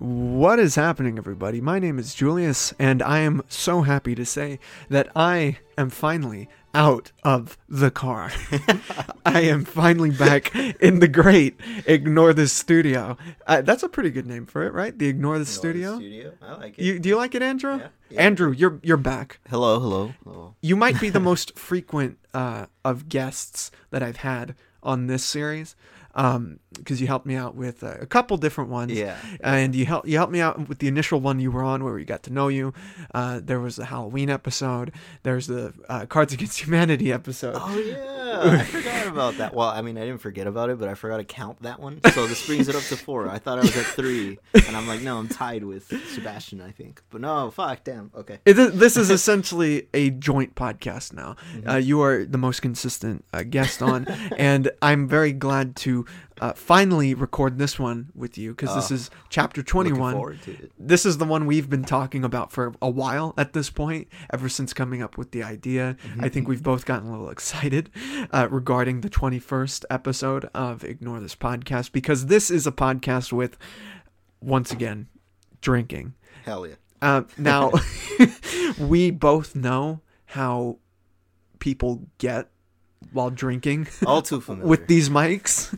[0.00, 1.60] What is happening, everybody?
[1.60, 6.48] My name is Julius, and I am so happy to say that I am finally
[6.72, 8.32] out of the car.
[9.26, 13.18] I am finally back in the great Ignore This Studio.
[13.46, 14.98] Uh, that's a pretty good name for it, right?
[14.98, 15.96] The Ignore This Studio.
[15.96, 16.32] Studio.
[16.40, 16.82] I like it.
[16.82, 17.76] You, do you like it, Andrew?
[17.76, 18.22] Yeah, yeah.
[18.22, 19.40] Andrew, you're you're back.
[19.50, 20.54] hello, hello, hello.
[20.62, 25.76] You might be the most frequent uh, of guests that I've had on this series
[26.14, 28.92] because you helped me out with a couple different ones.
[28.92, 29.16] Yeah.
[29.40, 31.94] And you helped you helped me out with the initial one you were on where
[31.94, 32.72] we got to know you.
[33.14, 34.92] Uh, there was the Halloween episode.
[35.22, 37.56] There's the uh, Cards Against Humanity episode.
[37.58, 39.54] Oh yeah, I forgot about that.
[39.54, 42.00] Well, I mean, I didn't forget about it, but I forgot to count that one.
[42.12, 43.28] So this brings it up to four.
[43.28, 46.70] I thought I was at three, and I'm like, no, I'm tied with Sebastian, I
[46.70, 47.02] think.
[47.10, 48.10] But no, fuck, damn.
[48.14, 48.38] Okay.
[48.44, 51.36] It, this is essentially a joint podcast now.
[51.54, 51.68] Mm-hmm.
[51.68, 55.99] Uh, you are the most consistent uh, guest on, and I'm very glad to
[56.40, 58.94] uh, finally record this one with you because this Oh.
[58.94, 60.14] is chapter 21.
[60.14, 60.72] forward to it.
[60.78, 64.48] This is the one we've been talking about for a while at this point, ever
[64.48, 65.96] since coming up with the idea.
[66.18, 67.90] I think we've both gotten a little excited
[68.32, 73.58] uh, regarding the 21st episode of Ignore This Podcast because this is a podcast with,
[74.40, 75.08] once again,
[75.60, 76.14] drinking.
[76.44, 76.74] Hell yeah.
[77.02, 77.70] Uh, now,
[78.78, 80.78] we both know how
[81.58, 82.48] people get
[83.12, 84.68] while drinking All too familiar.
[84.68, 85.72] with these mics.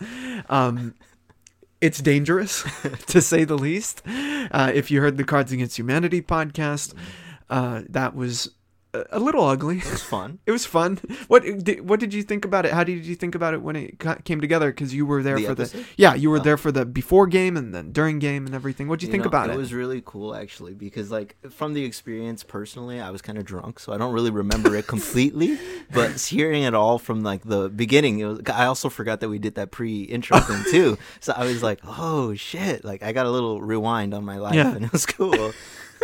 [0.50, 0.94] Um,
[1.80, 2.62] it's dangerous,
[3.06, 4.02] to say the least.
[4.06, 6.94] Uh, if you heard the Cards Against Humanity podcast,
[7.50, 8.50] uh, that was
[8.94, 9.78] a, little ugly.
[9.78, 10.38] it was fun.
[10.46, 10.98] It was fun.
[11.28, 12.72] What did, what did you think about it?
[12.72, 14.70] How did you think about it when it came together?
[14.70, 16.42] Because you were there The for the yeah, you were Oh.
[16.42, 18.88] there for the before game and then during game and everything.
[18.88, 19.54] What did you, think know, about it?
[19.54, 23.44] It was really cool actually because like from the experience personally, I was kind of
[23.44, 25.58] drunk, so I don't really remember it completely.
[25.92, 28.40] but hearing it all from like the beginning, it was.
[28.52, 30.98] I also forgot that we did that pre-intro thing too.
[31.20, 32.84] So I was like, oh shit!
[32.84, 34.74] Like I got a little rewind on my life, Yeah.
[34.74, 35.52] and it was cool.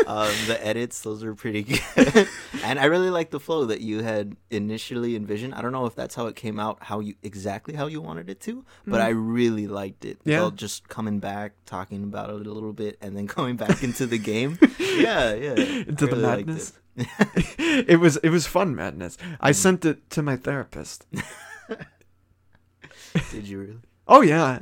[0.07, 2.29] Um, the edits, those are pretty good,
[2.65, 5.55] and I really like the flow that you had initially envisioned.
[5.55, 8.31] I don't know if that's how it came out, how you exactly how you wanted
[8.31, 10.19] it to, but I really liked it.
[10.25, 10.41] Yeah.
[10.41, 14.07] Well, just coming back, talking about it a little bit, and then going back into
[14.07, 14.59] the game.
[14.99, 15.51] Yeah, yeah.
[15.53, 16.73] Into the really liked madness?
[16.97, 17.85] it.
[17.89, 19.17] it was it was fun madness.
[19.41, 21.07] I sent it to my therapist.
[23.31, 23.79] Did you really?
[24.09, 24.59] Oh yeah.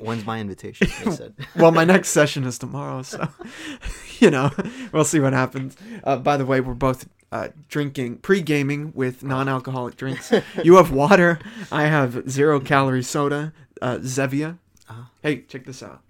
[0.00, 0.88] When's my invitation?
[1.04, 1.34] They said.
[1.56, 3.28] well, my next session is tomorrow, so
[4.20, 4.50] you know
[4.92, 5.76] we'll see what happens.
[6.04, 10.32] Uh, by the way, we're both uh, drinking pre-gaming with non-alcoholic drinks.
[10.62, 11.38] You have water.
[11.70, 13.52] I have zero calorie soda.
[13.80, 14.58] Uh, Zevia.
[14.88, 15.02] Uh-huh.
[15.22, 16.02] Hey, check this out.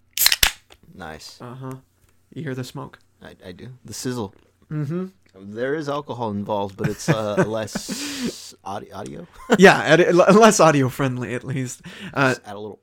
[0.95, 1.41] Nice.
[1.41, 1.75] Uh huh.
[2.35, 2.99] You hear the smoke?
[3.23, 3.69] I, I do.
[3.85, 4.35] The sizzle.
[4.71, 5.07] Mm-hmm.
[5.35, 9.27] There is alcohol involved, but it's uh, less audio.
[9.59, 11.83] Yeah, less audio friendly at least.
[12.13, 12.81] Uh, Just add a little.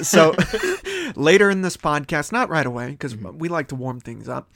[0.00, 0.34] So
[1.16, 4.50] later in this podcast, not right away, because we like to warm things up.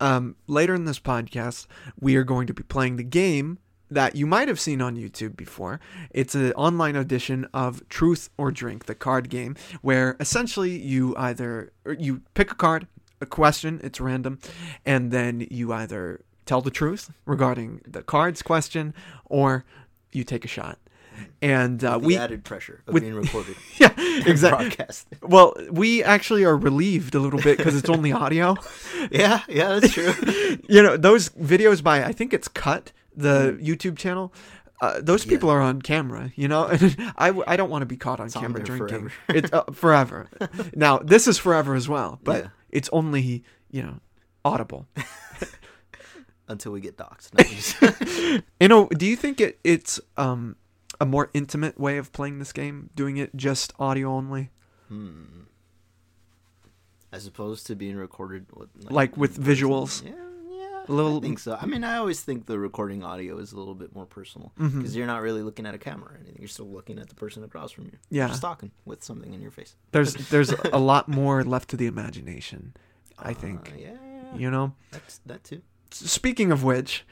[0.00, 1.66] Um, later in this podcast,
[2.00, 3.58] we are going to be playing the game
[3.90, 5.80] that you might have seen on YouTube before.
[6.10, 11.72] It's an online edition of Truth or Drink, the card game, where essentially you either
[11.84, 12.86] or you pick a card,
[13.20, 14.38] a question, it's random,
[14.84, 19.64] and then you either tell the truth regarding the cards question or
[20.12, 20.78] you take a shot.
[21.42, 23.56] And uh, we added pressure of with- being recorded.
[23.78, 23.92] yeah
[24.26, 24.84] exactly
[25.22, 28.56] well, we actually are relieved a little bit because it's only audio.
[29.10, 30.12] Yeah, yeah, that's true.
[30.68, 34.32] You know, those videos by I think it's Cut, the YouTube channel.
[34.80, 35.30] Uh, those Yeah.
[35.30, 36.66] people are on camera, you know.
[36.66, 39.08] And I, I don't want to be caught on It's camera there drinking.
[39.08, 39.38] forever.
[39.38, 40.28] It's uh, forever.
[40.74, 42.50] now this is forever as well, but Yeah.
[42.70, 44.00] it's only you know
[44.44, 44.86] audible.
[46.50, 48.42] Until we get doxxed.
[48.60, 50.56] You know, do you think it, it's um
[51.00, 54.50] a more intimate way of playing this game, doing it just audio only,
[54.88, 55.22] hmm.
[57.10, 60.04] As opposed to being recorded with like with visuals?
[60.04, 60.10] Yeah,
[60.50, 60.82] yeah.
[60.86, 61.56] A little- I think so.
[61.58, 64.94] I mean, I always think the recording audio is a little bit more personal because
[64.94, 66.36] you're not really looking at a camera or anything.
[66.38, 67.92] You're still looking at the person across from you.
[68.10, 68.28] Yeah.
[68.28, 69.74] Just talking with something in your face.
[69.92, 72.74] There's there's a lot more left to the imagination.
[73.18, 73.72] I Uh, think.
[73.78, 73.94] yeah, yeah,
[74.32, 74.36] yeah.
[74.36, 74.74] You know.
[74.90, 75.62] That's that too.
[75.90, 77.06] Speaking of which,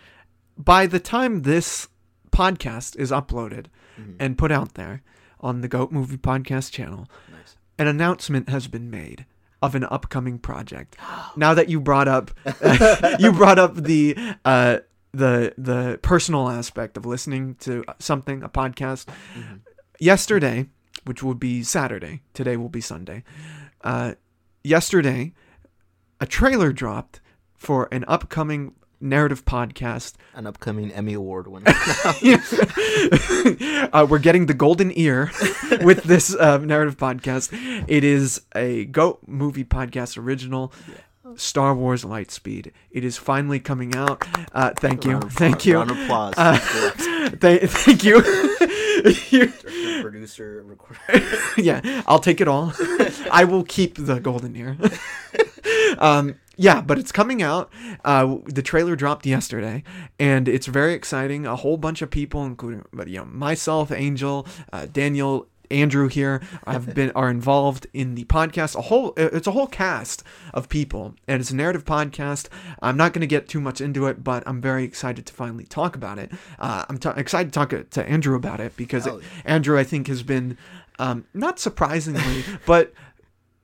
[0.59, 1.89] by the time this
[2.37, 3.67] podcast is uploaded
[3.99, 4.17] Mhm.
[4.21, 5.03] and put out there
[5.41, 7.57] on the Goat Movie Podcast channel, Nice.
[7.79, 9.25] an announcement has been made
[9.63, 10.97] of an upcoming project.
[11.37, 12.31] now that you brought up
[13.19, 14.79] you brought up the uh
[15.13, 19.07] the the personal aspect of listening to something, a podcast.
[19.35, 19.61] Mhm.
[19.99, 20.69] Yesterday,
[21.05, 23.25] which will be Saturday, today will be Sunday.
[23.83, 24.13] Uh
[24.63, 25.33] yesterday,
[26.21, 27.21] a trailer dropped
[27.55, 30.15] for an upcoming narrative podcast.
[30.35, 31.65] An upcoming Emmy Award winner.
[33.93, 35.31] uh, we're getting the golden ear
[35.83, 37.51] with this uh, narrative podcast.
[37.89, 40.73] It is a Go movie podcast original.
[41.35, 42.71] Star Wars Lightspeed.
[42.91, 44.25] It is finally coming out.
[44.53, 46.35] Uh, thank you, thank you, Round of applause.
[46.37, 46.59] Uh,
[47.41, 48.23] Th- thank you.
[49.31, 50.99] You- Director, producer, recorder.
[51.59, 52.73] yeah, I'll take it all.
[53.31, 54.77] I will keep the golden ear.
[55.99, 57.71] um, yeah, but it's coming out.
[58.05, 59.83] Uh, the trailer dropped yesterday,
[60.19, 61.47] and it's very exciting.
[61.47, 65.49] A whole bunch of people, including, but you know, myself, Angel, uh, Daniel.
[65.69, 68.77] Andrew here have been are involved in the podcast.
[68.77, 70.23] A whole it's a whole cast
[70.55, 72.47] of people, and it's a narrative podcast.
[72.81, 75.65] I'm not going to get too much into it, but I'm very excited to finally
[75.65, 76.31] talk about it.
[76.61, 79.27] Uh, I'm t- excited to talk to Andrew about it because Hell yeah.
[79.45, 80.57] Andrew, I think, has been
[80.99, 82.93] um, not surprisingly, but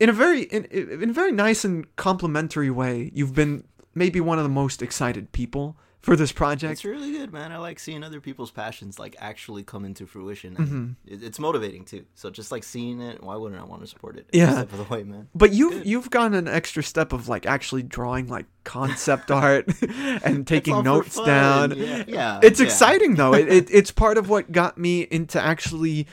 [0.02, 3.12] in a very in, in a very nice and complimentary way.
[3.14, 3.62] You've been
[3.94, 6.72] maybe one of the most excited people for this project.
[6.72, 7.52] It's really good, man.
[7.52, 10.56] I like seeing other people's passions like actually come into fruition.
[10.56, 10.90] Mm-hmm.
[11.06, 12.04] It, it's motivating too.
[12.16, 14.26] So just like seeing it, why wouldn't I want to support it?
[14.32, 14.62] Yeah.
[14.62, 15.28] Of the way, man.
[15.36, 19.70] But you've you've gone an extra step of like actually drawing like concept art
[20.24, 21.78] and taking notes down.
[21.78, 22.66] Yeah, yeah, It's yeah.
[22.66, 23.34] exciting though.
[23.42, 26.08] It, it it's part of what got me into actually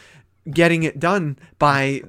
[0.52, 2.04] getting it done by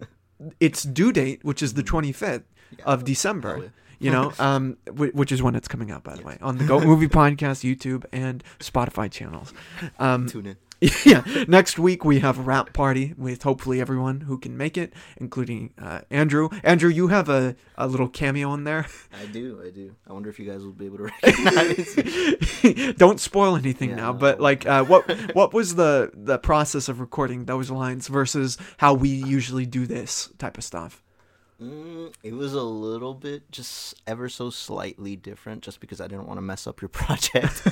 [0.59, 2.45] its due date, which is the 25th
[2.85, 3.55] of December.
[3.55, 3.69] Hell yeah.
[4.03, 6.65] You know, um, whi- which is when it's coming out, by the way, on the
[6.65, 9.53] Go Movie Podcast, YouTube, and Spotify channels.
[9.99, 10.57] Um, Tune in.
[11.05, 11.23] yeah.
[11.47, 15.75] Next week we have a wrap party with hopefully everyone who can make it, including
[15.81, 16.49] uh, Andrew.
[16.65, 18.87] Andrew, you have a, a little cameo in there.
[19.23, 19.95] I do, I do.
[20.09, 22.95] I wonder if you guys will be able to recognize.
[22.97, 24.19] Don't spoil anything Yeah, now, no.
[24.19, 25.05] but like, uh, what
[25.35, 30.31] what was the the process of recording those lines versus how we usually do this
[30.39, 31.03] type of stuff?
[31.63, 36.27] Mm, it was a little bit just ever so slightly different just because I didn't
[36.27, 37.63] want to mess up your project.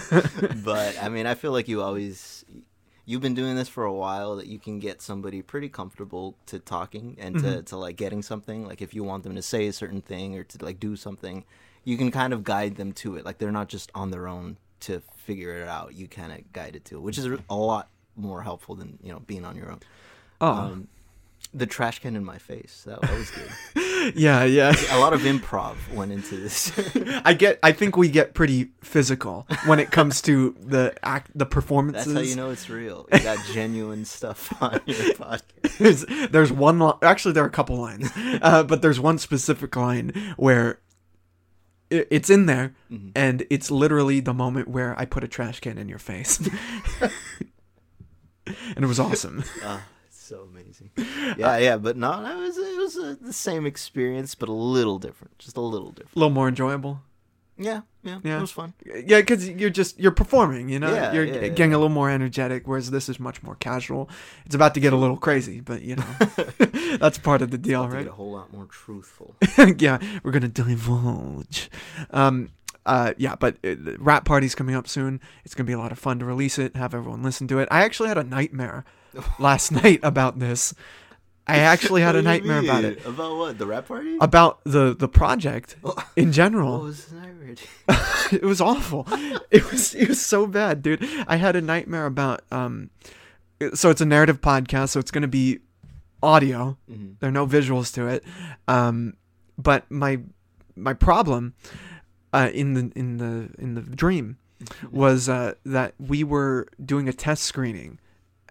[0.62, 2.44] but I mean, I feel like you always
[3.08, 6.58] you've been doing this for a while that you can get somebody pretty comfortable to
[6.58, 7.46] talking and Mm-hmm.
[7.46, 8.66] to, to like getting something.
[8.66, 11.44] Like if you want them to say a certain thing or to like do something
[11.84, 13.24] you can kind of guide them to it.
[13.24, 15.94] Like they're not just on their own to figure it out.
[15.94, 19.10] You kind of guide it to it which is a lot more helpful than you
[19.12, 19.80] know being on your own.
[20.42, 20.88] Oh, um,
[21.54, 24.72] the trash can in my face that, that was good yeah, yeah.
[24.90, 26.72] a lot of improv went into this.
[27.24, 27.58] I get.
[27.64, 32.06] I think we get pretty physical when it comes to the act, the performances.
[32.14, 33.08] That's how you know it's real.
[33.12, 35.42] You got genuine stuff on your podcast.
[35.78, 38.08] there's, there's one li- actually there are a couple lines
[38.40, 40.78] uh, but there's one specific line where
[41.90, 43.10] i it's in there Mm-hmm.
[43.16, 46.38] and it's literally the moment where i put a trash can in your face
[48.46, 49.64] and it was awesome it's
[50.28, 50.90] so amazing.
[51.36, 54.98] Yeah, yeah, but no, it was it was uh, the same experience, but a little
[54.98, 57.00] different, just a little different, a little more enjoyable
[57.56, 58.38] Yeah, yeah, Yeah.
[58.38, 58.72] it was fun.
[58.84, 61.76] yeah because you're just you're performing you know Yeah, you're yeah, getting yeah.
[61.76, 64.08] a little more energetic whereas this is much more casual
[64.46, 66.10] it's about to get a little crazy but you know
[67.02, 69.34] that's part of the deal right a whole lot more truthful.
[69.78, 71.68] yeah, we're gonna divulge.
[72.10, 72.50] Um,
[72.86, 75.20] uh, yeah, but uh, the wrap party's coming up soon.
[75.44, 77.68] It's gonna be a lot of fun to release it, have everyone listen to it.
[77.70, 78.84] I actually had a nightmare
[79.38, 80.74] last night about this.
[81.46, 83.06] I actually had a nightmare about it.
[83.06, 83.56] About what?
[83.58, 84.18] The wrap party?
[84.20, 85.76] about the the project
[86.14, 86.72] in general.
[86.72, 87.54] what was the nightmare?
[88.32, 89.06] it was awful.
[89.50, 91.02] It was it was so bad, dude.
[91.26, 92.90] I had a nightmare about um.
[93.74, 95.60] So it's a narrative podcast, so it's gonna be
[96.22, 96.76] audio.
[96.90, 97.14] Mhm.
[97.18, 98.24] There are no visuals to it.
[98.68, 99.14] Um,
[99.56, 100.20] but my
[100.76, 101.54] my problem
[102.32, 104.36] uh, in the in the in the dream
[104.92, 107.98] was uh, that we were doing a test screening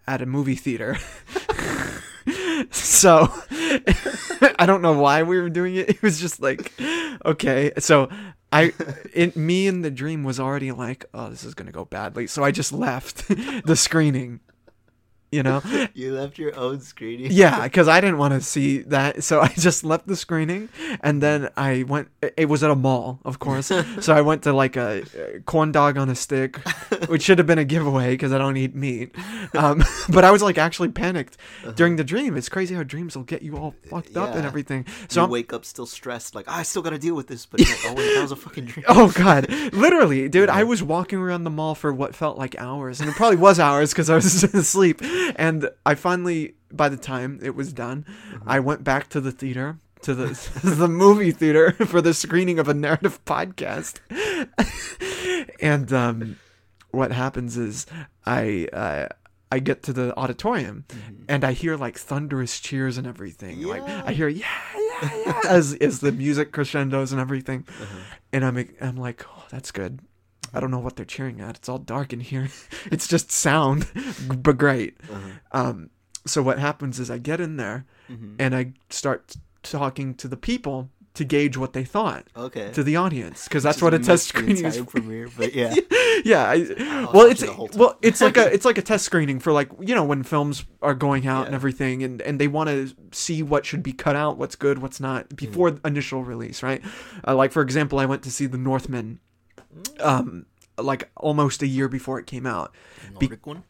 [0.07, 0.97] at a movie theater.
[2.71, 3.27] so
[4.59, 5.89] I don't know why we were doing it.
[5.89, 6.73] It was just like
[7.25, 7.71] okay.
[7.79, 8.09] So
[8.51, 8.73] I
[9.13, 12.27] it me in the dream was already like, oh, this is gonna go badly.
[12.27, 13.27] So I just left
[13.65, 14.39] the screening.
[15.29, 15.61] You know,
[15.93, 17.31] You left your own screening.
[17.31, 20.69] yeah, because I didn't want to see that, so I just left the screening,
[21.01, 22.07] and then I went.
[22.37, 23.67] It was at a mall, of course,
[23.99, 26.57] so I went to like a, uh corn dog on a stick,
[27.09, 29.13] which should have been a giveaway because I don't eat meat.
[29.53, 31.35] Um, but I was like actually panicked
[31.75, 32.37] during the dream.
[32.37, 34.85] It's crazy how dreams will get you all fucked up and everything.
[35.09, 37.45] So I'm, wake up still stressed, like "Ah, I still got to deal with this,
[37.45, 38.85] but like, oh wait, that was a fucking dream.
[38.87, 43.01] Oh god, literally, dude, I was walking around the mall for what felt like hours,
[43.01, 45.01] and it probably was hours because I was asleep.
[45.35, 48.05] And I finally, by the time it was done,
[48.45, 50.27] I went back to the theater, to the
[50.63, 53.99] the movie theater for the screening of a narrative podcast.
[55.61, 56.37] and um,
[56.91, 57.85] what happens is
[58.25, 58.67] I.
[58.73, 59.07] Uh,
[59.49, 60.83] I get to the auditorium
[61.29, 63.61] and I hear like thunderous cheers and everything.
[63.63, 64.45] Like I hear yeah,
[64.75, 67.65] yeah, yeah as as the music crescendos and everything.
[68.33, 70.01] And I'm I'm like, "Oh, that's good."
[70.53, 71.55] I don't know what they're cheering at.
[71.57, 72.49] It's all dark in here.
[72.91, 73.87] it's just sound,
[74.43, 74.97] but great.
[75.11, 75.29] Uh-huh.
[75.51, 75.89] Um,
[76.25, 78.35] so what happens is I get in there Mhm.
[78.39, 82.71] and I start talking to the people to gauge what they thought Okay.
[82.73, 84.77] to the audience because that's what a test screening is.
[84.81, 85.73] premiere, but yeah.
[86.23, 87.79] yeah, I, well, it's the whole time.
[87.79, 90.63] well, it's like a it's like a test screening for like you know when films
[90.81, 94.15] are going out and everything, and and they want to see what should be cut
[94.15, 95.85] out, what's good, what's not before Mm.
[95.87, 96.81] initial release, right?
[97.27, 99.26] Uh, like for example, I went to see The Northman, Mm.
[99.99, 100.45] Um,
[100.77, 102.73] like almost a year before it came out.
[103.13, 103.63] The Be- Nordic one.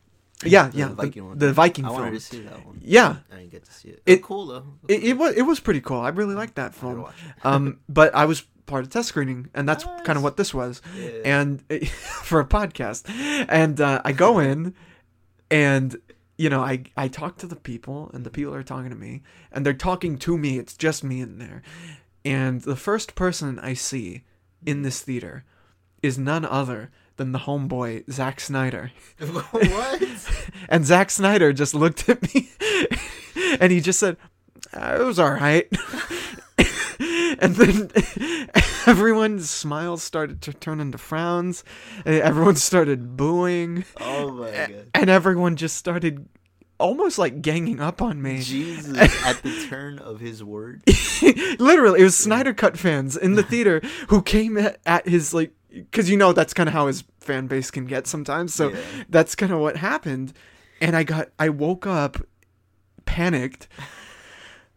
[0.45, 1.37] Yeah, The yeah, Viking the, one.
[1.39, 1.99] the Viking I film.
[2.01, 2.79] wanted to see that one.
[2.83, 3.15] Yeah.
[3.31, 4.01] I didn't get to see it.
[4.05, 4.63] It- oh, cool though.
[4.87, 5.99] It, it was it was pretty cool.
[6.01, 7.05] I really liked that film.
[7.43, 10.81] Um, but I was part of test screening, and that's kind of what this was.
[10.95, 11.09] Yeah.
[11.25, 13.09] and for a podcast
[13.49, 14.73] and uh, i go in
[15.49, 15.95] and
[16.37, 19.21] you know i i talk to the people and the people are talking to me
[19.51, 21.61] and they're talking to me it's just me in there
[22.25, 24.23] and the first person i see
[24.65, 25.45] in this theater
[26.03, 28.91] is none other than the homeboy Zack Snyder.
[29.19, 30.03] what?
[30.69, 32.49] And Zack Snyder just looked at me
[33.59, 34.17] and he just said,
[34.73, 35.65] "Uh, It was all right.
[37.39, 37.89] and then
[38.85, 41.63] everyone's smiles started to turn into frowns.
[42.05, 43.85] and Everyone started booing.
[44.01, 44.87] Oh my god.
[44.93, 46.27] And everyone just started
[46.79, 48.41] almost like ganging up on me.
[48.41, 50.81] Jesus, at the turn of his word.
[51.59, 55.51] Literally, it was Snyder Cut fans in the theater who came at, at his like,
[55.69, 58.53] because you know that's kind of how his fan base can get sometimes.
[58.53, 58.79] So Yeah.
[59.09, 60.33] that's kind of what happened,
[60.81, 62.17] and I got, I woke up,
[63.05, 63.67] panicked,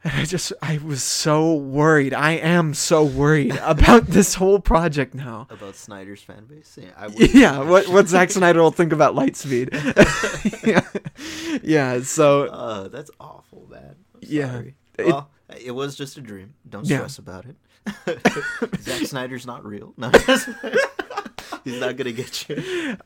[0.03, 2.15] and I just, I was so worried.
[2.15, 5.47] I am so worried about this whole project now.
[5.51, 6.79] About Snyder's fan base.
[6.81, 7.09] Yeah, I.
[7.09, 9.69] Yeah, what what Zack Snyder will think about Lightspeed.
[10.67, 11.61] yeah.
[11.63, 13.97] yeah, so Uh, that's awful, man.
[14.21, 14.63] Yeah.
[14.99, 15.31] well,
[15.65, 16.55] it was just a dream.
[16.69, 16.99] Don't Yeah.
[16.99, 17.57] stress about it.
[18.81, 19.95] Zack Snyder's not real.
[19.97, 20.11] No,
[21.65, 22.97] he's not gonna get you.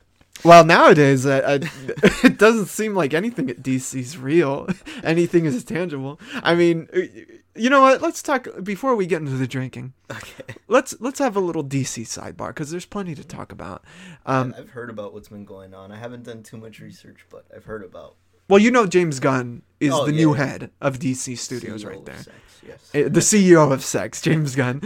[0.44, 1.66] Well, nowadays, uh, uh,
[2.24, 4.68] it doesn't seem like anything at DC's real.
[5.02, 6.20] anything is tangible.
[6.42, 7.00] I mean, uh,
[7.54, 8.02] you know what?
[8.02, 9.94] Let's talk before we get into the drinking.
[10.10, 10.54] Okay.
[10.68, 13.84] Let's let's have a little DC sidebar because there's plenty to talk about.
[14.26, 15.92] Um, I've heard about what's been going on.
[15.92, 18.16] I haven't done too much research, but I've heard about
[18.48, 20.44] well, you know, James Gunn is Oh, the yeah, new yeah.
[20.44, 22.16] head of DC Studios right there.
[22.18, 22.36] sex,
[22.66, 22.90] Yes.
[22.94, 24.80] Uh, the CEO of Sex, James Gunn.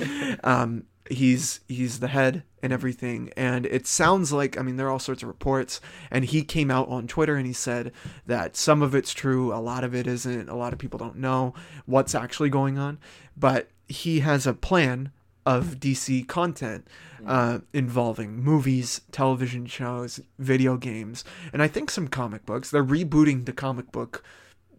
[0.44, 4.90] Um, he's he's the head and everything, and it sounds like I mean there are
[4.90, 5.80] all sorts of reports,
[6.10, 7.92] and he came out on Twitter and he said
[8.26, 10.48] that some of it's true, a lot of it isn't.
[10.48, 11.54] A lot of people don't know
[11.86, 12.98] what's actually going on,
[13.36, 15.12] but he has a plan
[15.46, 16.86] of DC content
[17.26, 22.70] uh, involving movies, television shows, video games, and I think some comic books.
[22.70, 24.22] They're rebooting the comic book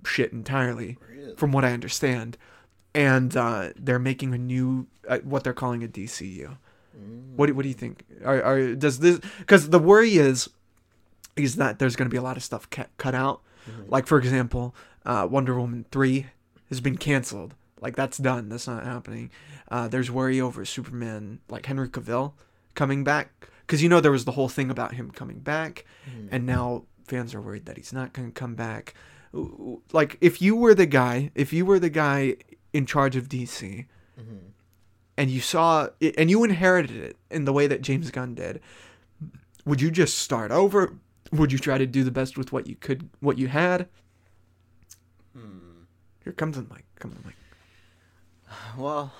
[0.05, 1.35] shit entirely Really?
[1.35, 2.37] from what I understand,
[2.95, 6.57] and uh, they're making a new uh, what they're calling a DCU.
[6.97, 7.35] Mm.
[7.35, 8.03] What do, what do you think?
[8.25, 10.49] Are, are does this because the worry is
[11.35, 13.41] is that there's going to be a lot of stuff cut, cut out.
[13.69, 13.89] Mhm.
[13.89, 16.27] Like for example, uh, Wonder Woman three
[16.69, 17.53] has been canceled.
[17.81, 18.49] Like that's done.
[18.49, 19.31] That's not happening.
[19.69, 22.33] Uh, there's worry over Superman, like Henry Cavill
[22.75, 26.27] coming back, because you know there was the whole thing about him coming back, Mhm.
[26.31, 28.93] and now fans are worried that he's not going to come back.
[29.93, 32.35] Like if you were the guy, if you were the guy
[32.73, 33.85] in charge of DC,
[34.19, 34.39] Mhm.
[35.17, 38.61] and you saw it, and you inherited it in the way that James Gunn did,
[39.65, 40.95] would you just start over?
[41.31, 43.87] Would you try to do the best with what you could, what you had?
[45.33, 45.83] Hmm.
[46.23, 46.85] Here comes the mic.
[46.95, 47.35] Come the mic.
[48.77, 49.11] Well,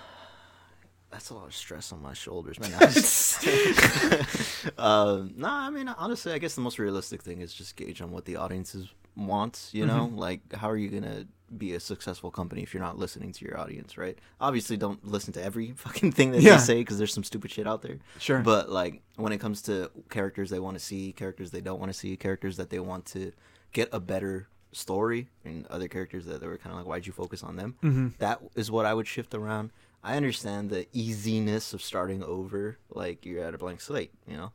[1.12, 2.72] that's a lot of stress on my shoulders, man.
[4.78, 8.12] Um, nah, I mean, honestly, I guess the most realistic thing is just gauge on
[8.12, 9.74] what the audiences wants.
[9.74, 11.26] You know, like how are you gonna
[11.58, 14.18] be a successful company if you're not listening to your audience, right?
[14.40, 16.58] Obviously, don't listen to every fucking thing that Yeah.
[16.58, 17.98] they say because there's some stupid shit out there.
[18.20, 18.40] Sure.
[18.40, 21.92] But like when it comes to characters they want to see, characters they don't want
[21.92, 23.32] to see, characters that they want to
[23.74, 27.14] get a better story, and other characters that they were kind of like, why'd you
[27.14, 27.76] focus on them?
[27.82, 29.72] hmm That is what I would shift around.
[30.04, 34.52] I understand the easiness of starting over, like you're at a blank slate, you know,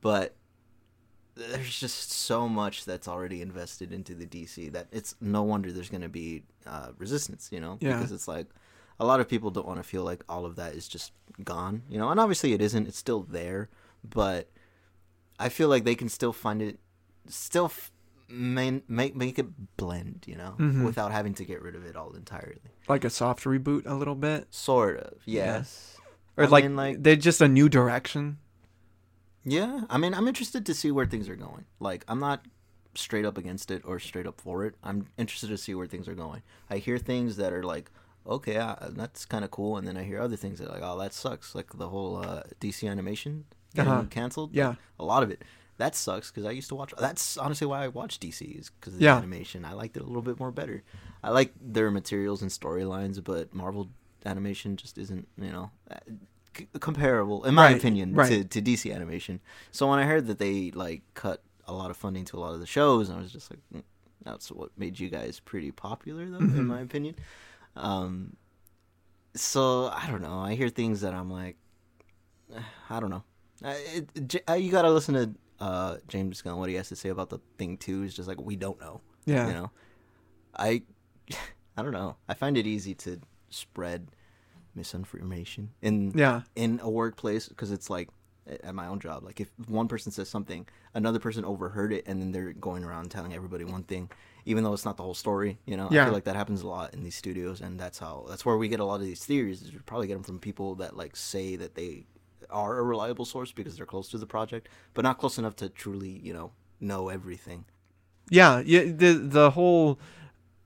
[0.00, 0.34] but
[1.36, 5.88] there's just so much that's already invested into the DC that it's no wonder there's
[5.90, 7.96] going to be uh, resistance, you know, Yeah.
[7.96, 8.46] because it's like
[9.00, 11.12] a lot of people don't want to feel like all of that is just
[11.42, 12.86] gone, you know, and obviously it isn't.
[12.86, 13.68] It's still there,
[14.08, 14.48] but
[15.38, 16.78] I feel like they can still find it,
[17.26, 17.90] still f-
[18.28, 20.84] main, make make it blend, you know, Mhm.
[20.84, 22.60] without having to get rid of it all entirely.
[22.88, 25.56] Like a soft reboot, a little bit, Sort of, Yeah.
[25.56, 25.96] yes.
[26.36, 28.38] or I like, mean, like- they're just a new direction.
[29.44, 31.64] Yeah, I mean, I'm interested to see where things are going.
[31.80, 32.44] Like, I'm not
[32.94, 34.74] straight up against it or straight up for it.
[34.82, 36.42] I'm interested to see where things are going.
[36.70, 37.90] I hear things that are like,
[38.26, 40.82] okay, uh, that's kind of cool, and then I hear other things that are like,
[40.82, 41.54] oh, that sucks.
[41.54, 44.04] Like the whole uh, DC animation getting Uh-huh.
[44.10, 44.54] canceled.
[44.54, 44.76] Yeah.
[44.98, 45.42] a lot of it.
[45.76, 46.94] That sucks because I used to watch.
[46.96, 49.16] That's honestly why I watch DC is because the Yeah.
[49.18, 49.64] animation.
[49.64, 50.84] I liked it a little bit more better.
[51.22, 53.88] I like their materials and storylines, but Marvel
[54.24, 55.70] animation just isn't you know
[56.56, 58.50] c- comparable in my Right, opinion to, right.
[58.50, 59.40] to DC animation.
[59.72, 62.54] So when I heard that they like cut a lot of funding to a lot
[62.54, 63.82] of the shows, I was just like, "Mm,
[64.24, 66.56] that's what made you guys pretty popular though, Mhm.
[66.58, 67.14] in my opinion.
[67.76, 68.36] Um,
[69.34, 70.38] so I don't know.
[70.40, 71.56] I hear things that I'm like,
[72.90, 73.24] I don't know.
[73.64, 75.34] Uh, it, uh, you gotta listen to
[75.64, 76.56] uh, James Gunn.
[76.58, 79.00] What he has to say about the thing too is just like we don't know.
[79.24, 79.46] Yeah.
[79.48, 79.70] You know,
[80.56, 80.82] I,
[81.76, 82.16] I don't know.
[82.28, 83.20] I find it easy to
[83.50, 84.08] spread
[84.76, 86.42] misinformation in Yeah.
[86.56, 88.08] in a workplace because it's like
[88.62, 89.24] at my own job.
[89.24, 93.10] Like if one person says something, another person overheard it, and then they're going around
[93.10, 94.10] telling everybody one thing,
[94.44, 95.58] even though it's not the whole story.
[95.64, 98.26] You know, I feel like that happens a lot in these studios, and that's how
[98.28, 99.62] that's where we get a lot of these theories.
[99.62, 102.04] Is we probably get them from people that like say that they
[102.50, 105.70] are a reliable source because they're close to the project, but not close enough to
[105.70, 107.64] truly, you know, know everything.
[108.28, 108.84] Yeah, yeah.
[108.84, 109.98] The the whole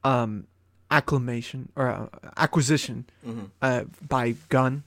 [0.02, 0.48] um,
[0.90, 3.44] acclamation or uh, acquisition Mm-hmm.
[3.62, 4.84] uh, by Gunn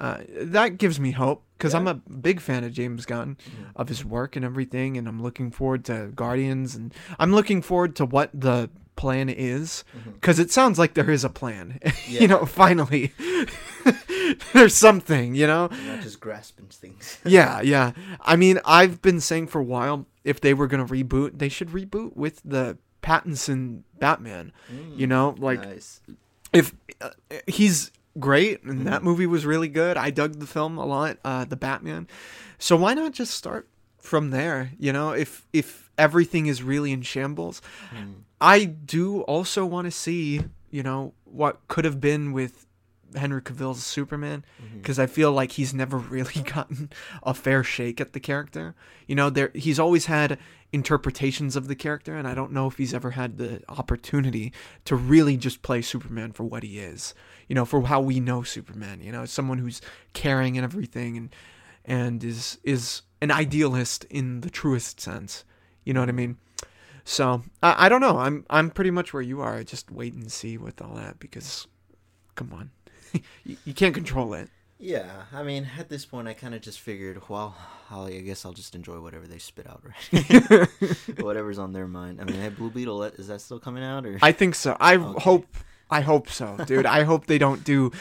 [0.00, 3.36] uh, that gives me hope because I'm a big fan of James Gunn
[3.76, 7.94] of his work and everything, and I'm looking forward to Guardians, and I'm looking forward
[7.96, 9.84] to what the plan is
[10.14, 11.78] because it sounds like there is a plan.
[12.08, 12.20] Yeah.
[12.20, 13.12] you know, finally
[14.52, 15.34] there's something.
[15.34, 17.18] You know, Not just grasping things.
[17.24, 17.92] yeah, yeah.
[18.20, 21.68] I mean, I've been saying for a while if they were gonna reboot, they should
[21.70, 24.52] reboot with the Pattinson Batman.
[24.96, 26.00] You know, like nice.
[26.52, 27.10] if uh,
[27.46, 29.96] he's great and that movie was really good.
[29.96, 32.08] I dug the film a lot, uh, the Batman.
[32.58, 33.68] So why not just start
[33.98, 34.72] from there?
[34.78, 37.60] You know, if if everything is really in shambles,
[38.40, 42.66] I do also want to see you know what could have been with
[43.14, 44.44] Henry Cavill's Superman
[44.76, 46.90] because I feel like he's never really gotten
[47.22, 48.74] a fair shake at the character.
[49.06, 50.38] You know, there he's always had
[50.74, 54.52] interpretations of the character, and I don't know if he's ever had the opportunity
[54.84, 57.14] to really just play Superman for what he is.
[57.48, 59.00] You know, for how we know Superman.
[59.00, 59.80] You know, someone who's
[60.14, 61.34] caring and everything, and
[61.84, 65.44] and is is an idealist in the truest sense.
[65.84, 66.38] You know what I mean?
[67.04, 68.18] So I, I don't know.
[68.18, 69.54] I'm I'm pretty much where you are.
[69.54, 71.68] I Just wait and see with all that because,
[72.34, 72.70] come on,
[73.44, 74.50] you, you can't control it.
[74.84, 77.56] Yeah, I mean, at this point, I kind of just figured, well,
[77.90, 80.68] I'll, I guess I'll just enjoy whatever they spit out, right?
[81.20, 82.20] Whatever's on their mind.
[82.20, 84.04] I mean, hey, Blue Beetle, is that still coming out?
[84.04, 84.76] Or I think so.
[84.78, 85.20] I Okay.
[85.22, 85.46] hope.
[85.90, 86.84] I hope so, dude.
[86.84, 87.92] I hope they don't do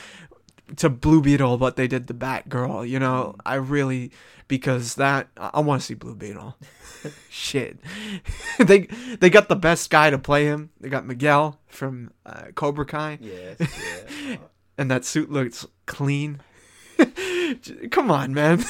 [0.78, 2.88] to Blue Beetle what they did to Batgirl.
[2.90, 4.12] You know, I really
[4.50, 6.58] because that I, I want to see Blue Beetle.
[7.30, 7.78] Shit,
[8.60, 8.88] they
[9.20, 10.70] they got the best guy to play him.
[10.82, 13.20] They got Miguel from uh, Cobra Kai.
[13.22, 13.58] yes,
[14.28, 14.38] yeah,
[14.78, 16.42] and that suit looks clean.
[17.92, 18.64] Come on, man.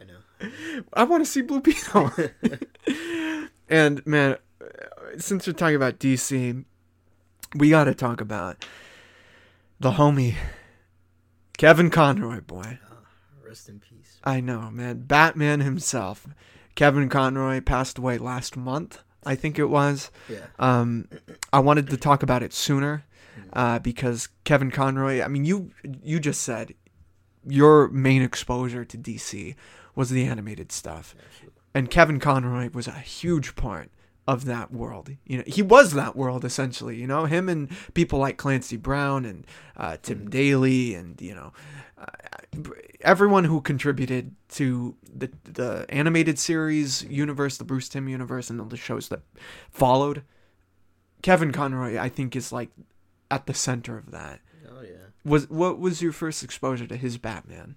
[0.00, 0.52] I know.
[0.92, 2.12] I want to see Blue Beetle.
[3.68, 4.36] and man,
[5.18, 6.64] since we're talking about DC,
[7.54, 8.64] we got to talk about
[9.78, 10.34] the homie
[11.60, 12.78] Kevin Conroy, boy.
[13.46, 14.18] Rest in peace.
[14.24, 15.00] I know, man.
[15.00, 16.26] Batman himself.
[16.74, 20.10] Kevin Conroy passed away last month, I think it was.
[20.28, 20.46] Yeah.
[20.58, 21.08] Um,
[21.52, 23.04] I wanted to talk about it sooner
[23.52, 25.22] uh, because Kevin Conroy.
[25.22, 25.70] I mean, you
[26.02, 26.74] you just said
[27.46, 29.54] your main exposure to DC
[29.94, 31.14] was the animated stuff,
[31.74, 33.90] and Kevin Conroy was a huge part
[34.26, 35.10] of that world.
[35.24, 36.96] You know, he was that world essentially.
[36.96, 41.52] You know, him and people like Clancy Brown and uh, Tim Daly and you know.
[41.98, 42.06] Uh,
[43.02, 48.68] everyone who contributed to the the animated series universe, the Bruce Timm universe, and all
[48.68, 49.22] the shows that
[49.70, 50.22] followed,
[51.22, 52.70] Kevin Conroy, I think, is like
[53.30, 54.40] at the center of that.
[55.24, 57.76] Was what was your first exposure to his Batman?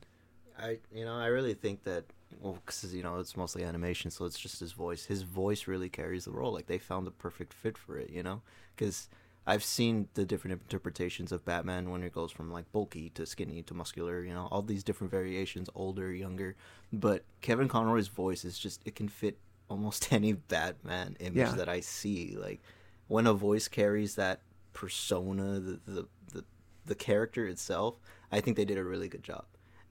[0.58, 2.06] I you know I really think that
[2.40, 5.06] well because you know it's mostly animation so it's just his voice.
[5.06, 6.54] His voice really carries the role.
[6.54, 8.42] Like they found the perfect fit for it you know?
[8.76, 9.10] Because
[9.46, 13.62] I've seen the different interpretations of Batman when it goes from like bulky to skinny
[13.64, 14.48] to muscular you know?
[14.52, 16.56] All these different variations older younger.
[16.94, 19.38] But Kevin Conroy's voice is just it can fit
[19.70, 21.52] almost any Batman image Yeah.
[21.56, 22.38] that I see.
[22.40, 22.62] Like
[23.10, 24.40] when a voice carries that
[24.72, 26.44] persona the the, the
[26.86, 28.00] the character itself
[28.32, 29.46] I think they did a really good job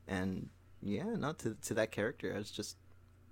[0.09, 0.49] and
[0.85, 2.33] yeah, not to to that character.
[2.35, 2.77] I was just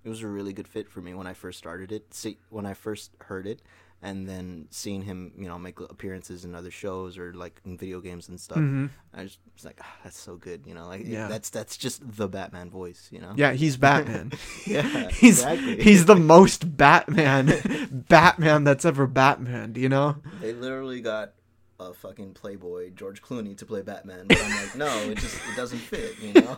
[0.04, 2.14] it was a really good fit for me when I first started it.
[2.14, 3.60] See, when I first heard it,
[4.00, 8.00] and then seeing him, you know, make appearances in other shows or like in video
[8.00, 8.58] games and stuff.
[8.58, 8.90] Mhm.
[9.12, 11.26] I just was like, ah, that's so good, you know, like Yeah.
[11.26, 13.32] that's that's just the Batman voice, you know.
[13.36, 14.30] Yeah, he's Batman.
[14.66, 15.82] Yeah, he's exactly.
[15.82, 17.52] he's the most Batman
[18.08, 19.74] Batman that's ever Batman.
[19.74, 20.16] You know?
[20.40, 21.32] They literally got
[21.80, 25.56] a fucking playboy George Clooney to play Batman, but I'm like, no, it just it
[25.56, 26.56] doesn't fit, you know.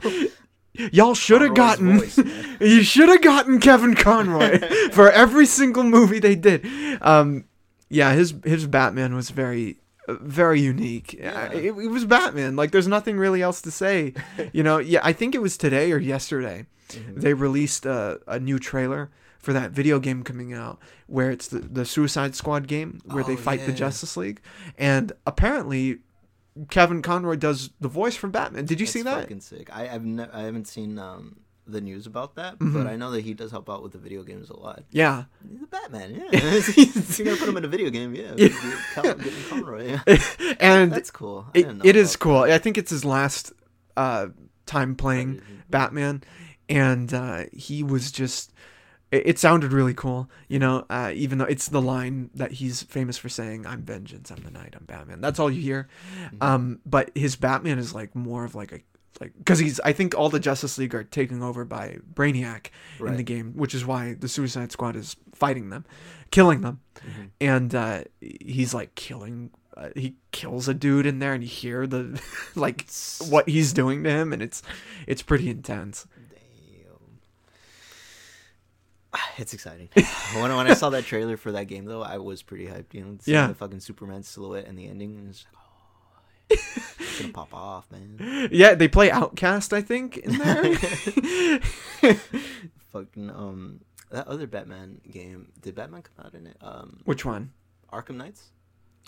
[0.92, 2.18] y'all should have gotten voice,
[2.60, 4.58] you should have gotten Kevin Conroy
[4.92, 6.66] for every single movie they did.
[7.00, 7.44] Um,
[7.88, 11.12] yeah, his his Batman was very very unique.
[11.14, 11.50] Yeah.
[11.52, 12.56] Uh, It, it was Batman.
[12.56, 14.14] Like there's nothing really else to say.
[14.52, 17.20] you know, yeah, I think it was today or yesterday Mm-hmm.
[17.20, 19.10] they released a, a new trailer
[19.42, 20.78] for that video game coming out
[21.08, 23.72] where it's the, the Suicide Squad game where they Oh, fight the.
[23.72, 24.40] Justice League
[24.78, 25.98] and apparently
[26.70, 28.64] Kevin Conroy does the voice for Batman.
[28.66, 29.20] Did you see that?
[29.22, 29.74] Fucking sick.
[29.74, 32.74] I, I've ne- I haven't seen um, the news about that, Mhm.
[32.74, 34.84] but I know that he does help out with the video games a lot.
[34.90, 35.24] Yeah.
[35.50, 36.30] He's a Batman, yeah.
[37.16, 38.34] you're gonna put him in a video game, yeah.
[38.36, 38.48] Yeah.
[38.94, 39.14] Cal-
[39.48, 40.18] Conroy, yeah.
[40.60, 41.46] and That's cool.
[41.54, 42.38] I it, it is cool.
[42.42, 43.52] I think it's his last
[43.96, 44.26] uh,
[44.66, 45.40] time playing.
[45.70, 46.22] Batman,
[46.68, 48.52] and uh, he was just.
[49.12, 50.84] It, it sounded really cool, you know.
[50.90, 54.50] Uh, even though it's the line that he's famous for saying, "I'm vengeance, I'm the
[54.50, 55.88] night, I'm Batman." That's all you hear.
[56.24, 56.42] Mm-hmm.
[56.42, 58.80] Um, but his Batman is like more of like a
[59.20, 59.78] like because he's.
[59.80, 63.74] I think all the Justice League are taking over by Brainiac in the game, which
[63.74, 65.84] is why the Suicide Squad is fighting them,
[66.30, 67.28] killing them, Mhm.
[67.40, 69.50] and uh, he's like killing.
[69.76, 72.20] Uh, he kills a dude in there, and you hear the
[72.54, 72.86] like
[73.28, 74.62] what he's doing to him, and it's
[75.06, 76.06] it's pretty intense.
[79.38, 79.88] It's exciting.
[80.34, 82.92] when, when I saw that trailer for that game, though, I was pretty hyped.
[82.92, 83.46] You know, seeing Yeah.
[83.48, 85.44] the fucking Superman silhouette and the ending, and it's
[86.50, 88.48] like, oh, it's gonna pop off, man.
[88.52, 90.74] Yeah, they play Outcast, I think, in there.
[92.92, 95.50] Fucking um, that other Batman game.
[95.62, 96.56] Did Batman come out in it?
[96.60, 97.52] Um, Which one?
[97.92, 98.50] Arkham Knights,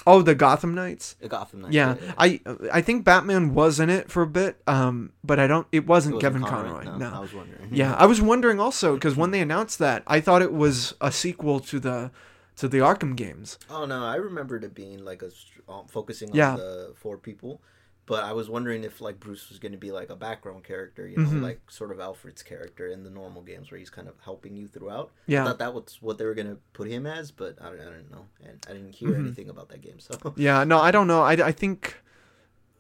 [0.07, 1.17] Oh, the Gotham Knights.
[1.21, 1.75] The Gotham Knights.
[1.75, 2.41] Yeah, I
[2.73, 5.67] I think Batman was in it for a bit, um, but I don't.
[5.73, 6.85] It wasn't, It wasn't Kevin Conroy.
[6.85, 7.13] No, No.
[7.15, 7.69] I was wondering.
[7.73, 11.11] Yeah, I was wondering also because when they announced that, I thought it was a
[11.11, 12.11] sequel to the
[12.57, 13.59] to the Arkham games.
[13.71, 15.31] Oh no, I remembered it being like a
[15.69, 16.57] um, focusing on Yeah.
[16.57, 17.61] the four people,
[18.07, 21.07] but I was wondering if like Bruce was going to be like a background character,
[21.09, 21.43] you know, Mhm.
[21.43, 24.67] like sort of Alfred's character in the normal games where he's kind of helping you
[24.69, 25.11] throughout.
[25.27, 27.71] Yeah, I thought that was what they were going to put him as, but I,
[27.71, 29.21] don't- I didn't know, and I didn't hear Mhm.
[29.21, 29.99] anything about that game.
[30.01, 30.65] So yeah.
[30.65, 31.23] No, I don't know.
[31.23, 31.97] I, I think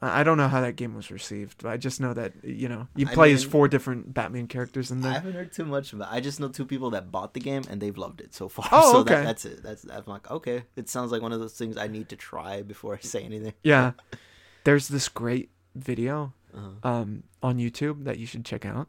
[0.02, 1.62] I don't know how that game was received.
[1.62, 4.90] But I just know that you know you I play as four different Batman characters
[4.90, 5.12] in there.
[5.12, 6.12] I haven't heard too much about.
[6.12, 8.68] I just know two people that bought the game and they've loved it so far.
[8.70, 9.14] Oh, so okay.
[9.14, 9.62] that, that's it.
[9.62, 10.64] That's that's like okay.
[10.76, 13.54] It sounds like one of those things I need to try before I say anything.
[13.62, 13.92] Yeah,
[14.64, 16.88] there's this great video Uh-huh.
[16.88, 18.88] um, on YouTube that you should check out,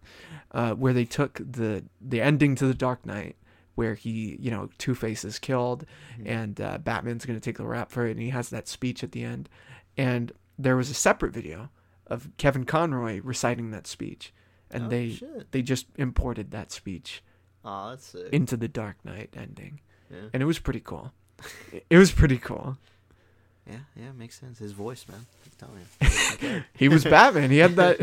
[0.52, 3.36] uh, where they took the the ending to the Dark Knight,
[3.76, 5.86] where he, you know, Two Face is killed,
[6.20, 6.28] Mhm.
[6.28, 9.12] and uh, Batman's gonna take the rap for it, and he has that speech at
[9.14, 9.50] the end,
[9.98, 11.70] and there was a separate video
[12.08, 14.32] of Kevin Conroy reciting that speech,
[14.70, 15.52] and Oh, they shit.
[15.52, 17.24] they just imported that speech
[17.64, 17.98] Oh,
[18.32, 19.80] into the Dark Knight ending,
[20.12, 20.30] yeah.
[20.34, 21.14] and it was pretty cool.
[21.90, 22.78] It was pretty cool.
[23.67, 24.60] Yeah, yeah, makes sense.
[24.60, 25.25] His voice, man.
[25.45, 26.08] I'm telling you.
[26.36, 26.63] Okay.
[26.78, 27.49] He was Batman.
[27.49, 28.01] He had that.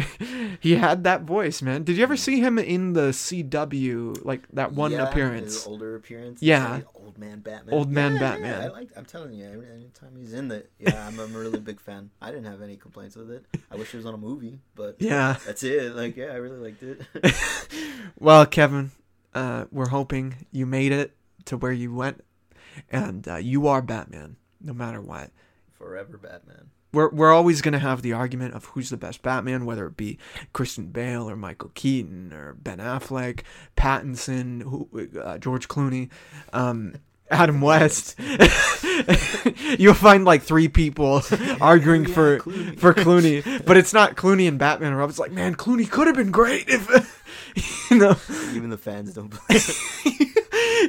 [0.61, 1.85] He had that voice, man.
[1.85, 5.67] Did you ever see him in the CW, like that one Yeah, appearance?
[5.67, 6.43] Older appearance.
[6.43, 6.71] Yeah.
[6.71, 7.75] Like old man Batman.
[7.75, 8.61] Old man Yeah, Batman.
[8.63, 8.89] Yeah, I like.
[8.97, 12.11] I'm telling you, every anytime he's in it, yeah, I'm, I'm a really big fan.
[12.23, 13.45] I didn't have any complaints with it.
[13.71, 15.37] I wish it was on a movie, but Yeah.
[15.47, 15.95] that's it.
[15.95, 17.03] Like, yeah, I really liked it.
[18.19, 18.93] Well, Kevin,
[19.35, 21.15] uh, we're hoping you made it
[21.47, 22.25] to where you went,
[22.91, 25.31] and uh, you are Batman, no matter what.
[25.83, 26.71] Forever Batman.
[26.93, 30.19] We're we're always gonna have the argument of who's the best Batman, whether it be
[30.53, 33.41] Christian Bale or Michael Keaton or Ben Affleck,
[33.77, 34.89] Pattinson, who,
[35.21, 36.11] uh, George Clooney,
[36.53, 36.95] um,
[37.31, 38.15] Adam West.
[39.79, 41.23] You'll find like three people
[41.61, 42.79] arguing Yeah, for Clooney.
[42.79, 44.93] for Clooney, but it's not Clooney and Batman.
[44.93, 46.89] Or Rob, it's like, man, Clooney could have been great if
[47.91, 48.15] you know
[48.55, 49.35] Even the fans don't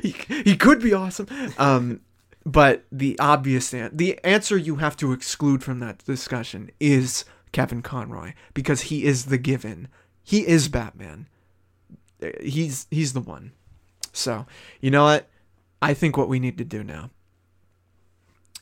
[0.01, 0.11] he,
[0.43, 1.27] he could be awesome.
[1.57, 2.01] Um,
[2.45, 7.81] but the obvious an- the answer you have to exclude from that discussion is Kevin
[7.81, 9.87] Conroy because he is the given.
[10.23, 11.27] He is Batman.
[12.21, 13.51] Uh, He's he's the one.
[14.11, 14.45] So
[14.81, 15.27] you know what?
[15.81, 17.09] I think what we need to do now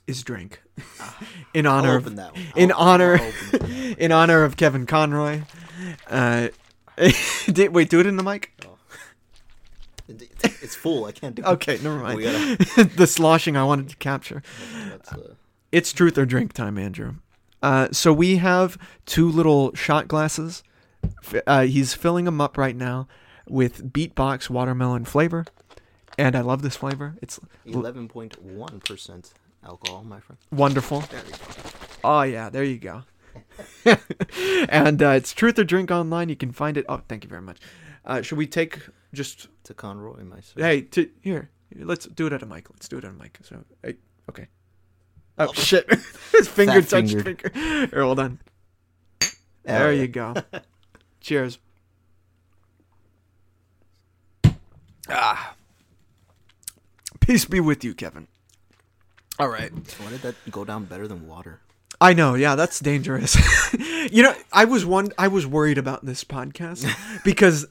[0.08, 0.62] is drink
[1.54, 2.08] in honor of
[2.56, 3.96] in honor- I'll open that one.
[4.00, 5.41] in honor of Kevin Conroy.
[6.10, 6.50] Uh,
[7.48, 8.52] did, wait, do it in the mic.
[10.43, 11.06] It's full.
[11.06, 11.41] I can't do.
[11.43, 11.47] It.
[11.47, 12.17] okay, never mind.
[12.17, 12.84] We gotta.
[12.95, 14.41] the sloshing I wanted to capture.
[15.12, 15.17] Uh,
[15.71, 17.15] It's truth or drink time, Andrew.
[17.62, 20.63] Uh, so we have two little shot glasses.
[21.47, 23.08] Uh, he's filling them up right now
[23.47, 25.45] with Beatbox watermelon flavor,
[26.17, 27.15] and I love this flavor.
[27.21, 30.38] It's Eleven point one percent alcohol, my friend.
[30.51, 31.01] wonderful.
[31.01, 31.38] There you go.
[32.04, 33.04] Oh yeah, there you go.
[34.69, 36.30] and uh, it's truth or drink online.
[36.30, 36.86] You can find it.
[36.89, 37.58] Oh, thank you very much.
[38.06, 38.80] Uh, should we take
[39.13, 40.54] just To Conroy, my sir.
[40.58, 41.50] hey to here?
[41.76, 42.69] Let's do it at a mic.
[42.69, 43.39] Let's do it at a mic.
[43.43, 43.95] So hey,
[44.30, 44.47] okay.
[45.38, 45.89] Oh shit!
[46.32, 47.52] His finger touched finger.
[47.54, 48.39] Here, hold on.
[49.21, 50.36] Hell There you go.
[51.21, 51.60] Cheers.
[55.10, 55.56] Ah.
[57.19, 58.28] Peace be with you, Kevin.
[59.39, 59.71] All right.
[60.00, 61.62] Why did that go down better than water?
[62.00, 63.38] I know, yeah, that's dangerous.
[64.12, 66.89] you know, I was one I was worried about this podcast
[67.24, 67.67] because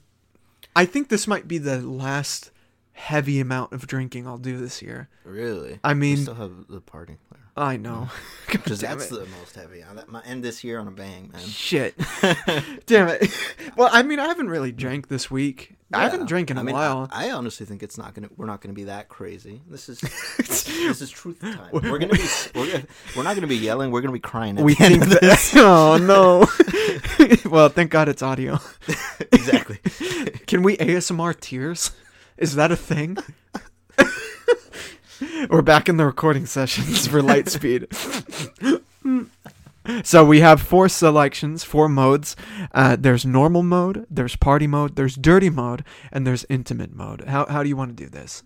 [0.81, 2.53] I think this might be the last
[2.93, 5.11] heavy amount of drinking I'll do this year.
[5.25, 5.79] Really?
[5.85, 7.19] I mean, We still have the party.
[7.61, 8.09] I know.
[8.49, 9.85] God Because damn that's the most heavy.
[9.85, 11.42] I might end this year on a bang, man.
[11.42, 11.94] Shit.
[12.87, 13.31] Damn it.
[13.77, 15.77] Well, I mean, I haven't really drank this week.
[15.92, 16.27] I haven't Yeah.
[16.27, 17.09] drank in a I mean, while.
[17.12, 18.29] I, I honestly think it's not gonna.
[18.37, 19.61] We're not gonna be that crazy.
[19.68, 21.70] This is this is truth time.
[21.73, 22.18] We're gonna be.
[22.55, 22.85] We're, gonna,
[23.16, 23.90] we're not gonna be yelling.
[23.92, 24.59] We're gonna be crying.
[24.59, 25.53] At we the end think this.
[25.53, 25.62] that.
[25.64, 26.46] Oh no.
[27.51, 28.59] well, thank God it's audio.
[29.33, 29.79] exactly.
[30.46, 31.92] Can we ASMR tears?
[32.37, 33.16] Is that a thing?
[35.50, 37.87] We're back in the recording sessions for Lightspeed.
[40.04, 42.37] so we have four selections, four modes.
[42.72, 47.24] Uh, there's normal mode, there's party mode, there's dirty mode, and there's intimate mode.
[47.26, 48.42] How how do you want to do this?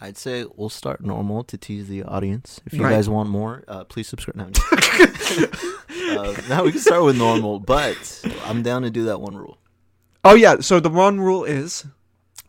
[0.00, 2.60] I'd say we'll start normal to tease the audience.
[2.66, 2.90] If you Right.
[2.90, 4.36] guys want more, uh, please subscribe.
[4.36, 4.44] Now,
[6.20, 9.56] uh, now we can start with normal, but I'm down to do that one rule.
[10.22, 10.60] Oh yeah.
[10.60, 11.86] So the one rule is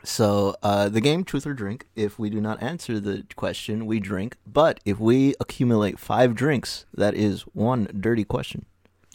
[0.07, 1.85] So uh, the game Truth or Drink.
[1.95, 4.37] If we do not answer the question, we drink.
[4.47, 8.65] But if we accumulate five drinks, that is one dirty question.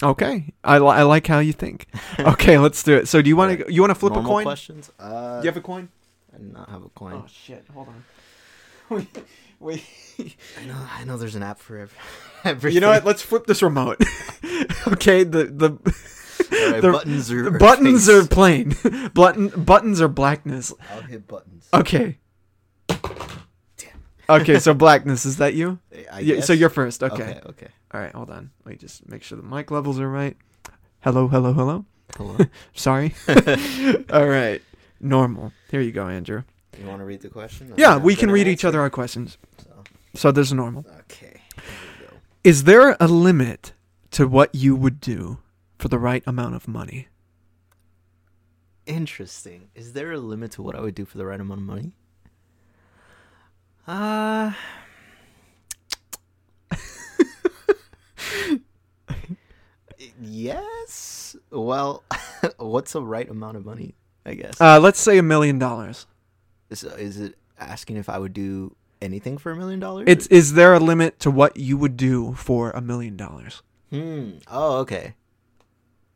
[0.03, 0.53] okay.
[0.63, 1.87] I li- I like how you think.
[2.19, 3.09] Okay, let's do it.
[3.09, 4.45] So do you want to you want to flip Normal a coin?
[4.45, 4.91] questions.
[5.01, 5.89] Uh, You have a coin?
[6.35, 7.15] I do not have a coin.
[7.15, 7.65] Oh shit!
[7.73, 8.05] Hold on.
[8.91, 9.09] Wait,
[9.61, 10.37] wait.
[10.61, 10.77] I know.
[10.99, 11.17] I know.
[11.17, 11.97] There's an app for every.
[12.45, 12.75] everything.
[12.77, 13.07] You know what?
[13.07, 13.97] Let's flip this remote.
[14.89, 15.93] okay, the the, All
[16.51, 18.75] right, the buttons are buttons are plain.
[19.15, 20.73] Button buttons are blackness.
[20.93, 21.69] I'll hit buttons.
[21.73, 22.19] Okay.
[24.29, 25.79] Okay, so blackness is that you?
[26.21, 27.03] Yeah, so you're first.
[27.03, 27.23] Okay.
[27.23, 27.41] Okay.
[27.47, 27.69] Okay.
[27.93, 28.51] All right, hold on.
[28.65, 30.37] Let me just make sure the mic levels are right.
[31.01, 31.85] Hello, hello, hello.
[32.17, 32.39] Hello.
[32.75, 33.15] Sorry.
[34.13, 34.63] All right.
[35.01, 35.53] Normal.
[35.71, 36.45] Here you go, Andrew.
[36.79, 37.75] you want to read the question?
[37.77, 39.37] Yeah, we can read each other our questions.
[39.59, 40.87] So, So there's a normal.
[41.01, 41.41] okay.
[41.57, 41.65] Here
[42.01, 42.13] we go.
[42.45, 43.73] Is there a limit
[44.13, 45.39] to what you would do
[45.83, 47.09] for the right amount of money?
[48.87, 49.69] Interesting.
[49.75, 51.97] Is there a limit to what I would do for the right amount of money?
[53.85, 54.53] Uh
[60.21, 61.35] Yes.
[61.51, 62.05] Well,
[62.59, 63.97] what's the right amount of money?
[64.25, 64.61] I guess.
[64.61, 66.07] Uh, let's say a million dollars.
[66.71, 70.05] is, is it asking if I would do anything for a million dollars?
[70.07, 73.63] It's is there a limit to what you would do for a million dollars?
[73.91, 74.35] Hmm.
[74.47, 75.15] Oh, okay.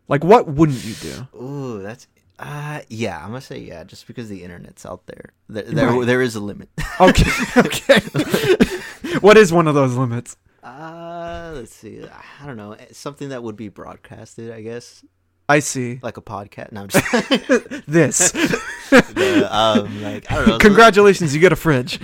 [0.08, 1.26] Like what wouldn't you do?
[1.36, 2.06] Ooh, that's
[2.38, 5.30] uh yeah, I'm gonna say yeah, just because the internet's out there.
[5.48, 6.06] There there, Right.
[6.06, 6.68] there is a limit.
[7.00, 8.00] Okay, okay.
[9.20, 10.36] what is one of those limits?
[10.62, 12.02] Uh let's see.
[12.40, 12.72] I don't know.
[12.72, 15.04] eh, Something that would be broadcasted, I guess.
[15.48, 16.00] I see.
[16.02, 16.72] Like a podcast.
[16.72, 17.04] No, I'm just
[17.86, 18.32] This.
[18.32, 20.58] the, um like I don't know.
[20.58, 21.98] Congratulations, you get a fridge.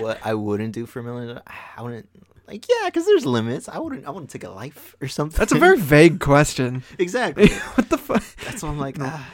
[0.00, 1.42] What I wouldn't do for a million dollars,
[1.76, 2.08] I wouldn't
[2.46, 3.68] like yeah, because there's limits.
[3.68, 5.38] I wouldn't I wouldn't take a life or something.
[5.38, 6.82] That's a very vague question.
[6.98, 7.48] exactly.
[7.74, 8.22] what the fuck?
[8.44, 9.06] That's why I'm like No.
[9.08, 9.30] ah.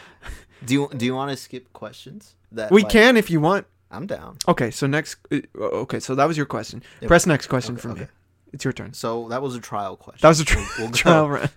[0.64, 2.35] Do you do you want to skip questions?
[2.53, 3.66] That We like- can if you want.
[3.90, 4.37] I'm down.
[4.47, 5.16] Okay, so next.
[5.33, 6.83] uh, Okay, so that was your question.
[7.07, 8.07] Press next question Okay, for me.
[8.53, 8.92] It's your turn.
[8.92, 10.21] So that was a trial question.
[10.21, 11.49] That was a tri- We'll- we'll trial run.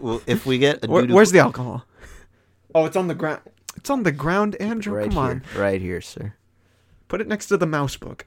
[0.00, 1.84] well, if we get a Where, where's the alcohol?
[2.74, 3.40] Oh, it's on the ground.
[3.76, 4.94] It's on the ground, Andrew.
[4.94, 6.34] right Come on, here, right here, sir.
[7.08, 8.26] put it next to the mouse book.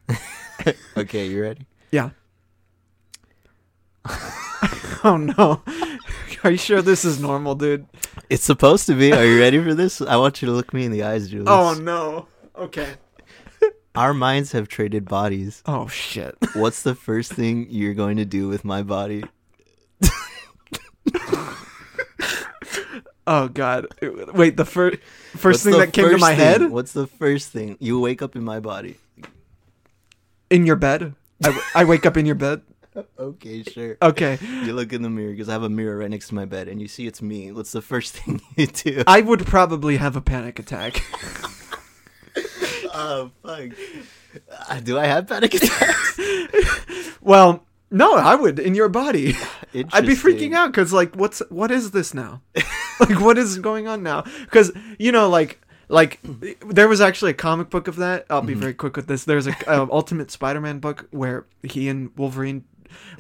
[0.97, 1.65] Okay, you ready?
[1.91, 2.09] Yeah.
[5.03, 5.61] oh no.
[6.43, 7.85] Are you sure this is normal, dude?
[8.29, 9.13] It's supposed to be.
[9.13, 10.01] Are you ready for this?
[10.01, 11.47] I want you to look me in the eyes, Julius.
[11.49, 12.27] Oh no.
[12.57, 12.95] Okay.
[13.95, 15.61] Our minds have traded bodies.
[15.65, 16.35] Oh shit.
[16.53, 19.23] What's the first thing you're going to do with my body?
[23.25, 23.87] Oh god.
[24.33, 24.97] Wait, the first
[25.31, 27.77] first What's thing the that came to first my thing- head What's the first thing?
[27.79, 28.97] You wake up in my body.
[30.49, 31.15] in your bed.
[31.41, 32.61] I, w- I wake up in your bed.
[33.19, 33.97] Okay, sure.
[34.01, 34.37] Okay.
[34.41, 36.67] You look in the mirror because I have a mirror right next to my bed,
[36.67, 37.51] and you see it's me.
[37.51, 39.03] What's the first thing you do?
[39.07, 41.01] I would probably have a panic attack.
[42.93, 43.69] oh fuck!
[44.69, 46.19] Uh, do I have panic attacks?
[47.21, 49.35] well, no, I would in your body.
[49.91, 52.41] I'd be freaking out because like, what's what is this now?
[52.99, 54.23] like, what is going on now?
[54.41, 56.19] Because you know, like, like
[56.67, 58.25] there was actually a comic book of that.
[58.29, 58.47] I'll Mm-hmm.
[58.47, 59.25] be very quick with this.
[59.25, 62.65] There's a uh, Ultimate Spider-Man book where he and Wolverine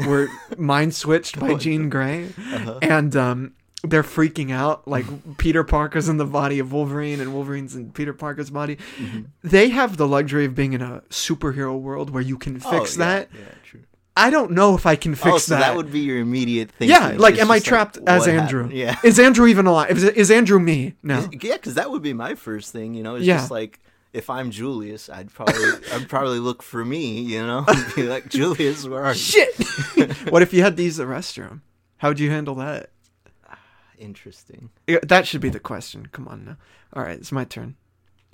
[0.07, 2.79] were mind switched by Jean Grey, Uh-huh.
[2.81, 3.53] and um.
[3.85, 5.03] They're freaking out, like
[5.37, 8.77] Peter Parker's in the body of Wolverine and Wolverine's in Peter Parker's body.
[8.97, 9.23] Mm-hmm.
[9.43, 13.01] They have the luxury of being in a superhero world where you can fix Oh,
[13.01, 13.81] yeah, that Yeah, true.
[14.15, 15.59] I don't know if I can fix oh, so that.
[15.59, 16.87] that would be your immediate thing.
[16.87, 18.61] yeah, like, am I trapped as Andrew?
[18.63, 18.79] happened?
[18.79, 18.95] Yeah.
[19.03, 19.91] Is Andrew even alive?
[19.97, 20.93] Is, is Andrew me?
[21.03, 21.27] No.
[21.41, 22.93] Yeah, because that would be my first thing.
[22.93, 23.39] You know, it's Yeah.
[23.39, 23.81] just like
[24.13, 27.19] if I'm Julius, I'd probably I'd probably look for me.
[27.21, 29.17] You know, be like Julius, where are you?
[29.19, 29.55] Shit.
[30.31, 31.61] what if you had to use the restroom?
[31.97, 32.91] How would you handle that?
[33.97, 34.69] Interesting.
[35.03, 36.07] That should be the question.
[36.11, 36.57] Come on now.
[36.93, 37.75] All right, it's my turn.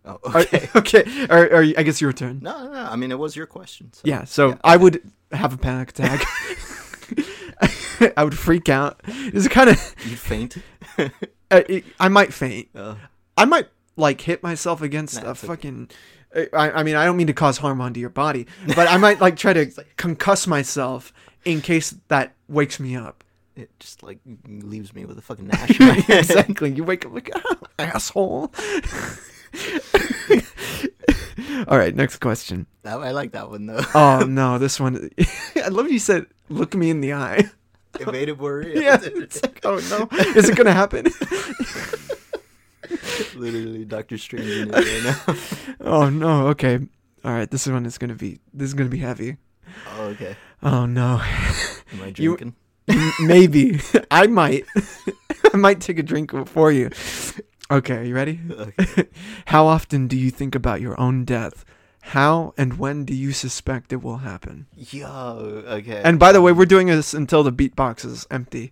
[0.05, 0.69] Oh, Are- okay.
[0.75, 1.25] okay.
[1.29, 2.39] Or, or I guess your turn.
[2.41, 2.79] no, no, no.
[2.85, 3.91] I mean, it was your question.
[3.93, 4.01] So.
[4.05, 4.23] Yeah.
[4.23, 4.55] So Yeah.
[4.63, 6.25] I would have a panic attack.
[8.17, 9.01] I would freak out.
[9.05, 9.95] It's kind of.
[10.05, 10.57] You'd faint.
[10.97, 11.09] Uh,
[11.67, 12.69] it, I might faint.
[12.73, 12.95] Uh,
[13.37, 13.67] I might
[13.99, 15.47] like hit myself against Nah, a it's okay.
[15.47, 15.89] fucking.
[16.53, 19.19] I, I mean, I don't mean to cause harm onto your body, but I might
[19.19, 19.65] like try to
[19.97, 21.11] concuss myself
[21.45, 23.23] in case that wakes me up.
[23.55, 25.79] it just like leaves me with a fucking nash.
[25.79, 26.71] in exactly.
[26.71, 28.53] You wake up like "Ah, asshole.
[31.67, 32.67] All right, next question.
[32.85, 33.81] I, I like that one though.
[33.95, 35.09] Oh no, this one.
[35.55, 37.49] I love you said, "Look me in the eye."
[37.99, 38.79] it made it worry.
[38.83, 41.07] Yeah, it's like, oh no, is it gonna happen?
[43.35, 45.35] Literally, Doctor Strange in it right now.
[45.81, 46.47] Oh no.
[46.47, 46.79] Okay.
[47.23, 48.39] All right, this one is gonna be.
[48.53, 49.37] This is gonna be heavy.
[49.97, 50.35] Oh, okay.
[50.63, 51.21] Oh no.
[51.93, 52.55] Am I drinking?
[52.87, 53.79] M- Maybe
[54.11, 54.65] I might.
[55.53, 56.89] I might take a drink for you.
[57.71, 58.39] Okay, you ready?
[58.49, 59.07] Okay.
[59.45, 61.65] How often do you think about your own death?
[62.01, 64.65] How and when do you suspect it will happen?
[64.75, 65.63] Yo.
[65.67, 66.01] Okay.
[66.03, 68.71] And by the way, we're doing this until the beatbox is empty.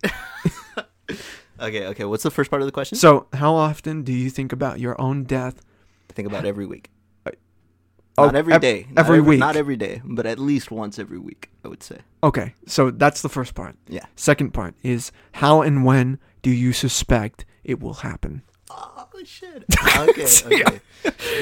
[1.59, 1.87] Okay.
[1.87, 2.05] Okay.
[2.05, 2.97] What's the first part of the question?
[2.97, 5.61] So, how often do you think about your own death?
[6.09, 6.89] I think about every week.
[8.19, 8.87] Oh, Not every ev- day.
[8.89, 9.39] Not every week.
[9.39, 11.51] Not every day, but at least once every week.
[11.63, 11.99] I would say.
[12.23, 13.75] Okay, so that's the first part.
[13.87, 14.05] Yeah.
[14.15, 18.41] Second part is how and when do you suspect it will happen?
[18.71, 19.65] Oh shit.
[19.97, 20.25] Okay.
[20.45, 20.79] Okay.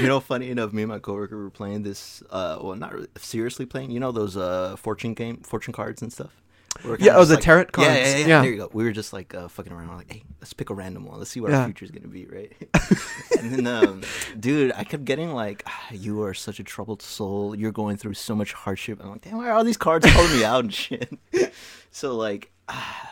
[0.02, 2.22] you know, funny enough, me and my coworker were playing this.
[2.30, 3.92] Uh, well, not really, seriously playing.
[3.92, 6.42] You know those uh fortune game, fortune cards and stuff.
[6.84, 7.90] We Yeah, oh, the like- tarot Yeah, cards.
[7.90, 8.42] yeah, yeah, Yeah.
[8.42, 8.70] There you go.
[8.74, 9.90] We were just like uh, fucking around.
[9.90, 11.20] We're like, hey, let's pick a random one.
[11.20, 11.60] Let's see what Yeah.
[11.60, 12.52] our future's gonna be, right?
[13.40, 14.02] and then, um,
[14.40, 17.56] dude, I kept getting like, "Ah, you are such a troubled soul.
[17.56, 19.00] You're going through so much hardship.
[19.02, 21.18] I'm like, damn, why are all these cards calling me out and shit?
[21.92, 22.52] so like,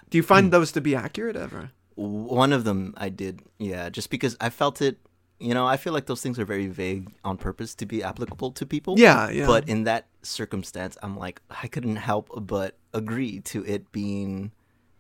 [0.09, 1.71] Do you find those to be accurate ever?
[1.95, 4.97] one of them I did, yeah, just because I felt it.
[5.43, 8.51] You know, I feel like those things are very vague on purpose to be applicable
[8.51, 8.97] to people.
[8.97, 9.45] Yeah, yeah.
[9.45, 14.51] But in that circumstance, I'm like, I couldn't help but agree to it being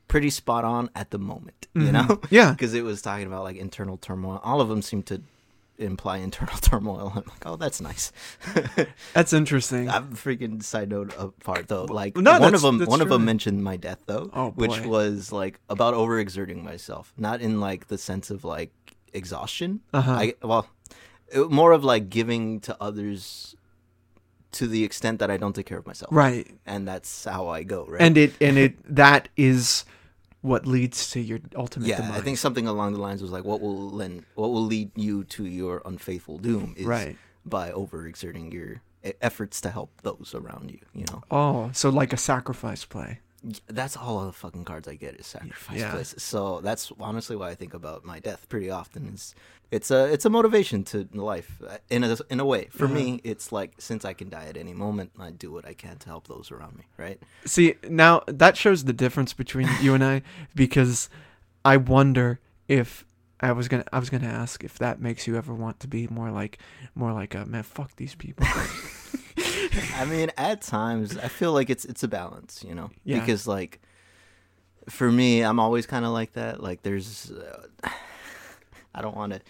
[0.09, 1.67] pretty spot on at the moment.
[1.73, 2.03] You know?
[2.03, 2.25] Mm-hmm.
[2.35, 2.51] Yeah.
[2.57, 4.41] Because it was talking about like internal turmoil.
[4.43, 5.21] All of them seem to
[5.77, 7.13] imply internal turmoil.
[7.15, 8.11] I'm like, oh, that's nice.
[9.13, 9.89] That's interesting.
[9.89, 11.85] I'm freaking side note apart though.
[11.85, 15.31] Like No, one of them, one of them mentioned my death though, Oh, which was
[15.31, 18.71] like about overexerting myself, not in like the sense of like
[19.13, 19.81] exhaustion.
[19.93, 20.11] Uh-huh.
[20.11, 20.67] I well,
[21.27, 23.55] it, more of like giving to others
[24.53, 26.47] to the extent that I don't take care of myself, right.
[26.65, 27.85] and that's how I go.
[27.87, 29.85] Right, And it and it that is
[30.41, 32.19] what leads to your ultimate yeah, demise.
[32.19, 35.23] I think something along the lines was like, what will lend, what will lead you
[35.25, 37.15] to your unfaithful doom is Right.
[37.45, 38.81] by overexerting your
[39.21, 40.79] efforts to help those around you.
[40.93, 41.23] You know.
[41.31, 43.19] Oh, so like a sacrifice play.
[43.67, 45.91] That's all of the fucking cards I get is sacrifice Yeah.
[45.91, 46.23] places.
[46.23, 49.11] So that's honestly why I think about my death pretty often.
[49.13, 49.35] Is
[49.69, 52.67] it's a it's a motivation to life uh, in a in a way.
[52.71, 55.73] For me, it's like since I can die at any moment, I do what I
[55.73, 56.85] can to help those around me.
[56.97, 57.21] Right?
[57.45, 60.21] See, now that shows the difference between you and I
[60.55, 61.09] because
[61.65, 63.03] I wonder if
[63.41, 66.07] I was gonna I was gonna ask if that makes you ever want to be
[66.07, 66.59] more like
[66.95, 67.63] more like a man.
[67.63, 68.47] Fuck these people.
[69.95, 73.19] I mean, at times I feel like it's it's a balance, you know, Yeah.
[73.19, 73.79] because like
[74.89, 76.61] for me, I'm always kind of like that.
[76.61, 77.67] Like there's, uh,
[78.95, 79.41] I don't want to.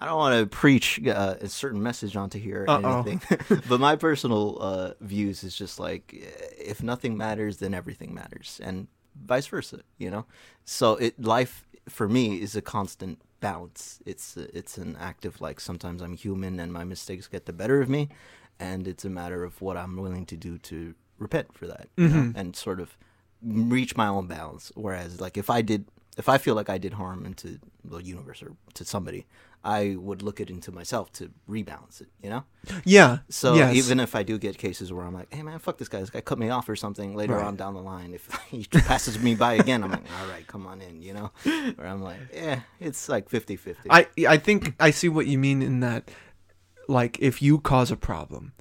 [0.00, 3.02] I don't want to preach uh, a certain message onto here or Uh-oh.
[3.04, 3.20] anything,
[3.68, 6.12] but my personal uh, views is just like
[6.58, 8.88] if nothing matters, then everything matters, and
[9.24, 9.80] vice versa.
[9.98, 10.26] You know,
[10.64, 14.00] so it life for me is a constant balance.
[14.04, 17.88] It's it's an active like sometimes I'm human and my mistakes get the better of
[17.88, 18.08] me,
[18.62, 22.08] and it's a matter of what I'm willing to do to repent for that know,
[22.08, 22.38] mm-hmm.
[22.38, 22.96] and sort of
[23.42, 24.70] reach my own balance.
[24.74, 28.42] Whereas like if I did if I feel like I did harm into the universe
[28.42, 29.26] or to somebody,
[29.64, 32.08] I would look it into myself to rebalance it.
[32.22, 32.44] You know.
[32.84, 33.18] yeah.
[33.30, 33.74] So yes.
[33.74, 36.10] even if I do get cases where I'm like, hey man, fuck this guy, this
[36.10, 37.46] guy cut me off or something later Right.
[37.46, 40.66] on down the line, if he passes me by again, I'm like, all right, come
[40.68, 41.30] on in, you know?
[41.78, 43.90] Or I'm like, yeah, it's like 50 50.
[43.90, 46.10] I I think I see what you mean in that
[46.88, 48.52] like if you cause a problem,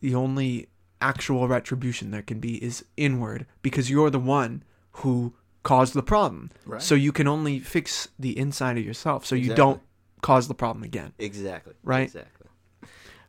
[0.00, 0.68] the only
[1.00, 4.62] actual retribution there can be is inward because you're the one
[4.92, 6.50] who caused the problem.
[6.66, 6.82] Right.
[6.82, 9.56] So you can only fix the inside of yourself so you Exactly.
[9.56, 9.82] don't
[10.22, 11.12] cause the problem again.
[11.18, 11.74] Exactly.
[11.84, 12.04] Right?
[12.04, 12.46] Exactly.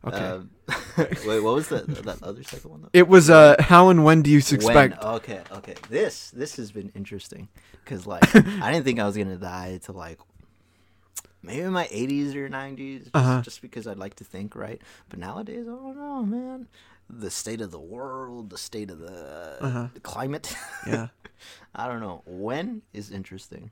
[0.04, 0.16] Okay.
[0.16, 0.40] Uh,
[1.26, 2.88] Wait, what was that that other second one though?
[2.92, 5.02] It was uh, how and when do you suspect?
[5.04, 5.14] When?
[5.16, 5.74] Okay, okay.
[5.90, 7.48] This this has been interesting
[7.84, 10.18] because like I didn't think I was gonna die to like
[11.42, 13.42] maybe in my 80s or 90s, just, Uh-huh.
[13.42, 14.80] just because I'd like to think right.
[15.08, 16.68] But nowadays, I don't know, man.
[17.08, 19.88] The state of the world, the state of the, Uh-huh.
[19.94, 20.54] the climate.
[20.86, 21.08] Yeah.
[21.74, 22.22] I don't know.
[22.26, 23.70] When is interesting.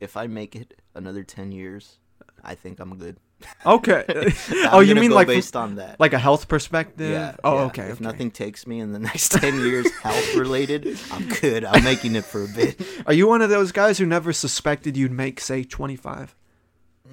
[0.00, 1.98] If I make it another 10 years,
[2.42, 3.16] I think I'm good.
[3.66, 4.04] Okay.
[4.08, 6.00] I'm oh, you mean like from- based on that?
[6.00, 7.10] like a health perspective?
[7.10, 7.36] Yeah.
[7.44, 7.62] Oh, yeah.
[7.66, 7.82] okay.
[7.88, 8.04] If okay.
[8.04, 11.64] nothing takes me in the next 10 years health related, I'm good.
[11.64, 12.80] I'm making it for a bit.
[13.06, 16.34] Are you one of those guys who never suspected you'd make, say, 25?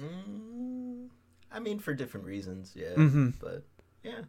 [0.02, 1.08] Mm,
[1.52, 2.94] I mean, for different reasons, yeah.
[2.96, 3.34] Mhm.
[3.40, 3.62] But
[4.02, 4.22] yeah,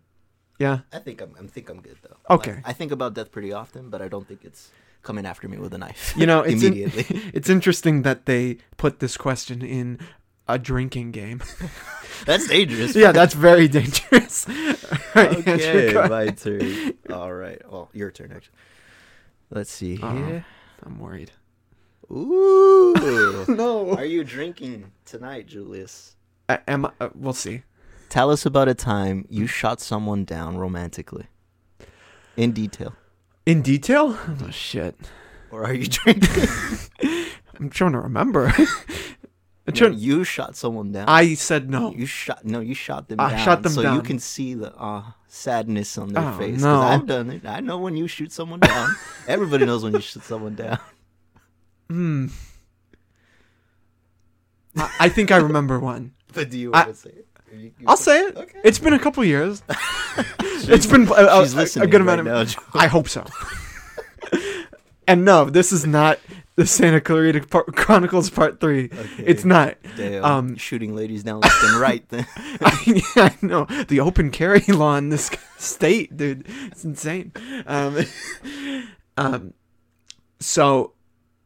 [0.60, 0.80] Yeah.
[0.94, 1.36] I think I'm.
[1.40, 2.18] I think I'm good though.
[2.36, 2.56] Okay.
[2.56, 5.58] Like, I think about death pretty often, but I don't think it's coming after me
[5.58, 6.14] with a knife.
[6.18, 7.32] You know, it's in- immediately.
[7.34, 10.00] It's interesting that they put this question in
[10.48, 11.42] a drinking game.
[12.26, 12.96] That's dangerous.
[12.96, 14.48] yeah, that's very dangerous.
[15.16, 16.94] Alright, Okay, go my turn.
[17.12, 17.62] All right.
[17.70, 18.56] Well, your turn actually.
[19.50, 20.16] Let's see Uh-oh.
[20.16, 20.46] here.
[20.84, 21.32] I'm worried.
[22.12, 23.46] Ooh.
[23.48, 23.92] No.
[23.96, 26.16] Are you drinking tonight, Julius?
[26.50, 27.64] I, am I, uh, we'll see.
[28.10, 31.28] Tell us about a time you shot someone down romantically.
[32.38, 32.94] In detail.
[33.46, 34.18] In detail?
[34.42, 34.96] Oh shit.
[35.52, 36.48] Or are you drinking?
[37.60, 38.48] I'm trying to remember.
[38.58, 38.68] I'm
[39.68, 41.06] No, trying- you shot someone down.
[41.08, 41.92] I said no.
[41.94, 43.46] You shot no, you shot them I down.
[43.46, 46.56] shot them so you can see the uh, sadness on their Oh, face.
[46.56, 46.82] 'Cause no.
[46.82, 47.46] I've done it.
[47.46, 48.90] I know when you shoot someone down.
[49.28, 50.80] Everybody knows when you shoot someone down.
[51.90, 52.28] Hmm.
[54.78, 56.12] I, I think I remember one.
[56.34, 57.28] But do you I- want to say it?
[57.54, 58.36] You- you I'll say it.
[58.36, 58.60] Okay.
[58.66, 59.64] It's been a couple years.
[60.68, 62.50] it's been a, a, She's a- good amount now, of.
[62.50, 62.62] Joe.
[62.74, 63.26] I hope so.
[65.08, 66.20] and no, this is not
[66.58, 68.86] the Santa Clarita Par- Chronicles Part Three.
[68.86, 69.24] Okay.
[69.26, 69.78] It's not.
[69.96, 72.08] Damn, um, shooting ladies down left and right.
[72.10, 72.26] Then
[72.62, 72.82] I,
[73.16, 76.46] yeah, I know the open carry law in this state, dude.
[76.66, 77.32] It's insane.
[77.66, 78.04] Um,
[79.18, 79.54] um,
[80.42, 80.92] so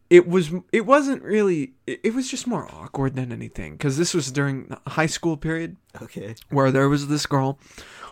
[0.10, 0.52] it was.
[0.72, 1.74] It wasn't really.
[1.86, 5.38] It, it was just more awkward than anything because this was during the high school
[5.38, 7.60] period okay, where there was this girl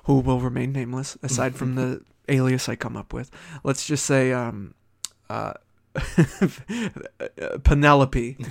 [0.04, 3.32] who will remain nameless aside from the alias I come up with.
[3.64, 4.76] Let's just say um
[5.30, 5.54] uh
[7.64, 8.38] Penelope.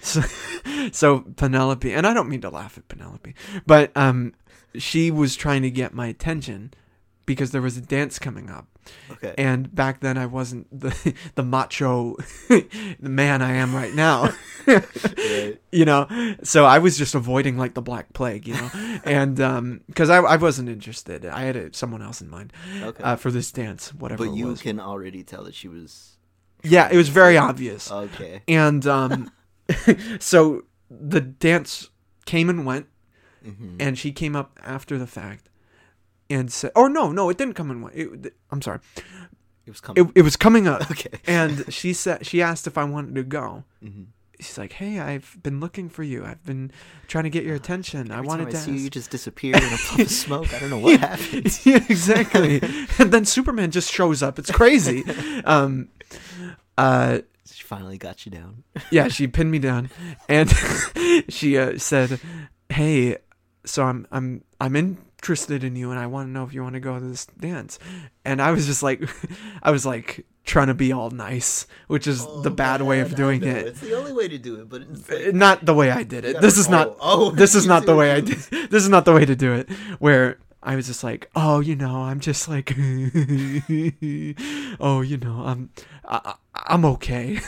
[0.00, 0.22] so,
[0.92, 3.34] so Penelope, and I don't mean to laugh at Penelope,
[3.66, 4.32] but um
[4.76, 6.72] she was trying to get my attention
[7.30, 8.66] because there was a dance coming up.
[9.12, 9.34] okay.
[9.38, 12.16] And back then I wasn't the the macho
[12.48, 14.32] the man I am right now.
[14.66, 15.56] Right.
[15.72, 16.06] you know
[16.42, 18.70] so i was just avoiding like the black plague you know
[19.04, 22.52] and um because I, I wasn't interested i had a, someone else in mind
[22.82, 23.02] Okay.
[23.02, 26.18] uh, for this dance whatever but you can already tell that she was.
[26.62, 28.42] yeah it was very obvious Okay.
[28.46, 29.30] and um
[30.20, 31.88] so the dance
[32.26, 32.86] came and went
[33.42, 35.48] hmm and she came up after the fact
[36.30, 38.78] and said or no no it didn't come in went it, i'm sorry
[39.66, 40.06] It was coming.
[40.06, 41.18] it, it was coming up okay.
[41.26, 44.04] and she said she asked if i wanted to go hmm
[44.38, 46.72] she's like hey i've been looking for you i've been
[47.08, 49.54] trying to get your attention i wanted time to see you, ask- you just disappear
[49.54, 50.54] in a puff of smoke.
[50.54, 51.60] I don't know what happened.
[51.66, 52.60] yeah, exactly.
[52.98, 54.38] and then Superman just shows up.
[54.38, 55.04] It's crazy.
[55.44, 55.90] Um,
[56.78, 57.18] uh,
[57.52, 58.64] She finally got you down.
[58.90, 59.90] yeah, she pinned me down,
[60.26, 60.48] and
[61.28, 62.18] she uh, said,
[62.70, 63.18] "Hey,
[63.66, 64.74] so I'm I'm I'm
[65.22, 67.26] interested in you, and I want to know if you want to go to this
[67.26, 67.78] dance."
[68.24, 69.02] And I was just like,
[69.62, 73.42] I was like trying to be all nice, which is the bad way of doing
[73.44, 73.66] it.
[73.66, 76.02] It's the only way to do it, but it's Uh, like, Not the way I
[76.02, 76.40] did it.
[76.40, 76.88] This is not.
[77.00, 78.38] oh, oh, this is not the way I did.
[78.70, 79.68] This is not the way to do it.
[79.98, 82.72] Where I was just like, oh, you know, I'm just like,
[84.80, 85.70] oh, you know, I'm,
[86.04, 86.34] I, I-
[86.72, 87.40] I'm okay.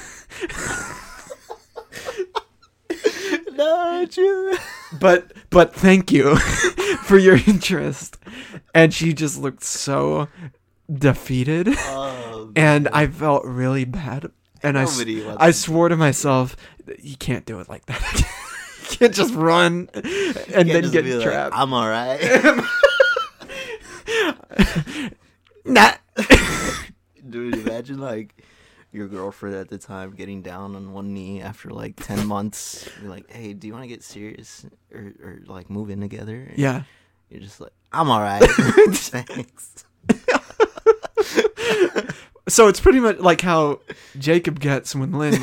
[3.56, 4.58] No, Julie.
[4.98, 6.36] But, but thank you
[7.04, 8.18] for your interest.
[8.74, 10.28] And she just looked so
[10.92, 12.88] defeated, Oh, and.
[12.88, 14.30] I felt really bad.
[14.62, 16.56] And I, s- Nobody wants I swore to myself,
[17.00, 18.20] you can't do it like that.
[18.90, 21.54] you can't just run and then get like, trapped.
[21.56, 22.20] I'm all right.
[25.64, 25.92] Nah.
[27.28, 28.42] Dude, imagine like
[28.92, 32.88] your girlfriend at the time getting down on one knee after like ten months.
[33.00, 36.46] You're like, "Hey, do you want to get serious or, or like move in together?"
[36.50, 36.82] And Yeah.
[37.30, 38.42] You're just like, "I'm all right,
[38.90, 39.84] thanks."
[42.48, 43.80] So it's pretty much like how
[44.18, 45.40] Jacob gets when Lynn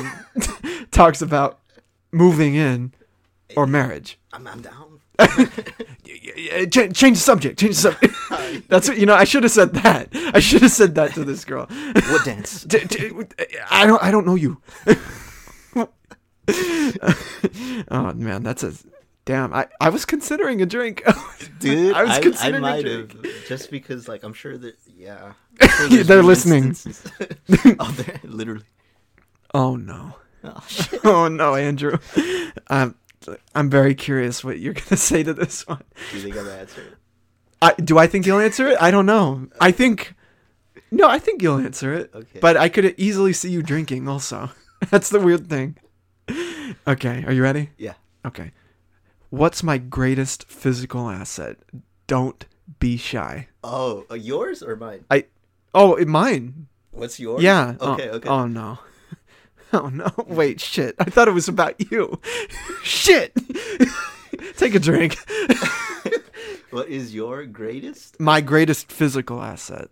[0.90, 1.58] talks about
[2.12, 2.92] moving in
[3.56, 4.18] or marriage.
[4.32, 5.00] I'm, I'm down.
[6.20, 7.58] Ch- change the subject.
[7.58, 8.14] Change the subject.
[8.68, 9.14] That's what you know.
[9.14, 10.08] I should have said that.
[10.34, 11.66] I should have said that to this girl.
[11.66, 12.64] What dance?
[12.64, 13.10] D- d-
[13.70, 14.02] I don't.
[14.02, 14.60] I don't know you.
[17.90, 18.72] oh man, that's a
[19.26, 21.04] Damn, I, I was considering a drink.
[21.60, 23.12] Dude, I was I, I, considering a might drink.
[23.24, 25.34] have just because like I'm sure that yeah.
[25.62, 26.74] Sure They're listening.
[27.78, 28.64] oh, they're literally.
[29.54, 30.14] Oh no.
[30.42, 31.04] Oh, shit.
[31.04, 31.98] Oh no, Andrew.
[32.68, 32.96] Um,
[33.54, 35.82] I'm very curious what you're gonna say to this one.
[36.10, 36.94] Do you think I'm answer it?
[37.62, 38.78] I, do I think you'll answer it?
[38.80, 39.48] I don't know.
[39.60, 40.14] I think
[40.90, 42.10] no, I think you'll answer it.
[42.14, 42.38] Okay.
[42.40, 44.50] But I could easily see you drinking also.
[44.90, 45.76] That's the weird thing.
[46.86, 47.70] Okay, are you ready?
[47.76, 47.94] Yeah.
[48.24, 48.52] Okay.
[49.28, 51.58] What's my greatest physical asset?
[52.06, 52.46] Don't
[52.78, 53.48] be shy.
[53.62, 55.04] Oh, uh, yours or mine?
[55.10, 55.26] I.
[55.74, 56.68] Oh, mine.
[56.92, 57.42] What's yours?
[57.42, 57.74] Yeah.
[57.80, 58.08] Oh- Okay.
[58.08, 58.28] Okay.
[58.28, 58.78] Oh no.
[59.72, 60.10] Oh no.
[60.26, 60.96] Wait, shit.
[60.98, 62.20] I thought it was about you.
[62.82, 63.32] shit.
[64.56, 65.16] Take a drink.
[66.70, 68.18] what is your greatest?
[68.18, 69.88] My greatest physical asset.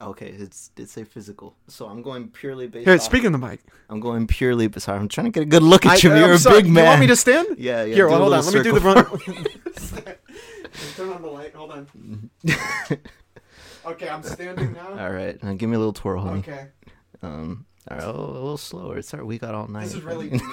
[0.00, 1.56] Okay, it's did say physical.
[1.68, 2.84] So I'm going purely based.
[2.86, 3.60] Here, off- speak in the mic.
[3.88, 4.70] I'm going purely.
[4.76, 6.12] Sorry, I'm trying to get a good look at you.
[6.12, 6.84] I- You're I'm a sorry, big man.
[6.84, 7.46] You want me to stand?
[7.58, 7.94] Yeah, yeah.
[7.94, 8.44] Here, well, hold on.
[8.44, 9.18] Let me do the circle.
[9.18, 10.18] front.
[10.96, 11.54] Turn on the light.
[11.54, 12.30] Hold on.
[13.86, 14.98] Okay, I'm standing now.
[14.98, 16.40] all right, now give me a little twirl, honey.
[16.40, 16.66] Okay.
[17.22, 18.98] Um, all right, oh, a little slower.
[18.98, 19.24] It's right.
[19.24, 19.84] We got all night.
[19.84, 20.40] This is really.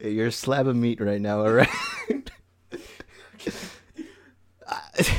[0.00, 1.68] You're a slab of meat right now, all right?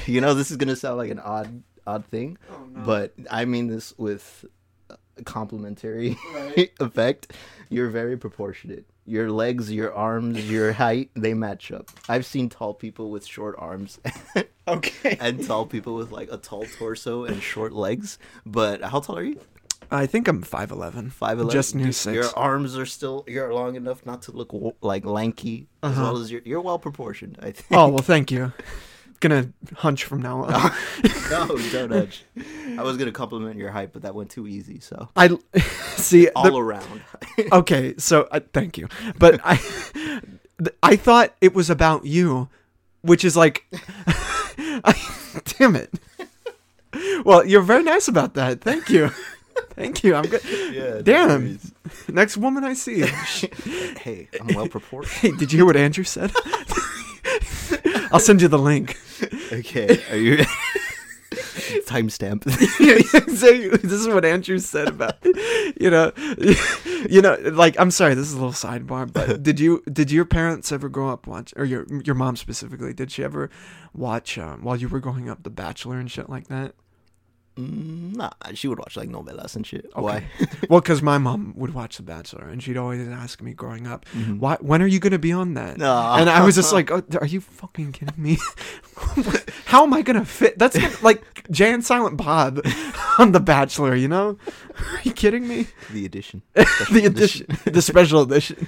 [0.06, 2.82] You know, this is gonna sound like an odd, odd thing, oh, no.
[2.82, 4.44] but I mean this with
[4.90, 6.72] a complimentary Right.
[6.80, 7.32] effect.
[7.70, 8.86] You're very proportionate.
[9.10, 11.90] Your legs, your arms, your height, they match up.
[12.08, 14.00] I've seen tall people with short arms
[14.68, 15.18] Okay.
[15.20, 18.20] and tall people with like a tall torso and short legs.
[18.46, 19.40] But how tall are you?
[19.92, 21.12] I think I'm 5'11.
[21.12, 21.50] Five eleven.
[21.52, 22.14] Just new six.
[22.14, 25.92] Your arms are still you're long enough not to look like lanky, Uh-huh.
[25.92, 27.40] as well as you're you're well proportioned.
[27.42, 27.66] I think.
[27.72, 28.54] Oh, well, thank you.
[29.22, 30.72] Gonna hunch from now on.
[31.30, 32.24] no, don't nudge.
[32.78, 34.80] I was gonna compliment your height, but that went too easy.
[34.80, 35.38] So I
[35.98, 36.30] see.
[36.30, 37.02] all the- around.
[37.52, 42.48] okay, so uh, thank you, but I, th- I thought it was about you,
[43.02, 43.66] which is like,
[44.58, 44.94] I,
[45.58, 45.94] damn it.
[47.26, 48.62] Well, you're very nice about that.
[48.62, 49.10] Thank you,
[49.72, 50.16] thank you.
[50.16, 50.42] I'm good.
[50.74, 51.02] yeah.
[51.04, 51.28] Damn.
[51.44, 51.74] worries.
[52.08, 53.02] Next woman I see.
[53.02, 55.14] Hey, I'm well proportioned.
[55.34, 56.32] Hey, did you hear what Andrew said?
[58.12, 58.98] I'll send you the link.
[59.52, 60.38] okay, are you?
[61.86, 62.44] Timestamp.
[63.82, 65.18] This is what Andrew said about
[65.80, 66.12] you know,
[67.10, 70.26] you know, like I'm sorry, this is a little sidebar, but did you did your
[70.26, 72.94] parents ever grow up watch or your your mom specifically?
[72.94, 73.50] Did she ever
[73.94, 76.76] watch um, while you were growing up The Bachelor and shit like that?
[77.60, 79.90] Mm, nah, she would watch like novelas and shit.
[79.94, 80.24] Why?
[80.70, 84.06] Well, because my mom would watch The Bachelor, and she'd always ask me growing up,
[84.16, 84.40] Mhm.
[84.40, 84.58] "Why?
[84.62, 85.92] When are you gonna be on that?" No.
[86.14, 88.38] And I was just like, oh, "Are you fucking kidding me?
[89.66, 90.58] How am I gonna fit?
[90.60, 92.62] That's gonna- like Jay and Silent Bob
[93.18, 93.96] on The Bachelor.
[93.96, 94.38] You know?
[94.78, 95.68] Are you kidding me?
[95.92, 96.42] the edition.
[96.54, 98.68] the edition, the special edition.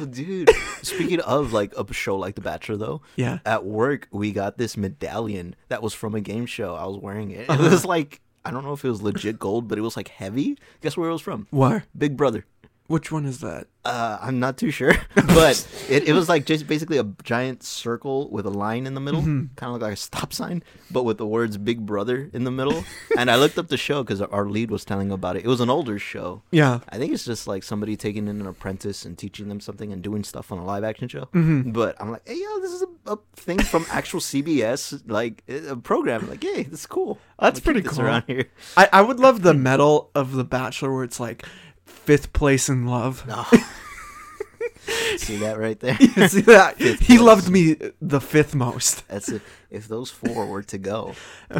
[0.00, 0.50] Oh, dude.
[0.82, 3.38] Speaking of like a show like The Bachelor, though, Yeah.
[3.44, 6.74] at work we got this medallion that was from a game show.
[6.74, 7.40] I was wearing it.
[7.42, 7.70] It Uh-huh.
[7.70, 10.58] was like I don't know if it was legit gold, but it was like heavy.
[10.80, 11.46] Guess where it was from?
[11.50, 11.84] Where?
[11.96, 12.44] Big Brother.
[12.92, 13.68] Which one is that?
[13.86, 18.28] Uh, I'm not too sure, but it, it was like just basically a giant circle
[18.30, 19.54] with a line in the middle, Mm-hmm.
[19.56, 22.84] kind of like a stop sign, but with the words "Big Brother" in the middle.
[23.18, 25.44] and I looked up the show because our lead was telling about it.
[25.46, 26.42] It was an older show.
[26.50, 26.80] Yeah.
[26.90, 30.02] I think it's just like somebody taking in an apprentice and teaching them something and
[30.02, 31.22] doing stuff on a live action show.
[31.32, 31.72] Mm-hmm.
[31.72, 35.76] But I'm like, hey, yo, this is a, a thing from actual CBS, like a
[35.76, 36.28] program.
[36.28, 37.18] Like, hey, this is cool.
[37.40, 38.02] That's pretty cool.
[38.02, 38.50] around here.
[38.76, 41.44] I, I would love the medal of The Bachelor where it's like
[41.92, 43.26] fifth place in love.
[43.26, 43.44] No.
[45.16, 45.96] See that right there?
[46.00, 46.76] You See that?
[46.78, 47.20] Fifth He place.
[47.20, 49.06] loved me the fifth most.
[49.08, 49.42] That's it.
[49.70, 51.14] If those four were to go,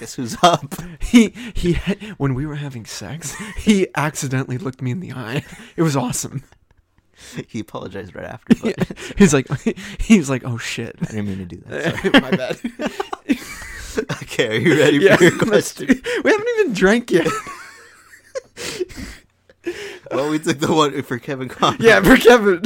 [0.00, 0.74] guess who's up?
[1.00, 5.44] He he had, when we were having sex, he accidentally looked me in the eye.
[5.76, 6.42] It was awesome.
[7.48, 8.84] He apologized right after, but Yeah.
[9.16, 9.48] He's like
[10.00, 11.96] he's like, "Oh shit." I didn't mean to do that.
[11.96, 12.20] sorry.
[12.20, 14.12] My bad.
[14.22, 15.88] okay, are you ready Yeah, for your question?
[16.22, 17.26] we haven't even drank yet.
[20.10, 21.84] Well, we took the one for Kevin Conroy.
[21.84, 22.60] yeah, for Kevin,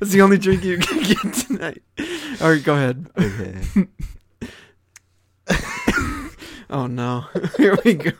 [0.00, 1.82] it's the only drink you can get tonight.
[2.40, 3.06] All right, go ahead.
[3.18, 3.86] Okay.
[6.70, 7.24] Oh no,
[7.56, 8.12] here we go.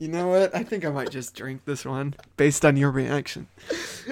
[0.00, 0.52] You know what?
[0.56, 3.46] I think I might just drink this one based on your reaction.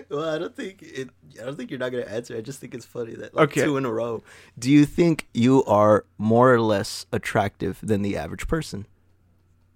[0.08, 1.10] Well, I don't think it.
[1.40, 2.36] I don't think you're not gonna answer.
[2.36, 3.62] I just think it's funny that like, Okay.
[3.64, 4.22] two in a row.
[4.56, 8.86] Do you think you are more or less attractive than the average person?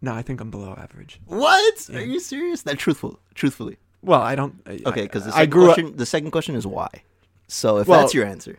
[0.01, 1.21] No, I think I'm below average.
[1.27, 1.89] What?
[1.89, 1.99] Yeah.
[1.99, 2.63] Are you serious?
[2.63, 3.79] That truthful, truthfully.
[4.03, 4.61] Well, I don't.
[4.87, 5.75] Okay, because the I second grew up.
[5.77, 6.89] question, the second question is why.
[7.49, 8.59] So if Well- that's your answer,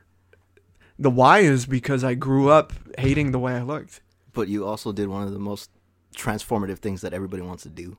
[0.99, 4.01] The why is because I grew up hating the way I looked.
[4.33, 5.69] but you also did one of the most
[6.15, 7.97] transformative things that everybody wants to do.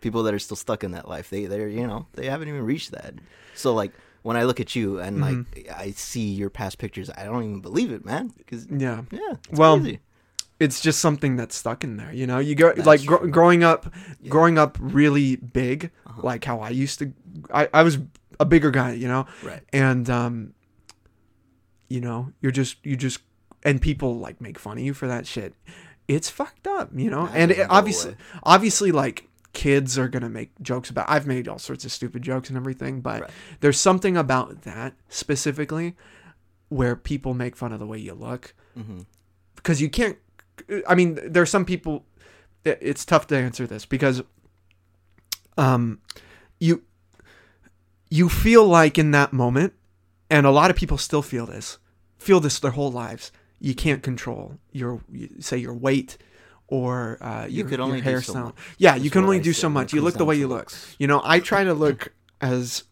[0.00, 2.62] People that are still stuck in that life, they they're you know they haven't even
[2.64, 3.14] reached that.
[3.54, 3.92] So like
[4.22, 5.72] when I look at you and like Mm-hmm.
[5.80, 8.32] I see your past pictures, I don't even believe it, man.
[8.38, 9.02] Because Yeah.
[9.10, 10.00] yeah, it's Well, crazy.
[10.62, 13.30] It's just something that's stuck in there you know you go That's like true.
[13.30, 13.90] growing up Yeah.
[14.00, 14.30] Uh-huh.
[14.30, 17.12] growing up really big like how i used to
[17.52, 17.98] I, I was
[18.40, 19.62] a bigger guy you know right.
[19.72, 20.54] and um
[21.88, 23.20] you know you're just you just
[23.64, 25.54] and people like make fun of you for that shit
[26.08, 30.88] it's fucked up you know and it, obviously obviously like kids are gonna make jokes
[30.90, 33.30] about i've made all sorts of stupid jokes and everything but Right.
[33.60, 35.94] there's something about that specifically
[36.70, 39.00] where people make fun of the way you look hmm
[39.56, 40.18] because you can't
[40.88, 42.04] i mean there's some people
[42.64, 44.22] it's tough to answer this because
[45.58, 46.00] um
[46.60, 46.82] you
[48.10, 49.72] you feel like in that moment
[50.30, 51.78] and a lot of people still feel this
[52.18, 55.00] feel this their whole lives you can't control your
[55.40, 56.18] say your weight
[56.68, 58.44] or uh, You your, could only your so hairstyle.
[58.44, 58.54] much.
[58.78, 59.92] Yeah, you can only I do so much.
[59.92, 60.72] You look the way you look.
[60.98, 62.84] You know, I try to look as,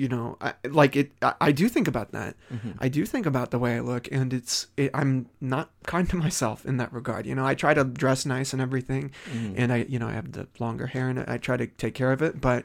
[0.00, 1.12] you know, I, like it.
[1.20, 2.34] I, I do think about that.
[2.52, 2.70] Mm-hmm.
[2.78, 4.66] I do think about the way I look, and it's.
[4.76, 7.26] It, I'm not kind to myself in that regard.
[7.26, 9.54] You know, I try to dress nice and everything, Mm-hmm.
[9.56, 12.12] and I, you know, I have the longer hair, and I try to take care
[12.12, 12.40] of it.
[12.40, 12.64] But,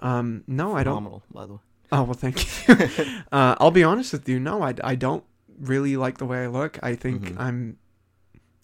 [0.00, 1.22] um, no, I don't.
[1.32, 1.58] By the way.
[1.90, 2.36] Oh well, thank
[2.68, 2.74] you.
[3.32, 4.38] uh, I'll be honest with you.
[4.38, 5.24] No, I, I don't
[5.58, 6.78] really like the way I look.
[6.82, 7.36] I think Mhm.
[7.40, 7.78] I'm,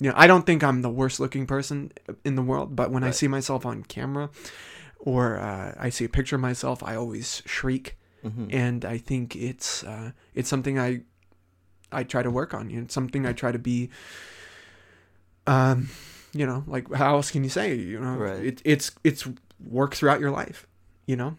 [0.01, 1.93] you know, I don't think I'm the worst looking person
[2.25, 2.77] in the world.
[2.77, 4.29] But when I see myself on camera,
[4.99, 9.35] or uh, I see a picture of myself, I always shriek, hmm and I think
[9.37, 11.03] it's uh, it's something I
[11.93, 12.71] I try to work on.
[12.71, 13.91] You know, it's something I try to be.
[15.47, 15.89] Um,
[16.33, 17.75] you know, like how else can you say?
[17.75, 18.45] You know, Right.
[18.45, 19.27] it, it's it's
[19.59, 20.66] work throughout your life.
[21.07, 21.37] You know,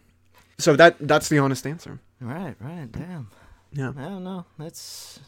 [0.58, 2.00] so that that's the honest answer.
[2.20, 2.90] Right, right.
[2.92, 3.28] Damn.
[3.72, 3.92] Yeah.
[3.96, 4.44] I don't know.
[4.58, 5.18] That's,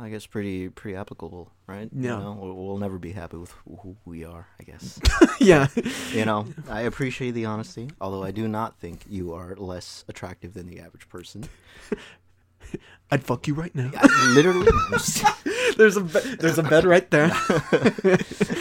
[0.00, 1.88] I guess, pretty pretty applicable, right?
[1.92, 2.16] Yeah.
[2.18, 4.46] You know, we'll, we'll never be happy with who we are.
[4.60, 5.00] I guess.
[5.40, 5.68] yeah.
[6.12, 10.54] you know, I appreciate the honesty, although I do not think you are less attractive
[10.54, 11.44] than the average person.
[13.10, 13.90] I'd fuck you right now.
[13.96, 14.68] I, literally.
[15.78, 17.28] there's a be- there's a bed right there.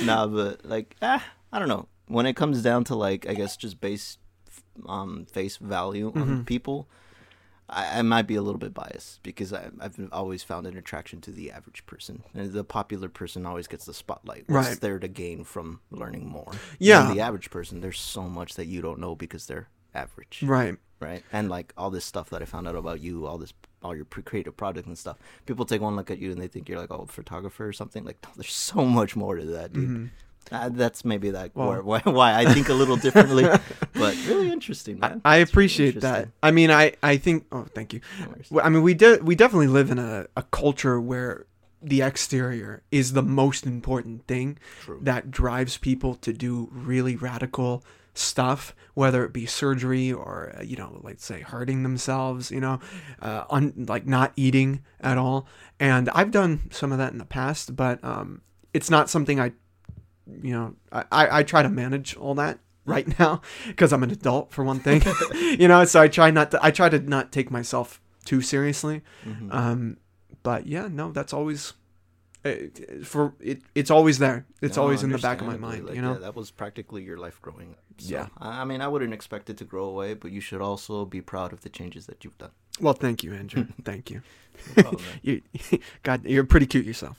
[0.05, 1.87] nah, but like, ah, I don't know.
[2.07, 4.17] When it comes down to like, I guess just base,
[4.87, 6.45] um, face value on Mhm.
[6.45, 6.87] people,
[7.69, 11.19] I, I might be a little bit biased because I, I've always found an attraction
[11.21, 12.23] to the average person.
[12.33, 14.45] And the popular person always gets the spotlight.
[14.47, 14.79] What's Right.
[14.81, 16.51] there to gain from learning more?
[16.79, 17.13] Yeah.
[17.13, 20.77] The average person, there's so much that you don't know because they're average, right.
[20.99, 21.23] right?
[21.33, 23.53] And like all this stuff that I found out about you, all this,
[23.83, 25.17] all your pre- creative product and stuff.
[25.45, 27.73] People take one look at you and they think you're like, oh, a photographer or
[27.73, 28.03] something.
[28.05, 29.89] Like, there's so much more to that, dude.
[29.89, 30.09] Mhm.
[30.51, 33.43] Uh, that's maybe that Well- why, why I think a little differently,
[33.93, 35.21] but really interesting, I, man.
[35.25, 36.29] I really appreciate that.
[36.41, 37.45] I mean, I I think.
[37.51, 38.01] Oh, thank you.
[38.51, 41.45] No I mean, we de- we definitely live in a, a culture where
[41.81, 44.99] the exterior is the most important thing True.
[45.03, 47.83] that drives people to do really radical
[48.15, 52.79] stuff, whether it be surgery or uh, you know, like say hurting themselves, you know,
[53.21, 55.45] uh, un- like not eating at all.
[55.79, 58.41] And I've done some of that in the past, but um,
[58.73, 59.51] it's not something I,
[60.41, 64.11] you know, I, I, I try to manage all that right now because I'm an
[64.11, 65.01] adult for one thing,
[65.59, 65.83] you know.
[65.85, 66.59] So I try not to.
[66.63, 69.01] I try to not take myself too seriously.
[69.25, 69.53] Mhm.
[69.53, 69.97] Um,
[70.43, 71.73] but yeah, no, that's always
[72.45, 72.51] uh,
[73.03, 73.61] for it.
[73.75, 74.45] It's always there.
[74.61, 75.85] It's No, always in the back of my mind.
[75.85, 76.13] like, you know.
[76.13, 77.79] yeah, that was practically your life growing up.
[77.99, 78.27] So, Yeah.
[78.37, 81.51] I mean, I wouldn't expect it to grow away, but you should also be proud
[81.51, 82.51] of the changes that you've done.
[82.79, 83.65] Well, thank you, Andrew.
[83.83, 84.21] thank you.
[84.75, 85.03] No problem.
[85.23, 85.41] You,
[86.03, 87.17] God, you're pretty cute yourself.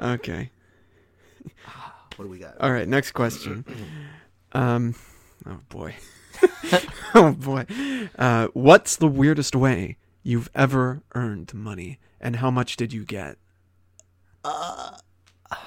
[0.00, 0.50] Okay.
[2.16, 2.60] what do we got?
[2.60, 2.88] All right.
[2.88, 3.64] Next question.
[4.54, 4.94] Um.
[5.46, 5.94] Oh boy.
[7.14, 7.64] oh boy.
[8.18, 13.38] Uh, what's the weirdest way you've ever earned money, and how much did you get?
[14.44, 14.98] Uh,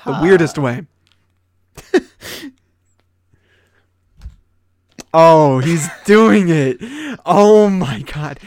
[0.06, 0.86] The weirdest way.
[5.18, 6.78] oh, he's doing it.
[7.26, 8.40] Oh my god.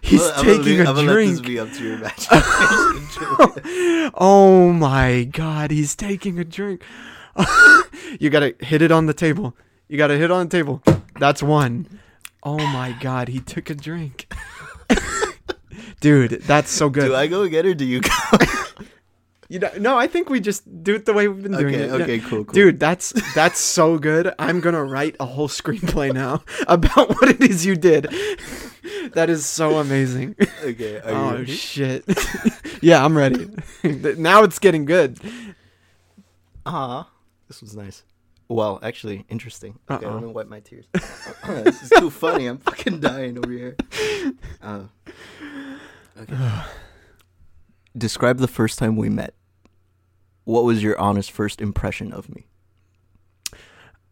[0.00, 1.30] He's I'm taking leave- a I'm drink.
[1.32, 4.10] this be up to your imagination.
[4.14, 6.82] oh my god, he's taking a drink.
[8.20, 9.56] you gotta hit it on the table.
[9.88, 10.82] You gotta hit on the table.
[11.18, 12.00] That's one.
[12.42, 14.32] Oh my god, he took a drink.
[16.00, 17.06] Dude, that's so good.
[17.06, 18.10] do I go again or do you go?
[19.48, 21.84] You know, no, I think we just do it the way we've been doing okay,
[21.84, 21.88] it.
[21.88, 21.94] Yeah.
[22.04, 22.52] okay, cool, cool.
[22.52, 24.32] Dude, that's that's so good.
[24.38, 28.04] I'm gonna write a whole screenplay now about what it is you did.
[29.12, 30.34] that is so amazing.
[30.62, 31.52] Okay, are you oh ready?
[31.52, 32.04] shit.
[32.82, 33.48] yeah, I'm ready.
[33.82, 35.18] now it's getting good.
[36.64, 37.10] Ah,
[37.48, 38.02] this was nice.
[38.48, 39.78] Well, actually, interesting.
[39.90, 40.14] Okay, Uh-oh.
[40.14, 40.86] let me wipe my tears.
[41.46, 42.46] this is too funny.
[42.46, 43.76] I'm fucking dying over here.
[44.62, 44.84] Uh,
[46.20, 46.62] okay.
[47.96, 49.34] Describe the first time we met.
[50.44, 52.46] What was your honest first impression of me?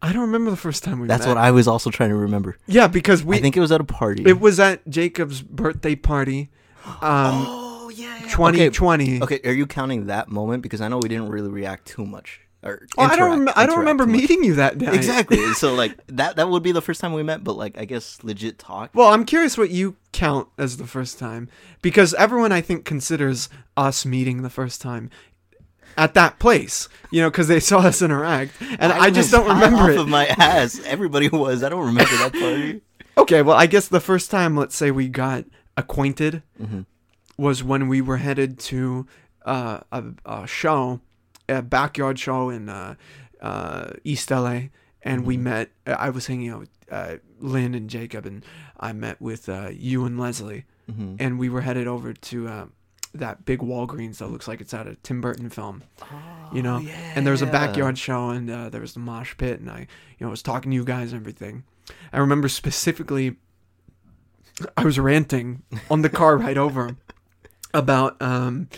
[0.01, 1.37] I don't remember the first time we That's met.
[1.37, 2.57] what I was also trying to remember.
[2.67, 4.25] Yeah, because we I think it was at a party.
[4.27, 6.51] it was at Jacob's birthday party.
[6.85, 8.29] Um oh yeah, yeah.
[8.31, 9.23] 2020.
[9.23, 9.37] Okay.
[9.37, 10.63] okay, are you counting that moment?
[10.63, 12.41] Because I know we didn't really react too much.
[12.65, 13.45] Or Oh, I don't.
[13.47, 14.21] Rem- I don't remember much.
[14.21, 14.93] meeting you that day.
[14.95, 15.53] Exactly.
[15.55, 18.23] so like that that would be the first time we met, but like I guess
[18.23, 18.91] legit talk.
[18.95, 21.49] Well, I'm curious what you count as the first time
[21.83, 25.11] because everyone I think considers us meeting the first time
[25.97, 26.89] at that place.
[27.11, 29.99] You know, because they saw us interact, and I, just don't remember it.
[29.99, 30.81] of my ass.
[30.87, 31.63] Everybody was.
[31.65, 32.81] I don't remember that party.
[33.19, 35.45] Okay, well, I guess the first time, let's say we got
[35.77, 36.87] acquainted, Mhm.
[37.37, 39.07] was when we were headed to
[39.45, 41.01] uh, a, a show,
[41.59, 42.95] a backyard show in uh,
[43.41, 44.65] uh, East LA,
[45.03, 45.71] and we met.
[45.87, 48.45] I was hanging out with uh, Lynn and Jacob, and
[48.79, 51.17] I met with uh, you and Leslie, Mhm.
[51.21, 52.49] and we were headed over to.
[52.49, 52.67] Uh,
[53.15, 55.83] that big Walgreens that looks like it's out of Tim Burton film,
[56.51, 56.79] you know.
[57.15, 59.81] and there was a backyard show, and uh, there was the mosh pit, and I,
[60.19, 61.65] you know, was talking to you guys and everything.
[62.11, 63.37] I remember specifically,
[64.79, 66.97] I was ranting on the car ride over
[67.75, 68.69] about um,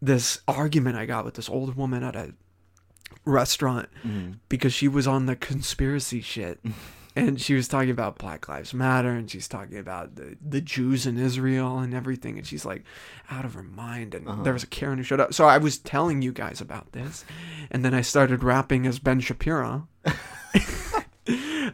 [0.00, 2.34] this argument I got with this old woman at a
[3.24, 4.38] restaurant Mhm.
[4.48, 6.60] because she was on the conspiracy shit.
[7.16, 11.04] And she was talking about Black Lives Matter, and she's talking about the, the Jews
[11.04, 12.84] in Israel and everything, and she's like
[13.28, 14.14] out of her mind.
[14.14, 14.42] And Uh-huh.
[14.44, 17.24] there was a Karen who showed up, so I was telling you guys about this,
[17.72, 19.88] and then I started rapping as Ben Shapiro.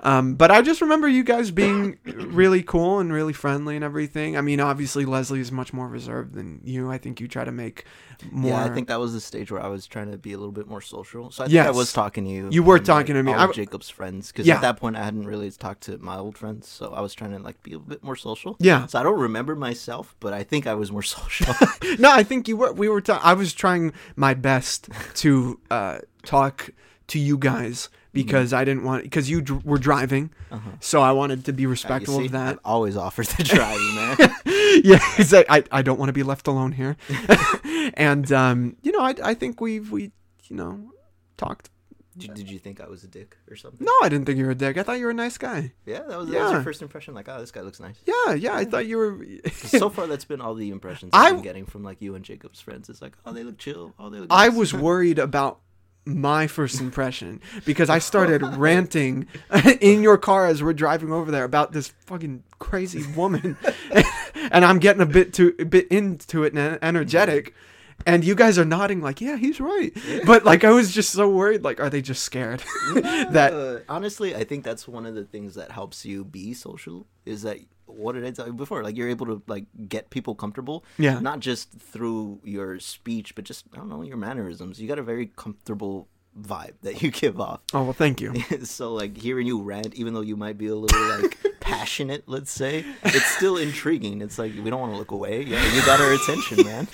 [0.00, 4.36] um, but I just remember you guys being really cool and really friendly and everything.
[4.36, 6.90] I mean, obviously Leslie is much more reserved than you.
[6.90, 7.84] I think you try to make
[8.30, 8.52] more.
[8.52, 10.52] Yeah, I think that was the stage where I was trying to be a little
[10.52, 11.30] bit more social.
[11.30, 12.48] So I think I was talking to you.
[12.50, 13.34] You were talking like, to me.
[13.34, 14.56] I Jacob's friends, because Yeah.
[14.56, 17.32] at that point I hadn't really talked to my old friends, so I was trying
[17.32, 18.56] to like be a bit more social.
[18.60, 18.86] yeah.
[18.86, 21.54] So I don't remember myself, but I think I was more social.
[21.98, 22.72] no, I think you were.
[22.72, 23.00] We were.
[23.00, 26.70] Ta- I was trying my best to uh, talk
[27.08, 30.70] to you guys because I didn't want because you dr- were driving, Uh-huh.
[30.80, 32.52] so I wanted to be respectful see, of that.
[32.54, 34.16] I've always offered the driving, man.
[34.84, 35.00] yeah,
[35.32, 36.96] like, I I don't want to be left alone here,
[37.94, 40.12] and um, you know, I I think we've we
[40.48, 40.92] you know
[41.36, 41.70] talked.
[42.16, 43.84] did, did you think I was a dick or something?
[43.84, 44.76] No, I didn't think you were a dick.
[44.78, 45.72] I thought you were a nice guy.
[45.84, 46.50] Yeah, that was, that was Yeah.
[46.52, 47.12] your first impression.
[47.14, 47.96] Like, oh, this guy looks nice.
[48.06, 49.26] Yeah, yeah, I thought you were.
[49.52, 52.24] so far, that's been all the impressions I- I've been getting from like you and
[52.24, 52.88] Jacob's friends.
[52.88, 53.92] It's like, oh, they look chill.
[53.98, 54.28] Oh, they look.
[54.30, 54.56] I nice.
[54.56, 55.58] was worried about
[56.06, 59.26] my first impression because I started ranting
[59.80, 63.56] in your car as we're driving over there about this fucking crazy woman,
[64.50, 67.54] and I'm getting a bit too a bit into it and energetic,
[68.06, 69.92] and you guys are nodding like, yeah, he's right,
[70.26, 72.62] but like I was just so worried, like, are they just scared
[72.94, 73.52] that?
[73.52, 77.06] Uh, honestly, I think that's one of the things that helps you be social.
[77.24, 77.58] Is that
[77.96, 78.82] what did I tell you before?
[78.82, 80.84] Like you're able to like get people comfortable.
[80.98, 81.18] Yeah.
[81.20, 84.80] Not just through your speech, but just I don't know your mannerisms.
[84.80, 87.60] You got a very comfortable vibe that you give off.
[87.72, 88.34] Oh well, thank you.
[88.64, 92.50] so like hearing you rant, even though you might be a little like passionate, let's
[92.50, 94.20] say, it's still intriguing.
[94.20, 95.42] It's like we don't want to look away.
[95.42, 96.86] Yeah, you got our attention, man.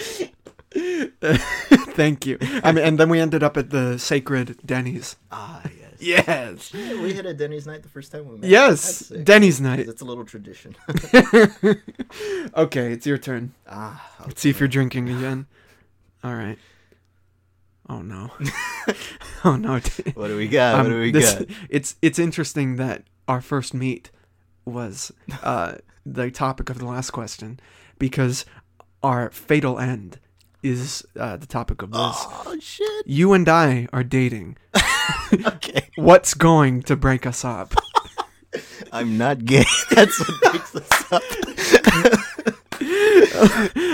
[1.94, 2.38] thank you.
[2.62, 5.16] I mean, and then we ended up at the sacred Denny's.
[5.32, 5.62] Ah.
[6.04, 6.72] Yes.
[6.72, 8.48] We had a Denny's night the first time we met.
[8.50, 9.80] Yes, Denny's night.
[9.80, 10.74] It's a little tradition.
[12.56, 13.54] Okay, it's your turn.
[13.68, 15.46] ah, Let's see if you're drinking again.
[16.24, 16.58] All right.
[17.88, 18.30] Oh no.
[19.44, 19.80] oh no.
[20.14, 20.76] What do we got?
[20.78, 21.46] what Um, do we this- got?
[21.68, 24.10] It's it's interesting that our first meet
[24.64, 25.74] was uh,
[26.04, 27.58] the topic of the last question
[27.98, 28.44] because
[29.02, 30.18] our fatal end
[30.62, 31.98] is uh, the topic of this.
[32.00, 33.06] Oh shit.
[33.06, 34.56] You and I are dating.
[35.32, 35.88] Okay.
[35.96, 37.74] What's going to break us up?
[38.92, 39.64] I'm not gay.
[39.90, 41.22] That's what breaks us up.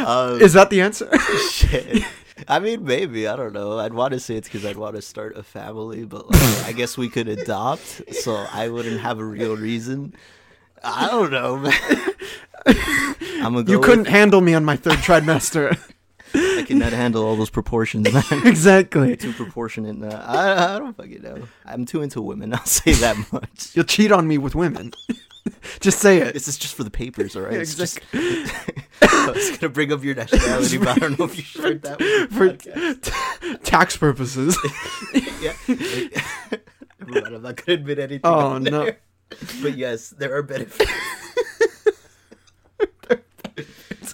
[0.07, 1.11] um, Is that the answer?
[1.51, 2.05] shit.
[2.49, 3.79] I mean, maybe I don't know.
[3.79, 6.73] I'd want to say it's because I'd want to start a family, but like, I
[6.73, 10.15] guess we could adopt, so I wouldn't have a real reason.
[10.85, 11.75] I don't know, man.
[13.43, 13.73] I'm gonna go.
[13.73, 15.77] you couldn't handle me on my third trimester.
[16.37, 18.07] I cannot handle all those proportions,
[18.45, 19.17] exactly.
[19.17, 20.03] too proportionate.
[20.03, 21.49] Uh, I, I don't fucking know.
[21.65, 22.53] I'm too into women.
[22.55, 23.71] I'll say that much.
[23.75, 24.93] You'll cheat on me with women.
[25.81, 26.35] Just say it.
[26.35, 27.53] This is just for the papers, all right?
[27.53, 31.37] Yeah, It's just, I was gonna bring up your nationality, but I don't know if
[31.37, 32.01] you shared that
[32.33, 34.59] For t- tax purposes.
[35.41, 35.53] yeah.
[37.01, 38.21] I'm not gonna admit anything.
[38.25, 38.87] Oh, no.
[38.87, 38.99] there.
[39.63, 40.91] But yes, there are benefits.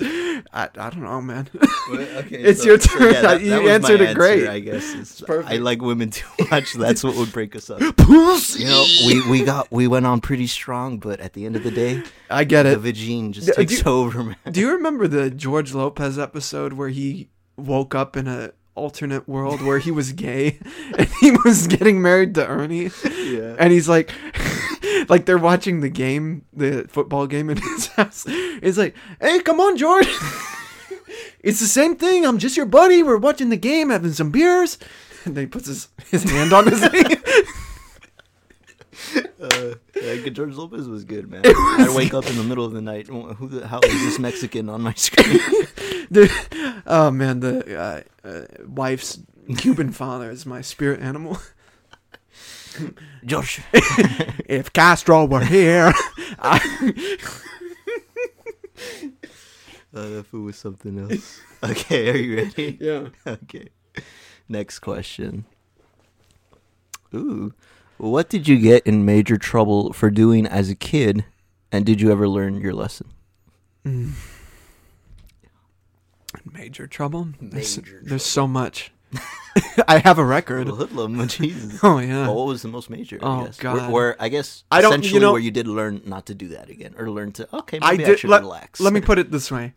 [0.52, 1.48] I, I don't know, man.
[1.90, 3.02] okay, It's your turn.
[3.44, 4.48] You was my answered it answer, great.
[4.48, 5.52] I guess It's- perfect.
[5.52, 6.72] I like women too much.
[6.74, 7.80] That's what would break us up.
[7.96, 8.62] Pussy.
[8.64, 11.62] You know, we, we got we went on pretty strong, but at the end of
[11.64, 12.80] the day, I get it.
[12.80, 14.36] the vagine just Do- takes do- over, man.
[14.50, 19.60] Do you remember the George Lopez episode where he woke up in a alternate world
[19.60, 20.58] where he was gay
[20.96, 22.90] and he was getting married to Ernie.
[23.04, 23.54] Yeah.
[23.58, 24.10] And he's like,
[25.08, 28.24] like they're watching the game, the football game in his house.
[28.28, 30.06] It's like, hey, come on, George.
[31.40, 32.24] it's the same thing.
[32.26, 33.02] I'm just your buddy.
[33.02, 34.78] We're watching the game, having some beers.
[35.24, 37.16] And then he puts his, his hand on his knee.
[39.40, 41.42] Uh, yeah, George Lopez was good, man.
[41.44, 43.08] I'd wake up in the middle of the night.
[43.08, 45.38] Who the hell is this Mexican on my screen?
[46.10, 49.18] The- oh man, the uh, uh, wife's
[49.56, 51.38] Cuban father is my spirit animal.
[53.24, 53.60] George.
[54.46, 55.92] if Castro were here,
[56.38, 56.94] I-
[59.94, 61.40] Uh, that food was something else.
[61.62, 62.78] Okay, are you ready?
[62.80, 63.08] yeah.
[63.26, 63.68] Okay.
[64.48, 65.44] Next question.
[67.14, 67.52] Ooh.
[67.98, 71.26] What did you get in major trouble for doing as a kid,
[71.70, 73.08] and did you ever learn your lesson?
[73.84, 74.12] Mm.
[76.50, 77.28] Major trouble.
[77.40, 78.92] There's, Major there's so much.
[79.88, 80.66] I have a record.
[80.68, 81.80] Little hoodlum, Jesus.
[81.82, 82.28] Oh yeah.
[82.28, 83.18] What was the most major?
[83.22, 83.58] I Oh, guess?
[83.58, 83.76] God.
[83.76, 86.34] Where, where I guess I don't- you essentially know- where you did learn not to
[86.34, 88.18] do that again, or learn to okay, I maybe I, did.
[88.20, 88.80] should Let, relax.
[88.80, 89.74] let me put it this way.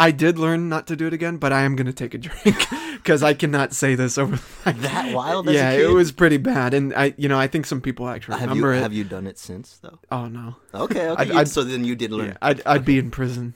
[0.00, 2.56] I did learn not to do it again, but I am gonna take a drink
[2.94, 5.48] because I cannot say this over the that wild.
[5.48, 8.08] As yeah, a it was pretty bad, and I, you know, I think some people
[8.08, 8.80] actually Have you it.
[8.80, 9.98] have you done it since though?
[10.12, 11.20] oh no, Okay, okay.
[11.22, 12.28] I'd- I'd- so then you did learn.
[12.28, 13.54] yeah, I'd, I'd be in prison.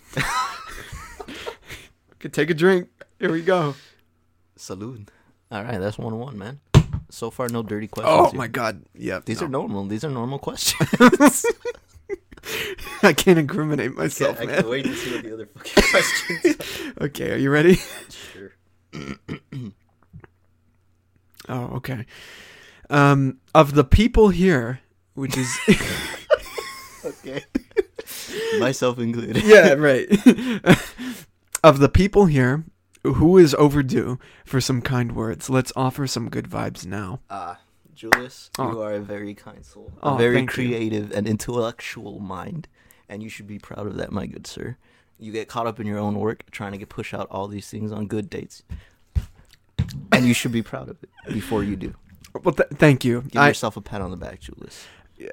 [2.19, 2.89] Could take a drink.
[3.19, 3.75] Here we go.
[4.57, 5.09] Salute.
[5.53, 6.61] All right, that's one one, man.
[7.11, 8.17] So far, no dirty questions.
[8.19, 8.39] Oh here.
[8.39, 8.83] my god.
[8.95, 9.47] Yeah, These no.
[9.47, 9.85] are normal.
[9.85, 11.45] These are normal questions.
[13.03, 14.55] I can't incriminate myself, I man.
[14.57, 16.57] can't wait to see what the other fucking questions.
[16.99, 17.05] are.
[17.07, 17.79] Okay, are you ready?
[18.33, 18.53] Sure.
[21.49, 22.07] Oh, okay.
[22.89, 24.79] Um, of the people here,
[25.15, 25.59] which is
[27.05, 27.43] Okay.
[28.61, 29.43] Myself included.
[29.45, 30.07] yeah, right.
[31.65, 32.63] of the people here,
[33.05, 35.51] who is overdue for some kind words?
[35.51, 37.21] Let's offer some good vibes now.
[37.31, 37.59] Ah,
[37.95, 38.71] Julius, Oh.
[38.73, 40.55] you are a very kind soul, Oh, a very thank you.
[40.69, 42.69] creative and intellectual mind,
[43.09, 44.77] and you should be proud of that, my good sir.
[45.19, 47.69] You get caught up in your own work, trying to get push out all these
[47.69, 48.63] things on good dates,
[50.11, 51.95] and you should be proud of it before you do.
[52.43, 53.23] Well, th- thank you.
[53.23, 54.85] Give I, yourself a pat on the back, Julius.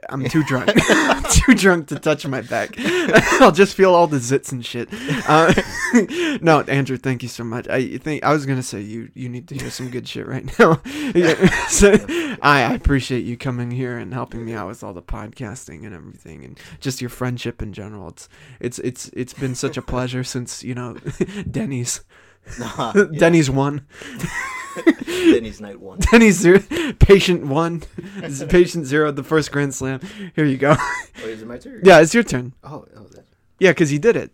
[0.09, 0.71] I'm too drunk.
[1.31, 2.75] too drunk to touch my back.
[3.41, 4.89] I'll just feel all the zits and shit.
[5.27, 5.53] Uh,
[6.41, 7.67] no, Andrew, thank you so much.
[7.67, 10.45] I think I was gonna say you you need to hear some good shit right
[10.59, 10.81] now.
[11.13, 11.93] Yeah, so,
[12.41, 15.93] I, I appreciate you coming here and helping me out with all the podcasting and
[15.93, 18.09] everything, and just your friendship in general.
[18.09, 18.29] It's
[18.59, 20.97] it's it's it's been such a pleasure since you know
[21.49, 22.01] Denny's
[22.59, 23.05] Nah, yeah.
[23.19, 23.85] Denny's one.
[25.05, 25.99] Denny's night one.
[25.99, 26.59] Denny's zero,
[26.99, 27.83] patient one,
[28.49, 29.99] patient zero, the first Grand Slam.
[30.35, 30.75] Here you go.
[30.77, 31.81] Oh, is it my turn?
[31.83, 32.53] Yeah, it's your turn.
[32.63, 33.25] Oh, oh, that.
[33.59, 34.31] Yeah, because you did it.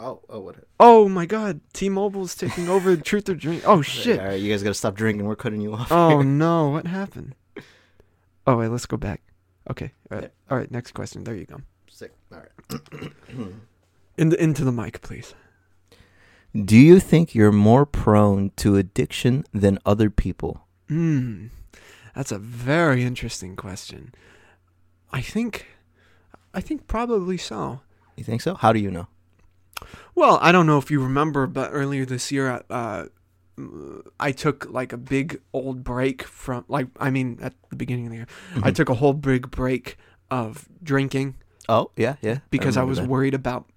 [0.00, 0.56] Oh, oh, what?
[0.78, 3.62] Oh my God, T-Mobile's taking over the Truth or Drink.
[3.66, 4.18] Oh shit.
[4.18, 5.26] All right, you guys gotta stop drinking.
[5.26, 5.88] We're cutting you off.
[5.90, 6.24] Oh here.
[6.24, 7.34] no, what happened?
[8.46, 9.20] Oh wait, let's go back.
[9.70, 10.70] Okay, all right, all right.
[10.70, 11.22] Next question.
[11.22, 11.60] There you go.
[11.90, 12.12] Sick.
[12.32, 12.80] All right.
[14.16, 15.34] In the, into the mic, please.
[16.54, 20.66] Do you think you're more prone to addiction than other people?
[20.88, 21.46] Hmm,
[22.14, 24.12] that's a very interesting question.
[25.12, 25.66] I think,
[26.52, 27.80] I think probably so.
[28.16, 28.54] You think so?
[28.54, 29.06] How do you know?
[30.14, 33.06] Well, I don't know if you remember, but earlier this year, uh,
[34.18, 38.10] I took like a big old break from, like, I mean, at the beginning of
[38.10, 38.26] the year,
[38.62, 38.74] I Mhm.
[38.74, 39.96] took a whole big break
[40.30, 41.36] of drinking
[41.68, 42.38] Oh, yeah, yeah.
[42.50, 43.08] because I, remember was that.
[43.08, 43.70] worried about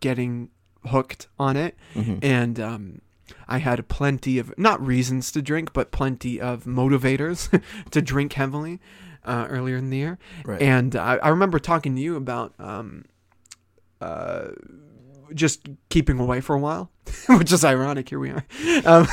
[0.00, 0.50] getting
[0.88, 2.18] hooked on it, Mhm.
[2.22, 3.00] and um,
[3.46, 7.48] I had plenty of not reasons to drink, but plenty of motivators
[7.90, 8.80] to drink heavily
[9.24, 10.18] uh, earlier in the year.
[10.44, 10.60] Right.
[10.62, 13.04] And I, I remember talking to you about um,
[14.00, 14.48] uh,
[15.34, 16.90] just keeping away for a while,
[17.28, 18.08] which is ironic.
[18.08, 18.44] Here we are,
[18.86, 19.06] um,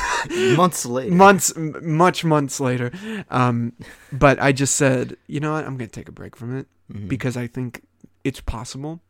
[0.56, 1.14] Months later.
[1.14, 2.90] months, m- much months later.
[3.30, 3.74] Um,
[4.12, 6.66] but I just said, you know what, I'm going to take a break from it
[6.92, 7.08] Mhm.
[7.08, 7.82] because I think
[8.24, 9.00] it's possible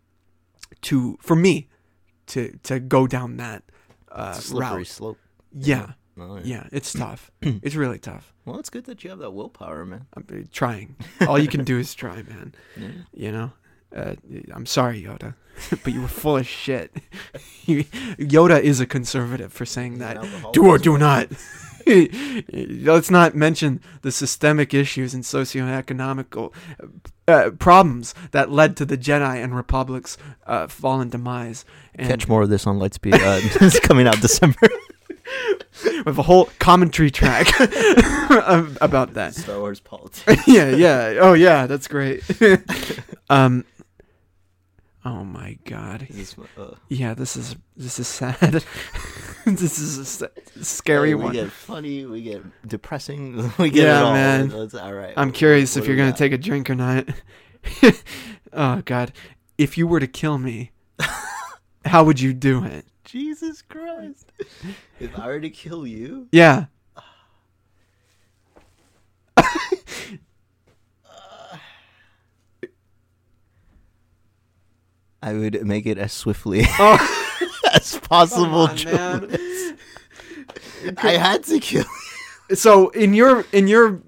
[0.82, 1.68] to, for me,
[2.28, 3.62] to to go down that
[4.10, 4.86] uh, slippery route.
[4.86, 5.18] slope.
[5.52, 7.30] Yeah, Oh, yeah, it's tough.
[7.42, 8.32] it's really tough.
[8.44, 10.06] Well, it's good that you have that willpower, man.
[10.14, 10.96] I'm uh, trying.
[11.26, 12.54] All you can do is try, man.
[12.76, 12.88] Yeah.
[13.12, 13.52] You know.
[13.94, 14.14] Uh,
[14.52, 15.34] I'm sorry, Yoda,
[15.70, 16.92] but you were full of shit.
[17.66, 20.18] Yoda is a conservative for saying that.
[20.52, 21.28] Do or do not.
[22.52, 26.52] Let's not mention the systemic issues and socioeconomical
[27.28, 31.64] uh, problems that led to the Jedi and Republic's uh, fallen demise.
[31.94, 33.14] And Catch more of this on Lightspeed.
[33.14, 34.58] Uh, it's coming out December.
[36.04, 37.48] with a whole commentary track
[38.80, 39.34] about that.
[39.34, 40.46] Star Wars politics.
[40.46, 41.14] yeah, yeah.
[41.20, 41.66] Oh, yeah.
[41.66, 42.22] That's great.
[43.30, 43.64] um.
[45.06, 46.08] Oh my God.
[46.10, 48.40] This, uh, Yeah, this is this is sad.
[49.46, 50.30] this is a
[50.64, 51.32] scary Hey, we one.
[51.32, 54.12] get funny, we get depressing, we get Yeah, it all.
[54.12, 54.50] man.
[54.50, 55.14] It's all right.
[55.16, 57.08] I'm curious What if you're gonna take a drink or not.
[58.52, 59.12] oh God,
[59.56, 60.72] if you were to kill me,
[61.84, 62.84] how would you do it?
[63.04, 64.32] Jesus Christ!
[64.98, 66.64] if I were to kill you, Yeah.
[75.26, 76.98] I would make it as swiftly Oh,
[77.74, 78.70] as possible.
[78.70, 79.38] on, man.
[81.02, 81.84] I had to kill.
[82.54, 84.00] so in your in your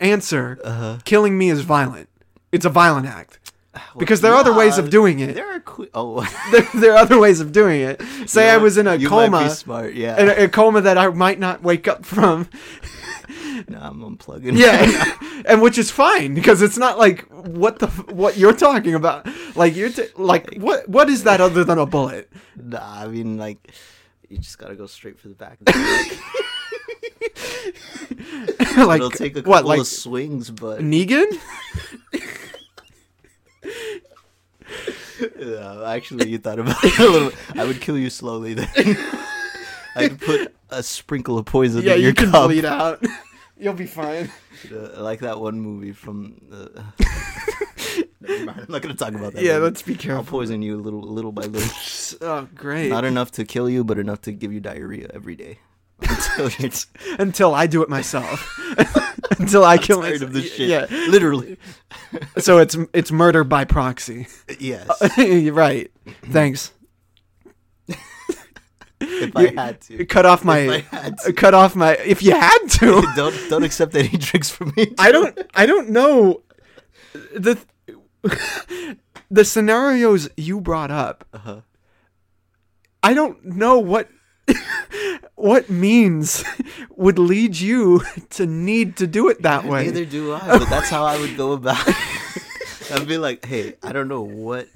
[0.00, 2.08] answer, Uh, killing me is violent.
[2.52, 3.38] It's a violent act
[3.98, 5.34] because there are other ways of doing it.
[5.34, 6.20] There are que- oh,
[6.52, 8.02] There, there are other ways of doing it.
[8.26, 10.20] Say You know I was in a you Might coma, be smart, yeah.
[10.20, 12.48] in a, a coma that I might not wake up from.
[13.68, 14.56] No, I'm unplugging.
[14.56, 19.26] Yeah, and which is fine because it's not like what the what you're talking about.
[19.54, 22.30] Like you're t- like what what is that other than a bullet?
[22.56, 23.72] nah, I mean, like,
[24.28, 25.58] you just gotta go straight for the back.
[25.60, 25.72] Of the
[28.86, 31.26] like It'll take a couple what like of swings, but Negan?
[35.38, 37.32] Yeah, actually, you thought about it a little.
[37.54, 38.52] I would kill you slowly.
[38.54, 38.68] Then
[39.94, 43.02] I'd put a sprinkle of poison Yeah, in your you cup, bleed out.
[43.58, 44.30] You'll be fine.
[44.70, 46.36] Uh, like that one movie from.
[46.52, 46.82] Uh,
[48.28, 49.42] I'm not gonna talk about that.
[49.42, 49.64] Yeah, movie.
[49.64, 50.18] let's be careful.
[50.24, 51.70] I'll poison you little, little by little.
[52.20, 52.88] Oh, great.
[52.88, 55.58] Not enough to kill you, but enough to give you diarrhea every day.
[56.00, 56.50] Until
[57.18, 58.48] Until I do it myself.
[59.40, 60.22] Until I kill tired myself.
[60.28, 60.68] of this shit.
[60.68, 60.86] Yeah.
[61.08, 61.56] literally.
[62.38, 64.28] So it's it's murder by proxy.
[64.60, 64.88] Yes.
[65.50, 65.90] Right.
[66.26, 66.70] Thanks.
[69.00, 70.04] If I had to.
[70.06, 71.32] Cut off my I had to.
[71.32, 73.02] cut off my if you had to.
[73.16, 74.94] don't don't accept any drinks from me.
[74.98, 76.42] I don't I don't know
[77.34, 77.58] the
[79.30, 81.24] the scenarios you brought up.
[81.32, 81.60] Uh-huh.
[83.02, 84.08] I don't know what
[85.34, 86.44] what means
[86.90, 89.84] would lead you to need to do it that way.
[89.84, 91.94] Neither do I, but that's how I would go about it.
[92.92, 94.68] I'd be like, hey, I don't know what,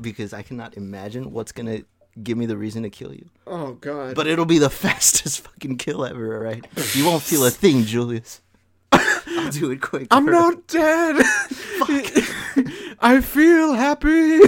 [0.00, 1.82] because I cannot imagine what's gonna
[2.22, 3.28] give me the reason to kill you.
[3.46, 4.14] Oh god.
[4.16, 6.66] But it'll be the fastest fucking kill ever, alright?
[6.94, 8.40] You won't feel a thing, Julius.
[8.92, 10.08] I'll do it quick.
[10.10, 11.16] I'm not dead.
[13.00, 14.40] I feel happy.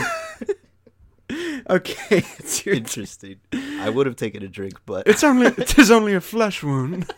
[1.71, 3.37] okay, it's your interesting.
[3.53, 7.11] I would have taken a drink, but It's only it is only a flesh wound.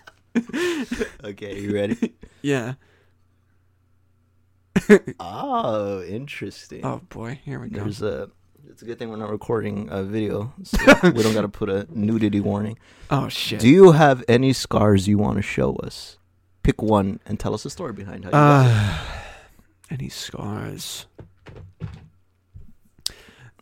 [1.25, 2.15] okay, you ready?
[2.43, 2.75] Yeah.
[5.19, 6.85] Oh, interesting.
[6.85, 7.81] Oh boy, here we go.
[7.83, 8.31] There's a.
[8.77, 11.71] It's a good thing we're not recording a video, so we don't got to put
[11.71, 12.77] a nudity warning.
[13.09, 13.59] Oh shit.
[13.59, 16.19] Do you have any scars you want to show us?
[16.63, 18.71] Pick one and tell us the story behind how you got it.
[18.73, 18.99] Uh,
[19.93, 21.07] any scars?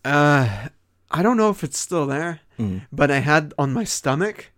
[0.04, 0.66] Uh,
[1.12, 2.80] I don't know if it's still there, Mm.
[2.90, 4.50] but I had on my stomach,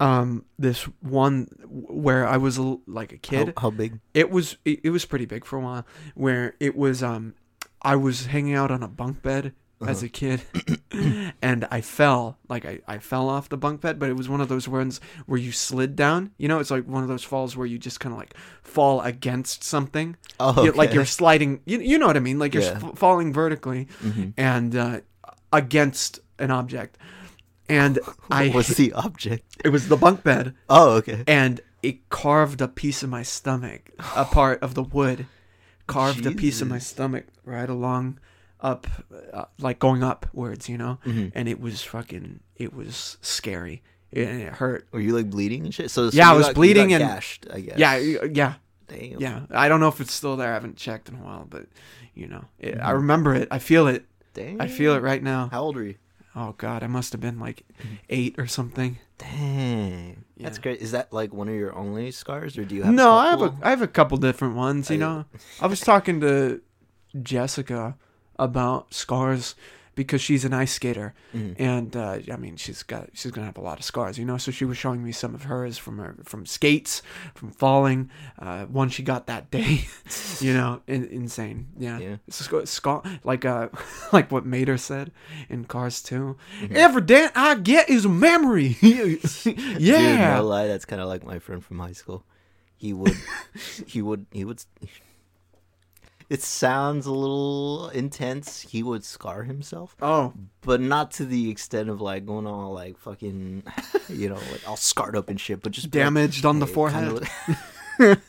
[0.00, 3.52] um, this one where I was a like a kid.
[3.58, 4.00] How, how big?
[4.14, 5.86] It was it, it was pretty big for a while.
[6.14, 7.34] Where it was, um,
[7.82, 9.52] I was hanging out on a bunk bed
[9.86, 10.06] as Uh-huh.
[10.06, 10.42] a kid,
[11.42, 12.38] and I fell.
[12.48, 15.00] Like I, I fell off the bunk bed, but it was one of those ones
[15.26, 16.32] where you slid down.
[16.38, 19.00] You know, it's like one of those falls where you just kind of like fall
[19.02, 20.16] against something.
[20.40, 21.60] Oh, You- like you're sliding.
[21.64, 22.38] You, you know what I mean?
[22.38, 22.80] Like you're Yeah.
[22.82, 24.32] f- falling vertically Mhm.
[24.36, 25.00] and uh,
[25.52, 26.98] against an object.
[27.68, 27.98] And
[28.30, 29.44] I What was the object?
[29.64, 31.22] it was the bunk bed Oh, okay.
[31.26, 35.26] and it carved a piece of my stomach, a part of the wood,
[35.86, 38.18] carved a piece of my stomach right along,
[38.60, 38.86] up,
[39.32, 40.98] uh, like going upwards, you know.
[41.04, 41.32] Mhm.
[41.34, 43.82] And it was fucking, it was scary,
[44.12, 44.88] and it hurt.
[44.92, 45.90] Were you like bleeding and shit?
[45.90, 47.46] So, so Yeah, I was got- bleeding and- gashed.
[47.52, 47.78] I guess.
[47.78, 48.54] Yeah, yeah,
[48.88, 49.20] Damn.
[49.20, 49.40] yeah.
[49.50, 50.50] I don't know if it's still there.
[50.50, 51.66] I haven't checked in a while, but
[52.14, 52.94] you know, it, I Mhm.
[52.94, 53.48] remember it.
[53.50, 54.06] I feel it.
[54.34, 54.60] Damn.
[54.60, 55.48] I feel it right now.
[55.52, 55.94] How old are you?
[56.36, 57.64] Oh God, I must have been like
[58.08, 58.98] eight or something.
[59.18, 60.24] Dang.
[60.36, 60.80] That's great.
[60.80, 62.94] Is that like one of your only scars, or do you have?
[62.94, 63.64] No, I have a couple?
[63.66, 64.88] I have a couple different ones.
[64.90, 65.24] You I- know,
[65.60, 66.60] I was talking to
[67.22, 67.96] Jessica
[68.38, 69.54] about scars
[69.94, 71.56] because she's an ice skater, Mhm.
[71.58, 74.16] and uh, I mean she's got she's gonna have a lot of scars.
[74.16, 77.02] You know, so she was showing me some of hers from her from skates,
[77.34, 78.08] from falling.
[78.38, 79.88] Uh, one she got that day.
[80.40, 81.66] you know, in, insane.
[81.76, 82.16] Yeah, Yeah.
[82.30, 83.70] Scar, scar like uh
[84.12, 85.10] like what Mater said
[85.48, 86.72] in Cars 2 Mhm.
[86.76, 88.76] Every dent I get is a memory.
[88.80, 89.18] Dude,
[89.80, 90.36] yeah.
[90.36, 92.22] no lie, that's kind of like my friend from high school.
[92.76, 93.16] He would,
[93.88, 94.62] he would, he would.
[96.30, 98.60] It sounds a little intense.
[98.60, 102.98] He would scar himself, oh, but not to the extent of like going all like
[102.98, 103.62] fucking,
[104.10, 105.62] you know, like all scarred up and shit.
[105.62, 107.26] But just be like, damaged on the forehead.
[107.98, 108.20] kinda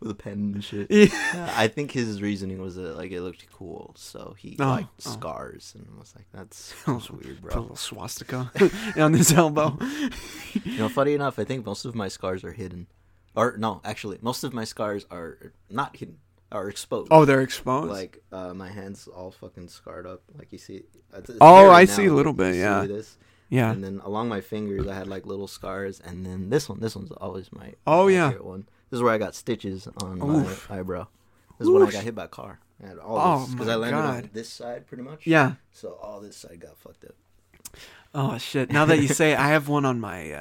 [0.00, 0.90] with a pen and shit.
[0.90, 1.52] Yeah.
[1.56, 5.10] I think his reasoning was that like it looked cool, so he Oh, liked oh.
[5.12, 8.50] scars, and was like, "That's, that's weird, Put a little swastika
[8.96, 9.78] on his elbow.
[10.64, 12.88] You know, funny enough, I think most of my scars are hidden,
[13.34, 16.18] or no, actually, most of my scars are not hidden,
[16.52, 17.08] are exposed.
[17.10, 17.90] Oh, they're exposed.
[17.90, 20.82] like uh, my hands all fucking scarred up, like you see.
[21.14, 22.84] it's Oh, I right see a little you bit, see yeah.
[22.86, 23.18] This,
[23.48, 23.70] yeah.
[23.70, 26.94] and then along my fingers, I had like little scars, and then this one, this
[26.96, 28.28] one's always my Oh, my yeah.
[28.30, 28.68] favorite one.
[28.90, 30.68] This is where I got stitches on Oof.
[30.70, 31.08] my eyebrow.
[31.58, 32.60] This is when I got hit by a car.
[32.84, 34.30] I had all Oh, this because my I landed on God.
[34.32, 35.26] this side pretty much.
[35.26, 35.54] Yeah.
[35.72, 37.14] So all this side got fucked up.
[38.14, 38.70] Oh shit!
[38.70, 40.32] Now that you say, I have one on my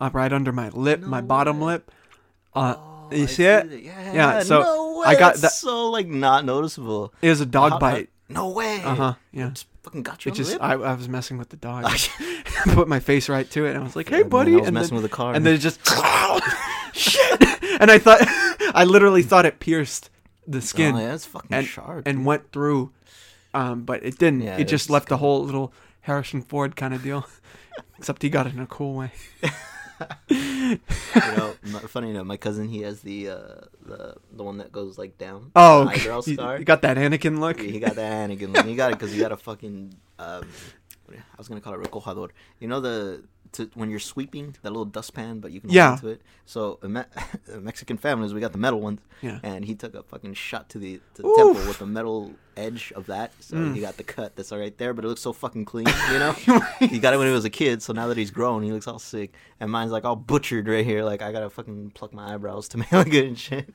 [0.00, 1.66] uh, right under my lip, my No bottom way.
[1.74, 1.90] lip.
[2.54, 3.70] Uh, Oh, you I see it?
[3.70, 3.82] that.
[3.82, 4.12] Yeah.
[4.12, 5.06] Yeah, so no way.
[5.06, 7.12] I got That's that- so like not noticeable.
[7.22, 8.10] it was a dog How- bite.
[8.28, 8.80] No way.
[8.84, 9.14] Uh huh.
[9.32, 9.48] Yeah.
[9.50, 10.62] Just fucking got you It on just the lip.
[10.62, 11.84] I, I was messing with the dog.
[11.86, 11.96] I
[12.74, 14.74] Put my face right to it, and I was like, "Hey, buddy!" I was and
[14.74, 15.34] messing then, with the car.
[15.34, 15.80] and then it just
[16.92, 17.42] shit.
[17.80, 18.20] And I thought,
[18.74, 20.10] I literally thought it pierced
[20.46, 22.06] the skin Oh, yeah, it's fucking and sharp.
[22.06, 22.92] and went through,
[23.54, 24.42] um, but it didn't.
[24.42, 27.26] Yeah, it just left a whole little Harrison Ford kind of deal.
[27.98, 29.12] Except he got it in a cool way.
[30.28, 30.78] you
[31.14, 31.54] know,
[31.88, 35.50] funny enough, my cousin he has the uh the the one that goes like down.
[35.54, 36.58] Oh, eyebrow scar.
[36.58, 37.58] you got that Anakin look.
[37.58, 38.54] Yeah, he got that Anakin.
[38.54, 38.64] look.
[38.66, 39.94] He got it because he got a fucking.
[40.18, 40.46] Um,
[41.12, 42.30] I was gonna call it recojador.
[42.60, 45.90] You know the to, when you're sweeping that little dustpan, but you can hold Yeah.
[45.92, 46.22] onto it.
[46.46, 47.02] So a Me-
[47.60, 49.38] Mexican families, we got the metal ones, Yeah.
[49.42, 52.92] and he took a fucking shot to the to the temple with the metal edge
[52.96, 53.32] of that.
[53.40, 53.74] So Mm.
[53.74, 55.86] he got the cut that's all right there, but it looks so fucking clean.
[56.12, 56.32] You know,
[56.80, 57.82] he got it when he was a kid.
[57.82, 60.84] So now that he's grown, he looks all sick, and mine's like all butchered right
[60.84, 61.02] here.
[61.04, 63.72] Like I gotta fucking pluck my eyebrows to make it look good and shit.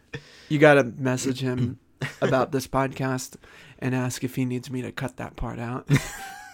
[0.49, 1.79] You got to message him
[2.21, 3.35] about this podcast
[3.79, 5.89] and ask if he needs me to cut that part out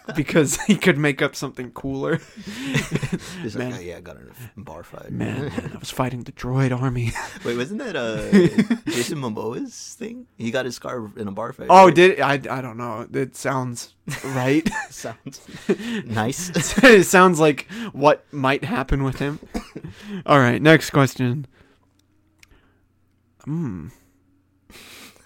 [0.16, 2.18] because he could make up something cooler.
[3.42, 3.72] He's Man.
[3.72, 5.12] like, oh, yeah, I got in a bar fight.
[5.12, 7.12] Man, man, I was fighting the droid army.
[7.46, 8.32] Wait, wasn't that uh
[8.92, 10.28] Jason Momoa's thing?
[10.38, 11.68] He got his scar in a bar fight.
[11.70, 11.96] Oh, right?
[11.96, 12.34] did I?
[12.34, 13.08] I don't know.
[13.14, 13.94] It sounds
[14.26, 14.68] right.
[14.90, 15.42] sounds
[16.06, 16.52] nice.
[16.84, 19.40] it sounds like what might happen with him.
[20.26, 21.48] All right, next question.
[23.44, 23.88] Hmm.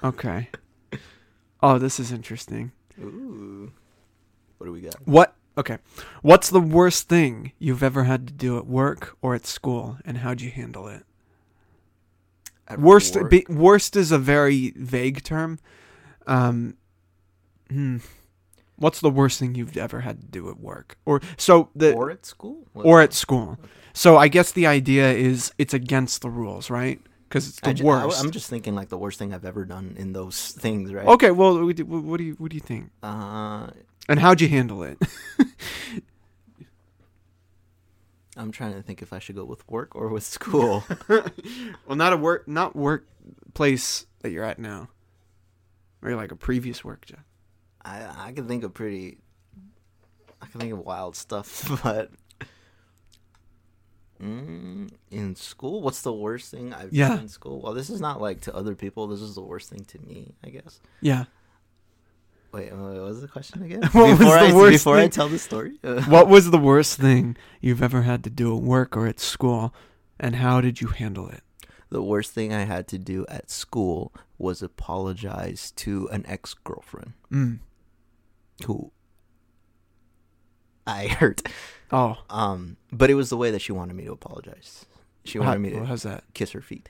[0.03, 0.49] Okay.
[1.61, 2.71] Oh, this is interesting.
[3.01, 3.55] Ooh,
[4.66, 4.95] what do we got?
[5.07, 5.36] What?
[5.57, 5.78] Okay.
[6.22, 10.18] What's the worst thing you've ever had to do at work or at school, and
[10.18, 11.03] how'd you handle it?
[12.68, 13.16] At Worst.
[13.16, 13.30] work?
[13.30, 15.59] Be, worst is a very vague term.
[16.26, 16.78] Um.
[17.70, 17.97] Hmm.
[18.78, 22.09] What's the worst thing you've ever had to do at work, or so the or
[22.09, 22.66] at school?
[22.74, 23.57] What- or at school?
[23.93, 26.99] So I guess the idea is it's against the rules, right?
[27.30, 28.20] Because it's the I ju- worst.
[28.20, 31.05] I, am just thinking like the worst thing I've ever done in those things, right?
[31.05, 31.32] okay.
[31.32, 32.89] Well, do, what do you what do you think?
[33.01, 33.68] Uh,
[34.08, 34.97] And how'd you handle it?
[38.38, 40.84] I'm trying to think if I should go with work or with school.
[41.10, 44.89] well, not a work, not workplace that you're at now,
[46.03, 47.22] or like a previous work job.
[47.84, 49.20] I I can think of pretty.
[50.41, 52.12] I can think of wild stuff, but.
[54.22, 57.10] Mm, in school, what's the worst thing I've Yeah.
[57.10, 57.60] done in school?
[57.62, 59.08] Well, this is not like to other people.
[59.08, 60.80] This is the worst thing to me, I guess.
[61.01, 61.26] Yeah.
[62.56, 63.82] Wait, uh, what was the question again?
[63.91, 66.58] What was the I, worst before I thing- tell the story, uh, What was the
[66.58, 69.74] worst thing you've ever had to do at work or at school,
[70.20, 71.41] and how did you handle it?
[71.89, 77.14] the worst thing I had to do at school was apologize to an ex girlfriend
[77.32, 77.60] Mm.
[78.66, 78.91] who
[80.88, 81.41] I hurt.
[81.91, 84.86] Oh, Um, but it was the way that she wanted me to apologize.
[85.24, 86.24] She how, wanted me to how's that?
[86.34, 86.89] kiss her feet.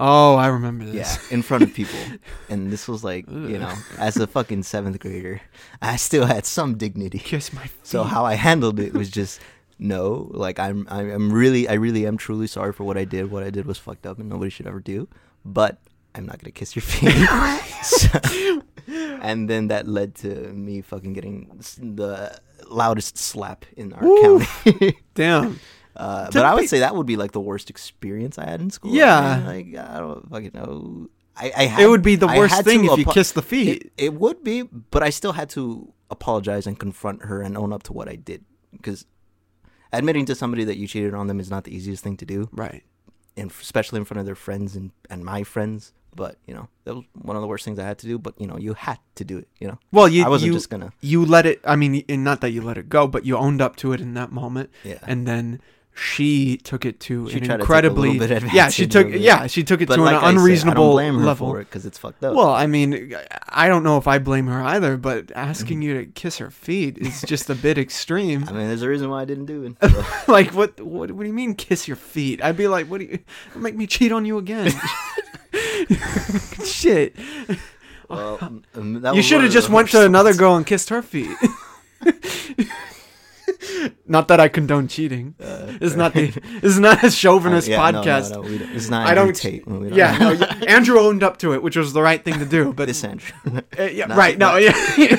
[0.00, 0.94] Oh, I remember this.
[0.94, 1.98] Yeah, in front of people.
[2.48, 5.40] and this was like, you know, as a fucking seventh grader,
[5.82, 7.18] I still had some dignity.
[7.18, 7.86] Kiss my feet.
[7.86, 9.40] So how I handled it was just
[9.78, 13.30] no, like I'm I'm really I really am truly sorry for what I did.
[13.30, 15.06] What I did was fucked up and nobody should ever do.
[15.44, 15.78] But
[16.14, 17.12] I'm not gonna kiss your feet.
[17.82, 18.62] So-
[19.22, 21.46] and then that led to me fucking getting
[21.78, 24.40] the loudest slap in our Woo.
[24.64, 24.98] county.
[25.14, 25.60] Damn.
[25.96, 28.70] Uh, but I would say that would be like the worst experience I had in
[28.70, 28.94] school.
[28.94, 29.42] Yeah.
[29.46, 31.08] like I don't fucking know.
[31.36, 33.68] I, I had, It would be the worst thing if you kissed the feet.
[33.68, 37.72] it, it would be, but I still had to apologize and confront her and own
[37.72, 39.06] up to what I did because
[39.92, 42.48] admitting to somebody that you cheated on them is not the easiest thing to do,
[42.52, 42.82] right.
[43.36, 45.92] and especially in front of their friends and, and my friends.
[46.14, 48.18] But you know that was one of the worst things I had to do.
[48.18, 49.46] But you know you had to do it.
[49.60, 51.60] You know Well, you I wasn't you, just gonna you let it.
[51.64, 54.14] I mean, not that you let it go, but you owned up to it in
[54.14, 55.60] that moment, yeah and then
[56.02, 59.08] she took it to She an tried to take a incredibly bit yeah she took
[59.10, 61.26] yeah she took it But to like an I said, unreasonable I don't blame her
[61.26, 61.48] level.
[61.50, 62.34] for it because it's fucked up.
[62.34, 63.14] Well, I mean,
[63.48, 65.38] I don't know if I blame her either, but Mm-hmm.
[65.38, 68.44] asking you to kiss her feet is just a bit extreme.
[68.48, 69.90] I mean, there's a reason why I didn't do it.
[69.90, 70.04] So.
[70.32, 71.10] like, what, what?
[71.10, 72.42] What do you mean, kiss your feet?
[72.42, 73.18] I'd be like, what do you
[73.54, 74.72] make me cheat on you again?
[76.64, 77.14] Shit!
[78.08, 78.38] well,
[78.74, 81.36] um, that You should have just went to another girl and kissed her feet.
[84.06, 85.34] Not that I condone cheating.
[85.40, 86.32] Uh, It's not the.
[86.62, 88.30] It's not a chauvinist Uh, yeah, no, no, podcast.
[88.30, 89.64] no, don't- it's not I don't- Tate.
[89.66, 90.32] Don't- Yeah, no,
[90.66, 92.72] Andrew owned up to it, which was the right thing to do.
[92.72, 93.32] But this Andrew.
[93.78, 94.36] Uh, yeah, Not- right.
[94.38, 94.72] No, yeah.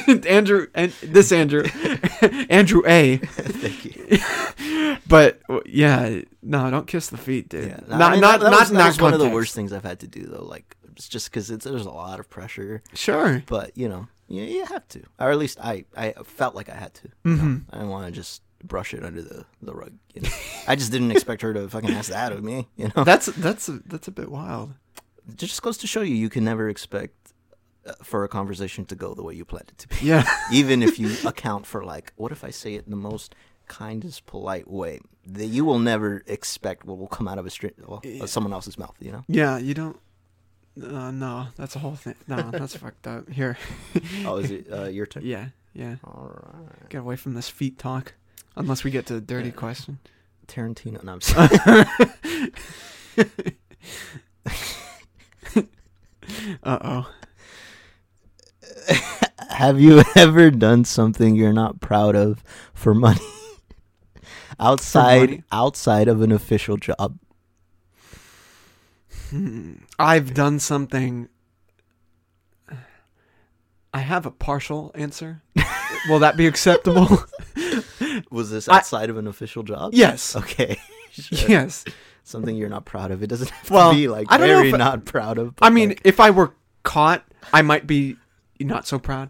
[0.27, 1.63] Andrew and this Andrew,
[2.49, 3.17] Andrew A.
[3.17, 4.97] Thank you.
[5.07, 7.67] But yeah, no, don't kiss the feet, dude.
[7.69, 9.19] Yeah, not I mean, not that, that not was, in that that was one of
[9.19, 10.43] the worst things I've had to do though.
[10.45, 13.43] Like it's just because it's there's a lot of pressure, Sure.
[13.47, 16.75] but you know, you, you have to, or at least I I felt like I
[16.75, 17.07] had to.
[17.25, 17.65] Mhm.
[17.69, 19.93] I didn't want to just brush it under the the rug.
[20.13, 20.29] You know?
[20.67, 22.67] I just didn't expect her to fucking ask that of me.
[22.75, 24.73] You know, That's that's a, that's a bit wild.
[25.29, 27.15] it just goes to show you you can never expect
[27.85, 29.95] uh, for a conversation to go the way you planned it to be.
[30.05, 30.23] Yeah.
[30.51, 33.33] even if you account for like what if i say it in the most
[33.67, 37.73] kindest polite way that you will never expect what will come out of a stri-
[37.87, 39.97] well, of someone else's mouth you know Yeah, you don't.
[40.81, 42.15] Uh, no, that's a whole thing.
[42.27, 43.29] No, that's fucked up.
[43.29, 43.57] Here.
[44.25, 45.95] oh is it uh, your turn Yeah, yeah.
[46.03, 48.13] all right Get away from this feet talk.
[48.55, 49.55] Unless we get to the dirty Yeah.
[49.55, 49.99] question.
[50.47, 52.51] tarantino no, I'm sorry.
[56.63, 57.13] Uh oh.
[59.49, 62.43] have you ever done something you're not proud of
[62.73, 63.19] for money
[64.59, 65.43] outside money?
[65.51, 67.17] outside of an official job
[69.31, 69.73] Hmm.
[69.99, 71.27] I've done something.
[73.93, 75.41] I have a partial answer.
[76.09, 77.07] Will that be acceptable?
[78.31, 80.35] was this I- outside of an official job yes.
[80.35, 80.77] okay
[81.11, 81.49] Sure.
[81.49, 81.83] Yes.
[82.23, 84.55] something you're not proud of it doesn't have Well, to be like I don't know
[84.55, 86.53] very if- not proud of I mean, like- if I were
[86.83, 88.15] caught, I might be
[88.59, 89.29] not so proud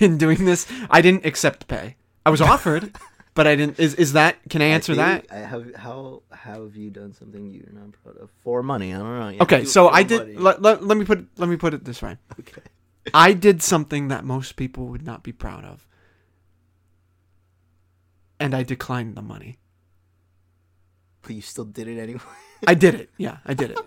[0.00, 0.66] in doing this.
[0.90, 1.96] I didn't accept pay.
[2.26, 2.94] I was offered,
[3.34, 3.78] but I didn't.
[3.80, 4.36] Is is that?
[4.48, 5.28] Can I answer that?
[5.28, 8.94] think I have how have you done something you're not proud of for money?
[8.94, 9.28] I don't know.
[9.28, 10.38] You Okay, to so I did.
[10.38, 12.16] Let, let, let me put let me put it this way.
[12.40, 12.62] okay.
[13.12, 15.86] I did something that most people would not be proud of,
[18.38, 19.58] and I declined the money.
[21.22, 22.20] But you still did it anyway.
[22.66, 23.10] I did it.
[23.18, 23.78] Yeah, I did it.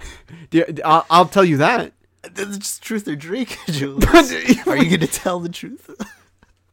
[0.50, 1.92] Do I'll, I'll tell you that.
[2.22, 4.66] That's just truth or drink, Julius.
[4.66, 5.90] Are you going to tell the truth?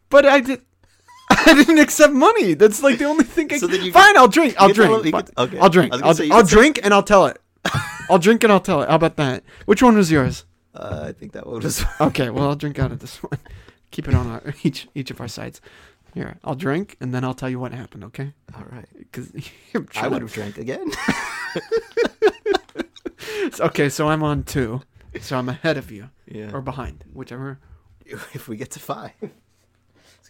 [0.10, 0.62] but I did.
[1.46, 2.54] I didn't accept money.
[2.54, 3.52] That's like the only thing.
[3.52, 4.56] I, So then you fine, I'll drink.
[4.58, 5.14] I'll can drink.
[5.14, 5.60] can- okay.
[5.60, 5.94] I'll drink.
[5.94, 7.42] I was gonna I'll, say, I'll can say- drink and I'll tell it.
[8.10, 8.90] I'll drink and I'll tell it.
[8.90, 9.44] How about that?
[9.66, 10.46] Which one was yours?
[10.74, 11.84] Uh, I think that one was.
[12.00, 13.40] Okay, well I'll drink out of this one.
[13.92, 15.62] Keep it on our each each of our sides.
[16.14, 18.04] Here, I'll drink and then I'll tell you what happened.
[18.06, 18.34] Okay?
[18.56, 18.86] All right.
[18.98, 19.32] Because
[19.96, 20.92] I would have drank again.
[23.60, 24.82] Okay, so I'm on two.
[25.20, 26.52] So I'm ahead of you yeah.
[26.54, 27.60] or behind, whichever.
[28.06, 29.12] if we get to five,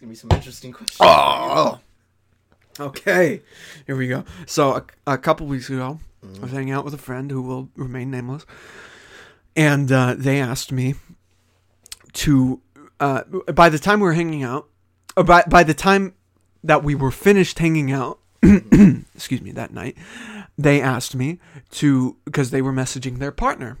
[0.02, 0.98] gonna be some interesting questions.
[1.00, 1.80] Oh.
[2.80, 3.42] Okay,
[3.86, 4.24] here we go.
[4.46, 7.68] So a, a couple weeks ago, I was hanging out with a friend who will
[7.76, 8.46] remain nameless,
[9.54, 10.94] and uh, they asked me
[12.14, 12.60] to.
[12.98, 14.68] Uh, by the time we were hanging out,
[15.16, 16.14] or by by the time
[16.64, 19.96] that we were finished hanging out, excuse me, that night,
[20.56, 21.40] they asked me
[21.72, 23.78] to because they were messaging their partner.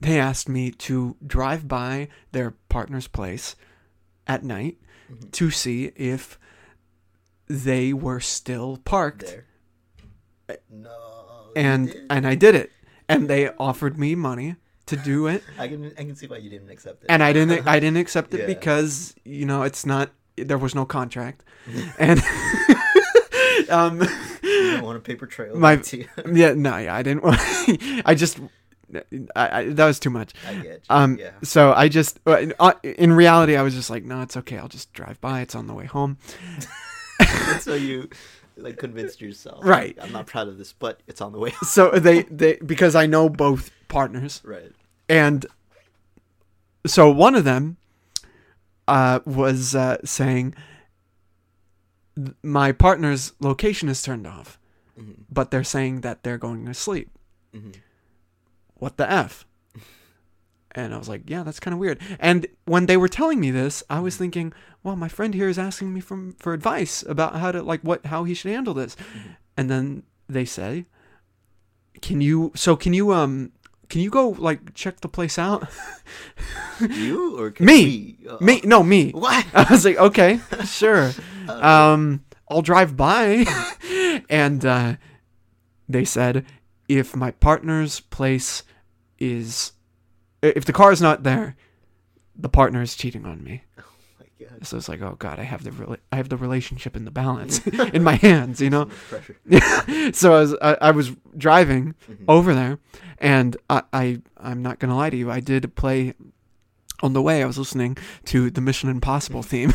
[0.00, 3.54] They asked me to drive by their partner's place
[4.30, 4.76] at night
[5.32, 6.38] to see if
[7.48, 9.44] they were still parked There.
[10.70, 11.50] No.
[11.56, 12.70] and and I did it
[13.08, 14.54] and they offered me money
[14.86, 17.06] to do it I can I can see why you didn't accept it.
[17.10, 18.46] and I didn't I didn't accept it Yeah.
[18.54, 21.42] because you know it's not there was no contract
[21.98, 22.20] and
[23.68, 24.00] um
[24.42, 25.56] you don't want a paper trail.
[25.56, 26.08] My- back to you.
[26.32, 27.38] yeah no yeah, I didn't Want,
[28.06, 28.38] I just
[29.36, 30.78] I, I that was too much I get you.
[30.90, 31.30] um yeah.
[31.42, 32.46] so I just uh,
[32.82, 35.66] in reality I was just like no it's okay I'll just drive by it's on
[35.66, 36.18] the way home
[37.60, 38.08] so you
[38.56, 39.64] like convinced yourself.
[39.64, 39.96] Right.
[40.02, 41.52] I'm not proud of this, but it's on the way.
[41.62, 44.72] so they they because I know both partners right.
[45.08, 45.46] And
[46.86, 47.76] so one of them
[48.88, 50.54] uh, was uh, saying,
[52.42, 54.58] My partner's location is turned off,
[54.98, 55.24] Mhm.
[55.30, 57.10] but they're saying that they're going to sleep.
[57.54, 57.74] Mhm.
[58.80, 59.46] What the F?
[60.72, 62.00] And I was like, yeah, that's kind of weird.
[62.20, 64.52] And when they were telling me this, I was thinking,
[64.84, 68.06] well, my friend here is asking me from for advice about how to like what
[68.06, 68.96] how he should handle this.
[69.56, 70.86] And then they say,
[72.00, 73.50] "Can you so can you um
[73.88, 75.68] can you go like check the place out?"
[76.80, 78.16] You or can Me.
[78.22, 78.28] we?
[78.28, 79.10] Uh, me, no, me.
[79.14, 79.44] What?
[79.52, 81.10] I was like, "Okay, sure."
[81.48, 83.44] Um I'll drive by.
[84.30, 84.96] and uh,
[85.88, 86.46] they said
[86.88, 88.62] if my partner's place
[89.20, 89.72] is
[90.42, 91.54] if the car is not there,
[92.34, 93.62] the partner is cheating on me.
[93.78, 93.82] Oh
[94.18, 94.66] My God.
[94.66, 97.10] So it's like, oh god, I have the rela- I have the relationship in the
[97.10, 98.86] balance in my hands, you know.
[99.08, 99.36] Pressure.
[100.14, 102.24] so I was I, I was driving Mhm.
[102.28, 102.78] over there,
[103.18, 106.14] and I, I I'm not gonna lie to you, I did play
[107.02, 107.42] on the way.
[107.42, 109.72] I was listening to the Mission Impossible theme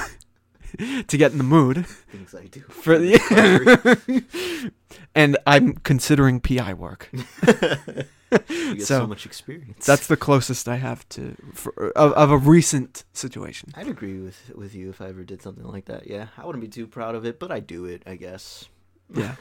[1.07, 2.61] to get in the mood Things I do.
[2.61, 4.72] for the.
[5.15, 7.10] and I'm considering PI work.
[7.14, 9.85] you get So, so, much experience.
[9.85, 13.72] That's the closest I have to for, of, of a recent situation.
[13.76, 16.07] I'd agree with with you if I ever did something like that.
[16.07, 18.03] Yeah, I wouldn't be too proud of it, but I do it.
[18.06, 18.65] I guess.
[19.14, 19.35] Yeah,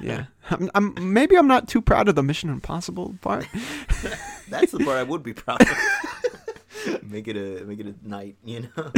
[0.00, 0.24] yeah.
[0.48, 3.46] I'm, I'm maybe I'm not too proud of the Mission Impossible part.
[4.48, 7.02] That's the part I would be proud of.
[7.02, 8.92] make it a make it a night, you know.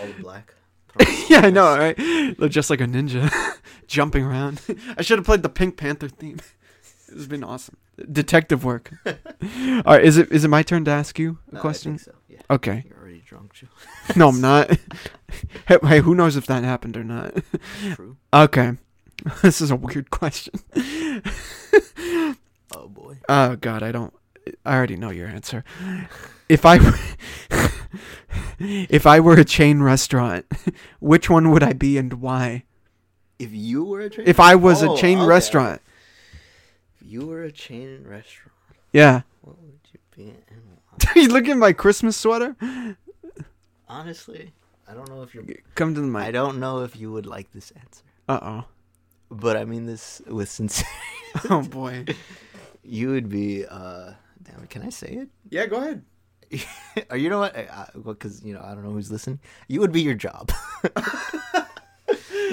[0.00, 0.54] All black.
[1.28, 1.96] yeah, I know, right?
[2.38, 3.30] Look just like a ninja
[3.86, 4.60] jumping around.
[4.98, 6.38] I should have played the Pink Panther theme.
[7.08, 7.76] It's been awesome.
[8.10, 8.92] Detective work.
[9.06, 9.14] All
[9.84, 11.98] right, is it is it my turn to ask you a Uh, I question?
[11.98, 12.12] so.
[12.28, 12.38] Yeah.
[12.50, 12.84] Okay.
[12.88, 13.66] You're already drunk, Joe.
[14.16, 14.70] No, I'm not.
[15.66, 17.34] hey, hey, who knows if that happened or not?
[17.94, 18.16] True.
[18.32, 18.72] Okay.
[19.42, 20.54] This is a weird question.
[22.72, 23.18] Oh boy.
[23.28, 24.14] Oh god, I don't
[24.64, 25.64] I already know your answer.
[26.50, 26.98] If I were
[28.58, 30.46] if I were a chain restaurant,
[31.00, 32.64] which one would I be and why?
[33.38, 35.26] If you were a chain, If I was a Oh, chain okay.
[35.28, 35.80] restaurant.
[37.00, 38.50] If you were a chain restaurant,
[38.92, 39.22] Yeah.
[39.42, 40.30] what would you be?
[40.48, 41.12] And why?
[41.22, 42.56] you look at my Christmas sweater?
[43.88, 44.52] Honestly,
[44.88, 45.44] I don't know if you're.
[45.76, 48.64] Come to the I don't know if you would like this answer, Uh oh.
[49.30, 50.90] but I mean this with sincerity.
[51.44, 51.58] oh.
[51.58, 52.06] Oh boy.
[52.82, 53.64] You would be.
[53.66, 54.70] uh Damn it!
[54.70, 55.28] Can I say it?
[55.50, 56.02] Yeah, go ahead.
[57.14, 57.54] you know what?
[58.04, 59.40] Because you know, I don't know who's listening.
[59.68, 60.50] You would be your job.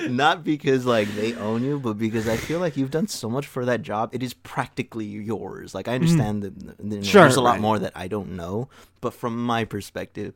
[0.07, 3.47] Not because like they own you, but because I feel like you've done so much
[3.47, 4.13] for that job.
[4.13, 5.73] It is practically yours.
[5.73, 6.03] Like I mm-hmm.
[6.03, 7.61] understand that that, Sure, there's a lot right.
[7.61, 8.69] more that I don't know,
[9.01, 10.35] but from my perspective,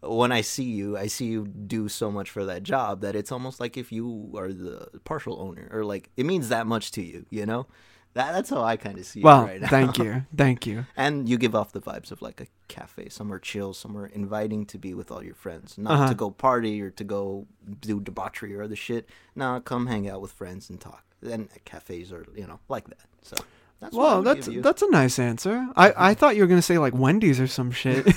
[0.00, 3.30] when I see you, I see you do so much for that job that it's
[3.30, 7.02] almost like if you are the partial owner, or like it means that much to
[7.02, 7.26] you.
[7.30, 7.66] You know,
[8.14, 9.68] that that's how I kind of see Well, it right now.
[9.68, 10.24] thank you.
[10.36, 10.86] Thank you.
[10.96, 14.78] And you give off the vibes of like a cafe, somewhere chill, somewhere inviting to
[14.78, 16.08] be with all your friends, not Uh-huh.
[16.08, 17.46] to go party or to go
[17.80, 19.08] do debauchery or other shit.
[19.34, 21.04] Nah, come hang out with friends and talk.
[21.22, 22.98] And cafes are, you know, like that.
[23.22, 23.36] So
[23.80, 25.68] that's Well, that's that's a nice answer.
[25.76, 28.06] I, I thought you were gonna say like Wendy's or some shit.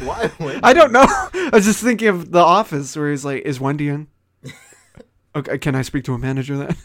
[0.00, 0.30] Why?
[0.40, 0.60] Wendy?
[0.62, 1.04] I don't know.
[1.06, 4.08] I was just thinking of The Office where he's like, "Is Wendy in?"
[5.38, 6.76] Okay, can I speak to a manager then?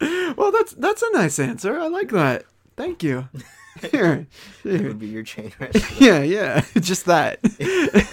[0.36, 1.78] well, that's that's a nice answer.
[1.78, 2.44] I like that.
[2.76, 3.28] Thank you.
[3.92, 4.26] Here,
[4.64, 4.88] It here.
[4.88, 6.00] would be your chain restaurant.
[6.00, 7.42] Yeah, yeah, just that.
[7.42, 8.08] the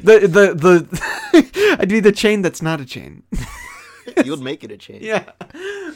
[0.00, 3.22] the the I'd be the chain that's not a chain.
[4.24, 5.00] you would make it a chain.
[5.02, 5.32] Yeah,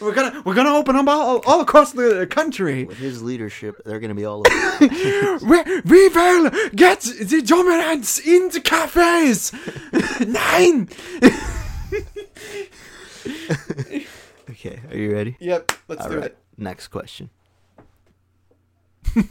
[0.03, 2.85] we're gonna we're gonna open them all all across the country.
[2.85, 4.89] With his leadership, they're gonna be all over.
[5.47, 9.51] We, we will get the dominance in the cafes.
[10.29, 10.91] Nine.
[14.51, 15.37] okay, are you ready?
[15.41, 16.27] Yep, let's All do right.
[16.27, 16.39] it.
[16.57, 17.31] Next question.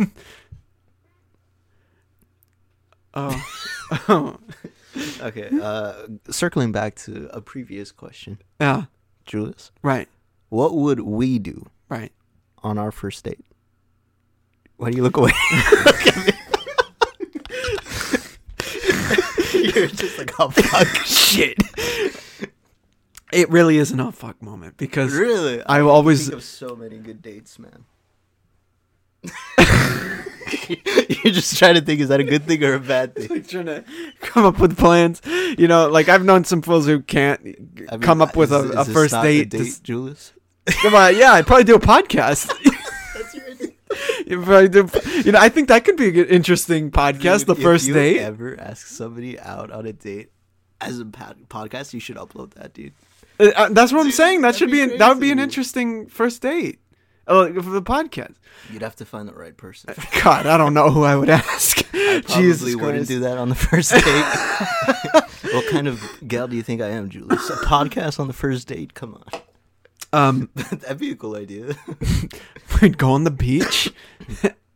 [3.14, 3.44] Oh,
[4.08, 4.38] oh,
[5.22, 5.50] Okay.
[5.62, 5.94] Uh,
[6.30, 8.84] circling back to a previous question, yeah.
[9.26, 10.08] Julius, Right,
[10.50, 12.12] what would we do right.
[12.62, 13.44] on our first date?
[14.78, 15.32] Why do you look away?
[19.54, 21.58] You're just like, oh fuck, shit.
[23.32, 25.64] It really is an oh fuck moment because Really?
[25.64, 27.86] I always think of so many good dates, man.
[31.24, 33.28] You're just trying to think: is that a good thing or a bad thing?
[33.30, 33.84] like trying to
[34.22, 35.22] come up with plans.
[35.26, 37.44] You know, like I've known some fools who can't I
[37.98, 39.42] mean, come up with is- a, a is this first not date.
[39.54, 40.34] A date, s- Julius.
[40.82, 42.48] Come on, yeah, I'd probably do a podcast.
[43.16, 43.70] That's your
[44.28, 44.90] You'd probably do-
[45.26, 47.46] you know, I think that could be an interesting podcast.
[47.46, 48.20] the Dude, first you date.
[48.20, 50.32] Ever ask somebody out on a date
[50.80, 51.94] as a podcast?
[51.94, 52.94] You should upload that, dude.
[53.40, 54.42] Uh, uh, that's what I'm saying.
[54.42, 56.80] That that'd should be be an, that would be an interesting first date.
[57.28, 58.34] Uh, for the podcast.
[58.72, 59.94] You'd have to find the right person.
[60.24, 61.78] God, I don't know who I would ask.
[61.94, 63.08] I probably Jesus wouldn't Christ.
[63.10, 65.54] do that on the first date.
[65.54, 67.50] what kind of gal do you think I am, Julius?
[67.52, 68.96] A podcast on the first date?
[68.96, 69.42] Come on.
[70.12, 71.76] Um, That'd be a cool idea.
[72.82, 73.94] we'd go on the beach.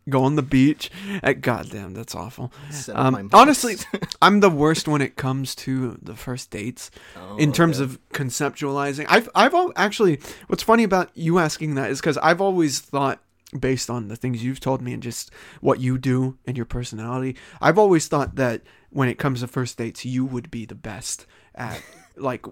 [0.10, 0.92] Go on the beach.
[1.22, 2.52] Uh, goddamn, that's awful.
[2.70, 3.78] Set up my Um, honestly,
[4.22, 6.92] I'm the worst when it comes to the first dates.
[7.16, 7.86] Oh, in terms okay.
[7.92, 9.06] of conceptualizing.
[9.10, 13.20] I've I've al- actually what's funny about you asking that is because I've always thought
[13.60, 15.30] based on the things you've told me and just
[15.62, 19.78] what you do and your personality, I've always thought that when it comes to first
[19.78, 21.26] dates, you would be the best
[21.56, 21.82] at
[22.18, 22.46] like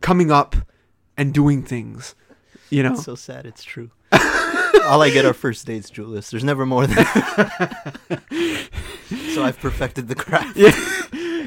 [0.00, 0.56] coming up
[1.16, 2.14] and doing things.
[2.70, 3.46] You know, It's so sad.
[3.46, 3.90] It's true.
[4.84, 6.30] All I get are first dates, Julius.
[6.30, 7.04] There's never more than.
[9.34, 10.56] so I've perfected the craft.
[10.56, 10.72] yeah,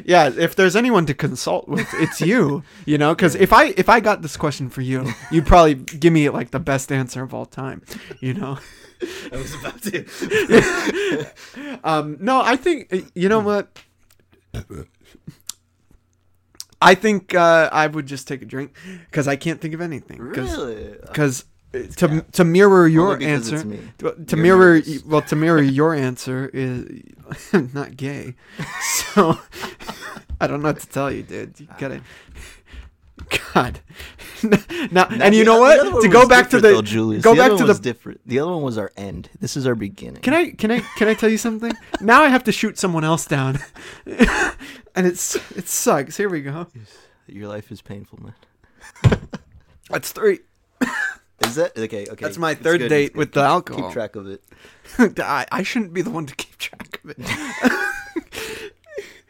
[0.06, 0.30] yeah.
[0.36, 2.64] If there's anyone to consult with, it's you.
[2.86, 6.12] You know, because if I if I got this question for you, you'd probably give
[6.14, 7.82] me like the best answer of all time.
[8.20, 8.58] You know.
[9.32, 11.26] I was about to.
[11.84, 13.80] Um, no, I think you know what.
[16.82, 18.74] I think uh, I would just take a drink
[19.10, 20.18] because I can't think of anything.
[20.34, 20.96] Cause, Really?
[21.14, 25.04] 'cause, to to mirror your Only because it's answer, to, to mirror nervous.
[25.04, 27.04] well to mirror your answer is
[27.74, 28.36] not gay.
[28.84, 29.38] So
[30.42, 31.60] I don't know what to tell you, dude.
[31.60, 32.02] You gotta.
[33.54, 33.82] God.
[34.92, 36.02] now, and you know the what?
[36.04, 37.24] To go back to the though, Julius.
[37.24, 38.22] go the back to the different.
[38.26, 39.30] The other one was our end.
[39.40, 40.22] This is our beginning.
[40.22, 41.74] Can I can I can I tell you something?
[42.00, 43.60] Now I have to shoot someone else down,
[44.06, 46.16] and it's it sucks.
[46.18, 46.68] Here we go.
[47.28, 49.20] Your life is painful, man.
[49.90, 50.40] That's three.
[51.46, 52.06] Is that okay?
[52.10, 52.16] Okay.
[52.26, 53.84] That's my third good, date with the Keep- alcohol.
[53.84, 54.44] Keep track of it.
[55.20, 57.18] I, I shouldn't be the one to keep track of it.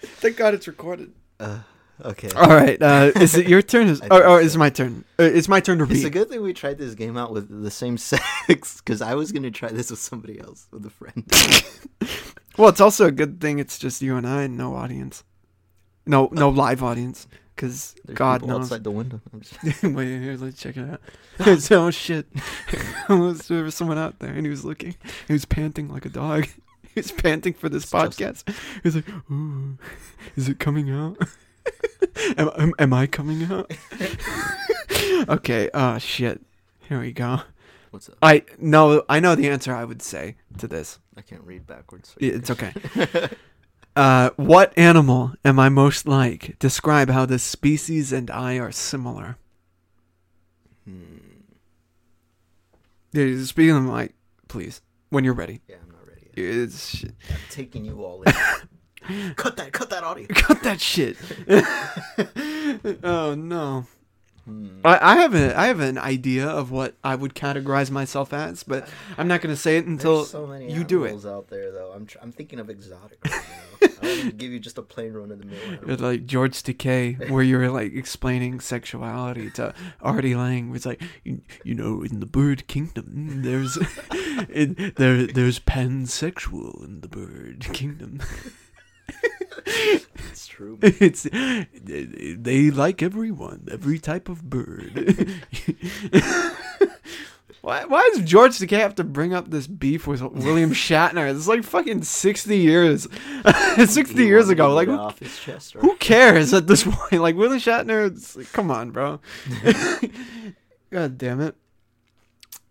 [0.02, 1.14] Thank God it's recorded.
[1.40, 1.60] Uh,
[2.04, 2.30] okay.
[2.36, 3.88] All right, uh, is it your turn?
[4.12, 5.06] Or, or is it my turn?
[5.20, 5.98] Uh, it's my turn to read.
[5.98, 9.16] It's a good thing we tried this game out with the same sex because I
[9.16, 11.24] was gonna try this with somebody else, with a friend.
[12.58, 15.24] Well, it's also a good thing it's just you and I and no audience,
[16.06, 17.28] no no live audience,
[17.60, 18.62] because God knows.
[18.62, 19.20] outside the window.
[19.34, 21.02] I'm just- Wait, here, let's check it out.
[21.72, 22.26] Oh shit!
[23.10, 24.96] there was someone out there, and he was looking.
[25.28, 26.48] He was panting like a dog.
[26.96, 28.34] He was panting for this It's Justin.
[28.34, 28.50] podcast.
[28.76, 29.78] He was like, "Ooh,
[30.36, 31.18] is it coming out?
[32.38, 33.72] am, am, am I coming out?"
[35.30, 35.70] okay.
[35.74, 36.42] Oh shit!
[36.88, 37.42] Here we go.
[37.92, 38.16] What's up?
[38.22, 39.04] I know.
[39.10, 39.74] I know the answer.
[39.74, 41.00] I would say to this.
[41.18, 42.16] I can't read backwards.
[42.20, 42.74] Yeah, It's okay.
[43.96, 46.58] Uh, what animal am I most like?
[46.60, 49.38] Describe how this species and I are similar.
[50.86, 51.18] Hmm.
[53.12, 54.14] Yeah, speaking of like,
[54.48, 55.62] please, when you're ready.
[55.68, 56.28] Yeah, I'm not ready.
[56.36, 56.46] Yet.
[56.46, 58.34] It's, I'm taking you all in.
[59.36, 59.74] cut that!
[59.74, 60.28] Cut that audio.
[60.30, 61.18] cut that shit.
[63.04, 63.86] oh no.
[64.84, 68.64] I, I have a I have an idea of what I would categorize myself as,
[68.64, 68.88] but
[69.18, 71.26] I'm not gonna say it until There's so many you do it.
[71.26, 71.92] out there, though.
[71.96, 73.20] I'm tr- I'm thinking of exotic.
[73.26, 73.34] Right
[73.82, 73.88] now.
[74.02, 75.60] I want to give you just a plain run of the mill.
[75.88, 80.74] It's like George Takei, where you're like explaining sexuality to Artie Lange.
[80.76, 83.78] It's like you, you know, in the bird kingdom, there's
[84.50, 88.20] it, there there's pansexual in the bird kingdom.
[89.66, 90.78] It's true.
[90.82, 94.94] It's they like everyone, every type of bird.
[97.62, 101.34] why why does George Takei have to bring up this beef with William Shatner?
[101.34, 103.08] It's like fucking sixty years,
[103.86, 104.74] sixty He years ago.
[104.74, 105.82] Like who, chest, right?
[105.82, 107.22] who cares at this point?
[107.22, 109.20] Like William Shatner, it's like, come on, bro.
[110.92, 111.56] God damn it.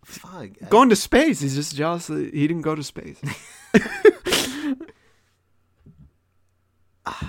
[0.05, 0.49] Fuck.
[0.71, 1.41] Going to space.
[1.41, 3.21] He's just jealous that he didn't go to space.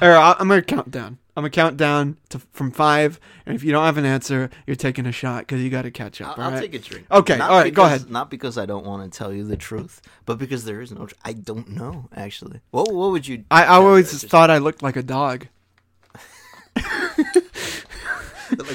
[0.01, 1.17] Right, I'm gonna count down.
[1.35, 4.75] I'm gonna count down to from five, and if you don't have an answer, you're
[4.75, 6.37] taking a shot because you got to catch up.
[6.37, 6.59] I'll, I'll right?
[6.59, 7.05] take a drink.
[7.09, 8.09] Okay, Not all right, go ahead.
[8.09, 11.05] Not because I don't want to tell you the truth, but because there is no.
[11.05, 12.59] Tr- I don't know actually.
[12.71, 13.45] What What would you?
[13.49, 15.47] I, I always thought I looked like a dog.
[16.75, 16.85] like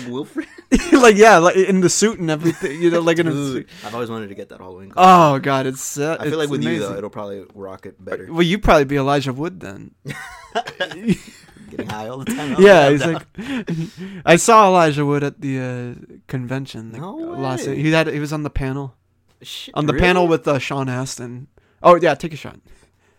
[0.09, 0.49] Wilfred.
[0.93, 2.81] like yeah, like in the suit and everything.
[2.81, 3.69] You know, like in a Dude, suit.
[3.85, 4.91] I've always wanted to get that Halloween.
[4.91, 5.05] costume.
[5.35, 5.99] Oh god, it's.
[5.99, 8.27] Uh, I feel like with you though, it'll probably rock it better.
[8.31, 9.95] Well, you'd probably be Elijah Wood then.
[11.71, 12.57] Getting high all the time.
[12.59, 13.23] yeah, he's like.
[14.25, 16.93] I saw Elijah Wood at the uh, convention.
[16.93, 18.95] No last he had he was on the panel
[19.43, 20.05] Shit, on the really?
[20.07, 21.49] panel with uh, Sean Astin.
[21.83, 22.61] Oh yeah, take a shot.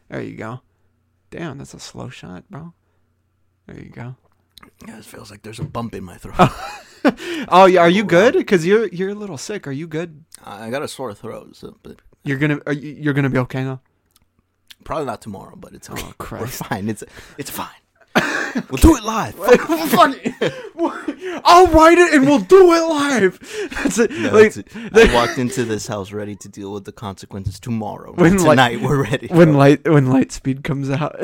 [0.09, 0.61] There you go.
[1.31, 2.73] Damn, that's a slow shot, bro.
[3.67, 4.15] There you go.
[4.87, 6.35] Yeah, it feels like there's a bump in my throat.
[7.49, 8.33] Oh yeah, are you good?
[8.33, 9.67] Because you're you're a little sick.
[9.67, 10.25] Are you good?
[10.43, 13.63] I got a sore throat, so but You're gonna are you, you're gonna be okay
[13.63, 13.79] now.
[14.83, 15.55] probably not tomorrow.
[15.55, 16.01] But it's okay.
[16.01, 16.63] Oh We're Christ!
[16.65, 16.89] fine.
[16.89, 17.03] It's
[17.37, 17.81] it's fine.
[18.69, 19.35] We'll do it live.
[19.35, 20.53] Fuck it.
[21.45, 23.39] I'll write it and we'll do it live.
[23.83, 24.11] That's it.
[24.11, 28.13] No, like, it's- I walked into this house ready to deal with the consequences tomorrow.
[28.13, 29.27] When, tonight we're ready.
[29.27, 31.15] when light when Lightspeed comes out,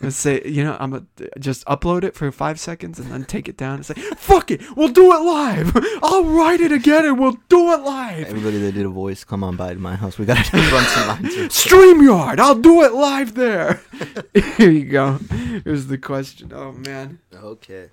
[0.00, 1.02] let's say you know I'm a,
[1.38, 4.60] just upload it for five seconds and then take it down and say fuck it,
[4.76, 5.72] we'll do it live.
[6.02, 8.26] I'll write it again and we'll do it live.
[8.28, 10.18] Everybody that did a voice, come on by to my house.
[10.18, 11.34] We gotta run some lines.
[11.54, 13.80] Streamyard, I'll do it live there.
[14.56, 15.18] Here you go.
[15.64, 16.52] Here's the question.
[16.54, 17.88] Oh Oh, man, Okay.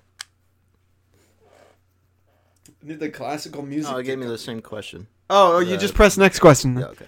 [2.82, 3.92] need the classical music.
[3.92, 5.06] Oh, it gave me the same question.
[5.30, 6.78] Oh, oh, you just press next question.
[6.78, 6.86] Yeah.
[6.86, 7.06] Okay.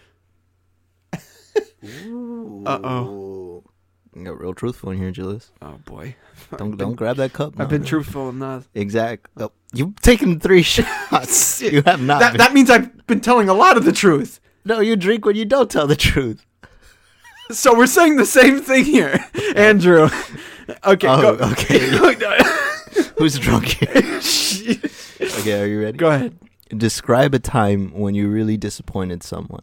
[2.67, 3.65] Uh-oh.
[4.15, 5.53] You got real truthful in here, Julius.
[5.63, 6.17] Oh boy.
[6.57, 7.55] Don't don't grab that cup.
[7.61, 8.69] I've been truthful enough.
[8.75, 9.29] Exact.
[9.37, 11.63] Oh, you've taken three shots.
[11.63, 12.19] you have not.
[12.21, 14.41] That been- that means I've been telling a lot of the truth.
[14.65, 16.45] no, you drink when you don't tell the truth.
[17.53, 19.25] So we're saying the same thing here,
[19.55, 20.09] Andrew.
[20.85, 21.51] Okay, Oh, go.
[21.53, 22.39] okay.
[23.19, 23.89] Who's drunk here?
[25.39, 25.99] okay, are you ready?
[25.99, 26.37] Go ahead.
[26.77, 29.63] Describe a time when you really disappointed someone,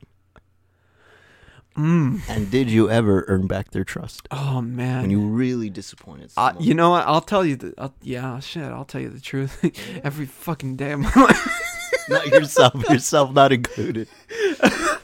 [1.77, 2.21] Mm.
[2.27, 4.27] and did you ever earn back their trust?
[4.31, 5.01] Oh man.
[5.03, 7.05] When you really disappointed Uh, you know what?
[7.07, 7.73] I'll tell you the.
[7.77, 8.63] I'll, yeah, shit.
[8.63, 9.63] I'll tell you the truth.
[10.03, 12.03] Every fucking day of my life.
[12.09, 14.07] not yourself, yourself not included.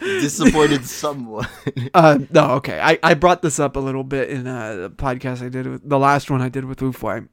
[0.03, 1.47] Disappointed someone.
[1.93, 2.79] Uh, no, okay.
[2.79, 5.87] I, I brought this up a little bit in uh, the podcast I did with
[5.87, 7.27] the last one I did with Ufwai,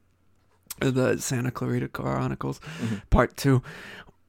[0.79, 3.01] the Santa Clarita Chronicles, Mhm.
[3.09, 3.61] part two,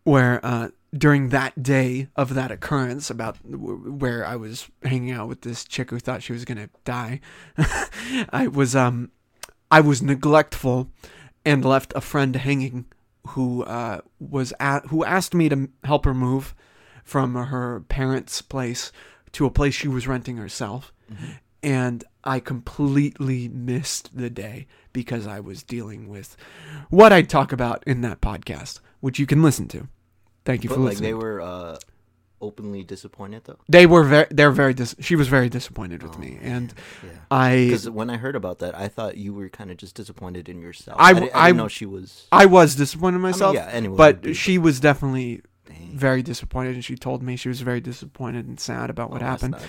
[0.05, 5.29] where uh, during that day of that occurrence, about w- where I was hanging out
[5.29, 7.21] with this chick who thought she was gonna die,
[8.31, 9.11] I was um,
[9.71, 10.89] I was neglectful,
[11.45, 12.87] and left a friend hanging,
[13.29, 16.55] who uh was at who asked me to help her move
[17.05, 18.93] from her parents' place
[19.33, 20.93] to a place she was renting herself.
[21.63, 26.37] And I completely missed the day because I was dealing with
[26.91, 29.89] what I talk about in that podcast, which you can listen to.
[30.45, 31.11] Thank you But for like listening.
[31.11, 31.77] they were uh,
[32.41, 33.59] openly disappointed though.
[33.69, 34.27] They were very.
[34.31, 34.75] They're very.
[34.75, 36.75] Dis- she was very disappointed with Oh, me, and
[37.05, 37.11] Yeah.
[37.31, 37.67] I.
[37.67, 40.61] Because when I heard about that, I thought you were kind of just disappointed in
[40.61, 40.97] yourself.
[41.01, 42.27] I I, I I- know she was.
[42.33, 45.43] I was disappointed in I mean, myself, yeah, Anyway, but she was definitely
[45.79, 45.91] Dang.
[45.99, 49.27] very disappointed, and she told me she was very disappointed and sad about what Oh,
[49.27, 49.53] happened.
[49.53, 49.67] not.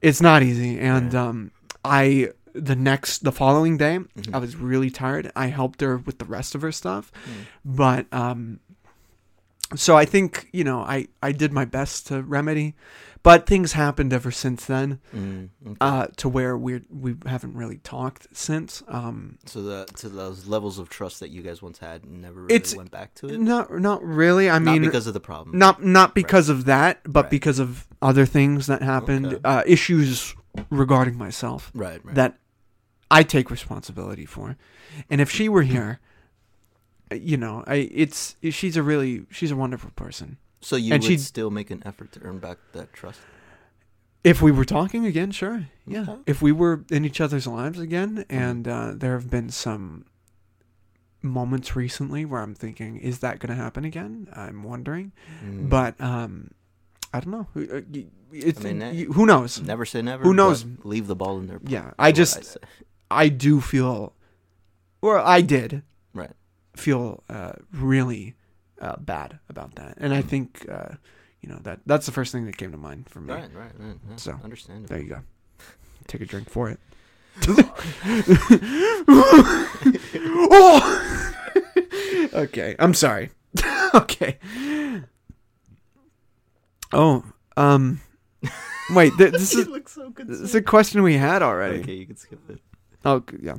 [0.00, 1.24] It's not easy, and Yeah.
[1.28, 1.50] um,
[1.84, 4.34] I the next the following day Mhm.
[4.34, 5.32] I was really tired.
[5.34, 7.32] I helped her with the rest of her stuff, Mm.
[7.64, 8.60] but um,
[9.74, 12.74] so I think you know I I did my best to remedy,
[13.22, 14.98] but things happened ever since then.
[15.14, 15.76] Mm, okay.
[15.80, 18.82] Uh, to where we we haven't really talked since.
[18.88, 22.54] Um, so the to those levels of trust that you guys once had never really
[22.54, 23.38] It's- went back to it.
[23.40, 24.50] not not really.
[24.50, 25.58] I not mean, because of the problem.
[25.58, 27.30] not not because of that, but Right.
[27.30, 29.40] because of other things that happened, Okay.
[29.44, 30.34] uh, issues
[30.70, 32.14] regarding myself right, right.
[32.14, 32.38] that
[33.10, 34.56] I take responsibility for.
[35.08, 36.00] And if she were here,
[37.14, 40.38] you know, I it's she's a really she's a wonderful person.
[40.62, 43.20] So you and would she'd- still make an effort to earn back that trust.
[44.24, 46.02] If we were talking again, sure, yeah.
[46.08, 46.16] Okay.
[46.26, 48.34] If we were in each other's lives again, Mm-hmm.
[48.34, 50.04] and uh, there have been some
[51.22, 54.28] moments recently where I'm thinking, is that going to happen again?
[54.32, 55.12] I'm wondering,
[55.44, 55.68] Mm.
[55.68, 56.50] but um,
[57.12, 57.46] I don't know.
[57.56, 57.80] Uh,
[58.32, 59.60] It's, I mean, that- y- who knows?
[59.60, 60.22] never say never.
[60.24, 60.64] Who knows?
[60.84, 61.60] Leave the ball in their.
[61.66, 62.56] Yeah, I just- say.
[63.10, 64.14] I do feel,
[65.02, 65.82] or I did,
[66.14, 66.30] Right.
[66.74, 68.34] feel uh, really
[68.82, 70.96] uh, bad about that, and I think uh,
[71.40, 73.32] you know that that's the first thing that came to mind for me.
[73.32, 73.96] Right, right, right.
[74.10, 74.88] Yeah, So, understand.
[74.88, 75.20] There you go.
[76.08, 76.80] Take a drink for it.
[80.50, 81.32] oh!
[82.34, 83.30] okay, I'm sorry.
[83.94, 84.38] okay.
[86.92, 87.24] Oh,
[87.56, 88.00] um,
[88.90, 89.12] wait.
[89.16, 91.80] Th- this is looks so this is a question we had already.
[91.80, 92.58] Okay, you can skip it.
[93.04, 93.56] Oh, yeah.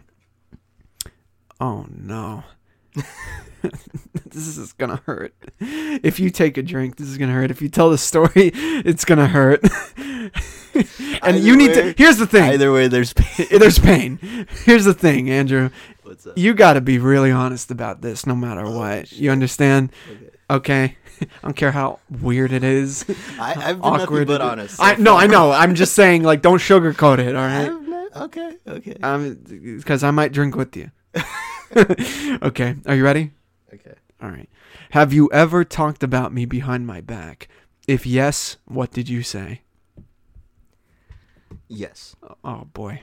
[1.59, 2.43] Oh no.
[4.25, 5.33] this is gonna hurt.
[5.59, 7.51] If you take a drink, this is gonna hurt.
[7.51, 9.61] If you tell the story, it's gonna hurt.
[9.97, 10.31] and
[11.23, 11.95] Either you need way- to.
[11.97, 12.51] Here's the thing.
[12.53, 13.47] Either way, there's pain.
[13.51, 14.19] There's pain.
[14.65, 15.69] Here's the thing, Andrew.
[16.03, 16.37] What's up?
[16.37, 19.07] You got to be really honest about this, no matter Oh, what.
[19.07, 19.19] shit.
[19.19, 19.91] You understand?
[20.09, 20.29] Okay.
[20.49, 20.97] Okay.
[21.21, 23.05] I don't care how weird it is.
[23.39, 24.75] I, I've been awkward but honest.
[24.77, 25.51] so I no, I know.
[25.51, 27.35] I'm just saying, like, don't sugarcoat it.
[27.35, 27.69] All right.
[27.71, 29.35] Not- okay, okay, Um,
[29.77, 30.91] because I might drink with you.
[32.43, 33.31] okay, are you ready?
[33.73, 33.93] okay.
[34.21, 34.49] All right.
[34.91, 37.47] Have you ever talked about me behind my back?
[37.87, 39.61] If yes, what did you say?
[41.67, 43.01] Yes, Oh boy.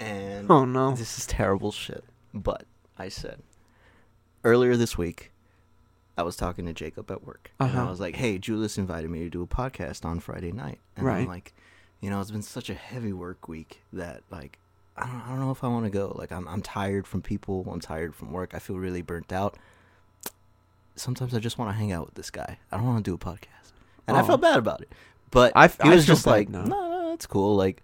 [0.00, 0.94] and Oh no.
[0.94, 2.04] this is terrible shit.
[2.34, 2.64] But
[2.98, 3.42] I said
[4.44, 5.32] earlier this week,
[6.16, 7.86] I was talking to Jacob at work, and Uh-huh.
[7.86, 11.08] I was like, "Hey, Julius invited me to do a podcast on Friday night." And
[11.08, 11.54] I'm like,
[12.00, 14.58] you know, it's been such a heavy work week that like
[14.98, 16.12] I don't I don't know if I want to go.
[16.16, 17.66] Like I'm I'm tired from people.
[17.70, 18.52] I'm tired from work.
[18.54, 19.56] I feel really burnt out.
[20.94, 22.58] Sometimes I just want to hang out with this guy.
[22.72, 23.72] I don't want to do a podcast,
[24.08, 24.24] and I Oh.
[24.24, 24.90] felt bad about it.
[25.30, 27.56] But I he I was feel just like, no, no, it's cool.
[27.56, 27.82] Like,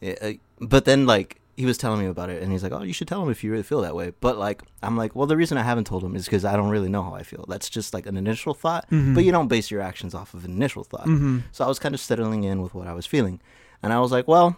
[0.00, 2.82] yeah, uh, but then like he was telling me about it, and he's like, oh,
[2.82, 4.12] you should tell him if you really feel that way.
[4.20, 6.70] But like, I'm like, well, the reason I haven't told him is because I don't
[6.70, 7.44] really know how I feel.
[7.48, 9.14] That's just like an initial thought, Mhm.
[9.14, 11.06] but you don't base your actions off of an initial thought.
[11.06, 11.40] Mm-hmm.
[11.52, 13.40] So I was kind of settling in with what I was feeling,
[13.82, 14.56] and I was like, well,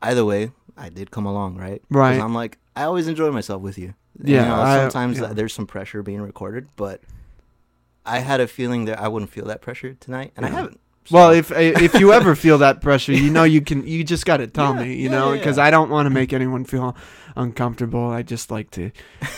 [0.00, 1.82] either way, I did come along, right?
[1.90, 2.18] Right.
[2.20, 3.94] I'm like, I always enjoy myself with you.
[4.22, 5.32] Yeah, You know, I- sometimes yeah.
[5.32, 7.00] there's some pressure being recorded, but
[8.04, 10.68] I had a feeling that I wouldn't feel that pressure tonight, and I Yeah.
[11.10, 13.86] Well, if if you ever feel that pressure, you know you can.
[13.86, 15.64] You just got to tell Yeah, me, you yeah, know, because yeah.
[15.64, 16.96] I don't want to make anyone feel
[17.34, 18.08] uncomfortable.
[18.10, 18.90] I just like to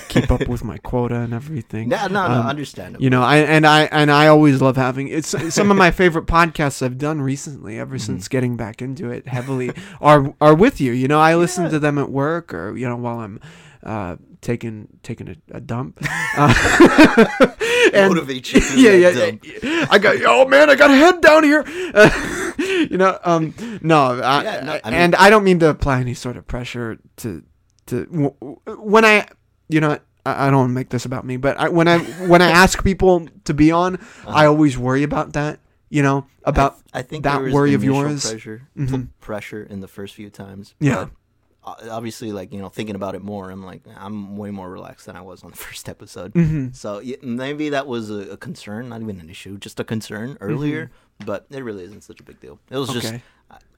[0.09, 1.89] keep up with my quota and everything.
[1.89, 3.03] no, no, no, Um, understandable.
[3.03, 6.27] You know, I and I and I always love having it's some of my favorite
[6.27, 8.05] podcasts I've done recently, ever Mm-hmm.
[8.05, 9.71] since getting back into it heavily,
[10.01, 10.93] are are with you.
[10.93, 13.41] You know, I listen to them at work or you know while I'm
[13.83, 15.99] uh, taking taking a, a dump.
[16.37, 18.61] Uh, and- motivate you.
[18.77, 19.31] yeah, yeah,
[19.63, 19.87] yeah.
[19.91, 21.63] I got oh man, I got a head down here.
[21.95, 22.11] Uh,
[22.91, 26.01] you know, um, no, I, Yeah, no, I mean- and I don't mean to apply
[26.01, 27.43] any sort of pressure to
[27.87, 28.05] to
[28.79, 29.29] when I,
[29.69, 29.93] you know.
[30.27, 32.51] I I don't want to make this about me, but I, when I when I
[32.51, 35.61] ask people to be on, I always worry about that.
[35.91, 36.83] You know, about Uh-huh.
[36.95, 38.25] I, I think that worry of yours.
[38.31, 39.09] pressure, Mhm.
[39.21, 40.75] pressure in the first few times.
[40.81, 41.09] Yeah.
[41.65, 45.17] Obviously, like you know, thinking about it more, I'm like, I'm way more relaxed than
[45.17, 46.33] I was on the first episode.
[46.35, 46.75] Mhm.
[46.75, 50.37] So yeah, maybe that was a, a concern, not even an issue, just a concern
[50.41, 50.91] earlier.
[51.25, 52.59] But it really isn't such a big deal.
[52.71, 53.17] It was just Mm-hmm.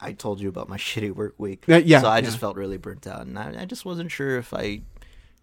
[0.00, 2.22] I, I told you about my shitty work week, Uh, yeah, So I yeah.
[2.24, 4.80] just felt really burnt out, and I, I just wasn't sure if I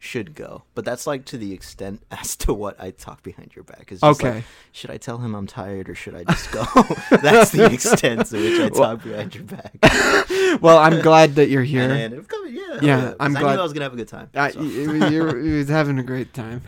[0.04, 0.64] should go.
[0.76, 3.90] But that's like to the extent as to what I talk behind your back.
[3.92, 4.34] Is Okay.
[4.36, 4.44] like,
[4.74, 6.64] should I tell him I'm tired or should I just go?
[7.22, 9.74] that's the extent to which I talk behind your back.
[10.62, 11.90] well, I'm glad that you're here.
[11.90, 14.08] And it, yeah, Yeah, 'cause I'm I glad- knew I was gonna have a good
[14.10, 14.30] time.
[14.36, 14.62] I, so.
[14.62, 16.62] you, you're, you're having a great time.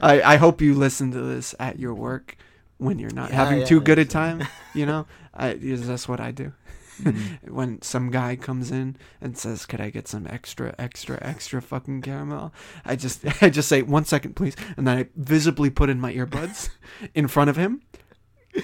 [0.00, 2.36] I, I hope you listen to this at your work
[2.78, 4.46] when you're not Yeah, having yeah, too good a time.
[4.74, 6.52] You know, I, that's what I do.
[7.00, 7.54] Mm-hmm.
[7.54, 12.02] when some guy comes in and says, "Could I get some extra, extra, extra fucking
[12.02, 12.52] caramel?"
[12.84, 16.12] I just, I just say, "One second, please," and then I visibly put in my
[16.12, 16.68] earbuds
[17.14, 17.82] in front of him,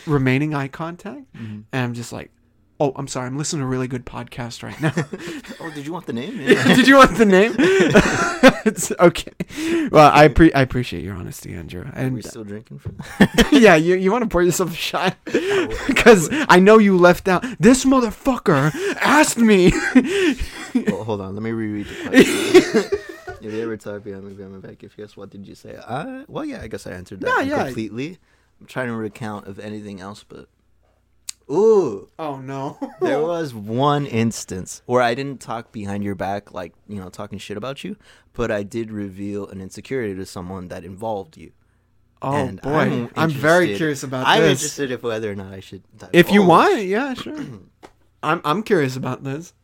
[0.06, 1.64] remaining eye contact, Mhm.
[1.72, 2.30] and I'm just like,
[2.80, 4.92] "Oh, I'm sorry, I'm listening to a really good podcast right now."
[5.60, 6.40] oh, did you want the name?
[6.40, 6.62] Yeah.
[6.74, 7.54] Did you want the name?
[8.64, 9.32] it's okay.
[9.90, 11.84] Well, I pre- I appreciate your honesty, Andrew.
[11.92, 12.96] And still drinking from
[13.52, 15.16] yeah, you you want to pour yourself a shot
[15.86, 17.44] because I know you left out.
[17.58, 19.72] This motherfucker asked me.
[20.86, 23.00] well, hold on, let me reread the question.
[23.42, 25.76] if you ever talk behind me, behind my back, if yes, what did you say?
[25.86, 27.64] Uh, well, yeah, I guess I answered that Yeah, yeah.
[27.64, 28.18] completely.
[28.60, 30.48] I'm trying to recount of anything else, but
[31.50, 32.78] ooh, oh no.
[33.00, 37.38] there was one instance where I didn't talk behind your back, like you know, talking
[37.38, 37.96] shit about you,
[38.32, 41.52] but I did reveal an insecurity to someone that involved you.
[42.20, 44.28] Oh And boy, I'm I'm, very curious about this.
[44.28, 44.58] I'm this.
[44.60, 45.82] interested if whether or not I should.
[45.96, 46.10] divulge.
[46.14, 47.38] If you want, yeah, sure.
[48.22, 49.54] I'm I'm curious about this.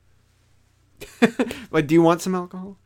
[1.70, 2.78] but do you want some alcohol?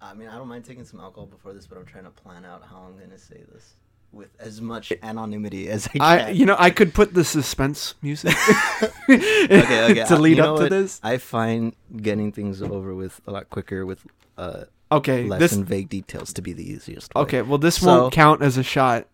[0.00, 2.44] I mean, I don't mind taking some alcohol before this, but I'm trying to plan
[2.44, 3.74] out how I'm going to say this
[4.12, 6.02] with as much anonymity as I can.
[6.02, 8.34] I you know I could put the suspense music
[9.10, 10.04] okay, okay.
[10.04, 10.70] to lead you up to what?
[10.70, 11.00] this.
[11.02, 14.06] I find getting things over with a lot quicker with
[14.38, 17.14] uh, Okay, less this and vague details to be the easiest.
[17.14, 17.22] way.
[17.22, 17.42] okay.
[17.42, 19.06] Well, this So- won't count as a shot.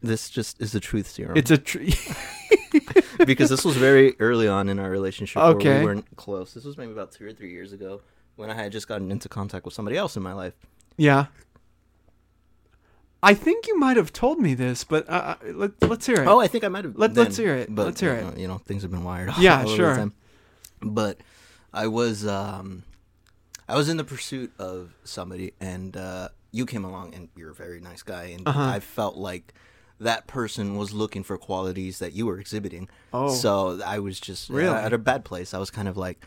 [0.00, 1.36] This just is the truth serum.
[1.36, 1.80] It's a tr-
[3.26, 5.78] because this was very early on in our relationship where Okay.
[5.80, 6.54] we weren't close.
[6.54, 8.00] This was maybe about two or three years ago
[8.36, 10.54] when I had just gotten into contact with somebody else in my life.
[10.96, 11.26] yeah.
[13.22, 15.12] I think you might have told me this, but uh,
[15.42, 16.26] uh, let, let's hear it.
[16.28, 16.96] Oh, I think I might have.
[16.96, 17.74] Let- let's hear it.
[17.74, 18.38] But, Let's hear uh, it.
[18.38, 19.30] You know, things have been wired.
[19.30, 19.38] Off.
[19.38, 19.96] Yeah, all over the sure.
[19.96, 20.12] time.
[20.80, 21.20] But
[21.72, 22.84] I was, um,
[23.68, 27.54] I was in the pursuit of somebody, and uh, you came along, and you're a
[27.54, 28.62] very nice guy, and Uh-huh.
[28.62, 29.52] I felt like
[29.98, 32.88] that person was looking for qualities that you were exhibiting.
[33.12, 33.34] Oh.
[33.34, 34.72] So I was just Really?
[34.76, 35.52] at a bad place.
[35.52, 36.24] I was kind of like,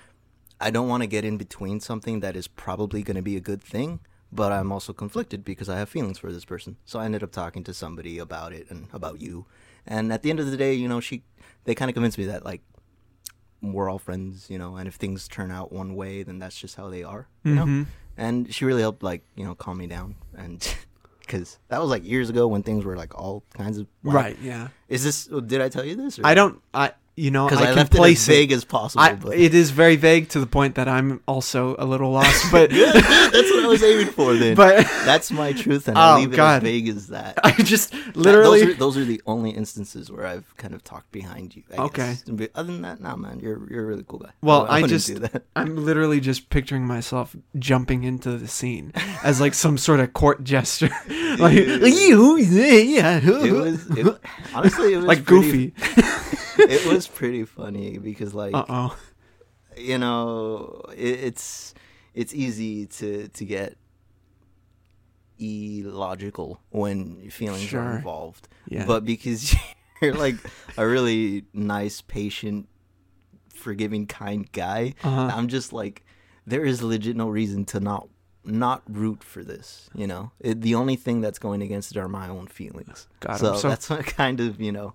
[0.60, 3.40] I don't want to get in between something that is probably going to be a
[3.40, 4.02] good thing,
[4.32, 6.78] but I'm also conflicted because I have feelings for this person.
[6.86, 9.46] So I ended up talking to somebody about it and about you.
[9.86, 11.24] And at the end of the day, you know, she
[11.66, 12.62] they kind of convinced me that like
[13.62, 16.76] we're all friends, you know, and if things turn out one way, then that's just
[16.76, 17.66] how they are, you know.
[17.66, 17.86] Mhm.
[18.18, 20.76] And she really helped like, you know, calm me down and
[21.28, 23.88] cuz that was like years ago when things were like all kinds of.
[24.04, 24.38] Right.
[24.42, 24.70] Yeah.
[24.90, 26.20] Is this did I tell you this?
[26.24, 26.62] I don't.
[26.74, 28.56] I you know because I, I, can left it as vague it.
[28.56, 29.04] as possible.
[29.04, 32.52] I, but it is very vague to the point that I'm also a little lost.
[32.52, 34.34] But that's what I was aiming for.
[34.34, 36.58] Then, But- that's my truth, and Oh, I'll leave it God.
[36.58, 37.38] as vague as that.
[37.44, 38.62] I just literally.
[38.66, 41.64] those, are, those are the only instances where I've kind of talked behind you.
[41.72, 42.18] I Okay.
[42.28, 42.50] guess.
[42.56, 44.32] Other than that, nah, man, you're you're a really cool guy.
[44.42, 45.44] Well, I, I just do that.
[45.56, 48.92] I'm literally just picturing myself jumping into the scene
[49.24, 50.90] as like some sort of court gesture,
[51.38, 54.18] like you, yeah, It was it,
[54.54, 56.38] honestly, it was like pretty, goofy.
[56.70, 58.98] It was pretty funny because, like, Uh oh.
[59.78, 61.74] you know, it, it's
[62.14, 63.78] it's easy to to get
[65.40, 67.82] illogical when feelings Sure.
[67.82, 68.48] are involved.
[68.68, 68.86] Yeah.
[68.86, 69.56] But because
[70.02, 70.36] you're like
[70.78, 72.68] a really nice, patient,
[73.54, 75.32] forgiving, kind guy, Uh-huh.
[75.34, 76.04] I'm just like,
[76.46, 78.08] there is legit no reason to not
[78.44, 79.90] not root for this.
[79.94, 83.08] You know, it, the only thing that's going against it are my own feelings.
[83.28, 84.94] I'm so, so- that's what kind of you know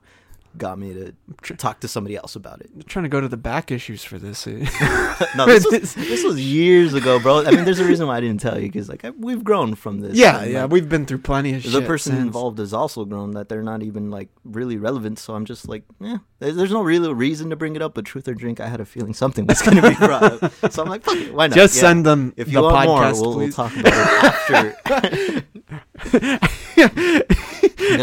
[0.58, 1.12] got me to
[1.42, 2.70] Tr- talk to somebody else about it.
[2.74, 4.46] I'm trying to go to the back issues for this.
[5.36, 7.44] no, this was, this was years ago, bro.
[7.44, 9.74] I mean, there's a reason why I didn't tell you because like I, we've grown
[9.74, 10.16] from this.
[10.16, 12.22] yeah, and, yeah, like, we've been through plenty of the person since.
[12.24, 15.18] involved has also grown that they're not even like really relevant.
[15.18, 17.94] So I'm just like, yeah, there's, no real reason to bring it up.
[17.94, 20.72] But truth or drink, I had a feeling something was going to be brought up.
[20.72, 21.54] So I'm like, fuck it, why not?
[21.56, 21.80] Just Yeah.
[21.82, 25.44] send them If the you want more, we'll, we'll talk about it after.
[25.68, 27.20] Gonna-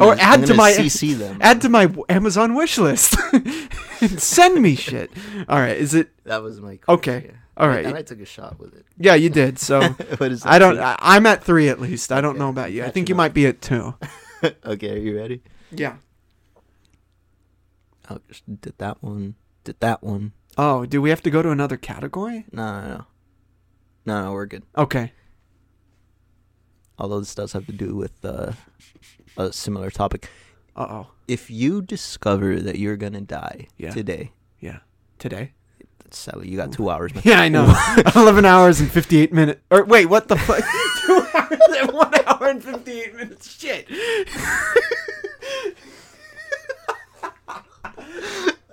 [0.02, 1.38] or add to my CC them.
[1.42, 3.16] add to my Amazon wish list.
[4.20, 5.12] Send me shit.
[5.48, 7.20] All right, is it that was my Okay.
[7.22, 7.38] question, yeah.
[7.58, 7.86] all right?
[7.86, 8.86] And I took a shot with it.
[8.98, 9.60] Yeah, you did.
[9.60, 9.80] So
[10.46, 10.80] I don't.
[10.80, 12.12] I, I'm at three at least.
[12.12, 12.84] I don't Okay, know about you.
[12.84, 13.96] I think you might be at two.
[14.66, 15.42] okay, are you ready?
[15.72, 15.96] Yeah.
[18.10, 19.36] Oh, just did that one.
[19.64, 20.34] Did that one.
[20.58, 22.46] Oh, do we have to go to another category?
[22.52, 23.06] No, no, no.
[24.06, 24.64] No, no, we're good.
[24.78, 25.14] Okay.
[27.04, 28.54] Although this does have to do with uh,
[29.36, 30.30] a similar topic.
[30.74, 31.08] Uh oh.
[31.28, 33.92] If you discover that you're gonna die Yeah.
[33.92, 34.32] today,
[34.62, 34.78] Yeah.
[35.20, 35.52] Today.
[36.12, 37.24] Sally, you got two hours, man.
[37.26, 37.66] Yeah, I know.
[38.16, 39.60] Eleven hours and fifty-eight minutes.
[39.70, 40.64] Or wait, what the fuck?
[41.06, 43.60] Two hours and one hour and fifty-eight minutes.
[43.60, 43.86] Shit.
[43.92, 44.26] I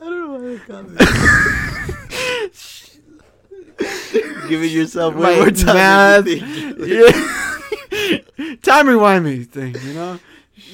[0.00, 0.82] don't know why I.
[4.48, 6.24] Giving yourself way more time.
[6.24, 6.88] than you think.
[6.88, 7.10] Yeah.
[8.62, 10.18] Time rewind me thing, you know?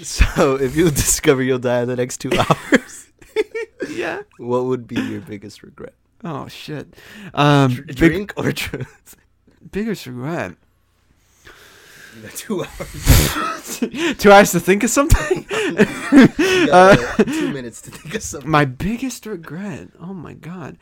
[0.02, 3.08] So, if you discover you'll die in the next two hours,
[3.90, 4.22] Yeah.
[4.38, 5.94] what would be your biggest regret?
[6.24, 6.94] Oh shit.
[7.34, 9.16] Um, Dr- big, drink or truth?
[9.70, 10.56] biggest regret.
[12.22, 13.78] Got two hours.
[14.18, 15.46] Two hours to think of something.
[15.50, 15.86] Uh,
[16.72, 18.50] uh, two minutes to think of something.
[18.50, 19.88] My biggest regret.
[20.00, 20.78] Oh my god,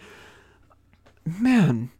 [1.27, 1.91] man.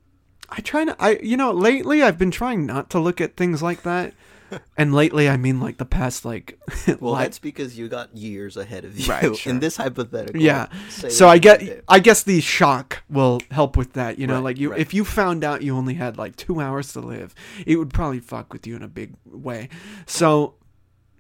[0.49, 0.97] I try to.
[0.99, 4.13] I you know lately I've been trying not to look at things like that,
[4.77, 6.59] and lately I mean like the past like.
[7.01, 9.51] Well, like- that's because you got years ahead of you Right, sure.
[9.53, 10.41] in this hypothetical.
[10.41, 10.69] Yeah.
[10.91, 11.83] so I get.
[11.89, 14.19] I guess the shock will help with that.
[14.19, 14.81] You know, Right, like you right.
[14.81, 17.35] if you found out you only had like two hours to live,
[17.67, 19.69] it would probably fuck with you in a big way.
[20.07, 20.55] So.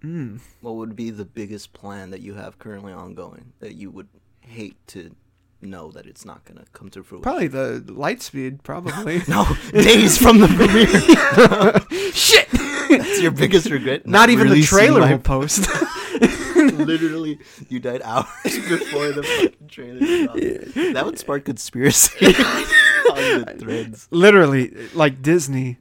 [0.02, 4.08] Mm, What would be the biggest plan that you have currently ongoing that you would
[4.40, 5.16] hate to
[5.64, 7.22] know that it's not going to come to fruition?
[7.22, 8.62] probably the Lightspeed.
[8.62, 9.22] Probably.
[9.28, 12.12] No, days from the premiere.
[12.12, 12.48] Shit.
[12.88, 14.06] That's your biggest regret.
[14.06, 15.68] Not even the trailer my- will post.
[16.54, 17.38] Literally,
[17.68, 19.98] you died hours before the fucking trailer.
[19.98, 20.74] dropped.
[20.94, 24.08] That would spark conspiracy on the threads.
[24.10, 25.78] Literally, like Disney,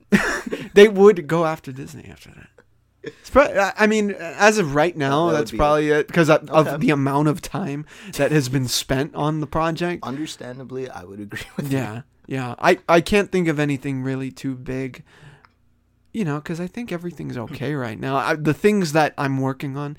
[0.74, 2.48] they would go after Disney after that.
[3.36, 6.70] I I mean, as of right now, That that's probably it because of, Okay.
[6.72, 10.04] of the amount of time that has been spent on the project.
[10.04, 11.78] Understandably, I would agree with you.
[11.80, 12.56] Yeah, yeah.
[12.60, 15.04] I I can't think of anything really too big.
[16.14, 18.16] You know, because I think everything's okay right now.
[18.16, 19.98] I, the things that I'm working on,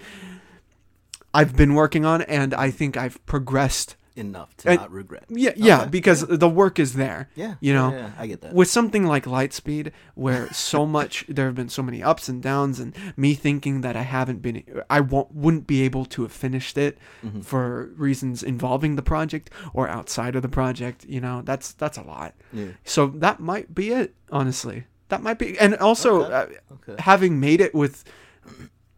[1.34, 3.96] I've been working on, and I think I've progressed.
[4.16, 5.24] Enough to And- not regret.
[5.28, 7.28] Yeah, yeah, Okay, because the work is there.
[7.34, 8.54] Yeah, you know, yeah, yeah, I get that.
[8.54, 12.78] with something like Lightspeed, where so much there have been so many ups and downs,
[12.78, 16.78] and me thinking that I haven't been, I won't, wouldn't be able to have finished
[16.78, 16.96] it
[17.26, 17.40] Mm-hmm.
[17.40, 21.04] for reasons involving the project or outside of the project.
[21.08, 22.34] You know, that's that's a lot.
[22.52, 22.66] Yeah.
[22.84, 24.84] So that might be it, honestly.
[25.08, 27.02] That might be, and also Okay, uh, okay.
[27.02, 28.04] having made it with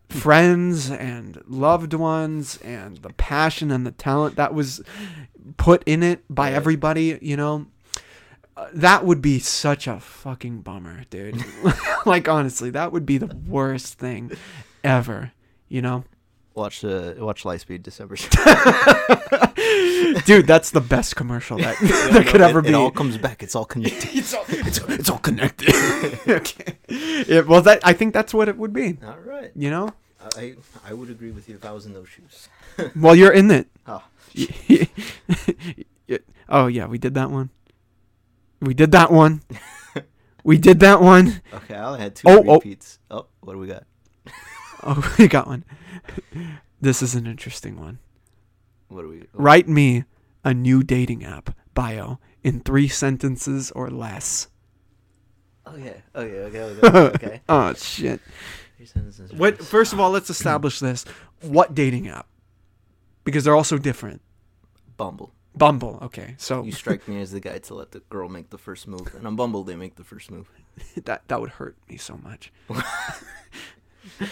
[0.08, 4.80] friends and loved ones and the passion and the talent that was
[5.56, 6.54] put in it by Right.
[6.54, 7.66] everybody, you know,
[8.56, 11.44] uh, that would be such a fucking bummer, dude.
[12.06, 14.30] like honestly, that would be the worst thing
[14.82, 15.32] ever,
[15.68, 16.04] you know.
[16.56, 18.16] Watch uh, watch Lightspeed December.
[20.24, 22.74] Dude, that's the best commercial that Yeah, there no, could it- ever it be.
[22.74, 23.42] all comes back.
[23.42, 24.08] It's all connected.
[24.14, 25.68] it's all it's, it's all connected.
[26.26, 26.76] okay.
[26.88, 28.96] Yeah, well, that I think that's what it would be.
[29.06, 29.52] all right.
[29.54, 29.92] You know,
[30.36, 30.54] I
[30.84, 32.48] I would agree with you if I was in those shoes.
[32.96, 33.68] well, you're in it.
[33.86, 34.02] Oh,
[34.32, 34.86] Yeah.
[36.48, 37.50] oh yeah, we did that one.
[38.60, 39.42] We did that one.
[40.42, 41.42] we did that one.
[41.52, 41.74] okay.
[41.74, 42.54] I only had two Oh, oh.
[42.54, 42.98] repeats.
[43.10, 43.26] Oh.
[43.40, 43.84] what do we got?
[44.82, 45.64] Oh, we got one.
[46.78, 48.00] This is an interesting one.
[48.88, 49.22] What do we?
[49.32, 50.04] Write me
[50.44, 54.48] a new dating app bio in three sentences or less.
[55.64, 56.02] Oh, oh, okay.
[56.14, 56.60] Okay.
[56.60, 56.86] Okay.
[56.86, 56.98] Okay.
[56.98, 57.40] Okay.
[57.48, 58.20] Oh shit.
[58.76, 59.32] Three sentences.
[59.32, 59.58] What?
[59.64, 61.06] First of all, let's establish this.
[61.40, 62.26] What dating app?
[63.24, 64.20] Because they're also different.
[64.98, 65.32] Bumble.
[65.56, 65.98] Bumble.
[66.02, 68.86] Okay, so You strike me as the guy to let the girl make the first
[68.86, 70.50] move, and on Bumble they make the first move.
[71.04, 72.52] that that would hurt me so much.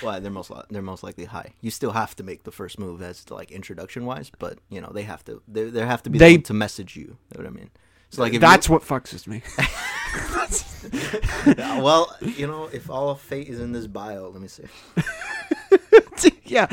[0.01, 0.19] Why?
[0.21, 1.55] They're most li- they're most likely high.
[1.61, 4.81] You still have to make the first move as to like introduction wise, but you
[4.81, 5.43] know they have to.
[5.49, 7.03] They there have to be They- they, to message you.
[7.03, 7.71] You know what I mean?
[8.11, 9.43] So like you- That's what fucks with me.
[11.83, 14.65] well, you know, if all of fate is in this bio, let me see.
[16.47, 16.67] yeah,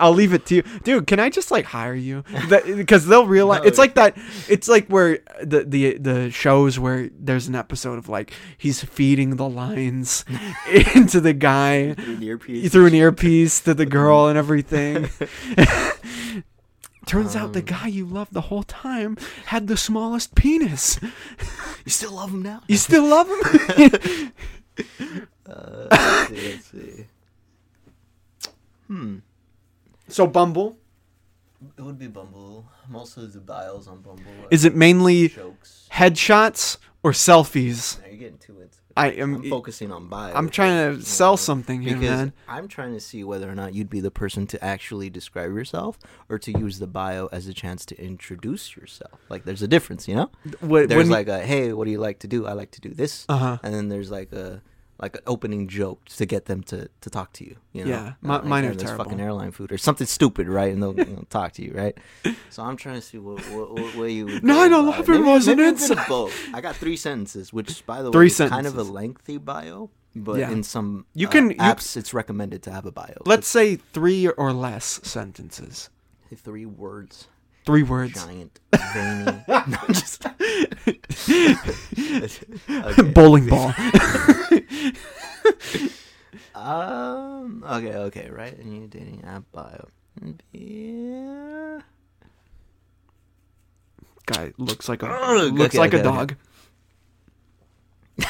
[0.00, 1.06] I'll leave it to you, dude.
[1.06, 2.24] Can I just like hire you?
[2.76, 3.66] Because they'll realize No.
[3.68, 4.16] it's like that.
[4.48, 9.36] It's like where the the the shows where there's an episode of like he's feeding
[9.36, 10.24] the lines
[10.94, 12.72] into the guy Through the earpiece.
[12.72, 15.08] through an earpiece to the girl and everything.
[17.06, 19.16] Turns out the guy you loved the whole time
[19.46, 20.98] had the smallest penis.
[21.84, 22.62] You still love him now?
[22.66, 24.32] You still love him?
[25.48, 26.50] Uh, let's see.
[26.50, 27.06] Let's see.
[28.86, 29.18] Hmm.
[30.08, 30.78] so Bumble
[31.78, 32.66] It would be Bumble.
[32.88, 34.22] Most of the bios on Bumble.
[34.22, 35.88] are is it mainly jokes?
[35.92, 38.00] headshots or selfies?
[38.00, 38.76] Now you're getting too into it.
[38.96, 39.34] I am.
[39.36, 40.32] I'm focusing on bio.
[40.34, 42.32] I'm trying to sell know, something here, because man.
[42.48, 45.98] I'm trying to see whether or not you'd be the person to actually describe yourself
[46.30, 49.20] or to use the bio as a chance to introduce yourself.
[49.28, 50.30] Like there's a difference, you know?
[50.60, 52.46] When, There's like a hey, what do you like to do?
[52.46, 53.26] I like to do this.
[53.28, 53.58] Uh-huh.
[53.62, 54.62] And then there's like a
[54.98, 57.56] like an opening joke to get them to, to talk to you.
[57.72, 57.90] You know?
[57.90, 60.72] Yeah, mi- Like, mine are "Hey, there's fucking airline food or something stupid, right?
[60.72, 61.96] And they'll you know, talk to you, right?
[62.50, 64.24] So I'm trying to see what what, what way you.
[64.26, 65.08] Would Nine go about it.
[65.08, 66.34] eleven was an maybe a bit of inside- both.
[66.54, 69.90] I got three sentences, which by the Three way, is kind of a lengthy bio.
[70.14, 70.50] But Yeah.
[70.50, 73.16] in some You uh, can- you- apps, it's recommended to have a bio.
[73.26, 75.90] let's say three or less sentences.
[76.34, 77.28] Three words.
[77.66, 78.14] Three words.
[78.14, 78.60] Giant,
[78.94, 79.44] veiny.
[79.48, 80.24] no, just.
[82.68, 83.02] Okay.
[83.12, 83.74] Bowling ball.
[86.54, 87.64] Um.
[87.68, 87.94] Okay.
[87.94, 88.30] Okay.
[88.30, 88.56] Right.
[88.58, 89.88] And you dating app bio.
[90.52, 91.80] Yeah.
[94.26, 96.34] Guy looks like a Ugh, looks okay, like okay, a dog.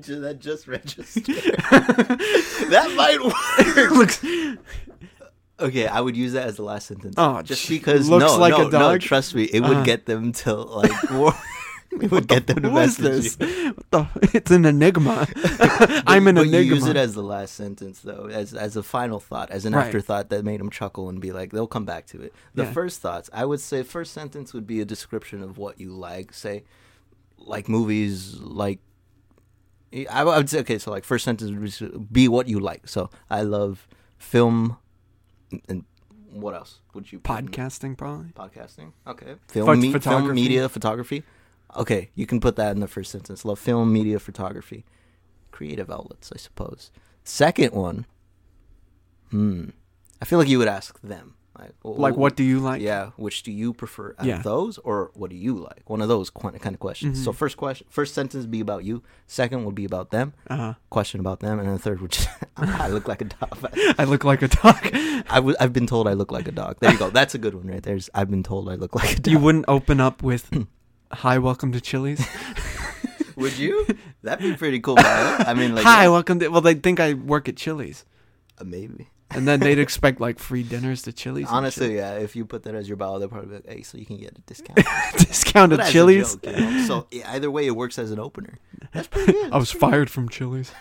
[0.00, 1.24] Ju- that just registered.
[1.26, 3.90] that might work.
[3.92, 4.24] looks
[5.60, 7.14] Okay, I would use that as the last sentence.
[7.18, 8.70] Oh, just because looks no, like no, a no.
[8.70, 9.00] dog?
[9.00, 11.10] Trust me, it would get them to like.
[11.10, 11.34] war-
[12.00, 13.48] it would get them to Who is message this?
[13.58, 13.72] you.
[13.72, 14.30] What the?
[14.36, 15.26] It's an enigma.
[16.06, 16.58] I'm an but enigma.
[16.62, 19.74] You use it as the last sentence, though, as as a final thought, as an
[19.74, 19.86] Right.
[19.86, 22.32] afterthought that made them chuckle and be like, they'll come back to it.
[22.54, 22.72] The Yeah.
[22.72, 26.32] first thoughts, I would say, first sentence would be a description of what you like.
[26.32, 26.64] Say,
[27.38, 28.78] like movies, like.
[30.08, 32.86] I would say okay, so like first sentence would be- be what you like.
[32.88, 33.88] So I love
[34.18, 34.76] film,
[35.68, 35.84] and
[36.30, 38.28] what else would you put in- Podcasting, probably.
[38.28, 38.92] podcasting.
[39.04, 39.34] Okay.
[39.48, 40.34] Film, me- film, photography.
[40.40, 41.24] media, photography.
[41.76, 43.44] Okay, you can put that in the first sentence.
[43.44, 44.84] Love film, media, photography,
[45.50, 46.90] creative outlets, I suppose.
[47.24, 48.06] Second one.
[49.30, 49.70] Hmm.
[50.20, 52.82] I feel like you would ask them, like, Like, what do you like?
[52.82, 54.38] Yeah, which do you prefer out Yeah.
[54.38, 55.88] of those, or what do you like?
[55.88, 57.16] One of those kind of questions.
[57.18, 57.24] Mm-hmm.
[57.24, 59.02] So first question, first sentence be about you.
[59.26, 60.34] Second would be about them.
[60.48, 60.74] Uh huh.
[60.90, 63.58] Question about them, and then the third would just, I look like a dog.
[63.98, 64.76] I look like a dog.
[65.30, 66.76] I w- I've been told I look like a dog.
[66.80, 67.08] There you go.
[67.10, 67.98] That's a good one right there.
[68.14, 69.32] I've been told I look like a dog.
[69.32, 70.50] you wouldn't open up with,
[71.12, 72.26] "Hi, welcome to Chili's."
[73.36, 73.86] Would you?
[74.22, 74.96] That'd be pretty cool.
[74.98, 76.48] I mean, like, Hi, welcome to.
[76.48, 78.04] Well, they think I work at Chili's,
[78.58, 79.08] uh, maybe.
[79.30, 81.46] and then they'd expect like free dinners to Chili's.
[81.48, 82.14] Honestly, yeah.
[82.18, 84.18] If you put that as your bio, they'll probably be like, "Hey, so you can
[84.18, 84.80] get a discount."
[85.16, 86.36] discount at Chili's.
[86.36, 86.84] joke, you know?
[86.86, 88.58] So yeah, either way, it works as an opener.
[88.92, 89.52] That's pretty good.
[89.52, 90.72] I was fired from Chili's.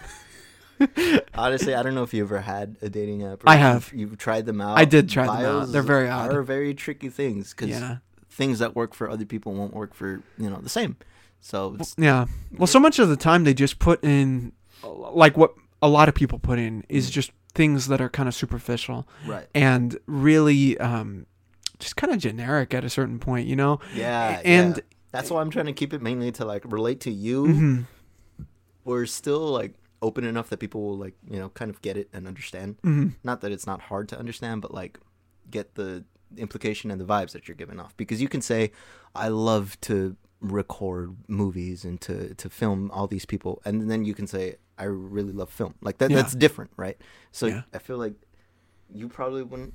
[1.34, 3.42] Honestly, I don't know if you ever had a dating app.
[3.46, 3.92] I have.
[3.94, 4.78] You've, tried them out.
[4.78, 5.72] I did try them out.
[5.72, 6.34] They're very odd.
[6.34, 7.98] Are very tricky things because Yeah.
[8.40, 10.10] Things that work for other people won't work for
[10.44, 10.96] you know the same.
[11.42, 12.26] So it's, Yeah.
[12.58, 14.52] Well, so much of the time they just put in,
[14.84, 15.52] like what
[15.82, 19.48] a lot of people put in is just things that are kind of superficial right.
[19.54, 21.26] and really um,
[21.80, 23.80] just kind of generic at a certain point, you know?
[23.96, 24.84] Yeah, And- yeah.
[25.12, 27.46] that's why I'm trying to keep it mainly to like relate to you.
[27.46, 27.86] Mhm.
[28.86, 32.08] We're still like open enough that people will like you know kind of get it
[32.14, 32.76] and understand.
[32.84, 33.14] Mhm.
[33.24, 35.00] Not that it's not hard to understand, but like
[35.52, 36.04] get the
[36.38, 37.96] implication and the vibes that you're giving off.
[37.98, 38.72] Because you can say,
[39.16, 44.14] "I love to record movies and to to film all these people," and then you
[44.14, 46.10] can say, "I really love film." Like that.
[46.12, 46.18] Yeah.
[46.18, 46.98] That's different, right?
[47.32, 47.64] So Yeah.
[47.74, 48.14] I feel like
[48.94, 49.74] you probably wouldn't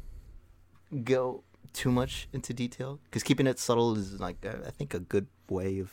[1.05, 5.27] go too much into detail because keeping it subtle is like I think a good
[5.49, 5.91] way of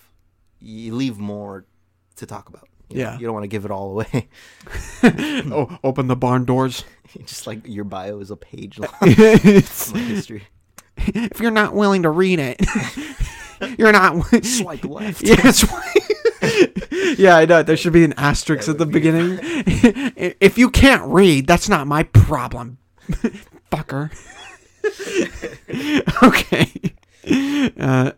[0.59, 1.65] you leave more
[2.15, 2.67] to talk about.
[2.91, 3.11] You know?
[3.11, 3.17] Yeah.
[3.19, 4.27] you don't want to give it all away.
[5.03, 6.83] oh, open the barn doors.
[7.25, 8.91] Just like your bio is a page long.
[9.01, 10.43] It's- history.
[10.97, 12.61] if you're not willing to read it,
[13.77, 14.23] you're not.
[14.45, 15.23] Swipe left.
[15.23, 15.51] Yeah,
[17.17, 17.63] yeah, I know.
[17.63, 19.39] There should be an asterisk That at the be- beginning.
[19.41, 22.77] if you can't read, that's not my problem,
[23.71, 24.11] fucker.
[26.23, 26.71] okay.
[27.79, 28.11] Uh,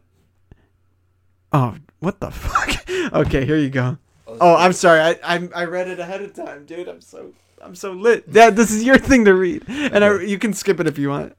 [1.52, 2.90] oh, what the fuck?
[3.14, 3.98] Okay, here you go.
[4.41, 4.99] Oh, I'm sorry.
[5.01, 6.88] I, I I read it ahead of time, dude.
[6.88, 8.26] I'm so I'm so lit.
[8.31, 11.10] Yeah, this is your thing to read, and I, you can skip it if you
[11.10, 11.35] want.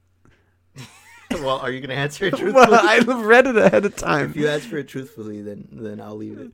[1.32, 2.52] well, are you gonna answer it truthfully?
[2.52, 4.30] well, I read it ahead of time.
[4.30, 6.52] if you answer it truthfully, then then I'll leave it.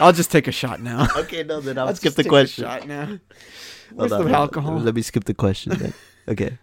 [0.00, 1.06] I'll just take a shot now.
[1.16, 2.64] Okay, no, then I'll, I'll skip just the take a question.
[2.64, 3.04] shot now.
[3.06, 3.20] Hold
[3.92, 4.34] Where's on, the on.
[4.34, 4.78] alcohol?
[4.78, 5.72] Let me skip the question.
[5.76, 5.92] Then.
[6.28, 6.58] Okay.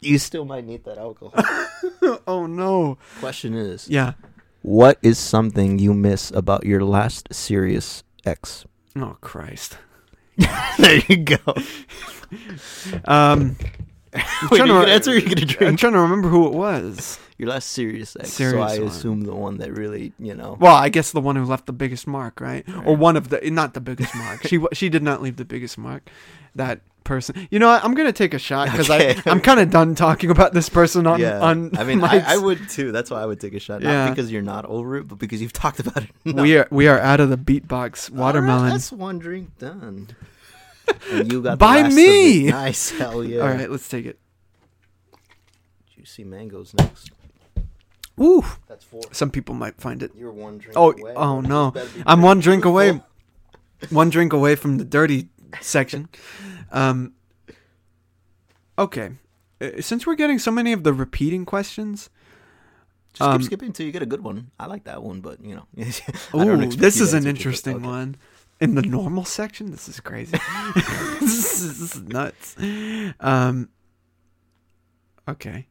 [0.00, 1.32] You still might need that alcohol.
[2.26, 2.98] oh no.
[3.20, 4.12] Question is, Yeah.
[4.66, 8.66] What is something you miss about your last serious ex?
[8.96, 9.78] Oh Christ.
[10.78, 11.38] there you go.
[13.04, 13.56] Um,
[14.50, 15.10] Wait, trying are you to- gonna answer?
[15.10, 17.18] Or are you gonna I'm trying to remember who it was.
[17.38, 18.30] Your last serious ex.
[18.32, 18.88] so Serious I one.
[18.88, 20.56] assume the one that really, you know.
[20.58, 22.64] Well, I guess the one who left the biggest mark, right?
[22.86, 24.42] Or one of the not the biggest mark.
[24.46, 26.08] she she did not leave the biggest mark.
[26.54, 27.46] That person.
[27.50, 27.84] You know what?
[27.84, 29.20] I'm gonna take a shot because Okay.
[29.26, 31.76] I I'm kind of done talking about this person on yeah, on.
[31.76, 32.90] I mean, I, I would too.
[32.90, 33.82] That's why I would take a shot.
[33.82, 34.08] Not Yeah.
[34.08, 36.10] because you're not over it, but because you've talked about it.
[36.24, 36.42] enough.
[36.42, 38.70] We are we are out of the beatbox All right, watermelon.
[38.70, 40.08] that's one drink done.
[41.10, 42.46] And you got By me!
[42.50, 43.40] Nice, hell yeah.
[43.40, 44.18] All right, let's take it.
[45.94, 47.10] Juicy mangoes next.
[48.20, 49.02] Ooh, That's four.
[49.12, 50.10] Some people might find it.
[50.16, 51.12] You're one drink Oh, away.
[51.16, 51.74] oh no.
[52.06, 53.00] I'm one drink away.
[53.90, 55.28] One drink away from the dirty
[55.60, 56.08] section.
[56.72, 57.12] Um.
[58.78, 59.12] Okay,
[59.60, 62.10] Uh, since we're getting so many of the repeating questions,
[63.14, 64.50] Just Um, keep skipping until you get a good one.
[64.60, 65.66] I like that one, but you know.
[66.34, 67.86] Ooh, this is an answer it, but interesting okay.
[67.86, 68.16] one.
[68.60, 70.38] In the normal section, this is crazy.
[71.20, 72.56] this, is, this is nuts.
[73.20, 73.68] Um.
[75.28, 75.66] Okay.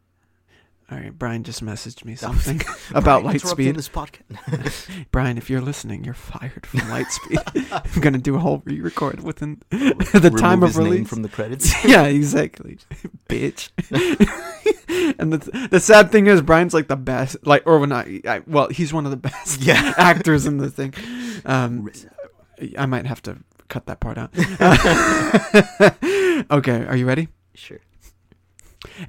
[0.92, 2.62] All right, Brian just messaged me something
[2.94, 3.74] about Lightspeed.
[3.76, 5.08] This podcast.
[5.12, 7.92] Brian, if you're listening, you're fired from Lightspeed.
[7.96, 11.10] I'm gonna do a whole re-record within the time of release.
[11.10, 11.84] from the credits.
[11.84, 12.78] yeah, exactly,
[13.28, 13.70] bitch.
[15.20, 17.38] and the the sad thing is, Brian's like the best.
[17.48, 18.06] Like, or when not.
[18.28, 19.92] I, well, he's one of the best Yeah.
[19.98, 20.94] actors in the thing.
[21.46, 21.90] Um,
[22.78, 23.38] I might have to
[23.68, 24.32] cut that part out.
[26.52, 27.30] okay, are you ready?
[27.54, 27.80] Sure.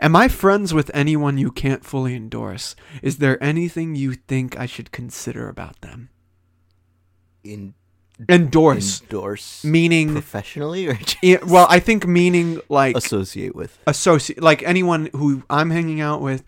[0.01, 2.75] Am I friends with anyone you can't fully endorse?
[3.03, 6.09] Is there anything you think I should consider about them?
[7.45, 7.75] In
[8.31, 10.13] Endorse, endorse meaning.
[10.13, 13.79] professionally or just Yeah, well, I think meaning like associate with.
[13.87, 16.43] associate, like anyone who I'm hanging out with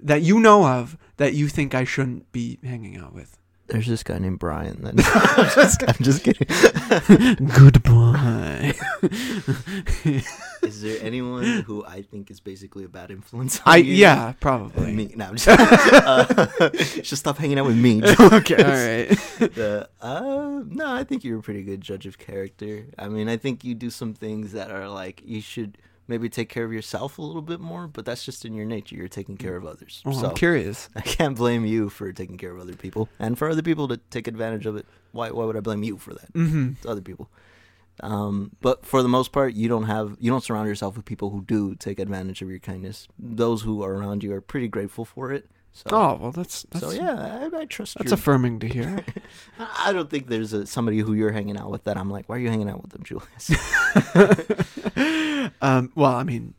[0.00, 3.38] that you know of that you think I shouldn't be hanging out with.
[3.66, 4.82] There's this guy named Brian.
[4.82, 6.46] Then I'm just, I'm just kidding.
[7.56, 8.74] Goodbye.
[10.62, 13.58] Is there anyone who I think is basically a bad influence?
[13.60, 13.94] On I you?
[13.94, 14.92] yeah, Uh, probably.
[14.92, 15.12] me.
[15.16, 16.70] No, I'm just, uh,
[17.02, 18.02] just stop hanging out with me.
[18.04, 19.08] okay, all right.
[19.54, 22.86] The, uh, no, I think you're a pretty good judge of character.
[22.98, 25.78] I mean, I think you do some things that are like you should
[26.08, 28.96] maybe take care of yourself a little bit more, but that's just in your nature.
[28.96, 30.02] You're taking care of others.
[30.04, 30.88] Well, so I'm curious.
[30.96, 33.96] I can't blame you for taking care of other people, and for other people to
[33.96, 34.86] take advantage of it.
[35.12, 35.30] Why?
[35.30, 36.32] Why would I blame you for that?
[36.32, 36.72] Mm-hmm.
[36.76, 37.28] It's other people.
[38.00, 41.30] Um, but for the most part, you don't have you don't surround yourself with people
[41.30, 43.08] who do take advantage of your kindness.
[43.18, 45.48] Those who are around you are pretty grateful for it.
[45.76, 49.04] So, Oh well, that's that's so yeah, I, I trust that's your affirming to hear.
[49.58, 52.36] I don't think there's a, somebody who you're hanging out with that I'm like, why
[52.36, 53.50] are you hanging out with them, Julius?
[55.60, 56.54] um, well, I mean,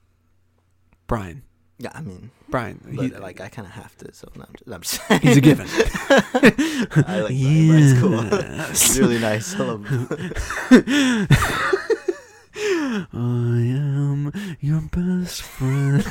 [1.08, 1.44] Brian,
[1.78, 4.14] yeah, I mean, Brian, but he, like I kind of have to.
[4.14, 5.68] So no, I'm just, I'm he's a given.
[5.70, 7.68] I like Brian.
[7.70, 8.22] Brian's cool.
[8.68, 9.56] He's really nice.
[9.56, 11.28] I love him.
[12.58, 16.06] I am your best friend.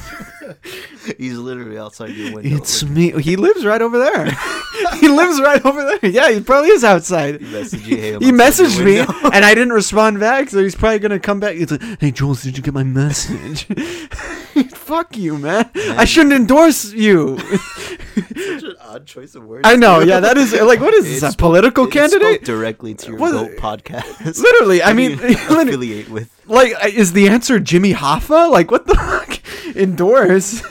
[1.19, 2.57] he's literally outside your window.
[2.57, 3.13] It's me.
[3.23, 4.27] He lives right over there.
[5.01, 6.11] he lives right over there.
[6.11, 7.41] Yeah, he probably is outside.
[7.41, 10.99] He messaged you, "Hey, He messaged me, and I didn't respond back, so he's probably
[10.99, 11.55] gonna come back.
[11.57, 13.67] He's like, "Hey, Jules, did you get my message?"
[14.75, 15.71] Fuck you, man.
[15.75, 17.39] I shouldn't endorse you.
[17.39, 19.63] Such an odd choice of words.
[19.69, 20.01] I know.
[20.03, 20.09] too.
[20.09, 21.35] Yeah, that is like, what is this?
[21.35, 22.45] A political candidate?
[22.45, 24.39] directly to your What- GOAT podcast.
[24.39, 26.31] Literally, I mean, literally, affiliate with.
[26.47, 28.51] like, is the answer Jimmy Hoffa?
[28.51, 29.41] Like, what the fuck?
[29.77, 30.63] Endorse?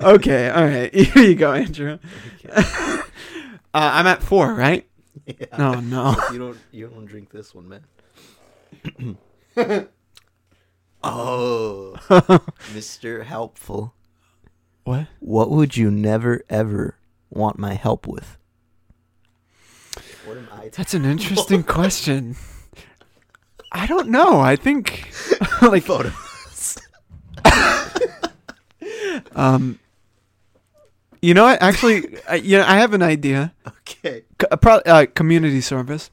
[0.00, 0.92] okay, all right.
[0.94, 1.98] Here you go, Andrew.
[2.50, 3.02] uh,
[3.72, 4.84] I'm at four, right?
[5.26, 5.34] Yeah.
[5.52, 6.16] Oh no.
[6.32, 7.84] you don't you don't drink this one, man.
[11.02, 11.94] oh,
[12.72, 13.24] Mr.
[13.24, 13.94] Helpful.
[14.84, 15.06] What?
[15.20, 16.96] What would you never ever
[17.30, 18.36] want my help with?
[20.24, 20.68] What am I?
[20.68, 22.36] That's an interesting question.
[23.72, 24.40] I don't know.
[24.40, 25.10] I think,
[25.62, 26.78] like, photos.
[29.34, 29.78] um,
[31.20, 31.62] you know, what?
[31.62, 33.52] actually, I, yeah, I have an idea.
[33.66, 34.24] Okay.
[34.40, 36.10] C- uh, pro- uh, community service,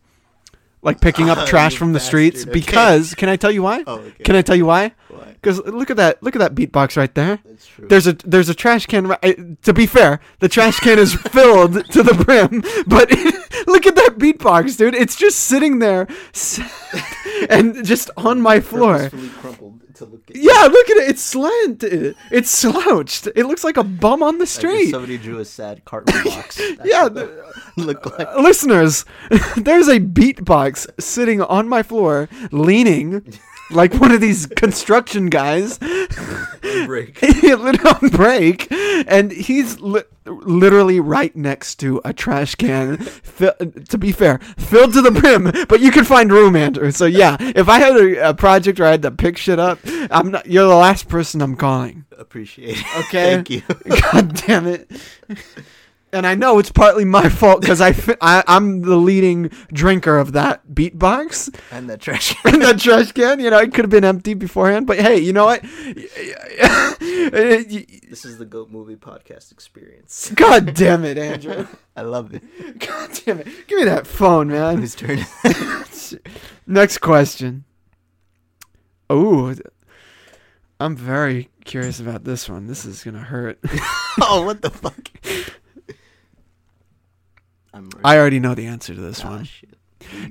[0.85, 2.07] like picking up trash from the bastard.
[2.07, 2.41] streets.
[2.43, 2.51] Okay.
[2.51, 3.83] Because, can I tell you why?
[3.85, 4.23] Oh, okay.
[4.23, 4.93] Can I tell you why?
[5.09, 5.33] Why?
[5.33, 7.39] Because look at that, look at that beatbox right there.
[7.45, 7.87] That's true.
[7.87, 9.07] There's a there's a trash can.
[9.07, 13.09] ri- I- To be fair, the trash can is filled to the brim, but
[13.67, 14.95] look at that beatbox, dude.
[14.95, 16.07] It's just sitting there,
[17.49, 19.09] and just on my floor.
[19.09, 21.09] Crumpled to look at Yeah, look at it.
[21.09, 22.15] It's slanted.
[22.31, 23.27] It's slouched.
[23.35, 24.91] It looks like a bum on the Like street.
[24.91, 26.59] somebody drew a sad cartoon box.
[26.83, 28.27] Yeah, the- look like.
[28.27, 29.05] Uh, Listeners,
[29.57, 33.23] there's a beatbox sitting on my floor, leaning,
[33.71, 35.79] like one of these construction guys.
[36.85, 37.17] break.
[37.23, 42.97] he on break, and he's li- literally right next to a trash can.
[42.97, 43.53] Fi-
[43.89, 46.91] to be fair, filled to the brim, but you can find room, Andrew.
[46.91, 49.79] So yeah, if I had a, a project where I had to pick shit up,
[50.11, 50.47] I'm not.
[50.47, 52.05] You're the last person I'm calling.
[52.17, 52.97] Appreciate it.
[53.05, 53.35] Okay.
[53.35, 53.61] Thank you.
[54.11, 54.89] God damn it.
[56.13, 60.31] And I know it's partly my fault because I, I I'm the leading drinker of
[60.33, 62.33] that beatbox And the trash.
[62.45, 63.39] in that trash can.
[63.39, 64.87] You know, it could have been empty beforehand.
[64.87, 65.61] But hey, you know what?
[66.99, 70.31] this is the Goat Movie Podcast experience.
[70.35, 71.67] God damn it, Andrew.
[71.95, 72.43] I love it.
[72.79, 73.47] God damn it.
[73.67, 74.77] Give me that phone, man.
[74.77, 75.25] Whose turn?
[76.65, 77.65] Next question.
[79.09, 79.53] Oh,
[80.79, 82.67] I'm very curious about this one.
[82.67, 83.59] This is gonna hurt.
[84.21, 85.09] oh, what the fuck?
[87.75, 87.89] I'm.
[88.03, 89.43] I already know the answer to this Ah, one.
[89.43, 89.77] shit.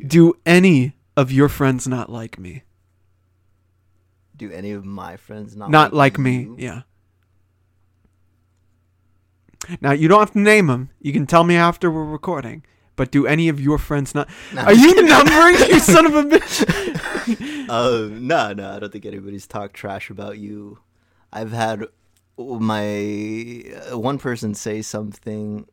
[0.09, 2.63] Do any of your friends not like me?
[4.37, 6.41] Do any of my friends not not like me.
[6.43, 6.57] you?
[6.59, 6.83] Yeah.
[9.81, 10.91] Now you don't have to name them.
[11.01, 12.65] You can tell me after we're recording.
[12.97, 14.29] But do any of your friends not?
[14.53, 15.57] No, Are you numbering?
[15.69, 17.69] you son of a bitch!
[17.69, 20.79] Uh, no, no, I don't think anybody's talked trash about you.
[21.33, 21.87] I've had
[22.39, 25.67] my uh, one person say something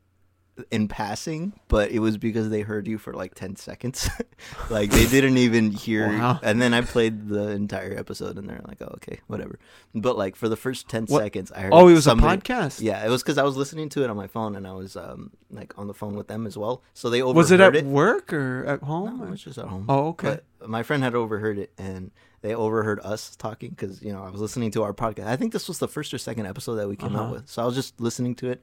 [0.71, 4.09] in passing, but it was because they heard you for like 10 seconds.
[4.69, 6.07] like they didn't even hear.
[6.09, 6.39] Wow.
[6.43, 9.57] And then I played the entire episode and they're like, oh, okay, whatever.
[9.95, 11.21] But like for the first 10 What?
[11.23, 11.73] seconds, I heard.
[11.73, 12.81] Oh, it was somebody- a podcast.
[12.81, 14.95] Yeah, it was because I was listening to it on my phone and I was
[14.95, 16.83] um like on the phone with them as well.
[16.93, 17.85] So they overheard Was it at it.
[17.85, 19.17] work or at home?
[19.19, 19.85] No, it was just at home.
[19.89, 20.39] Oh, okay.
[20.59, 22.11] But my friend had overheard it, and
[22.41, 25.25] they overheard us talking because you know I was listening to our podcast.
[25.27, 27.25] I think this was the first or second episode that we came Uh-huh.
[27.25, 27.49] out with.
[27.49, 28.61] So I was just listening to it,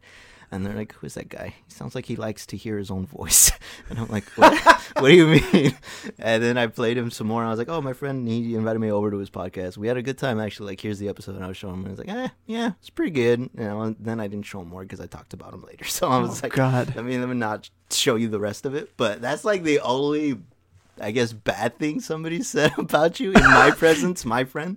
[0.50, 1.54] and they're like, "Who's that guy?
[1.66, 3.50] He sounds like he likes to hear his own voice."
[3.90, 4.54] and I'm like, "What?
[4.98, 5.74] what do you mean?"
[6.18, 8.54] And then I played him some more, and I was like, "Oh, my friend, he
[8.54, 9.76] invited me over to his podcast.
[9.76, 10.72] We had a good time actually.
[10.72, 12.72] Like, here's the episode." And I was showing him, and I was like, "Eh, yeah,
[12.80, 15.32] it's pretty good." You know, and then I didn't show him more because I talked
[15.34, 15.84] about him later.
[15.88, 16.94] So I was Oh, like, God.
[16.96, 19.80] I mean, let me not show you the rest of it, but that's like the
[19.80, 20.38] only,
[21.00, 24.76] I guess, bad thing somebody said about you in my presence, my friend.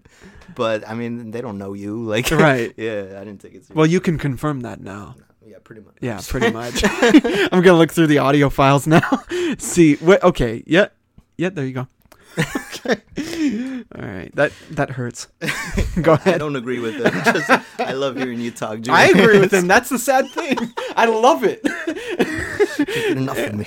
[0.56, 2.74] But I mean, they don't know you, like, Right.
[2.78, 3.64] yeah, I didn't take it.
[3.66, 3.76] Seriously.
[3.76, 5.16] Well, you can confirm that now.
[5.52, 5.96] Yeah, pretty much.
[6.02, 6.82] Yeah, pretty much.
[7.52, 9.02] I'm gonna look through the audio files now.
[9.58, 10.88] See, wait, okay, yeah,
[11.38, 11.50] yeah.
[11.50, 11.88] There you go.
[12.38, 13.02] okay.
[13.94, 15.28] All right, that that hurts.
[16.02, 16.36] Go ahead.
[16.36, 17.12] I don't agree with it.
[17.26, 17.50] Just,
[17.80, 18.80] I love hearing you talk.
[18.82, 18.96] Julian.
[18.96, 19.68] I agree with him.
[19.68, 20.58] That's the sad thing.
[20.96, 21.60] I love it.
[23.12, 23.66] Enough for me.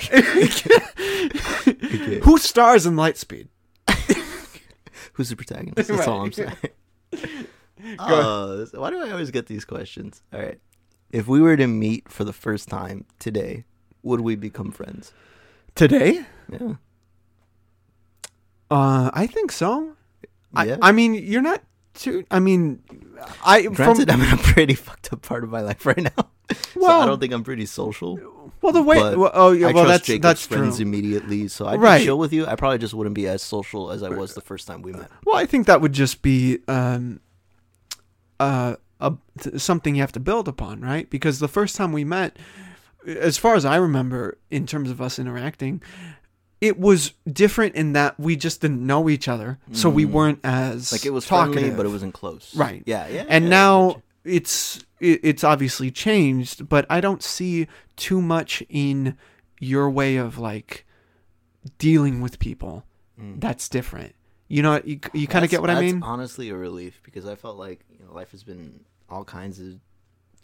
[1.67, 2.19] Okay.
[2.23, 3.47] Who stars in Lightspeed?
[5.13, 5.75] Who's the protagonist?
[5.87, 6.35] That's all I'm Right.
[6.35, 7.47] saying.
[7.99, 10.21] Uh, so why do I always get these questions?
[10.33, 10.59] All right.
[11.11, 13.63] If we were to meet for the first time today,
[14.03, 15.13] would we become friends?
[15.75, 16.25] Today?
[16.51, 16.73] Yeah.
[18.69, 19.95] Uh, I think so.
[20.63, 20.77] Yeah.
[20.81, 21.61] I, I mean, you're not
[21.93, 22.25] too.
[22.31, 22.81] I mean,
[23.45, 26.29] I Granted, from I'm in a pretty fucked up part of my life right now.
[26.51, 28.19] so Well- I don't think I'm pretty social.
[28.61, 28.97] well the way.
[29.15, 30.85] Well, oh yeah, I well that's Jacob's that's friends true.
[30.85, 31.99] immediately, so I'd Right.
[31.99, 32.45] be chill with you.
[32.47, 35.09] I probably just wouldn't be as social as I was the first time we met.
[35.25, 37.19] Well, I think that would just be um,
[38.39, 39.13] uh, a,
[39.57, 41.09] something you have to build upon, right?
[41.09, 42.37] Because the first time we met,
[43.05, 45.81] as far as I remember, in terms of us interacting,
[46.61, 50.11] it was different in that we just didn't know each other, so we Mm.
[50.11, 51.53] weren't as Like it was talkative.
[51.61, 52.55] friendly, but it wasn't close.
[52.55, 52.81] Right.
[52.85, 53.07] Yeah.
[53.09, 53.25] Yeah.
[53.27, 59.15] and yeah, now it's it, it's obviously changed but i don't see too much in
[59.59, 60.83] your way of like
[61.77, 62.85] dealing with people
[63.21, 63.39] Mm.
[63.39, 64.13] that's different
[64.47, 67.35] you know you, you kind of get what i mean Honestly, a relief because I
[67.35, 69.79] felt like you know life has been all kinds of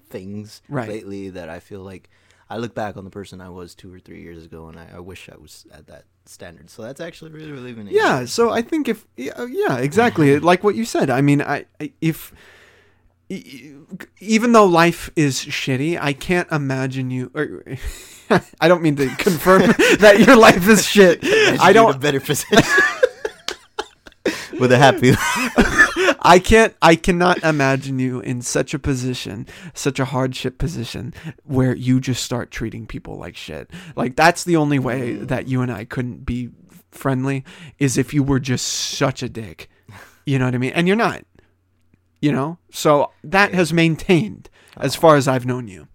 [0.09, 0.89] things Right.
[0.89, 2.09] lately that I feel like
[2.49, 4.87] I look back on the person I was two or three years ago, and I,
[4.95, 6.69] I wish I was at that standard.
[6.69, 7.87] So that's actually really relieving.
[7.87, 11.41] yeah so i think if yeah, uh, yeah exactly like what you said i mean
[11.41, 12.33] i, I if
[14.19, 17.63] even though life is shitty i can't imagine you or,
[18.61, 19.61] i don't mean to confirm
[19.99, 22.59] that your life is shit Imagine i don't a better position
[24.59, 25.13] with a happy.
[26.23, 31.75] I can't I cannot imagine you in such a position, such a hardship position where
[31.75, 33.69] you just start treating people like shit.
[33.95, 35.27] Like that's the only way mm.
[35.27, 36.49] that you and I couldn't be
[36.91, 37.43] friendly
[37.79, 39.69] is if you were just such a dick.
[40.25, 40.73] You know what I mean?
[40.73, 41.25] And you're not.
[42.21, 42.59] You know?
[42.69, 45.87] So that has maintained as far as I've known you.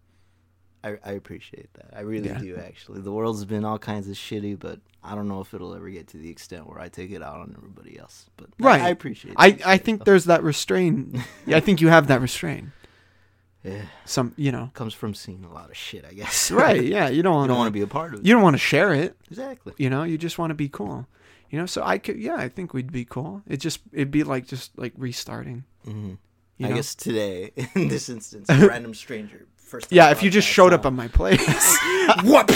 [0.87, 1.91] I, I appreciate that.
[1.97, 2.39] I really Yeah.
[2.39, 2.57] do.
[2.57, 5.89] Actually, the world's been all kinds of shitty, but I don't know if it'll ever
[5.91, 8.27] get to the extent where I take it out on everybody else.
[8.37, 8.81] But Right.
[8.81, 9.35] I, appreciate.
[9.37, 10.05] I, I shit, think though.
[10.11, 11.17] there's that restraint.
[11.47, 12.71] Yeah, I think you have that restraint.
[13.65, 14.71] yeah, Some, you know.
[14.75, 16.05] comes from seeing a lot of shit.
[16.05, 16.51] I guess.
[16.65, 18.27] Right, yeah, you don't want don't want to be a part of it.
[18.27, 19.17] you don't want to share it.
[19.29, 19.75] exactly.
[19.79, 21.07] You know, you just want to be cool.
[21.51, 23.43] You know, so I could, yeah, I think we'd be cool.
[23.47, 25.63] It just, it'd be like just like restarting.
[25.85, 26.15] hmm
[26.59, 26.75] You I know?
[26.77, 29.47] guess today, in this instance, a random stranger.
[29.67, 29.91] First.
[29.91, 30.93] time Yeah, if you just podcast showed up on.
[30.93, 31.45] on my place.
[32.23, 32.51] Whoop.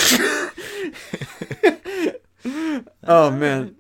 [3.05, 3.75] oh man,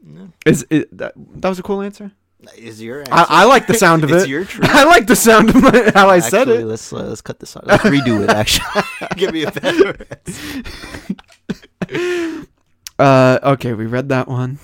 [0.44, 2.10] is it that, that was a cool answer?
[2.56, 3.12] Is your answer?
[3.12, 4.16] I, I like the sound of it.
[4.16, 4.30] it's it.
[4.30, 4.68] your truth.
[4.68, 6.64] I like the sound of my, how I said it.
[6.64, 7.66] Let's uh, let's cut this out.
[7.66, 8.30] Let's redo it.
[8.30, 8.82] Actually,
[9.16, 10.06] give me a better.
[11.88, 12.46] answer.
[12.98, 14.58] Uh, okay, we read that one.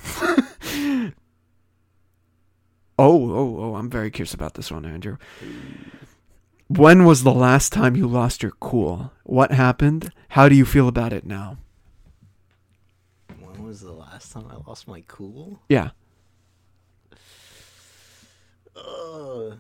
[2.99, 3.75] oh, oh, oh!
[3.77, 5.19] I'm very curious about this one, Andrew.
[6.69, 9.13] When was the last time you lost your cool?
[9.23, 10.13] What happened?
[10.31, 11.59] How do you feel about it now?
[13.39, 15.61] When was the last time I lost my cool?
[15.69, 15.91] Yeah.
[18.75, 19.59] Ugh.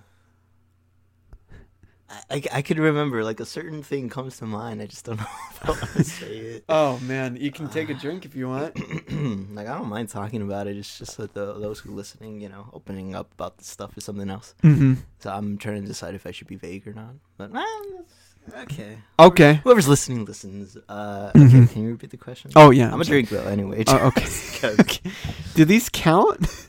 [2.08, 4.80] I, I, I could remember like a certain thing comes to mind.
[4.80, 6.64] I just don't know if I want to say it.
[6.68, 8.76] Oh man, you can take a drink if you want.
[9.54, 10.76] like I don't mind talking about it.
[10.76, 13.96] It's just that the, those who are listening, you know, opening up about this stuff
[13.96, 14.54] is something else.
[14.62, 14.94] Mm-hmm.
[15.18, 17.14] So I'm trying to decide if I should be vague or not.
[17.36, 19.54] But eh, okay, Okay.
[19.64, 20.76] whoever's listening listens.
[20.88, 22.52] Uh, okay, can you repeat the question?
[22.56, 22.92] Oh yeah.
[22.92, 23.44] I'm a drink though.
[23.46, 23.82] Anyway.
[23.88, 24.26] Oh, okay.
[24.80, 25.10] okay.
[25.54, 26.68] Do these count?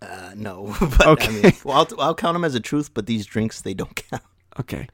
[0.00, 1.42] Uh, no, but I Okay.
[1.42, 2.94] mean, well, I'll, I'll count them as a truth.
[2.94, 4.22] But these drinks, they don't count.
[4.60, 4.88] Okay.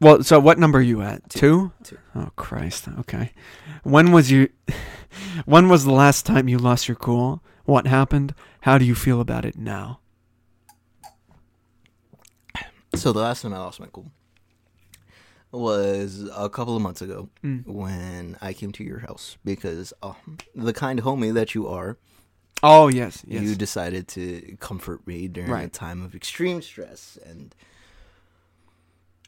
[0.00, 1.28] Well, so what number are you at?
[1.28, 1.72] Two.
[1.82, 1.98] Two.
[2.14, 2.86] Oh Christ.
[3.00, 3.32] Okay.
[3.82, 4.48] When was you?
[5.46, 7.42] When was the last time you lost your cool?
[7.64, 8.34] What happened?
[8.60, 10.00] How do you feel about it now?
[12.94, 14.10] So the last time I lost my cool
[15.50, 17.66] was a couple of months ago Mm.
[17.66, 21.96] when I came to your house because um, the kind homie that you are,
[22.62, 23.42] Oh yes, yes.
[23.42, 27.54] you decided to comfort me during a time of extreme stress and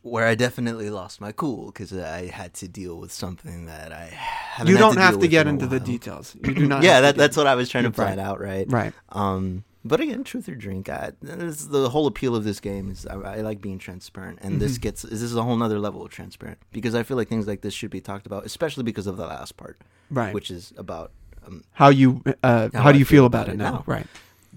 [0.03, 4.07] where I definitely lost my cool because I had to deal with something that I
[4.07, 6.35] haven't you don't to have to get in into the details.
[6.43, 6.83] You do not.
[6.83, 8.19] yeah, that, that's what I was trying to Right.
[8.19, 8.67] out, right?
[8.71, 8.93] right.
[9.11, 13.07] Um, but again, truth or drink, I, this, the whole appeal of this game is
[13.07, 14.81] I, I like being transparent, and this Mhm.
[14.83, 17.63] gets this is a whole nother level of transparent because I feel like things like
[17.63, 19.79] this should be talked about, especially because of the last part,
[20.11, 20.35] Right.
[20.35, 21.13] which is about
[21.47, 23.71] um, how you uh, how, How do you feel feel about about it it now?
[23.71, 23.85] now.
[23.87, 24.07] Right.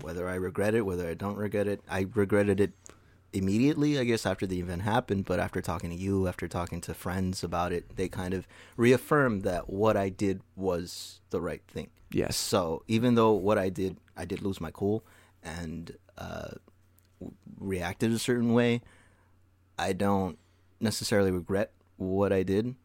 [0.01, 1.79] whether I regret it, whether I don't regret it.
[1.89, 2.71] I regretted it
[3.33, 6.93] immediately, I guess, after the event happened, but after talking to you, after talking to
[6.93, 8.47] friends about it, they kind of
[8.77, 11.89] reaffirmed that what I did was the right thing.
[12.11, 12.37] Yes.
[12.37, 15.03] So even though what I did, I did lose my cool
[15.43, 16.51] and uh,
[17.19, 18.81] w- reacted a certain way,
[19.79, 20.37] I don't
[20.79, 22.75] necessarily regret what I did.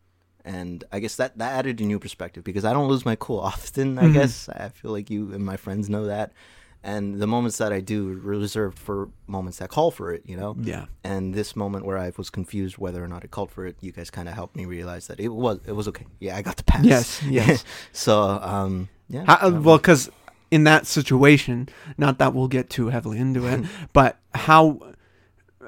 [0.45, 3.39] And I guess that, that added a new perspective because I don't lose my cool
[3.53, 4.13] often, I Mhm.
[4.15, 4.49] guess.
[4.49, 6.33] I feel like you and my friends know that.
[6.83, 10.57] And the moments that I do reserved for moments that call for it, you know?
[10.61, 10.87] Yeah.
[11.03, 13.91] And this moment where I was confused whether or not it called for it, you
[13.91, 16.07] guys kind of helped me realize that it was it was okay.
[16.21, 16.85] Yeah, I got the pass.
[16.85, 17.23] Yes.
[17.29, 17.65] Yes.
[17.93, 19.25] so, um, yeah.
[19.27, 20.09] How, well, because
[20.51, 24.81] in that situation, not that we'll get too heavily into it, but how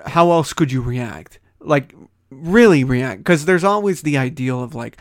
[0.06, 1.40] how else could you react?
[1.58, 1.94] Like
[2.30, 3.18] really react?
[3.18, 4.96] Because there's always the ideal of like,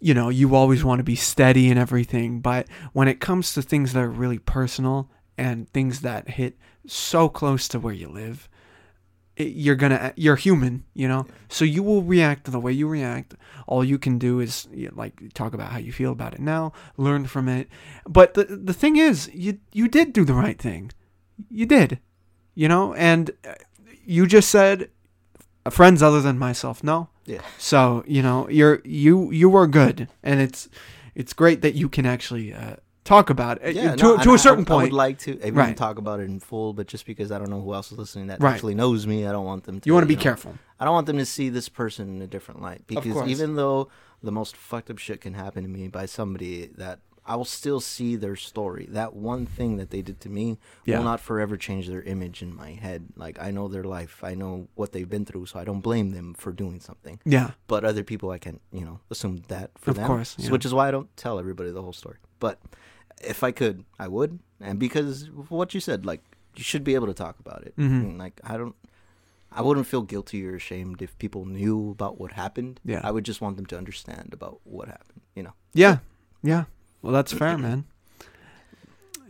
[0.00, 3.62] you know, you always want to be steady and everything, but when it comes to
[3.62, 5.08] things that are really personal
[5.38, 6.56] and things that hit
[6.86, 8.48] so close to where you live.
[9.36, 13.34] it- You're gonna, you're human, you know, so you will react the way you react.
[13.66, 16.40] All you can do is you know, like talk about how you feel about it
[16.40, 17.68] now, learn from it,
[18.08, 20.90] but the the thing is, you you did do the right thing.
[21.50, 21.98] You did,
[22.54, 23.54] you know, and uh,
[24.04, 24.88] you just said
[25.70, 26.82] friends other than myself.
[26.82, 27.42] No, yeah.
[27.58, 30.68] so you know you're you you were good, and it's
[31.14, 32.76] it's great that you can actually uh,
[33.08, 34.92] talk about it Yeah, to no, to and a I- certain I, would- I point.
[34.92, 35.76] would like to Right.
[35.76, 38.26] talk about it in full, but just because I don't know who else is listening
[38.28, 38.54] that Right.
[38.54, 39.86] actually knows me, I don't want them to.
[39.86, 40.54] you want to be know, careful.
[40.78, 43.28] I don't want them to see this person in a different light because course.
[43.28, 43.88] even though
[44.22, 47.78] the most fucked up shit can happen to me by somebody that I will still
[47.80, 48.86] see their story.
[48.90, 50.96] That one thing that they did to me Yeah.
[50.96, 53.04] will not forever change their image in my head.
[53.16, 56.10] Like I know their life, I know what they've been through, so I don't blame
[56.12, 57.20] them for doing something.
[57.26, 60.44] Yeah, But other people, I can you know assume that for Of them, course, So-
[60.44, 60.50] yeah.
[60.52, 62.16] which is why I don't tell everybody the whole story.
[62.40, 62.60] But
[63.22, 66.22] if I could, I would, and because what you said, like
[66.56, 67.76] you should be able to talk about it.
[67.76, 68.18] Mhm.
[68.18, 68.74] Like I don't.
[69.50, 72.80] I wouldn't feel guilty or ashamed if people knew about what happened.
[72.84, 73.00] Yeah.
[73.02, 75.54] I would just want them to understand about what happened, you know.
[75.72, 75.98] yeah,
[76.42, 76.64] yeah.
[77.00, 77.84] Well, that's fair, man.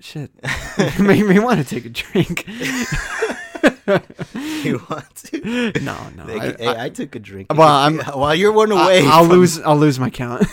[0.01, 0.33] Shit,
[1.01, 2.47] made me want to take a drink.
[4.65, 5.73] you want to?
[5.83, 6.25] no, no.
[6.27, 7.53] Hey, I, hey, I, took a drink.
[7.53, 9.07] Well, I'm- while you're one away.
[9.07, 9.61] I, will from- lose.
[9.61, 10.45] I'll lose my count.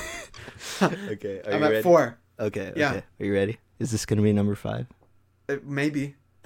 [0.82, 1.82] Okay, are I'm you at ready?
[1.84, 2.18] four.
[2.40, 2.90] Okay, Yeah.
[2.92, 3.04] okay.
[3.20, 3.58] Are you ready?
[3.80, 4.88] Is this gonna be number five?
[5.50, 6.16] Uh, maybe.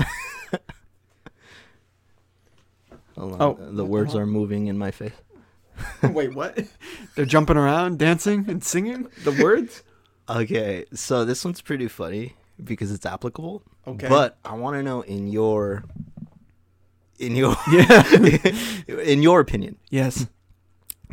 [3.17, 3.41] Hold on.
[3.41, 5.11] Oh, the words are moving in my face.
[6.03, 6.57] Wait, what?
[7.15, 9.83] They're jumping around, dancing, and singing the words.
[10.31, 13.63] Okay, so this one's pretty funny because it's applicable.
[13.87, 14.07] Okay.
[14.07, 15.83] But I want to know in your
[17.17, 18.03] in your Yeah.
[18.87, 20.27] in your opinion, yes.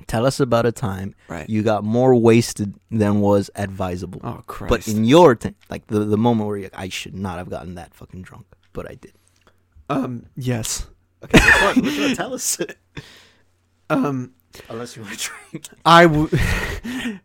[0.06, 1.48] Tell us about a time Right.
[1.48, 4.20] you got more wasted than was advisable.
[4.24, 4.68] Oh Christ.
[4.70, 7.48] but in your t- like the the moment where you're like, I should not have
[7.50, 9.12] gotten that fucking drunk, but I did.
[9.88, 10.26] um.
[10.36, 10.86] Yes.
[11.24, 11.84] Okay, which one?
[11.84, 12.14] Which one?
[12.16, 12.58] Tell us.
[13.88, 14.32] Um.
[14.68, 15.68] Unless you want to drink.
[15.84, 16.28] I w-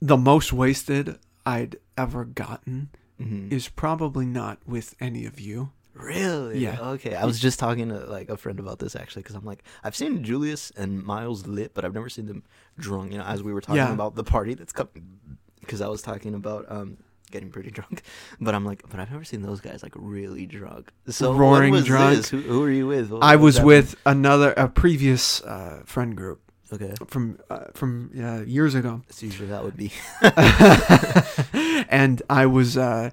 [0.00, 2.90] the most wasted I'd ever gotten
[3.20, 3.52] Mm-hmm.
[3.54, 5.70] is probably not with any of you.
[5.94, 6.58] Really?
[6.58, 6.80] Yeah.
[6.92, 7.14] Okay.
[7.14, 9.94] I was just talking to like a friend about this actually because I'm like I've
[9.96, 12.42] seen Julius and Miles lit, but I've never seen them
[12.78, 13.12] drunk.
[13.12, 13.92] You know, as we were talking Yeah.
[13.92, 15.18] about the party that's coming,
[15.60, 16.96] because I was talking about um
[17.30, 18.02] getting pretty drunk,
[18.40, 20.90] but I'm like, but I've never seen those guys like really drunk.
[21.08, 22.26] So Roaring was drunk?
[22.26, 23.10] Who, who were you with?
[23.10, 26.40] What I was with another a previous uh, friend group
[26.72, 26.94] Okay.
[27.06, 29.92] from uh, from uh, years ago, That's usually that would be.
[31.90, 33.10] and I was uh,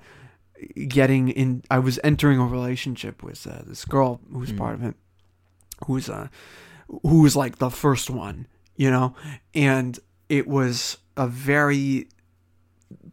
[0.87, 1.63] getting in.
[1.69, 4.57] I was entering a relationship with uh, this girl who was Mm.
[4.57, 4.95] part of it,
[5.85, 6.27] who was uh,
[7.03, 9.15] who was like the first one, you know,
[9.53, 12.07] and it was a very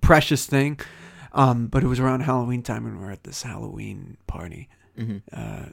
[0.01, 0.79] precious thing.
[1.33, 5.19] Um, but it was around Halloween time, and we were at this Halloween party, hmm
[5.33, 5.67] uh,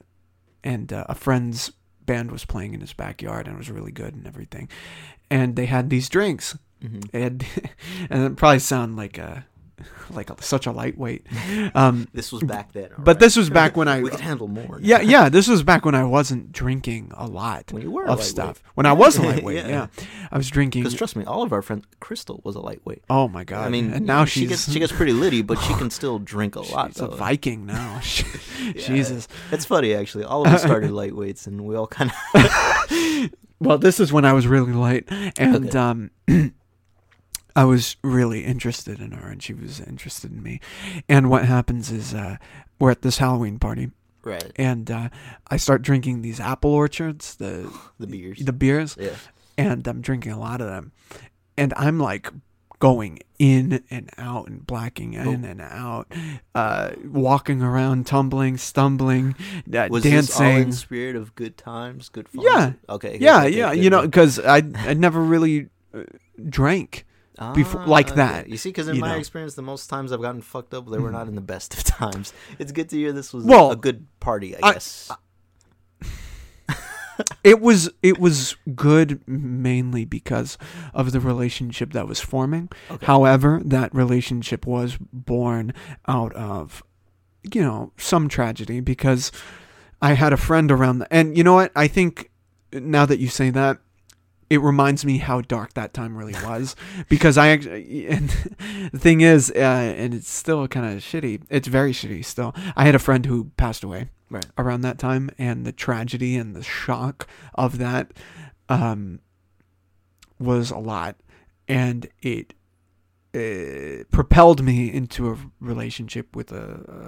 [0.64, 1.72] and uh, a friend's
[2.06, 4.68] band was playing in his backyard, and it was really good and everything.
[5.30, 7.45] And they had these drinks, hmm and
[8.10, 9.45] and it probably sound like a
[10.12, 11.26] like a, such a lightweight.
[11.76, 12.90] Um, This was back then.
[12.98, 13.20] but alright.
[13.20, 14.80] this was back when I we could handle more.
[14.82, 18.24] yeah yeah this was back when I wasn't drinking a lot When you were of
[18.24, 18.62] stuff.
[18.76, 19.68] When I was a lightweight, Yeah.
[19.68, 19.88] yeah.
[20.32, 20.84] I was drinking.
[20.84, 23.04] Because trust me, all of our friends, Crystal was a lightweight.
[23.10, 23.66] Oh my god!
[23.66, 26.56] I mean, and now she gets she gets pretty litty, but she can still drink
[26.56, 26.94] a lot.
[26.94, 27.08] she's a.
[27.08, 28.02] Viking now.
[28.64, 28.72] Yeah.
[28.74, 29.28] Jesus.
[29.52, 30.24] It's funny actually.
[30.24, 33.30] All of us started lightweights, and we all kind of.
[33.60, 35.06] Well, this is when I was really light,
[35.38, 35.78] and Okay.
[35.78, 36.12] um,
[37.56, 40.60] I was really interested in her, and she was interested in me.
[41.08, 42.38] And what happens is, uh,
[42.80, 43.92] we're at this Halloween party,
[44.24, 44.52] Right.
[44.56, 45.10] and uh,
[45.50, 48.40] I start drinking these apple orchards, the The beers.
[48.40, 49.16] the beers, yeah.
[49.58, 50.92] and I'm drinking a lot of them,
[51.58, 52.32] and I'm like
[52.80, 55.48] going in and out and blacking in Oh.
[55.48, 56.12] and out,
[56.54, 59.36] uh, walking around, tumbling, stumbling,
[59.74, 60.72] uh, Was this all in dancing.
[60.74, 62.44] spirit of good times, good fun?
[62.44, 62.74] Yeah.
[62.90, 63.18] Okay.
[63.22, 66.04] yeah, yeah, good, you know, because I I never really uh,
[67.38, 67.56] drank.
[67.56, 68.52] before- like Ah, that, okay.
[68.52, 69.18] You see, because in my know.
[69.18, 71.84] experience, the most times I've gotten fucked up, they were not in the best of
[72.00, 72.34] times.
[72.60, 74.56] It's good to hear this was Well, a good party.
[74.56, 75.12] I I- guess.
[77.44, 80.58] It was it was good mainly because
[80.96, 82.70] of the relationship that was forming.
[82.90, 83.06] Okay.
[83.06, 85.74] However, that relationship was born
[86.08, 86.82] out of
[87.54, 89.32] you know some tragedy because
[90.02, 92.32] I had a friend around the and you know what I think
[92.74, 93.78] now that you say that
[94.54, 96.76] it reminds me how dark that time really was
[97.10, 98.30] because I actually and
[98.94, 102.86] the thing is uh, and it's still kind of shitty it's very shitty still I
[102.86, 104.46] had a friend who passed away Right.
[104.58, 108.12] around that time and the tragedy and the shock of that
[108.70, 109.20] um,
[110.40, 111.16] was a lot
[111.68, 112.54] and it
[113.36, 116.64] uh, propelled me into a relationship with a,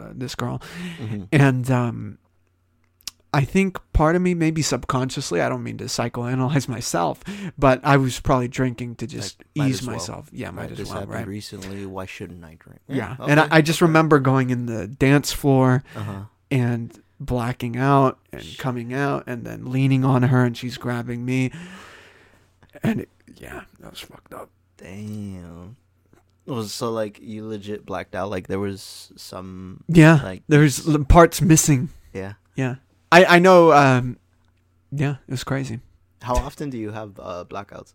[0.09, 0.61] uh, this girl
[0.99, 1.27] Mhm.
[1.31, 2.17] and um,
[3.35, 7.21] I think part of me, maybe subconsciously, I don't mean to psychoanalyze myself,
[7.57, 9.95] but I was probably drinking to just Like, ease well.
[9.95, 10.29] myself.
[10.31, 11.27] Yeah, might Right, as well, right?
[11.27, 11.85] recently.
[11.85, 12.79] Why shouldn't I drink?
[12.87, 16.23] Yeah, okay, and I, I just remember going in the dance floor Uh-huh.
[16.49, 21.51] and blacking out and coming out and then leaning on her and she's grabbing me,
[22.83, 24.49] and it, yeah, that was fucked up.
[24.77, 25.77] Damn.
[26.45, 28.29] Was so like you legit blacked out?
[28.29, 31.89] Like there was some Yeah, like there's l- parts missing.
[32.13, 32.33] yeah.
[32.55, 32.75] Yeah,
[33.11, 33.71] I I know.
[33.71, 34.17] Um,
[34.91, 35.79] yeah, it was crazy.
[36.21, 37.93] How often do you have uh, blackouts?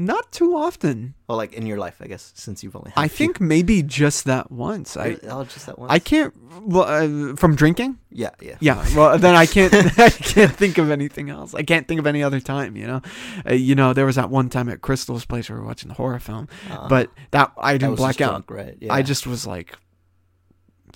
[0.00, 1.14] Not too often.
[1.26, 2.92] Well, like in your life, I guess, since you've only.
[2.92, 4.96] Had I think maybe just that once.
[4.96, 5.90] I oh, just that once.
[5.90, 6.32] I can't
[6.62, 7.98] well, uh, from drinking.
[8.12, 9.74] Yeah, yeah, Yeah, well then I can't.
[9.98, 11.52] I can't think of anything else.
[11.52, 12.76] I can't think of any other time.
[12.76, 13.02] You know,
[13.50, 15.88] uh, you know there was that one time at Crystal's place where we were watching
[15.88, 18.46] the horror film, Uh, but that I that didn't was black out.
[18.46, 18.76] drunk, right?
[18.80, 18.94] Yeah.
[18.94, 19.74] I just was like,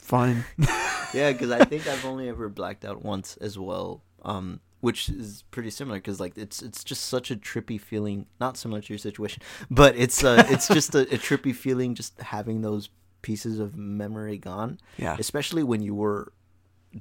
[0.02, 0.44] fine.
[1.14, 4.02] yeah, because I think I've only ever blacked out once as well.
[4.22, 8.26] Um, which is pretty similar because like it's it's just such a trippy feeling.
[8.40, 12.20] Not similar to your situation, but it's uh it's just a, a trippy feeling just
[12.20, 12.90] having those
[13.22, 14.78] pieces of memory gone.
[14.98, 16.32] yeah, especially when you were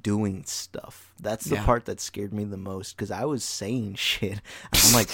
[0.00, 1.12] doing stuff.
[1.20, 1.64] That's the Yeah.
[1.64, 4.40] part that scared me the most because I was saying shit.
[4.72, 5.08] I'm like,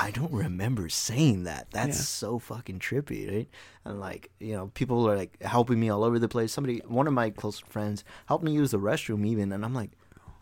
[0.00, 1.68] I don't remember saying that.
[1.70, 2.02] That's Yeah.
[2.04, 3.48] so fucking trippy, right?
[3.84, 6.52] And like, you know, people are like helping me all over the place.
[6.52, 9.90] Somebody, one of my close friends, helped me use the restroom even, and I'm like.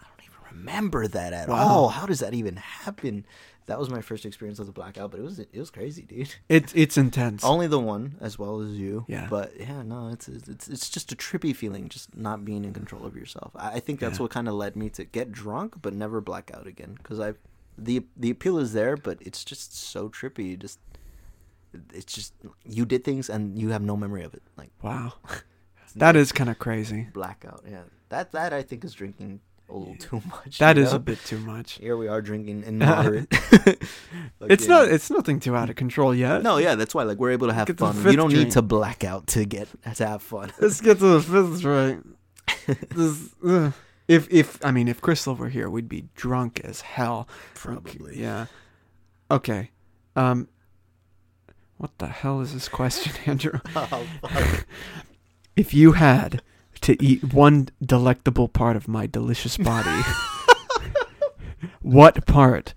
[0.00, 1.56] I don't even remember that at Wow.
[1.68, 1.88] all.
[1.90, 3.24] How does that even happen?
[3.66, 6.34] That was my first experience of the blackout, but it was it was crazy, dude.
[6.48, 7.44] It's it's intense.
[7.44, 9.04] Only the one, as well as you.
[9.08, 9.28] Yeah.
[9.30, 13.04] But yeah, no, it's it's it's just a trippy feeling, just not being in control
[13.06, 13.52] of yourself.
[13.54, 14.22] I, I think that's Yeah.
[14.24, 16.94] what kind of led me to get drunk, but never black out again.
[16.96, 17.34] Because I,
[17.84, 20.50] the the appeal is there, but it's just so trippy.
[20.50, 20.78] You just,
[21.94, 22.34] it's just
[22.64, 24.42] you did things and you have no memory of it.
[24.56, 25.14] Like Wow,
[25.96, 27.08] that is kind of crazy.
[27.12, 27.64] blackout.
[27.68, 30.58] Yeah, that that I think is drinking a little too much.
[30.58, 30.96] That is know?
[30.96, 31.74] a bit too much.
[31.74, 33.28] Here we are drinking in moderate.
[33.30, 33.86] It's
[34.40, 34.88] Fucking- not.
[34.94, 36.42] It's nothing too out of control yet.
[36.42, 37.04] No, yeah, that's why.
[37.04, 37.96] Like we're able to have Get fun.
[38.04, 38.46] You don't drink.
[38.46, 40.52] need to black out to get to have fun.
[40.60, 42.04] Let's get to the fifth drink.
[42.94, 43.72] This- ugh.
[44.10, 47.28] If if I mean if Crystal were here, we'd be drunk as hell.
[47.54, 48.20] Probably.
[48.20, 48.46] Yeah.
[49.30, 49.70] Okay.
[50.16, 50.48] Um.
[51.76, 53.60] What the hell is this question, Andrew?
[53.76, 54.06] Oh.
[55.56, 56.42] If you had
[56.82, 60.02] to eat one delectable part of my delicious body,
[61.82, 62.74] what part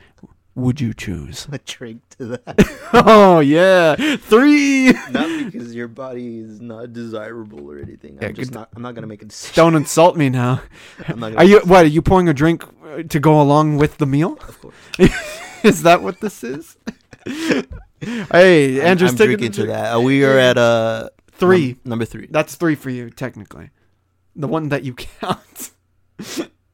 [0.55, 1.47] would you choose?
[1.51, 2.79] a drink to that.
[2.95, 4.91] Oh yeah, three.
[5.09, 8.19] not because your body is not desirable or anything.
[8.23, 8.69] I'm just not.
[8.75, 9.55] I'm not gonna make a decision.
[9.55, 10.61] Don't insult me now.
[11.07, 11.85] I'm not Are you what?
[11.85, 14.33] Are you pouring a drink uh, to go along with the meal?
[14.47, 14.75] Of course.
[15.63, 16.77] Is that what this is?
[17.25, 17.63] hey,
[18.79, 19.99] I'm- Andrew's I'm, drinking to that.
[20.01, 21.69] We are at uh Three.
[21.69, 22.27] num- number three.
[22.29, 23.71] That's three for you, technically.
[24.35, 25.71] The one that you count.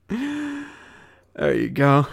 [0.10, 2.07] there you go.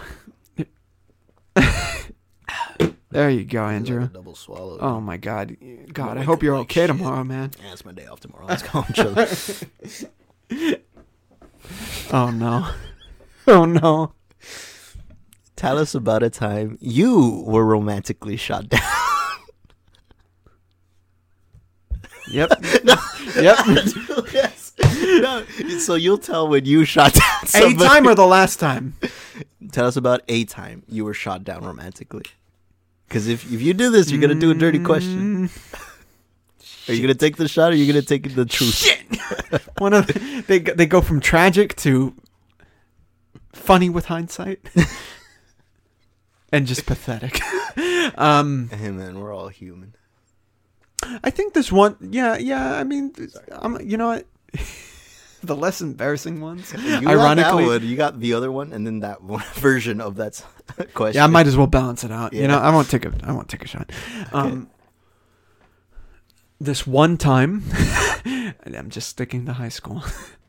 [3.09, 4.07] there you go, It's like a Andrew.
[4.07, 4.77] double swallow.
[4.79, 5.55] Oh my God,
[5.93, 6.17] God!
[6.17, 6.87] I hope you're like okay shit.
[6.87, 7.51] tomorrow, man.
[7.63, 8.45] Yeah, it's my day off tomorrow.
[8.47, 8.83] Let's go.
[8.93, 9.15] chill.
[12.13, 12.69] Oh no,
[13.47, 14.13] oh no.
[15.57, 18.81] Tell us about a time you were romantically shot down.
[22.29, 22.51] Yep,
[23.35, 23.57] yep.
[25.17, 25.43] No.
[25.79, 28.93] So you'll tell when you shot down A time or the last time?
[29.71, 32.23] Tell us about a time you were shot down romantically.
[33.07, 35.47] Because if if you do this, you're gonna do a dirty question.
[35.49, 38.75] Mm, Are you gonna take the shot, or are you gonna take the truth?
[38.75, 39.61] Shit!
[39.79, 40.07] One of
[40.47, 42.13] they they go from tragic to
[43.53, 44.59] funny with hindsight,
[46.51, 47.39] and just pathetic.
[48.17, 49.95] um, Hey man, we're all human.
[51.23, 52.75] I think this one, yeah, yeah.
[52.75, 53.13] I mean,
[53.51, 54.25] I'm, you know what?
[55.43, 58.85] the less embarrassing ones, You got ironically, that one, you got the other one, and
[58.85, 60.43] then that one version of that
[60.93, 61.17] question.
[61.19, 62.33] yeah, I might as well balance it out.
[62.33, 63.91] You know, I won't take a, I won't take a shot.
[64.33, 64.69] Um,
[66.59, 67.63] this one time,
[68.65, 70.03] I'm just sticking to high school.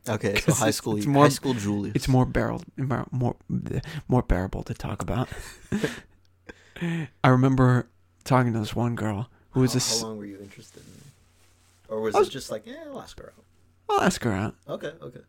[0.08, 1.94] Okay, so 'Cause high school, it's high more- school Julius.
[1.94, 3.36] It's more barrel, more more
[4.08, 5.28] more bearable to talk about.
[6.80, 7.88] I remember
[8.24, 9.80] talking to this one girl who was how, a.
[9.80, 11.02] s- how long were you interested in?
[11.94, 13.44] Or was, was- it just like, yeah, I'll ask her out?
[13.88, 14.54] I'll ask her out.
[14.68, 15.20] Okay, okay.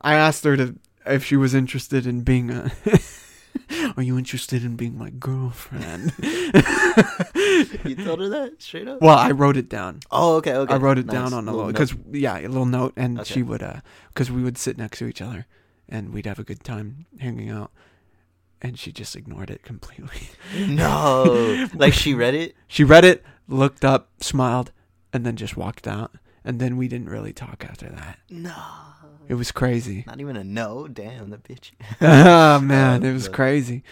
[0.00, 0.76] I asked her to
[1.06, 2.70] if she was interested in being a.
[3.96, 6.12] Are you interested in being my girlfriend?
[7.84, 9.00] You told her that straight up?
[9.00, 10.00] well, I wrote it down.
[10.10, 10.74] Oh, okay, okay.
[10.74, 11.12] I wrote it Nice.
[11.12, 13.34] down on a Little because yeah, a little note, and Okay.
[13.34, 15.46] she would uh because we would sit next to each other,
[15.88, 17.70] and we'd have a good time hanging out,
[18.62, 20.28] and she just ignored it completely.
[20.68, 22.54] no, like she read it.
[22.66, 24.72] She read it, looked up, smiled,
[25.12, 26.12] and then just walked out.
[26.44, 28.18] And then we didn't really talk after that.
[28.30, 28.54] No,
[29.28, 30.04] It was crazy.
[30.06, 30.88] not even a no.
[30.88, 31.72] Damn, the bitch.
[32.00, 33.82] oh man, um, it was crazy.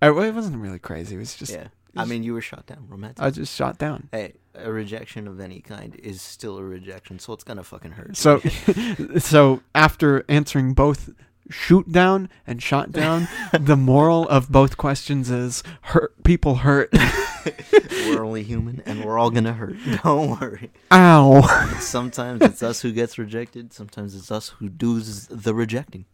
[0.00, 1.16] It wasn't really crazy.
[1.16, 2.86] It was just yeah, I mean, you were shot down.
[2.88, 3.20] Romantic.
[3.20, 4.08] I was just shot down.
[4.12, 8.16] hey, a rejection of any kind is still a rejection, so it's gonna fucking hurt.
[8.16, 8.38] So,
[9.18, 11.10] so after answering both
[11.50, 13.28] shoot down and shot down,
[13.58, 16.90] the moral of both questions is hurt people hurt.
[18.06, 19.76] we're only human, and we're all gonna hurt.
[20.04, 20.70] Don't worry.
[20.90, 21.42] Ow.
[21.80, 23.72] Sometimes it's us who gets rejected.
[23.72, 26.04] Sometimes it's us who does the rejecting.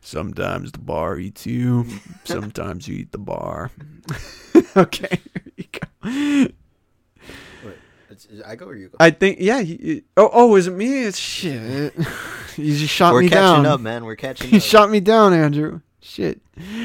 [0.00, 1.86] Sometimes the bar eats you.
[2.24, 3.70] Sometimes you eat the bar.
[4.76, 5.20] okay.
[5.32, 6.52] Here you go.
[8.46, 8.96] I go or you go?
[9.00, 9.58] I think yeah.
[9.60, 11.04] you- you- oh, oh, is it me?
[11.04, 11.94] It's shit.
[12.58, 13.66] You just shot We're me catching down.
[13.66, 14.06] up, man.
[14.06, 14.62] We're catching You up.
[14.62, 15.82] shot me down, Andrew.
[16.00, 16.40] Shit.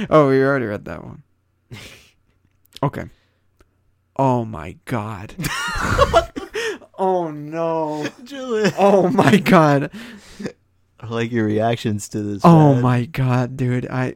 [0.09, 1.23] Oh, we already read that one.
[2.83, 3.05] Okay.
[4.17, 5.33] Oh my god.
[6.97, 8.07] oh no.
[8.23, 8.73] Julian.
[8.77, 9.91] Oh my god.
[10.99, 12.41] I like your reactions to this.
[12.43, 12.81] Oh man.
[12.81, 13.87] my god, dude.
[13.87, 14.15] I.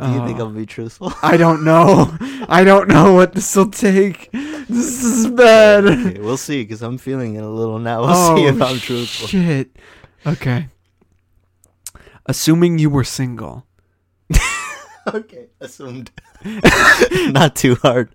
[0.00, 1.12] Do you think uh, I'll be truthful?
[1.22, 2.16] I don't know.
[2.48, 4.30] I don't know what this will take.
[4.32, 5.84] This is bad.
[5.84, 8.00] okay, we'll see, because I'm feeling it a little now.
[8.00, 9.28] We'll oh, see if I'm truthful.
[9.28, 9.76] Shit.
[10.26, 10.68] Okay.
[12.26, 13.66] Assuming you were single,
[15.14, 16.10] okay, assumed.
[17.26, 18.14] Not too hard.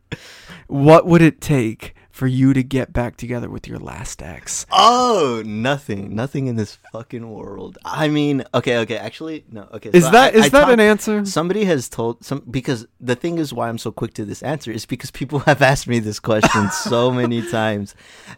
[0.67, 4.65] what would it take for you to get back together with your last ex?
[4.71, 7.77] Oh, nothing, nothing in this fucking world.
[7.85, 9.89] I mean, okay, okay, actually, no, okay.
[9.93, 11.25] Is so that I- is I that talked- an answer?
[11.25, 14.69] Somebody has told some because the thing is why I'm so quick to this answer
[14.69, 17.95] is because people have asked me this question so many times,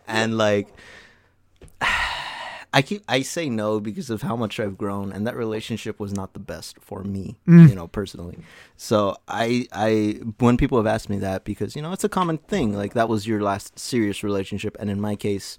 [0.07, 0.67] and like,
[2.73, 6.13] I keep I say no because of how much I've grown, and that relationship was
[6.13, 7.67] not the best for me, Mm.
[7.69, 8.37] you know, personally.
[8.77, 12.37] So I I when people have asked me that because you know it's a common
[12.37, 15.57] thing, like that was your last serious relationship, and in my case,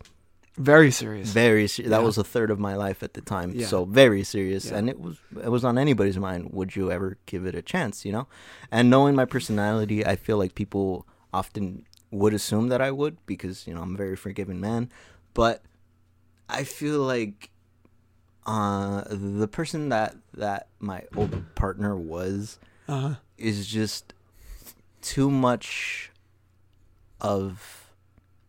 [0.57, 1.29] Very serious.
[1.33, 2.07] very se- that Yeah.
[2.07, 3.67] was a third of my life at the time Yeah.
[3.67, 4.77] so very serious Yeah.
[4.79, 8.05] and it was it was on anybody's mind would you ever give it a chance
[8.07, 8.27] you know
[8.71, 13.67] and knowing my personality i feel like people often would assume that i would because
[13.67, 14.91] you know i'm a very forgiving man
[15.33, 15.63] but
[16.53, 17.51] i feel like
[18.47, 22.59] uh the person that that my old partner was
[22.89, 24.13] Uh, is just
[25.01, 26.11] too much
[27.21, 27.87] of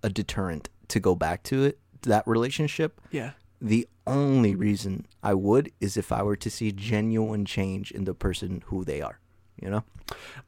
[0.02, 3.00] a deterrent to go back to it that relationship.
[3.12, 3.32] Yeah.
[3.62, 8.14] the only reason i would is if i were to see genuine change in the
[8.14, 9.20] person who they are
[9.62, 9.84] you know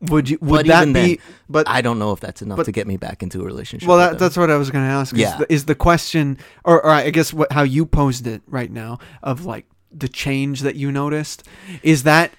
[0.02, 0.38] Would you?
[0.42, 0.94] Would But that be?
[0.94, 1.18] then,
[1.50, 3.88] but i don't know if that's enough but- to get me back into a relationship
[3.88, 5.14] well, that, that's what I was going to ask.
[5.14, 5.38] Is, Yeah.
[5.38, 9.00] the, is the question, or, or I guess what how you posed it right now
[9.24, 11.44] of like the change that you noticed
[11.84, 12.32] is that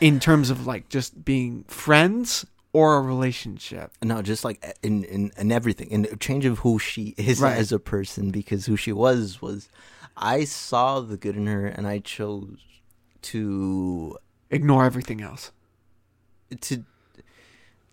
[0.00, 3.92] in terms of like just being friends or a relationship?
[4.02, 7.56] no just like in in, in everything in a change of who she is Right.
[7.56, 9.68] as a person because who she was was
[10.16, 12.58] i saw the good in her and i chose
[13.22, 14.16] to
[14.50, 15.50] Ignore everything else.
[16.60, 16.84] To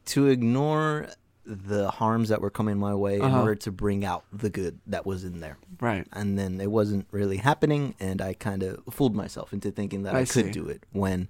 [0.06, 1.08] to ignore
[1.46, 3.40] the harms that were coming my way in Uh-huh.
[3.42, 6.08] order to bring out the good that was in there Right.
[6.14, 10.16] and then it wasn't really happening and i kind of fooled myself into thinking that
[10.16, 11.28] i, I could do it when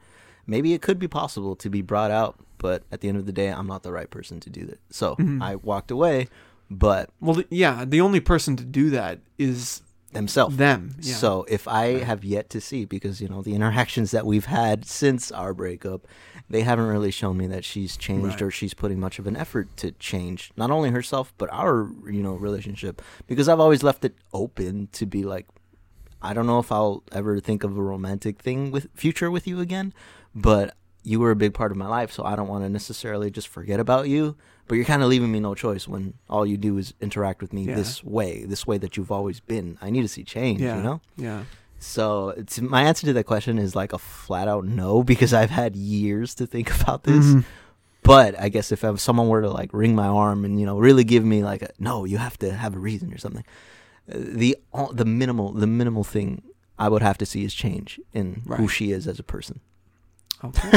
[0.47, 3.33] maybe it could be possible to be brought out but at the end of the
[3.33, 5.41] day i'm not the right person to do that so Mhm.
[5.41, 6.27] i walked away
[6.71, 7.85] but Well, yeah.
[7.85, 9.83] The only person to do that is
[10.15, 10.95] themselves them.
[10.99, 11.13] Yeah.
[11.15, 12.03] So if I Right.
[12.03, 16.07] have yet to see, because you know the interactions that we've had since our breakup,
[16.49, 18.41] they haven't really shown me that she's changed Right.
[18.43, 22.23] or she's putting much of an effort to change not only herself but our you
[22.23, 23.01] know relationship.
[23.27, 25.45] Because I've always left it open to be like,
[26.21, 29.59] I don't know if I'll ever think of a romantic thing with future with you
[29.59, 29.93] again,
[30.33, 30.75] but
[31.05, 33.47] you were a big part of my life, so I don't want to necessarily just
[33.47, 34.35] forget about you.
[34.67, 37.53] But you're kind of leaving me no choice when all you do is interact with
[37.53, 37.75] me Yeah.
[37.75, 39.77] this way, this way that you've always been.
[39.81, 40.77] I need to see change, yeah.
[40.77, 41.01] you know?
[41.17, 41.43] Yeah.
[41.77, 45.51] So it's my answer to that question is like a flat out no because I've
[45.51, 47.25] had years to think about this.
[47.25, 47.43] Mhm.
[48.01, 51.03] But I guess if someone were to like wring my arm and you know really
[51.03, 53.43] give me like a no, you have to have a reason or something.
[54.11, 56.41] uh, The all- the minimal the minimal thing
[56.79, 59.59] I would have to see is change in who she is as a person.
[60.43, 60.71] Okay.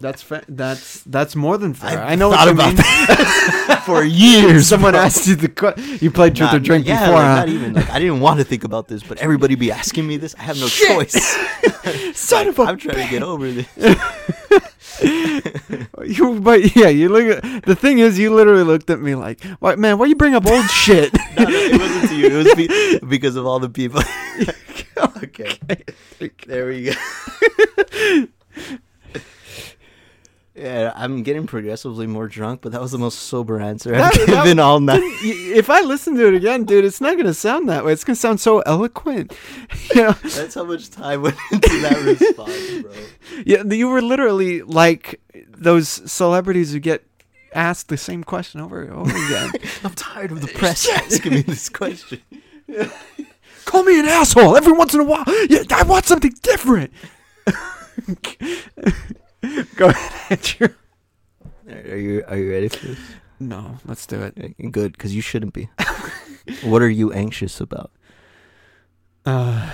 [0.00, 2.00] that's fa- that's that's more than fair.
[2.00, 2.76] I've I know thought what you about mean.
[2.76, 4.66] that for years.
[4.66, 5.00] Someone bro.
[5.02, 5.98] asked you the question.
[6.00, 7.14] you played truth Not- or drink yeah, before.
[7.16, 7.34] like, huh?
[7.36, 10.16] not even like I didn't want to think about this, but everybody be asking me
[10.16, 10.34] this.
[10.36, 10.88] I have no Shit!
[10.88, 12.14] choice.
[12.18, 13.66] Son of a I'm trying to get over this.
[16.04, 17.44] You, but yeah, you look.
[17.44, 19.98] At, the thing is, you literally looked at me like, "What, man?
[19.98, 22.26] Why you bring up old shit?" No, no, it wasn't to you.
[22.26, 24.00] It was be- because of all the people.
[25.22, 25.58] okay.
[26.46, 28.26] There we go.
[30.62, 34.26] Yeah, I'm getting progressively more drunk, but that was the most sober answer I've That-
[34.26, 35.02] that- given all night.
[35.22, 37.92] If I listen to it again, dude, it's not gonna sound that way.
[37.92, 39.34] It's gonna sound so eloquent.
[39.94, 42.92] You know, That's how much time went into that response, bro.
[43.44, 47.04] yeah, you were literally like those celebrities who get
[47.54, 49.50] asked the same question over and over again.
[49.84, 52.20] I'm tired of the press asking me this question.
[53.66, 55.24] Call me an asshole every once in a while.
[55.50, 56.90] Yeah, I want something different.
[59.76, 60.74] Go ahead, Andrew.
[61.68, 62.98] Are you are you ready for this?
[63.40, 64.72] No, let's do it.
[64.72, 65.68] Good, because you shouldn't be.
[66.62, 67.90] what are you anxious about?
[69.26, 69.68] Uh,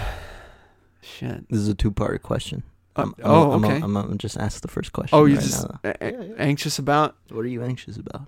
[1.03, 1.49] shit.
[1.51, 2.63] This is a two part question.
[2.97, 3.81] Uh, I'm, I'm, oh, I'm, okay.
[3.83, 5.17] I'm, I'm, just ask the first question.
[5.19, 6.35] Oh, you right just a- a- Yeah, yeah.
[6.39, 8.27] anxious about What are you anxious about?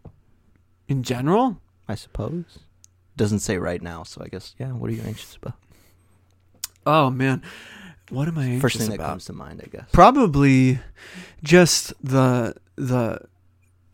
[0.88, 1.58] in general?
[1.88, 2.58] I suppose.
[3.16, 4.72] Doesn't say right now, so I guess yeah.
[4.72, 5.54] What are you anxious about?
[6.86, 7.42] Oh man,
[8.10, 9.08] what am I anxious First thing that about?
[9.10, 9.88] comes to mind, I guess.
[9.92, 10.80] Probably
[11.42, 13.20] just the the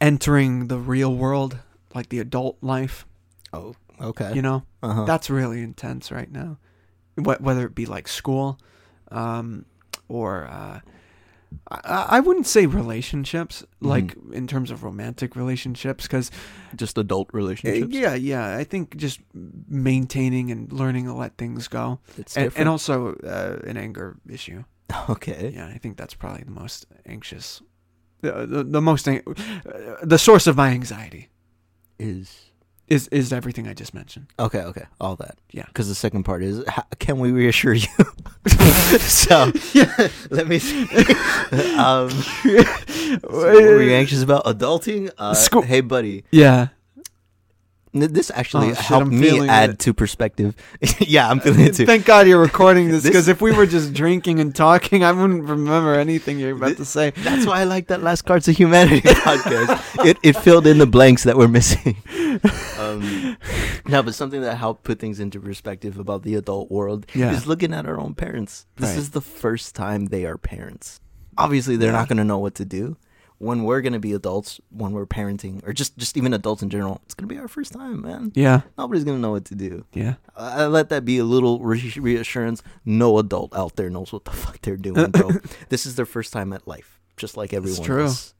[0.01, 1.59] entering the real world,
[1.95, 3.07] like the adult life.
[3.53, 4.33] Oh, okay.
[4.35, 5.05] You know, uh-huh.
[5.05, 6.59] that's really intense right now.
[7.17, 8.59] Wh- Whether it be like school,
[9.11, 9.65] um,
[10.09, 10.81] or uh,
[11.71, 16.31] I, I wouldn't say relationships, like in terms of romantic relationships, because
[16.75, 17.93] just adult relationships.
[17.93, 19.21] yeah, yeah, I think just
[19.69, 24.65] maintaining and learning to let things go, it's and, and also uh, an anger issue.
[25.11, 25.53] okay.
[25.55, 27.63] Yeah, I think that's probably the most anxious,
[28.21, 31.31] the the, the most an- uh, the source of my anxiety.
[31.99, 32.51] Is
[32.89, 34.27] is is everything I just mentioned.
[34.39, 35.37] Okay, okay, all that.
[35.51, 35.65] Yeah.
[35.67, 37.89] Because the second part is, how, can we reassure you?
[38.99, 39.53] so
[40.31, 40.59] let me.
[40.59, 40.83] See.
[41.77, 42.63] um, so
[43.23, 45.11] what were you anxious about adulting?
[45.19, 46.25] Uh, School- Hey, buddy.
[46.31, 46.69] Yeah.
[48.03, 49.79] N- This actually Oh, shit, helped I'm me add it.
[49.81, 50.55] to perspective.
[51.01, 51.87] yeah, I'm feeling it too.
[51.87, 55.13] Thank God you're recording this This- because if we were just drinking and talking, I
[55.13, 57.11] wouldn't remember anything you're about to say.
[57.17, 60.05] That's why I like that last Cards of Humanity podcast.
[60.07, 61.97] it it filled in the blanks that were missing.
[62.79, 63.37] Um,
[63.89, 67.33] no, but something that helped put things into perspective about the adult world Yeah.
[67.33, 68.67] is looking at our own parents.
[68.77, 68.99] This Right.
[68.99, 71.01] is the first time they are parents.
[71.39, 71.99] Obviously, they're Yeah.
[71.99, 72.97] not going to know what to do.
[73.39, 76.71] When we're going to be adults, when we're parenting, or just just even adults in
[76.71, 78.33] general, it's going to be our first time, man.
[78.35, 78.63] Yeah.
[78.79, 79.85] Nobody's going to know what to do.
[79.93, 80.15] Yeah.
[80.35, 82.63] I I let that be a little reassurance.
[82.87, 85.33] No adult out there knows what the fuck they're doing, bro.
[85.69, 88.05] this is their first time at life, just like everyone true.
[88.05, 88.33] else.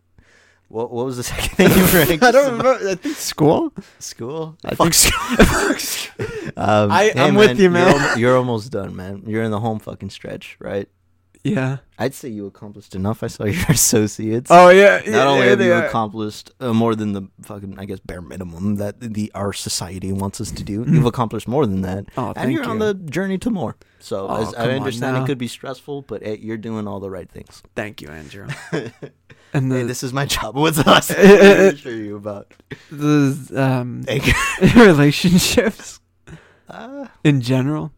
[0.69, 2.89] What What was the second thing you were I don't remember.
[2.89, 3.73] I think school.
[3.99, 4.57] School.
[4.65, 6.53] I Fuck think school.
[6.57, 7.95] um, I- hey, I'm with you, man.
[7.95, 9.25] You're, you're almost done, man.
[9.27, 10.89] You're in the home fucking stretch, right?
[11.55, 11.79] Yeah.
[11.99, 13.23] I'd say you accomplished enough.
[13.23, 14.51] I saw your associates.
[14.51, 14.97] Oh yeah.
[14.99, 15.87] Not yeah, only there have you are.
[15.87, 20.41] accomplished uh, more than the fucking, I guess, bare minimum that the our society wants
[20.41, 20.95] us to do, Mm.
[20.95, 22.07] you've accomplished more than that.
[22.17, 22.71] Oh, and you're you.
[22.71, 23.77] on the journey to more.
[24.01, 27.31] So Oh, I understand it could be stressful, but hey, you're doing all the right
[27.31, 27.63] things.
[27.75, 28.47] Thank you, Andrew.
[29.53, 30.57] and the hey, this is my job.
[30.57, 31.11] with us.
[31.11, 32.53] I reassure you about?
[32.91, 34.05] the um
[34.87, 36.01] relationships
[36.69, 37.93] Uh, in general.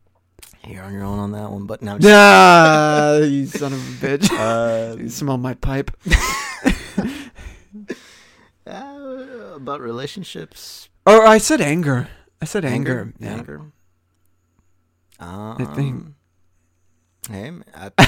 [0.68, 1.98] You're on your own on that one, but now.
[2.02, 4.30] Ah, you son of a bitch.
[4.30, 5.90] Uh, you smell my pipe.
[8.66, 10.88] uh, about relationships.
[11.06, 12.08] Or I said anger.
[12.40, 13.12] I said anger.
[13.18, 13.34] Yeah.
[13.34, 13.72] Anger.
[15.18, 16.04] Um, think-
[17.30, 17.90] Hey, man, I,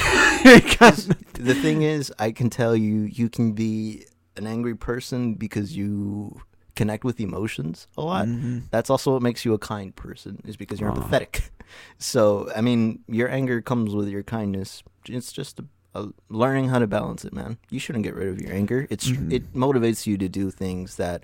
[1.35, 6.41] the thing is, I can tell you, you can be an angry person because you
[6.81, 8.27] connect with emotions a lot.
[8.27, 8.63] Mhm.
[8.75, 10.97] That's also what makes you a kind person, is because you're Aw.
[11.01, 11.35] empathetic.
[11.99, 14.83] So, I mean, your anger comes with your kindness.
[15.07, 17.59] It's just a, a learning how to balance it, man.
[17.71, 18.81] You shouldn't get rid of your anger.
[18.91, 19.33] It's Mhm.
[19.37, 21.23] it motivates you to do things that,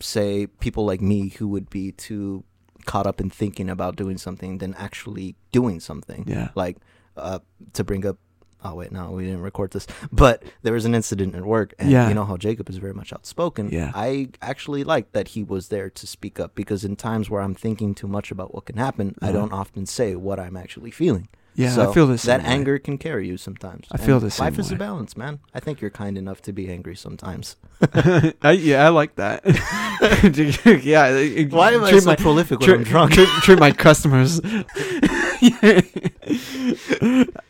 [0.00, 2.42] say, people like me who would be too
[2.84, 6.48] caught up in thinking about doing something than actually doing something Yeah.
[6.54, 6.76] like
[7.16, 7.38] uh,
[7.74, 8.16] to bring up
[8.64, 11.90] oh wait no we didn't record this but there was an incident at work and
[11.90, 12.08] Yeah.
[12.08, 13.92] you know how jacob is very much outspoken Yeah.
[13.94, 17.54] i actually like that he was there to speak up because in times where i'm
[17.54, 19.38] thinking too much about what can happen i Uh-huh.
[19.38, 22.22] don't often say what i'm actually feeling Yeah, so I feel this.
[22.22, 25.38] that anger can carry you sometimes I feel And same life is a balance man
[25.54, 27.56] i think you're kind enough to be angry sometimes
[28.42, 29.42] I, yeah, I like that.
[30.84, 31.10] yeah.
[31.58, 34.40] why am i so my, prolific when i'm drunk treat, treat my customers.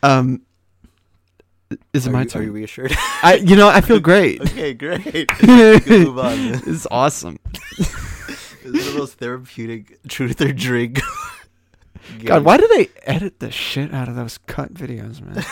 [0.03, 0.43] um,
[1.93, 2.43] is it are my you, are turn?
[2.45, 2.93] you reassured
[3.23, 4.40] I, you know, I feel great.
[4.43, 5.31] okay great
[5.86, 6.35] move on
[6.66, 7.39] it's awesome.
[7.78, 11.01] It's one of those therapeutic truth or drink.
[12.24, 15.45] God, why do they edit the shit out of those cut videos, man?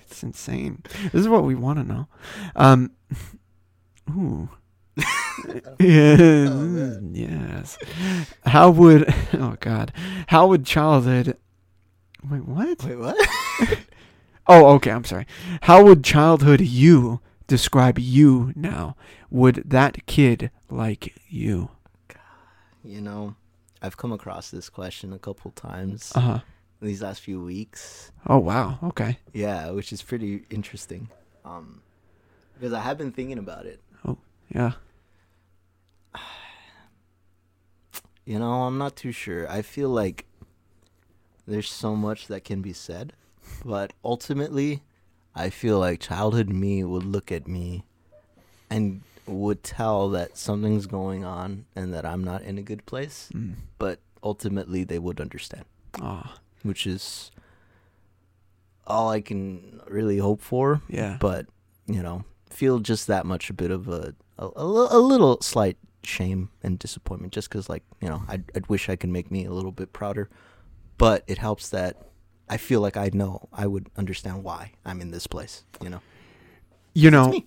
[0.00, 0.82] it's insane.
[1.04, 2.08] This is what we want to know.
[2.56, 2.90] Um,
[4.10, 4.48] ooh.
[5.80, 7.78] yeah, yes.
[8.44, 9.12] How would?
[9.34, 9.92] Oh God.
[10.26, 11.36] How would childhood?
[12.28, 12.84] Wait, what?
[12.84, 13.78] Wait, what?
[14.46, 14.90] Oh, okay.
[14.90, 15.26] I'm sorry.
[15.62, 18.96] How would childhood you describe you now?
[19.30, 21.70] Would that kid like you?
[22.84, 23.36] You know,
[23.80, 26.38] I've come across this question a couple times Uh huh.
[26.80, 28.10] these last few weeks.
[28.26, 28.78] Oh wow.
[28.82, 29.18] Okay.
[29.32, 31.08] Yeah, which is pretty interesting.
[31.44, 31.80] Um,
[32.54, 33.80] because I have been thinking about it.
[34.04, 34.18] Oh
[34.52, 34.72] yeah.
[38.24, 39.50] You know, I'm not too sure.
[39.50, 40.26] I feel like
[41.46, 43.14] there's so much that can be said,
[43.64, 44.82] but ultimately,
[45.34, 47.84] I feel like childhood me would look at me
[48.70, 53.30] and would tell that something's going on and that I'm not in a good place,
[53.34, 53.54] Mm.
[53.78, 55.64] but ultimately they would understand,
[56.00, 56.34] Oh.
[56.62, 57.30] which is
[58.86, 60.82] all I can really hope for.
[60.88, 61.16] Yeah.
[61.20, 61.46] But,
[61.86, 65.76] you know, feel just that much a bit of a a, a, a little slight
[66.02, 69.44] shame and disappointment just because like you know I'd, I'd wish i could make me
[69.44, 70.28] a little bit prouder
[70.98, 72.08] but it helps that
[72.54, 76.00] i feel like i know i would understand why i'm in this place you know
[76.94, 77.32] You know.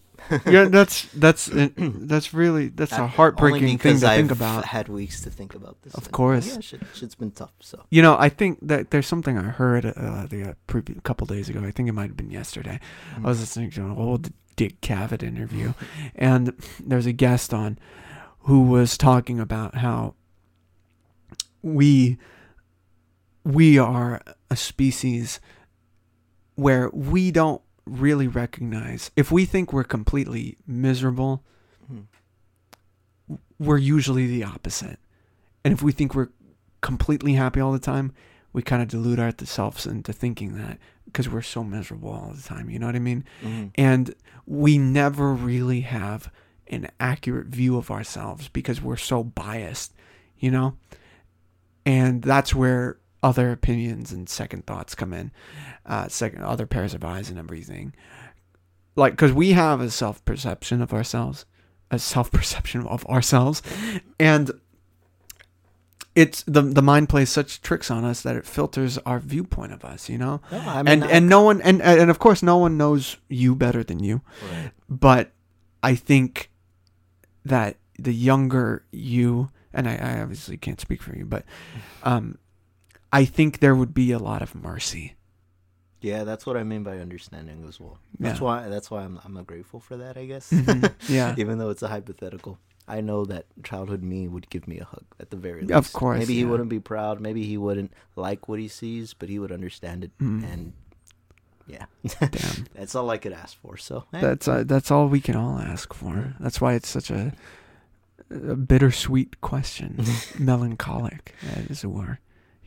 [0.55, 0.65] yeah.
[0.77, 1.69] That's that's uh,
[2.11, 4.65] that's really that's Uh, a heartbreaking thing to I've think about.
[4.65, 6.47] had weeks to think about this Of course.
[6.49, 9.85] yeah shit, shit's been tough so You know, I think that there's something I heard
[9.85, 11.59] uh, the uh, a couple days ago.
[11.69, 12.77] I think it might have been yesterday.
[13.23, 15.73] I was listening to an old Dick Cavett interview,
[16.15, 16.43] and
[16.89, 17.77] there's a guest on
[18.47, 20.15] who was talking about how
[21.61, 22.17] we
[23.45, 25.39] we are a species
[26.55, 31.43] where we don't really recognize if we think we're completely miserable
[31.91, 32.05] Mhm.
[33.59, 34.99] we're usually the opposite.
[35.63, 36.29] And if we think we're
[36.81, 38.11] completely happy all the time,
[38.53, 42.69] we kind of delude ourselves into thinking that because we're so miserable all the time.
[42.69, 43.23] You know what I mean?
[43.43, 43.71] Mhm.
[43.75, 44.13] And
[44.45, 46.31] we never really have
[46.67, 49.93] an accurate view of ourselves because we're so biased,
[50.37, 50.77] you know?
[51.85, 55.31] And that's where other opinions and second thoughts come in,
[55.85, 57.93] uh, second other pairs of eyes and everything.
[58.95, 61.45] Like, because we have a self perception of ourselves,
[61.89, 63.61] a self perception of ourselves,
[64.19, 64.51] and
[66.15, 69.83] it's the the mind plays such tricks on us that it filters our viewpoint of
[69.83, 70.39] us, you know.
[70.51, 73.17] No, I mean, and I- and no one and and of course no one knows
[73.27, 74.71] you better than you Right.
[74.87, 75.31] but
[75.83, 76.49] I think
[77.43, 81.43] that the younger you, and I, I obviously can't speak for you, but
[82.03, 82.37] um,
[83.11, 85.15] I think there would be a lot of mercy.
[86.01, 87.97] Yeah, that's what I mean by understanding as well.
[88.19, 88.43] That's Yeah.
[88.45, 90.51] why that's why I'm I'm grateful for that, I guess.
[90.51, 90.93] Mhm.
[91.09, 91.33] Yeah.
[91.37, 92.59] Even though it's a hypothetical.
[92.87, 95.73] I know that childhood me would give me a hug at the very least.
[95.73, 99.27] Of course, Maybe he wouldn't be proud, maybe he wouldn't like what he sees, but
[99.29, 100.43] he would understand it Mm.
[100.53, 100.73] and
[101.65, 101.85] yeah.
[102.19, 103.75] Damn, that's all I could ask for.
[103.77, 106.35] So eh, that's uh, that's all we can all ask for.
[106.39, 107.33] That's why it's such a,
[108.29, 110.05] a bittersweet question,
[110.39, 111.33] melancholic,
[111.69, 112.19] as it were.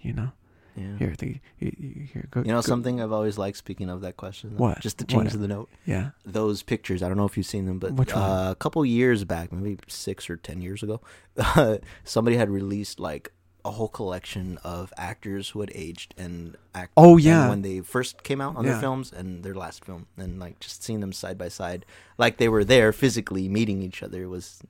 [0.08, 0.30] You know,
[0.76, 0.96] yeah.
[0.98, 2.40] here, the, here, go.
[2.40, 4.50] You know go- something I've always liked speaking of that question?
[4.56, 4.64] though?
[4.64, 4.80] What?
[4.80, 5.10] Just to What?
[5.24, 5.68] change the note.
[5.84, 6.10] Yeah.
[6.24, 7.02] those pictures.
[7.02, 7.92] I don't know if you've seen them, but?
[8.16, 11.00] Uh, a couple years back, maybe six or ten years ago,
[12.04, 13.32] somebody had released like
[13.64, 16.92] a whole collection of actors who had aged and act.
[16.96, 17.48] Oh, yeah.
[17.50, 18.72] when they first came out on Yeah.
[18.72, 21.84] their films and their last film, and like just seeing them side by side,
[22.16, 24.62] like they were there physically meeting each other was.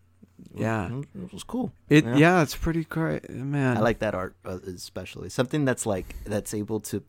[0.54, 1.00] Yeah.
[1.14, 1.72] it was, cool.
[1.88, 2.16] It Yeah.
[2.16, 3.76] yeah, it's pretty great, man.
[3.76, 7.02] I like that art uh, especially something that's like that's able to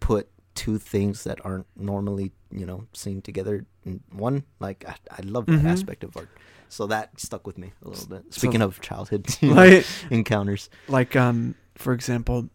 [0.00, 4.44] put two things that aren't normally you know seen together in one.
[4.60, 5.70] Like I, I love that Mhm.
[5.72, 6.28] aspect of art.
[6.68, 8.34] So that stuck with me a little bit.
[8.34, 12.48] Speaking of childhood like encounters, like um for example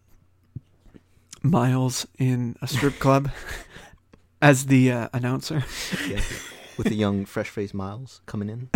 [1.43, 3.30] miles in a strip club
[4.41, 5.64] as the uh, announcer
[6.07, 6.19] yeah,
[6.80, 8.69] with the young fresh faced Miles coming in.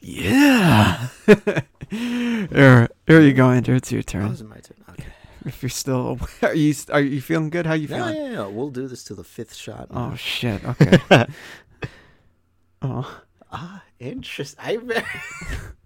[0.00, 1.08] yeah
[1.90, 4.76] here, here you go andrew it's your Oh, turn is it my turn?
[4.90, 5.06] Okay.
[5.46, 8.30] if you're still are you are you feeling good how you feeling yeah, yeah.
[8.32, 8.46] yeah.
[8.46, 9.86] We'll do this to the fifth shot.
[9.92, 10.98] oh shit okay
[12.82, 14.60] oh Ah, interesting.
[14.64, 15.02] I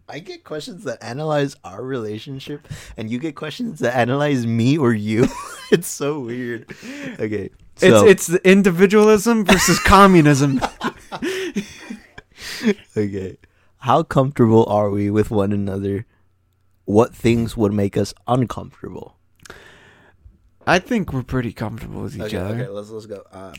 [0.09, 4.93] I get questions that analyze our relationship, and you get questions that analyze me or
[4.93, 5.27] you.
[5.73, 6.71] it's so weird.
[7.19, 10.61] Okay, so it's it's the individualism versus communism
[12.97, 13.37] okay.
[13.79, 16.07] How comfortable are we with one another?
[16.85, 19.17] What things would make us uncomfortable?
[20.67, 23.23] I think we're pretty comfortable with each Okay, other okay, let's let's go.
[23.33, 23.55] Um,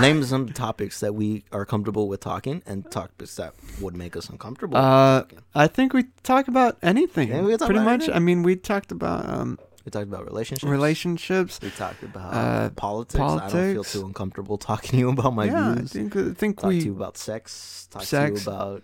[0.00, 4.28] name- some topics that we are comfortable with talking, and topics that would make us
[4.28, 4.76] uncomfortable.
[4.76, 7.28] Uh, I think we talk about anything.
[7.28, 8.00] Yeah, we can talk pretty about much.
[8.02, 8.16] anything.
[8.16, 10.70] I mean, we talked about um, we talked about relationships.
[10.70, 11.58] relationships.
[11.62, 13.20] We talked about Uh, politics.
[13.20, 13.92] I don't feel politics.
[13.92, 15.92] too uncomfortable talking to you about my yeah, I views.
[15.92, 17.88] think I think talk to you about sex.
[17.90, 18.46] Talk to Sex.
[18.46, 18.82] you about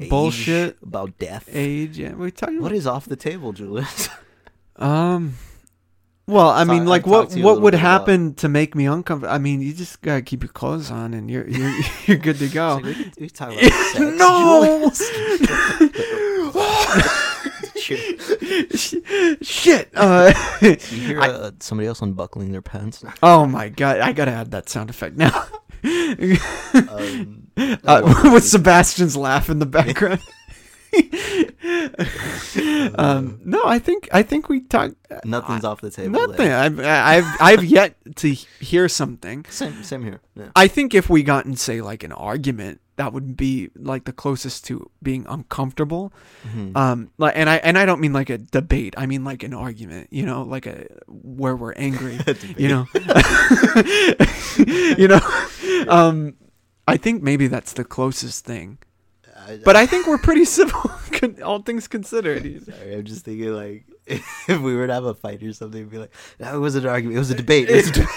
[0.00, 0.76] age, Bullshit.
[0.82, 1.48] about death.
[1.52, 1.98] age.
[1.98, 2.58] Yeah, we talked.
[2.60, 4.08] What is off the table, Julius?
[4.76, 5.34] um.
[6.28, 8.86] Well, I mean, like, what talked to you a what would happen to make me
[8.86, 9.32] uncomfortable?
[9.32, 11.72] I mean, you just gotta keep your clothes on, and you're you're
[12.06, 12.78] you're good to go.
[12.82, 14.00] We, could, we could talk about sex.
[14.00, 14.90] no.
[19.42, 19.90] Shit.
[19.94, 23.04] Uh, you hear uh, somebody else unbuckling their pants?
[23.22, 24.00] oh my god!
[24.00, 25.46] I gotta add that sound effect now.
[25.84, 30.20] Um, uh, with Sebastian's laugh in the background.
[32.98, 34.92] um, no, I think I think we talk.
[35.24, 36.10] nothing's off the table.
[36.12, 36.36] Nothing.
[36.36, 36.58] there.
[36.58, 39.44] I've I've I've yet to hear something.
[39.48, 40.20] Same, same here.
[40.34, 40.50] Yeah.
[40.56, 44.12] I think if we got in say like an argument, that would be like the
[44.12, 46.12] closest to being uncomfortable.
[46.48, 46.76] Mhm.
[46.76, 48.94] Um, like, and I and I don't mean like a debate.
[48.96, 50.08] I mean like an argument.
[50.10, 52.18] You know, like a where we're angry.
[52.56, 52.86] you know,
[54.98, 55.20] you know.
[55.88, 56.34] Um,
[56.88, 58.78] I think maybe that's the closest thing.
[59.46, 60.90] I, But I think we're pretty civil,
[61.44, 62.42] all things considered.
[62.64, 65.90] Sorry, I'm just thinking like if we were to have a fight or something, it'd
[65.90, 67.68] be like, no, it wasn't an argument, it was a debate.
[67.70, 68.08] It was a debate.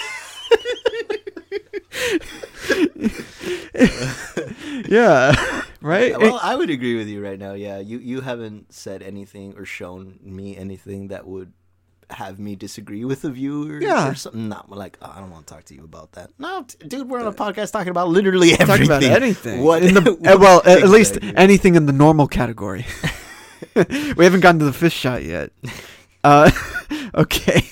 [4.89, 5.33] yeah,
[5.81, 6.17] right.
[6.19, 7.53] well, I would agree with you right now.
[7.53, 11.53] Yeah, you you haven't said anything or shown me anything that would
[12.11, 14.09] have me disagree with the viewer Yeah.
[14.09, 14.49] or something.
[14.49, 16.31] Not like oh, I don't want to talk to you about that.
[16.39, 18.87] No, t- dude, we're on a podcast talking about literally everything.
[18.87, 19.63] Talk about anything.
[19.63, 19.83] What?
[19.83, 22.85] In the, uh, well, at at least anything in the normal category.
[24.15, 25.51] we haven't gotten to the fish shot yet.
[26.23, 26.49] Uh,
[27.15, 27.63] okay,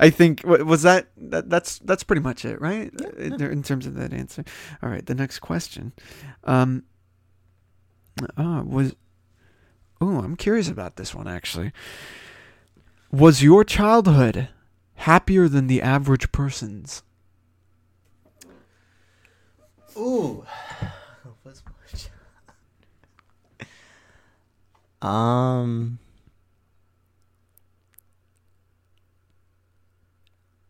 [0.00, 2.92] I think was that, that that's that's pretty much it, right?
[3.16, 4.44] in, in terms of that answer.
[4.82, 5.92] All right, the next question.
[6.44, 6.84] Um,
[8.36, 8.94] Uh, was
[10.00, 11.72] oh, I'm curious about this one actually.
[13.10, 14.48] Was your childhood
[14.96, 17.02] happier than the average person's?
[19.96, 20.44] Ooh.
[25.02, 25.98] Um.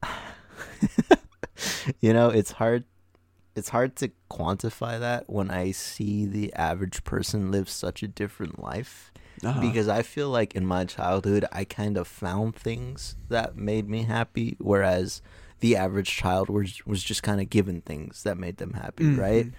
[2.01, 2.85] you know, it's hard.
[3.55, 8.63] It's hard to quantify that when I see the average person live such a different
[8.63, 9.11] life.
[9.45, 9.61] Uh-huh.
[9.61, 14.05] Because I feel like in my childhood, I kind of found things that made me
[14.05, 15.21] happy, whereas
[15.61, 19.19] the average child was was just kind of given things that made them happy, Mhm.
[19.19, 19.53] right?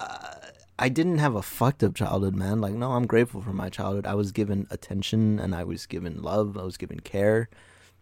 [0.00, 0.34] Uh,
[0.78, 2.60] I didn't have a fucked up childhood, man.
[2.60, 4.06] Like, no, I'm grateful for my childhood.
[4.06, 6.58] I was given attention and I was given love.
[6.58, 7.48] I was given care.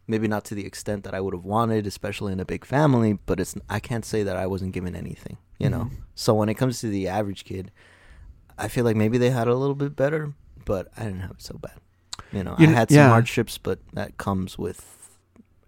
[0.07, 3.19] Maybe not to the extent that I would have wanted, especially in a big family.
[3.27, 5.85] But it's I can't say that I wasn't given anything, you know.
[5.85, 5.91] Mhm.
[6.15, 7.71] So when it comes to the average kid,
[8.59, 11.43] I feel like maybe they had a little bit better, but I didn't have it
[11.43, 11.79] so bad.
[12.33, 13.09] You know, You I had some yeah.
[13.09, 15.11] hardships, but that comes with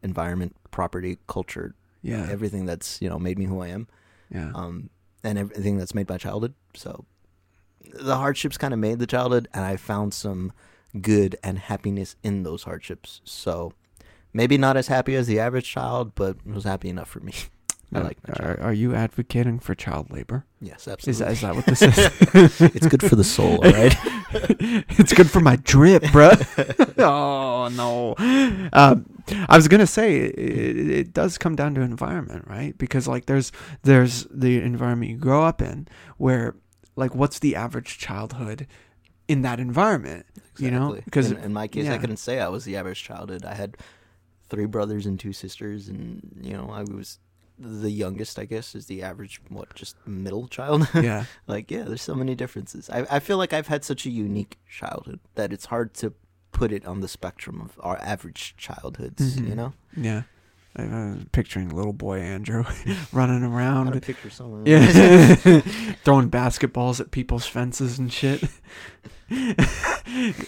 [0.02, 3.88] environment, property, culture, yeah, everything that's you know made me who I am,
[4.30, 4.90] yeah, um,
[5.24, 6.54] and everything that's made my childhood.
[6.74, 7.04] So
[7.92, 10.52] the hardships kind of made the childhood, and I found some
[11.00, 13.20] good and happiness in those hardships.
[13.24, 13.72] So
[14.32, 17.32] maybe not as happy as the average child, but it was happy enough for me.
[17.94, 20.44] I like my Are, are you advocating for child labor?
[20.60, 21.24] Yes, Is absolutely.
[21.24, 22.70] that, is that what this is?
[22.74, 23.94] it's good for the soul, all right?
[24.98, 26.30] it's good for my drip, bro.
[26.98, 28.14] oh no.
[28.72, 29.06] Um,
[29.48, 30.38] I was gonna say it,
[30.90, 32.76] it, does come down to environment, right?
[32.76, 36.56] Because like there's there's the environment you grow up in, where
[36.96, 38.66] like what's the average childhood
[39.28, 40.26] in that environment?
[40.58, 41.10] You know, Exactly.
[41.10, 41.94] 'cause- in, in my case, yeah.
[41.94, 43.44] I couldn't say I was the average childhood.
[43.44, 43.76] I had
[44.48, 47.18] three brothers and two sisters, and you know, I was
[47.58, 48.38] the youngest.
[48.38, 49.40] I guess is the average.
[49.48, 50.88] What, just middle child?
[50.94, 52.88] Yeah, like, yeah, there's so many differences.
[52.90, 56.12] I I feel like I've had such a unique childhood that it's hard to
[56.52, 59.36] put it on the spectrum of our average childhoods.
[59.36, 59.48] Mhm.
[59.48, 60.22] You know, yeah.
[60.78, 62.64] I'm uh, picturing little boy Andrew
[63.12, 63.98] running around.
[64.02, 64.62] picture somewhere.
[64.66, 64.86] Yeah,
[66.04, 68.42] throwing basketballs at people's fences and shit.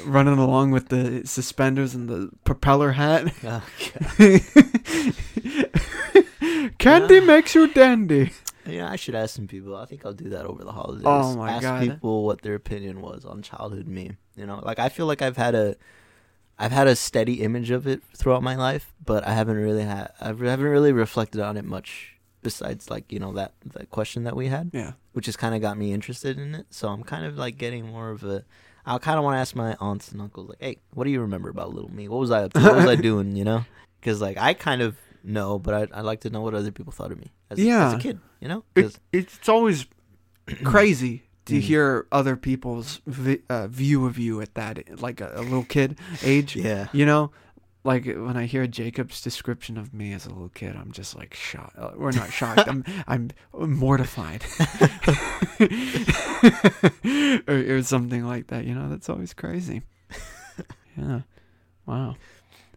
[0.04, 3.32] Running along with the suspenders and the propeller hat.
[3.42, 3.62] Oh.
[6.78, 7.20] Candy Yeah.
[7.20, 8.30] makes you dandy.
[8.66, 9.74] Yeah, I should ask some people.
[9.76, 11.04] I think I'll do that over the holidays.
[11.06, 11.80] Oh my ask God.
[11.80, 14.12] people what their opinion was on childhood me.
[14.36, 15.74] You know, like I feel like I've had a,
[16.58, 20.12] I've had a steady image of it throughout my life, but I haven't really had,
[20.20, 22.18] I haven't really reflected on it much.
[22.42, 24.92] Besides, like you know that that question that we had, Yeah.
[25.14, 26.66] which has kind of got me interested in it.
[26.68, 28.44] So I'm kind of like getting more of a.
[28.84, 31.22] I kind of want to ask my aunts and uncles, like, "Hey, what do you
[31.22, 32.06] remember about little me?
[32.06, 32.60] What was I up to?
[32.60, 33.34] What was I doing?
[33.34, 33.64] You know?"
[33.98, 34.96] Because like I kind of
[35.28, 37.92] know, but I I like to know what other people thought of me as, as
[37.94, 38.18] a kid.
[38.40, 38.64] You know?
[38.74, 39.86] It, it's always
[40.64, 41.60] crazy to Mhm.
[41.60, 45.98] hear other people's vi- uh, view of you at that, like a, a little kid
[46.22, 46.56] age.
[46.68, 46.88] yeah.
[46.92, 47.30] You know,
[47.84, 51.34] like when I hear Jacob's description of me as a little kid, I'm just like
[51.34, 51.78] shocked.
[51.78, 52.68] Uh, We're not shocked.
[52.68, 54.44] I'm I'm mortified,
[57.46, 58.64] or, or something like that.
[58.64, 59.82] You know, that's always crazy.
[60.96, 61.20] Yeah.
[61.86, 62.16] Wow.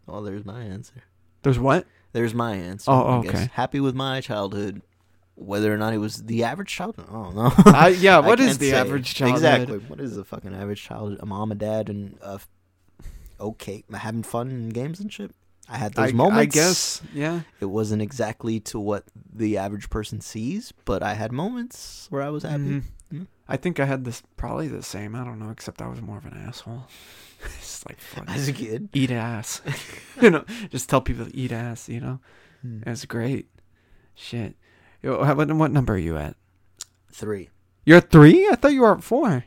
[0.05, 1.03] Well, there's my answer.
[1.41, 1.87] There's what?
[2.13, 2.91] There's my answer.
[2.91, 3.33] Oh, I guess.
[3.35, 3.49] okay.
[3.53, 4.81] Happy with my childhood.
[5.35, 7.51] Whether or not it was the average childhood, I don't know.
[7.71, 8.19] I, yeah.
[8.27, 8.75] What is the say.
[8.75, 9.37] average childhood?
[9.37, 9.77] Exactly.
[9.79, 11.19] What is the fucking average childhood?
[11.21, 12.37] A mom, a dad, and uh,
[13.39, 15.31] okay, having fun and games and shit.
[15.69, 16.37] I had those I, moments.
[16.37, 17.01] I guess.
[17.13, 17.41] Yeah.
[17.59, 22.29] it wasn't exactly to what the average person sees, but I had moments where I
[22.29, 22.63] was happy.
[22.63, 22.83] Mhm.
[23.51, 25.15] I think I had this probably the same.
[25.15, 26.85] I don't know, except I was more of an asshole.
[27.43, 29.61] it's like fuck, As a kid, eat ass.
[30.21, 31.89] you know, just tell people to eat ass.
[31.89, 32.19] You know,
[32.61, 32.81] Hmm.
[32.85, 33.47] it's great.
[34.15, 34.55] Shit.
[35.01, 36.35] Yo, what, what number are you at?
[37.11, 37.49] three.
[37.85, 38.47] You're at three.
[38.49, 39.45] I thought you were at four.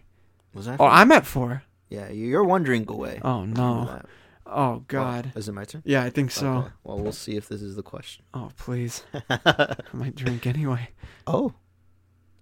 [0.53, 0.77] Was I?
[0.79, 1.63] Oh, I'm at four.
[1.89, 3.21] yeah, you're one drink away.
[3.23, 4.03] Oh no.
[4.47, 5.33] Oh Well, God.
[5.37, 5.83] is it my turn?
[5.87, 6.53] Yeah, I think so.
[6.53, 6.69] Okay.
[6.85, 8.25] Well, we'll see if this is the question.
[8.35, 9.05] Oh please.
[9.31, 10.91] I might drink anyway.
[11.27, 11.55] oh,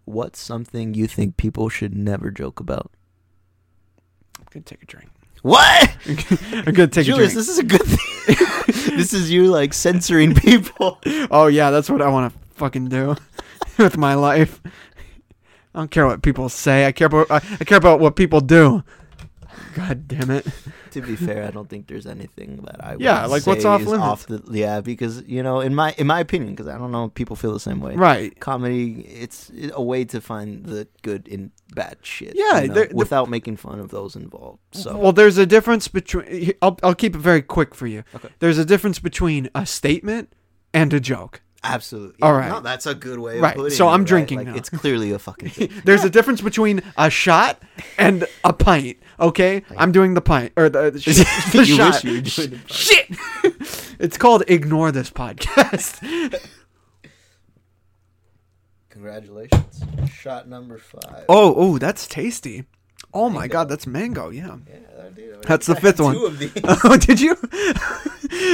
[0.04, 2.90] what's something you think people should never joke about?
[4.38, 5.10] I'm gonna take a drink.
[5.42, 5.96] What?
[6.52, 7.34] I'm gonna take Julius, a drink.
[7.34, 8.96] this is a good thing.
[8.96, 11.00] this is you like censoring people.
[11.30, 13.16] Oh yeah, that's what I want to fucking do
[13.78, 14.60] with my life.
[15.74, 16.86] I don't care what people say.
[16.86, 18.82] I care about I, I care about what people do.
[19.74, 20.46] God damn it.
[20.92, 23.82] To be fair, I don't think there's anything that I would Yeah, like, what's off
[23.82, 24.02] limits?
[24.02, 27.06] off the yeah because you know in my in my opinion because I don't know
[27.06, 27.94] if people feel the same way.
[27.96, 28.38] Right.
[28.40, 32.34] Comedy, it's a way to find the good in bad shit.
[32.36, 34.60] Yeah, you know, there- the- without making fun of those involved.
[34.72, 36.52] So Well, there's a difference between.
[36.62, 38.04] I'll I'll keep it very quick for you.
[38.14, 38.28] Okay.
[38.38, 40.32] There's a difference between a statement
[40.74, 41.42] and a joke.
[41.64, 42.16] Absolutely.
[42.22, 42.48] All right.
[42.48, 44.08] No, that's a good way of Right, so it, I'm right?
[44.08, 44.56] drinking Like, now.
[44.56, 45.70] It's clearly a fucking thing.
[45.84, 47.62] There's a difference between a shot
[47.98, 48.96] and a pint.
[49.22, 52.02] Okay, I'm doing the pint or the, the, sh- the You shot.
[52.02, 52.72] wish you were doing the pint.
[52.72, 53.96] Shit!
[54.00, 56.00] it's called ignore this podcast.
[58.90, 59.82] Congratulations.
[60.12, 61.24] Shot number five.
[61.28, 62.64] oh, oh, that's tasty.
[63.14, 64.30] Oh my god, that's mango.
[64.30, 64.56] Yeah.
[64.68, 66.14] Yeah, dude, That's the I had fifth one.
[66.14, 66.52] Two of these.
[66.64, 67.36] Oh, did you?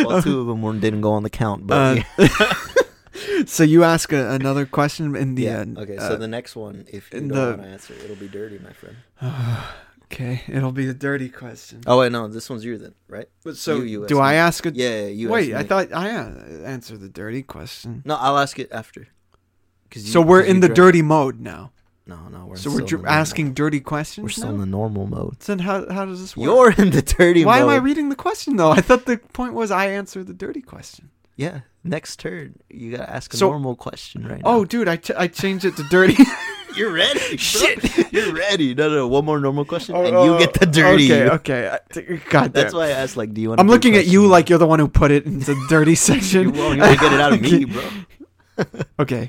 [0.07, 3.45] well, two of them weren't, didn't go on the count, but Uh, yeah.
[3.47, 5.79] so you ask a, another question in the Yeah, end.
[5.79, 8.17] Okay, uh, so the next one, if you in don't the- want to answer, it'll
[8.17, 8.97] be dirty, my friend.
[10.11, 11.83] okay, it'll be a dirty question.
[11.87, 13.29] Oh wait, no, this one's you then, right?
[13.45, 14.37] But So you- you do ask I me.
[14.39, 14.71] ask a?
[14.73, 15.29] Yeah, yeah, you.
[15.29, 16.25] Wait, I thought I uh,
[16.65, 18.03] answered the dirty question.
[18.05, 19.09] No, I'll ask it after.
[19.91, 21.73] 'Cause you- so we're 'cause in the dirty mode now.
[22.07, 24.23] No, no, we're So we're dr- asking dirty questions.
[24.23, 24.55] We're still now?
[24.55, 25.41] in the normal mode.
[25.41, 26.45] Then how how does this work?
[26.47, 27.69] You're in the dirty Why mode.
[27.69, 28.71] am I reading the question though?
[28.71, 31.11] I thought the point was I answered the dirty question.
[31.37, 32.57] Yeah, next turn.
[32.71, 34.65] You gotta ask a So- normal question right Oh, now.
[34.65, 36.17] dude, I, ch- I changed it to dirty.
[36.79, 37.19] you're ready.
[37.29, 37.37] bro.
[37.37, 38.13] Shit.
[38.13, 38.75] you're ready.
[38.75, 41.13] No, no, one more normal question, Oh, and oh, you get the dirty.
[41.13, 42.21] Okay, okay.
[42.31, 43.61] God, That's why I asked, like, do you want?
[43.61, 46.43] I'm looking at you like you're the one who put it in the dirty section.
[46.45, 47.83] you won't get it out of me, bro.
[48.99, 49.29] Okay.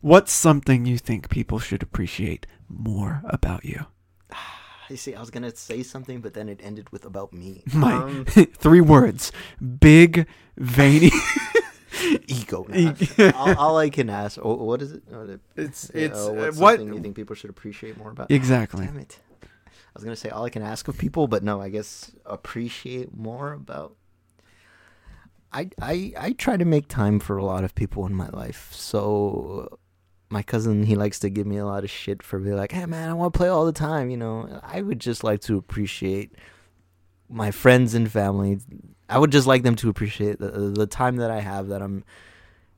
[0.00, 3.86] What's something you think people should appreciate more about you?
[4.90, 5.14] I see.
[5.14, 7.62] I was gonna say something, but then it ended with about me.
[7.74, 9.32] My Um, three words:
[9.80, 11.10] big, veiny.
[12.26, 12.66] Ego.
[13.34, 14.36] All, all I can ask.
[14.36, 15.02] What is it?
[15.56, 18.30] It's it's uh, uh, what's what something you think people should appreciate more about?
[18.30, 18.86] exactly.
[18.86, 19.18] Damn it.
[19.42, 23.16] I was gonna say all I can ask of people, but no, I guess appreciate
[23.16, 23.96] more about.
[25.52, 28.68] I I I try to make time for a lot of people in my life.
[28.72, 29.78] So
[30.28, 32.84] my cousin he likes to give me a lot of shit for being like, "Hey
[32.84, 35.56] man, I want to play all the time." You know, I would just like to
[35.56, 36.32] appreciate
[37.28, 38.58] my friends and family.
[39.08, 42.04] I would just like them to appreciate the the time that I have that I'm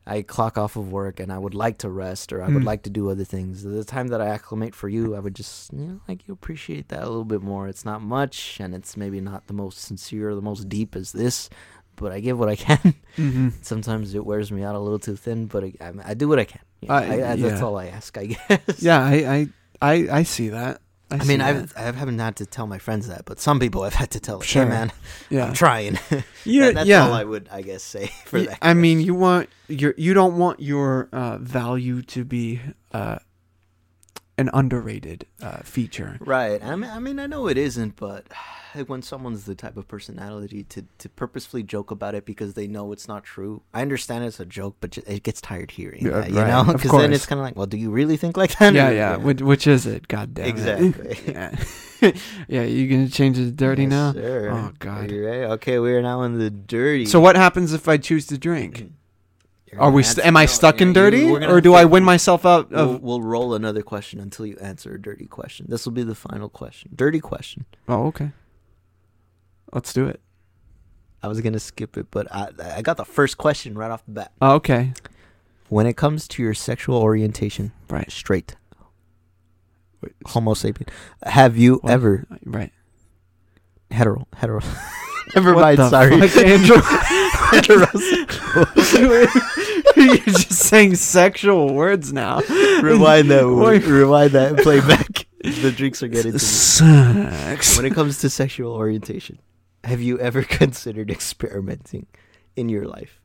[0.07, 2.67] I clock off of work and I would like to rest or I would Mm.
[2.67, 3.63] like to do other things.
[3.63, 6.89] The time that I acclimate for you, I would just you know like you appreciate
[6.89, 7.69] that a little bit more.
[7.69, 11.13] It's not much and it's maybe not the most sincere or the most deep as
[11.13, 11.51] this,
[11.97, 12.95] but I give what I can.
[13.17, 16.27] hmm Sometimes it wears me out a little too thin, but I, I, I do
[16.29, 16.61] what I can.
[16.81, 18.83] Yeah, I- I, I, That's all I ask, I guess.
[18.83, 19.49] Yeah, I, I
[19.81, 20.81] I I see that.
[21.11, 21.41] I, I mean.
[21.41, 24.21] I've I haven't had to tell my friends that, but some people I've had to
[24.21, 24.41] tell.
[24.41, 24.65] Sure.
[24.65, 24.93] Hey, man,
[25.31, 25.99] yeah I'm trying.
[26.45, 27.07] yeah That- that's yeah.
[27.07, 28.59] all I would, I guess, say for that.
[28.61, 32.61] I mean, you want your you don't want your uh, value to be
[32.93, 33.19] uh,
[34.39, 36.17] an underrated uh, feature.
[36.21, 36.63] Right.
[36.65, 38.27] I mean, I mean, I know it isn't, but
[38.87, 42.93] when someone's the type of personality to, to purposefully joke about it because they know
[42.93, 46.31] it's not true, I understand it's a joke, but it gets tired hearing Yeah, that,
[46.31, 46.73] you right, know?
[46.73, 48.73] Because then it's kind of like, well, do you really think like that?
[48.73, 49.17] Yeah, Or- yeah.
[49.17, 50.07] Which, which is it?
[50.09, 50.51] God damn it.
[50.51, 51.19] Exactly.
[51.33, 52.13] yeah.
[52.49, 52.63] yeah.
[52.63, 54.13] You gonna change it to dirty Yes, now?
[54.13, 54.51] sir.
[54.53, 55.11] Oh, God.
[55.11, 55.45] Are you ready?
[55.55, 57.07] Okay, we are now in the dirty.
[57.07, 58.93] So what happens if I choose to drink?
[59.77, 60.03] Are we?
[60.03, 63.55] St- am I stuck in dirty, or do I win myself out We'll, we'll roll
[63.55, 65.67] another question until you answer a dirty question.
[65.69, 66.91] This will be the final question.
[66.95, 67.67] Dirty question.
[67.89, 68.31] Oh, okay.
[69.73, 70.21] Let's do it.
[71.23, 74.13] I was gonna skip it, but I I got the first question right off the
[74.13, 74.33] bat.
[74.41, 74.93] Oh, okay.
[75.69, 78.11] When it comes to your sexual orientation, Right.
[78.11, 78.57] straight,
[80.01, 80.89] Wait, Homo sapien,
[81.25, 81.93] have you What?
[81.93, 82.73] ever Right.
[83.91, 84.61] hetero hetero?
[85.35, 85.91] Never What mind.
[85.91, 86.77] Sorry, fuck, Andrew?
[89.97, 92.41] You're just saying sexual words now.
[92.41, 93.45] rewind that.
[93.87, 95.27] Rewind that and play back.
[95.43, 96.39] the drinks are getting to me.
[96.39, 97.77] Sex.
[97.77, 99.39] When it comes to sexual orientation,
[99.85, 102.07] have you ever considered experimenting
[102.57, 103.21] in your life?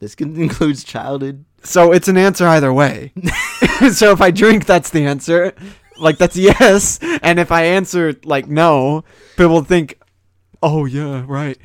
[0.00, 1.44] This can includes childhood.
[1.62, 3.12] So it's an answer either way.
[3.92, 5.52] so if I drink, that's the answer.
[5.98, 6.98] Like that's yes.
[7.22, 9.04] And if I answer like no,
[9.36, 10.00] people think,
[10.62, 11.58] oh yeah, right.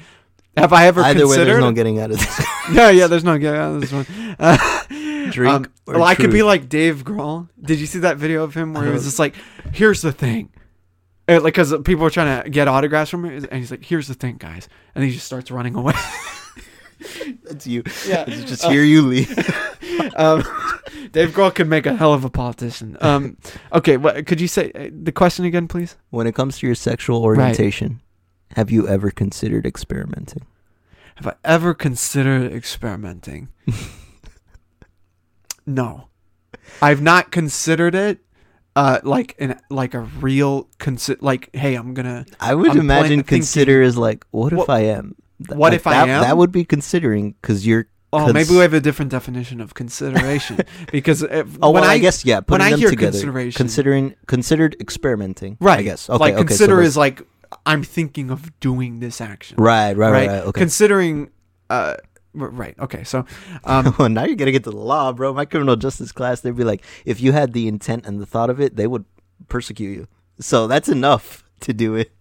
[0.58, 1.46] Have I ever Either way, considered?
[1.46, 2.46] there's no getting out of this.
[2.72, 4.06] no, yeah, there's no getting out of this one.
[4.40, 4.58] Uh,
[5.32, 7.50] Drink um, well, I could be like Dave Grohl.
[7.62, 9.36] Did you see that video of him where he was Uh, just like,
[9.74, 10.50] "Here's the thing,"
[11.28, 14.08] Uh, like because people were trying to get autographs from him, and he's like, "Here's
[14.08, 15.94] the thing, guys," and he just starts running away.
[17.44, 17.84] That's you.
[18.08, 18.26] Yeah.
[18.28, 19.32] It's just hear you leave.
[20.16, 20.44] um,
[21.12, 22.98] Dave Grohl could make a hell of a politician.
[23.02, 23.38] Um,
[23.74, 25.96] okay, what could you say uh, the question again, please?
[26.10, 28.02] When it comes to your sexual orientation,
[28.52, 30.46] have you ever considered experimenting?
[31.16, 33.50] Have I ever considered experimenting?
[35.66, 36.08] no,
[36.82, 38.20] I've not considered it.
[38.76, 42.26] Uh, like an like a real consi- like, hey, I'm gonna.
[42.42, 45.16] I would I'm imagine playing- consider is like, what if What- I am?
[45.46, 46.22] Th- what like if I that, am?
[46.22, 47.88] That would be considering because you're.
[48.14, 50.60] Oh, maybe we have a different definition of consideration
[50.92, 52.40] because if, Oh when well, I, I, guess yeah.
[52.40, 55.58] Putting I them hear together, consideration- considering considered experimenting.
[55.60, 56.10] right, I guess.
[56.10, 56.20] Okay.
[56.20, 57.22] like okay, consider let's- is like
[57.66, 59.58] I'm thinking of doing this action.
[59.58, 60.28] right, right, right, right?
[60.28, 60.44] right.
[60.44, 60.62] Okay.
[60.62, 61.32] Considering,
[61.70, 61.96] uh,
[62.36, 62.78] Right.
[62.78, 63.06] Okay.
[63.06, 63.26] So,
[63.64, 65.34] um, well, now you're gonna get to the law, bro.
[65.34, 68.50] My criminal justice class, they'd be like, if you had the intent and the thought
[68.50, 69.06] of it, they would
[69.48, 70.08] persecute you.
[70.40, 72.12] So that's enough to do it.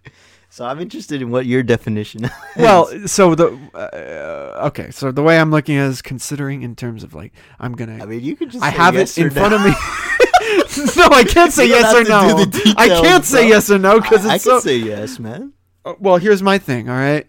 [0.50, 2.30] So I'm interested in what your definition.
[2.56, 3.10] well, is.
[3.10, 4.92] so the uh, okay.
[4.92, 8.00] So the way I'm looking at it is considering in terms of like I'm gonna.
[8.00, 8.62] I mean, you could just.
[8.62, 9.72] I have yes it in or front of me.
[10.96, 12.44] no, I can't say yes or no.
[12.44, 13.48] do I can't say bro.
[13.48, 14.60] yes or no because I, I can so.
[14.60, 15.52] say yes, man.
[15.84, 16.88] Uh, well, here's my thing.
[16.88, 17.26] All right.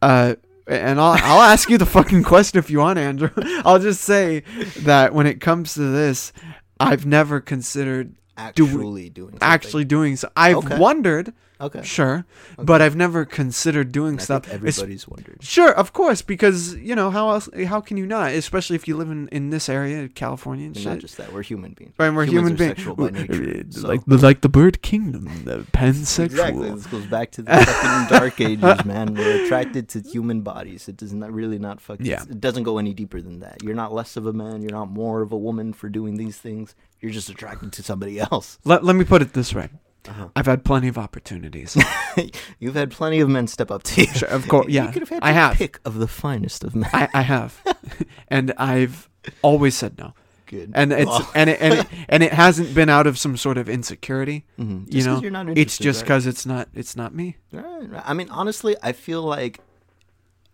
[0.00, 0.34] Uh,
[0.66, 3.30] and I'll I'll ask you the fucking question if you want, Andrew.
[3.64, 4.40] I'll just say
[4.80, 6.32] that when it comes to this,
[6.78, 9.30] I've never considered Actually doing.
[9.32, 9.38] Something.
[9.48, 10.30] actually doing so.
[10.36, 10.78] I've Okay.
[10.78, 11.82] wondered, Okay.
[11.82, 12.24] sure,
[12.56, 14.48] but I've never considered doing I stuff.
[14.48, 15.38] everybody's wondered.
[15.42, 17.48] Sure, of course, because you know how else?
[17.66, 18.30] How can you not?
[18.32, 21.42] Especially if you live in, in this area, California and And not just that, we're
[21.42, 21.94] human beings.
[21.98, 23.64] Right, we're Humans human beings, by nature.
[23.70, 26.24] so- like the like the bird kingdom, the pansexual.
[26.26, 26.70] Exactly.
[26.70, 29.14] This goes back to the fucking dark ages, man.
[29.14, 30.88] We're attracted to human bodies.
[30.88, 32.06] It does not really not fucking.
[32.06, 32.22] Yeah.
[32.22, 33.62] It doesn't go any deeper than that.
[33.64, 34.62] You're not less of a man.
[34.62, 36.74] You're not more of a woman for doing these things.
[37.00, 38.58] You're just attracted to somebody else.
[38.64, 39.68] Let let me put it this way:
[40.06, 40.28] Uh-huh.
[40.36, 41.76] I've had plenty of opportunities.
[42.58, 44.06] You've had plenty of men step up to you.
[44.08, 45.56] Sure, of course, yeah, You could have had I have.
[45.56, 46.88] pick of the finest of men.
[46.92, 47.62] I, I have,
[48.28, 49.08] and I've
[49.42, 50.14] always said no,
[50.46, 50.70] Good.
[50.74, 53.68] and it's and it, and it, and it hasn't been out of some sort of
[53.68, 54.44] insecurity.
[54.58, 54.86] mhm.
[54.92, 56.04] You know, it's just right?
[56.06, 57.36] because it's not it's not me.
[57.52, 58.02] Right, right.
[58.06, 59.60] I mean, honestly, I feel like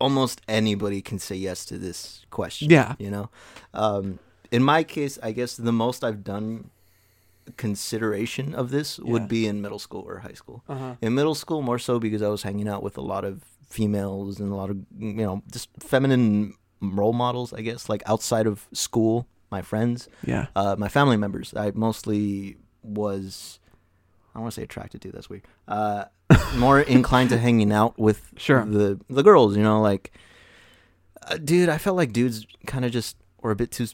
[0.01, 2.71] almost anybody can say yes to this question.
[2.71, 2.95] Yeah.
[2.99, 3.31] You know,
[3.73, 4.19] um,
[4.51, 6.71] in my case, I guess the most I've done
[7.57, 9.11] consideration of this Yeah.
[9.13, 10.63] would be in middle school or high school.
[10.69, 10.95] Uh-huh.
[11.01, 14.41] In middle school, more so because I was hanging out with a lot of females
[14.41, 17.53] and a lot of you know just feminine role models.
[17.53, 20.47] I guess like outside of school, my friends Yeah.
[20.57, 21.55] uh, my family members.
[21.55, 23.59] I mostly was,
[24.33, 25.13] I don't want to say attracted to.
[25.13, 25.45] That's weird.
[25.67, 26.05] Uh,
[26.57, 28.65] more inclined to hanging out with Sure.
[28.65, 29.57] the the girls.
[29.57, 30.13] You know, like,
[31.27, 33.87] uh, dude, I felt like dudes kind of just were a bit too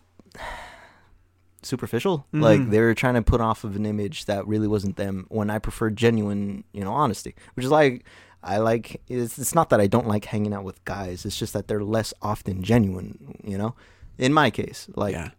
[1.62, 2.26] superficial.
[2.32, 2.70] Like Mhm.
[2.70, 5.26] they were trying to put off of an image that really wasn't them.
[5.28, 8.04] When I prefer genuine, you know, honesty, which is like.
[8.42, 11.26] I like it's, it's not that I don't like hanging out with guys.
[11.26, 13.74] It's just that they're less often genuine, you know.
[14.16, 15.32] In my case, like yeah.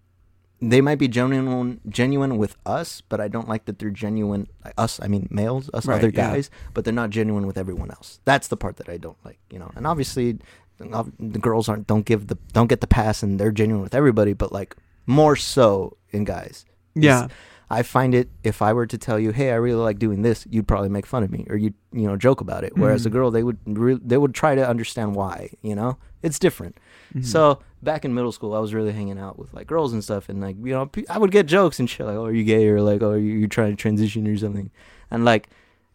[0.62, 4.76] they might be genuine genuine with us, but I don't like that they're genuine like
[4.78, 5.00] us.
[5.02, 6.30] I mean males, us Right, other yeah.
[6.30, 8.20] guys, but they're not genuine with everyone else.
[8.24, 9.72] That's the part that I don't like, you know.
[9.76, 10.38] And obviously,
[10.78, 14.34] the girls aren't don't give the don't get the pass, and they're genuine with everybody,
[14.34, 14.76] but like
[15.06, 16.66] more so in guys.
[16.96, 17.28] Yeah.
[17.70, 20.46] I find it if I were to tell you, "Hey, I really like doing this,"
[20.50, 22.74] you'd probably make fun of me or you you know joke about it.
[22.78, 23.14] Whereas a Mhm.
[23.14, 25.52] girl, they would re- they would try to understand why.
[25.62, 26.78] You know, it's different.
[27.16, 27.24] Mhm.
[27.24, 30.28] So back in middle school, I was really hanging out with like girls and stuff,
[30.28, 32.68] and like you know, I would get jokes and shit like, "Oh, are you gay?"
[32.68, 34.70] or like, "Oh, are you you trying to transition or something?"
[35.10, 35.48] And like,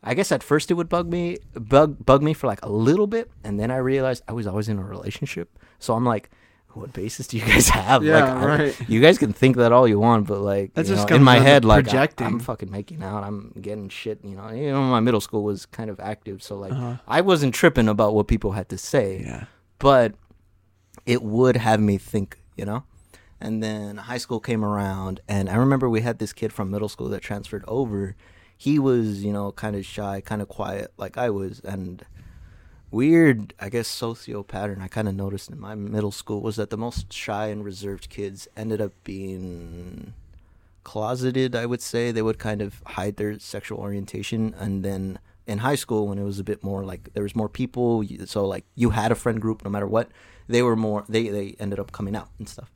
[0.02, 3.06] I guess at first it would bug me, bug bug me for like a little
[3.06, 6.30] bit, and then I realized I was always in a relationship, so I'm like.
[6.76, 8.04] What basis do you guys have?
[8.04, 8.88] Yeah, like, I- right.
[8.88, 11.22] you guys can think that all you want, but like, That you just know, in
[11.22, 13.24] my head, like, I, am fucking making out.
[13.24, 14.20] I'm getting shit.
[14.22, 16.96] You know, you know, my middle school was kind of active, so like, Uh-huh.
[17.08, 19.44] I wasn't tripping about what people had to say Yeah.
[19.78, 20.14] but
[21.06, 22.84] it would have me think, you know.
[23.40, 26.88] And then high school came around, and I remember we had this kid from middle
[26.88, 28.16] school that transferred over.
[28.56, 32.02] He was, you know, kind of shy, kind of quiet, like I was, and
[32.90, 36.70] weird, I guess, socio pattern I kind of noticed in my middle school was that
[36.70, 40.14] the most shy and reserved kids ended up being
[40.84, 41.56] closeted.
[41.56, 45.74] I would say they would kind of hide their sexual orientation, and then in high
[45.74, 48.90] school when it was a bit more like there was more people, so like you
[48.90, 50.08] had a friend group no matter what.
[50.48, 52.70] They were more they they ended up coming out and stuff.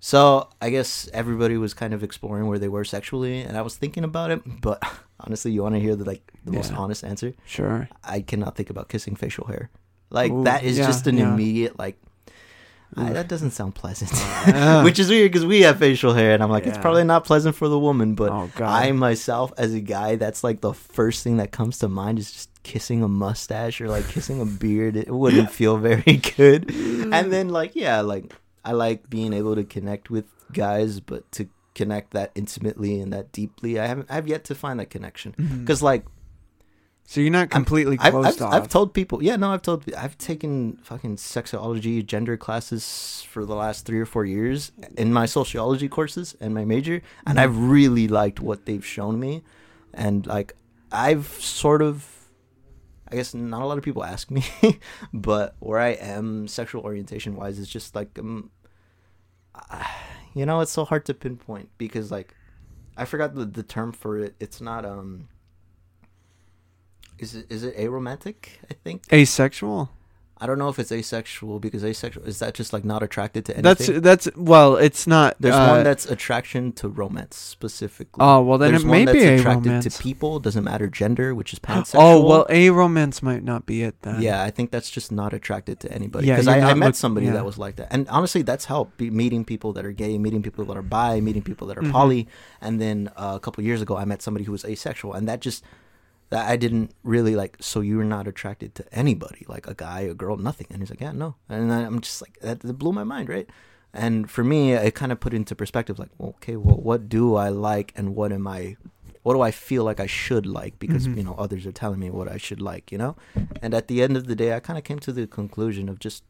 [0.00, 3.76] So I guess everybody was kind of exploring where they were sexually, and I was
[3.76, 4.40] thinking about it.
[4.60, 4.80] But
[5.20, 7.34] honestly, you want to hear the like the most honest answer?
[7.46, 7.88] Sure.
[8.04, 9.70] I cannot think about kissing facial hair.
[10.10, 11.32] Like Ooh, that is yeah, just an yeah.
[11.32, 11.98] immediate like.
[12.96, 14.10] I, that doesn't sound pleasant,
[14.84, 17.54] which is weird because we have facial hair, and I'm like, it's probably not pleasant
[17.54, 21.36] for the woman, but Oh, I myself, as a guy, that's like the first thing
[21.36, 24.96] that comes to mind is just kissing a mustache or like kissing a beard.
[24.96, 26.70] It wouldn't feel very good.
[26.70, 28.32] And then like yeah, like
[28.64, 30.24] I like being able to connect with
[30.54, 31.46] guys, but to
[31.82, 34.08] connect that intimately and that deeply, I haven't.
[34.10, 35.30] I've yet to find that connection
[35.62, 36.04] because like
[37.10, 38.52] So you're not completely I've, closed I've, off.
[38.54, 43.54] I've told people, yeah, no, I've told, I've taken fucking sexology, gender classes for the
[43.64, 47.42] last three or four years in my sociology courses and my major, and Mhm.
[47.42, 49.40] I've really liked what they've shown me,
[49.94, 50.52] and like
[50.92, 52.04] I've sort of,
[53.10, 54.44] I guess not a lot of people ask me,
[55.28, 58.50] but where I am sexual orientation wise is just like, um,
[60.38, 62.34] you know, it's so hard to pinpoint because like,
[62.96, 64.34] I forgot the the term for it.
[64.40, 65.28] It's not um.
[67.18, 68.50] Is it is it aromantic?
[68.70, 69.02] I think.
[69.12, 69.90] Asexual.
[70.40, 73.56] I don't know if it's asexual because asexual is that just like not attracted to
[73.56, 74.00] anything.
[74.02, 75.34] That's that's well, it's not.
[75.40, 78.20] There's uh, one that's attraction to romance specifically.
[78.24, 79.96] Oh well, then There's it may be attracted romance.
[79.96, 81.96] to people, doesn't matter gender, which is pansexual.
[81.98, 84.22] Oh well, a romance might not be it then.
[84.22, 86.28] yeah, I think that's just not attracted to anybody.
[86.28, 87.32] Yeah, Because you're I, I met look- somebody yeah.
[87.32, 88.96] that was like that, and honestly, that's helped.
[88.96, 91.82] Be meeting people that are gay, meeting people that are bi, meeting people that are
[91.82, 91.92] Mhm.
[91.92, 92.28] poly,
[92.60, 95.40] and then uh, a couple years ago, I met somebody who was asexual, and that
[95.40, 95.64] just
[96.30, 97.56] that I didn't really like.
[97.60, 100.66] So you were not attracted to anybody, like a guy, a girl, nothing.
[100.70, 101.36] And he's like, yeah, no.
[101.48, 103.48] And then I'm just like, that, that blew my mind, right?
[103.94, 107.48] And for me, it kind of put into perspective, like, okay, well, what do I
[107.48, 108.76] like, and what am I,
[109.22, 110.78] what do I feel like I should like?
[110.78, 111.16] Because Mhm.
[111.16, 113.16] you know, others are telling me what I should like, you know.
[113.62, 115.98] And at the end of the day, I kind of came to the conclusion of
[115.98, 116.22] just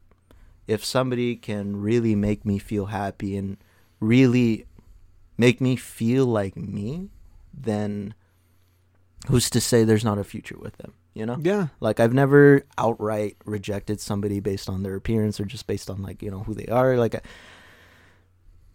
[0.69, 3.57] if somebody can really make me feel happy and
[4.01, 4.67] really
[5.37, 7.09] make me feel like me,
[7.53, 8.15] then
[9.27, 11.37] who's to say there's not a future with them, you know?
[11.43, 11.67] Yeah.
[11.81, 16.23] Like I've never outright rejected somebody based on their appearance or just based on like,
[16.23, 16.97] you know, who they are.
[16.97, 17.21] Like I-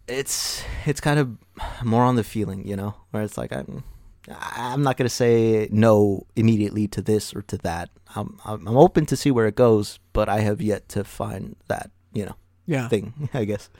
[0.06, 1.38] it's it's kind of
[1.82, 3.82] more on the feeling, you know, where it's like I'm
[4.28, 7.90] I'm not gonna say no immediately to this or to that.
[8.14, 11.56] I'm I'm I'm open to see where it goes, but I have yet to find
[11.68, 12.88] that you know Yeah.
[12.88, 13.28] thing.
[13.34, 13.70] I guess.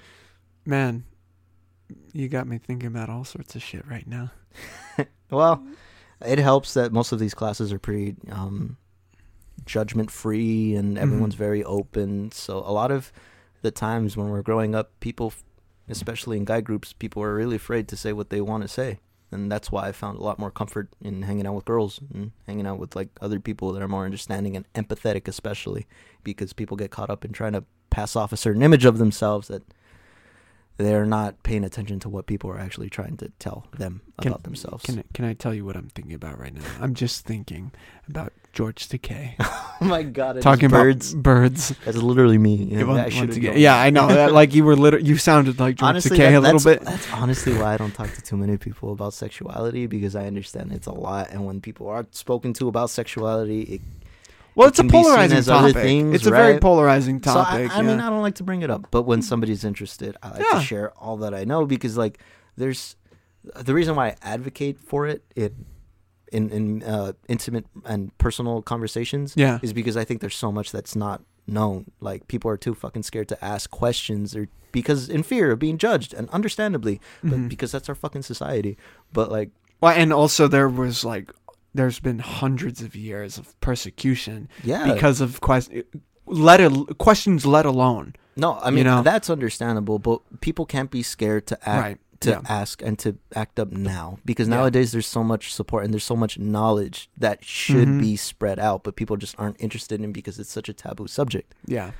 [0.64, 1.04] Man,
[2.14, 4.30] you got me thinking about all sorts of shit right now.
[5.30, 5.66] Well,
[6.26, 8.76] it helps that most of these classes are pretty um,
[9.64, 12.32] judgment free and everyone's very open.
[12.32, 13.12] So a lot of
[13.62, 15.32] the times when we're growing up, people,
[15.88, 18.98] especially in guy groups, people are really afraid to say what they want to say.
[19.30, 22.30] And that's why I found a lot more comfort in hanging out with girls and
[22.46, 25.86] hanging out with like other people that are more understanding and empathetic, especially
[26.22, 29.48] because people get caught up in trying to pass off a certain image of themselves
[29.48, 29.62] that
[30.76, 34.42] they're not paying attention to what people are actually trying to tell them Can- about
[34.42, 34.84] themselves.
[34.84, 36.62] Can I- can I tell you what I'm thinking about right now?
[36.80, 37.70] I'm just thinking
[38.08, 40.40] about George Takei Oh my god!
[40.42, 41.12] talking birds.
[41.12, 41.74] about birds.
[41.84, 42.56] That's literally me.
[42.56, 44.06] Yeah, Once- I once should've again- yeah, I know.
[44.08, 46.82] that, like you were literally, you sounded like George honestly, Takei that- a little bit.
[46.82, 50.72] That's honestly why I don't talk to too many people about sexuality because I understand
[50.72, 53.80] it's a lot, and when people are spoken to about sexuality, it,
[54.55, 55.74] Well, it it's a can be seen polarizing topic.
[55.76, 56.60] things, it's a very right?
[56.60, 57.70] polarizing so topic.
[57.70, 58.00] I, I mean.
[58.00, 60.58] I don't like to bring it up, but when somebody's interested, I like Yeah.
[60.58, 62.18] to share all that I know because, like,
[62.57, 62.97] there's
[63.60, 65.66] the reason why I advocate for it in
[66.33, 69.58] in, in uh, intimate and personal conversations yeah.
[69.62, 71.92] is because I think there's so much that's not known.
[72.00, 75.78] Like people are too fucking scared to ask questions or because in fear of being
[75.78, 77.49] judged and understandably, but Mhm.
[77.49, 78.76] because that's our fucking society.
[79.12, 79.50] But like
[79.81, 81.31] Well, and also there was like,
[81.74, 85.72] there's been hundreds of years of persecution yeah, because of quest-
[86.26, 88.14] let al- questions let alone.
[88.36, 89.02] no, I mean know?
[89.02, 91.98] that's understandable, but people can't be scared to act right.
[92.20, 92.40] to yeah.
[92.48, 94.56] ask and to act up now because Yeah.
[94.56, 98.00] nowadays there's so much support and there's so much knowledge that should Mhm.
[98.00, 101.54] be spread out, but people just aren't interested in because it's such a taboo subject.
[101.66, 101.90] Yeah.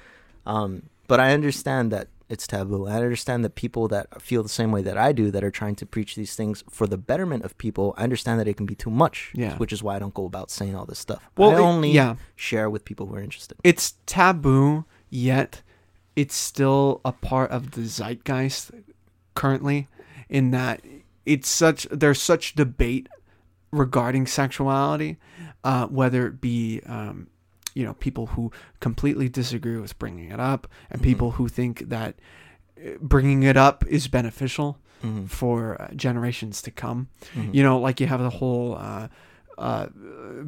[0.46, 2.86] Um, but I understand that it's taboo.
[2.86, 5.74] I understand that people that feel the same way that I do, that are trying
[5.76, 8.74] to preach these things for the betterment of people, I understand that it can be
[8.74, 9.30] too much.
[9.34, 9.56] Yeah.
[9.58, 11.22] Which is why I don't go about saying all this stuff.
[11.36, 12.16] Well, I it- only yeah.
[12.36, 13.58] share with people who are interested.
[13.62, 15.62] it's taboo yet
[16.16, 18.70] it's still a part of the zeitgeist
[19.34, 19.88] currently
[20.28, 20.80] in that
[21.26, 23.08] it's such there's such debate
[23.72, 25.18] regarding sexuality
[25.64, 27.26] uh, whether it be um,
[27.74, 31.04] you know people who completely disagree with bringing it up and Mhm.
[31.04, 32.14] people who think that
[32.78, 35.28] uh, bringing it up is beneficial Mhm.
[35.28, 37.54] for uh, generations to come Mhm.
[37.54, 39.08] you know, like you have the whole uh,
[39.58, 39.86] uh,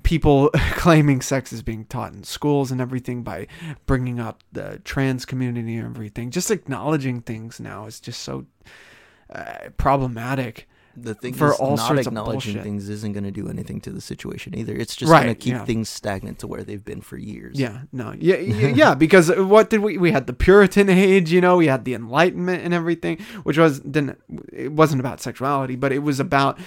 [0.02, 3.46] people claiming sex is being taught in schools and everything by
[3.86, 6.30] bringing up the trans community and everything.
[6.30, 8.46] Just acknowledging things now is just so
[9.30, 10.68] uh, problematic.
[10.96, 13.80] The thing for is, all not sorts of acknowledging things isn't going to do anything
[13.82, 14.74] to the situation either.
[14.74, 15.64] It's just Right, going to keep yeah.
[15.64, 17.58] things stagnant to where they've been for years.
[17.58, 19.98] Yeah, no, yeah, yeah, because what did we?
[19.98, 23.80] We had the Puritan age, you know, we had the Enlightenment and everything, which was
[23.80, 24.18] didn't.
[24.52, 26.58] It wasn't about sexuality, but it was about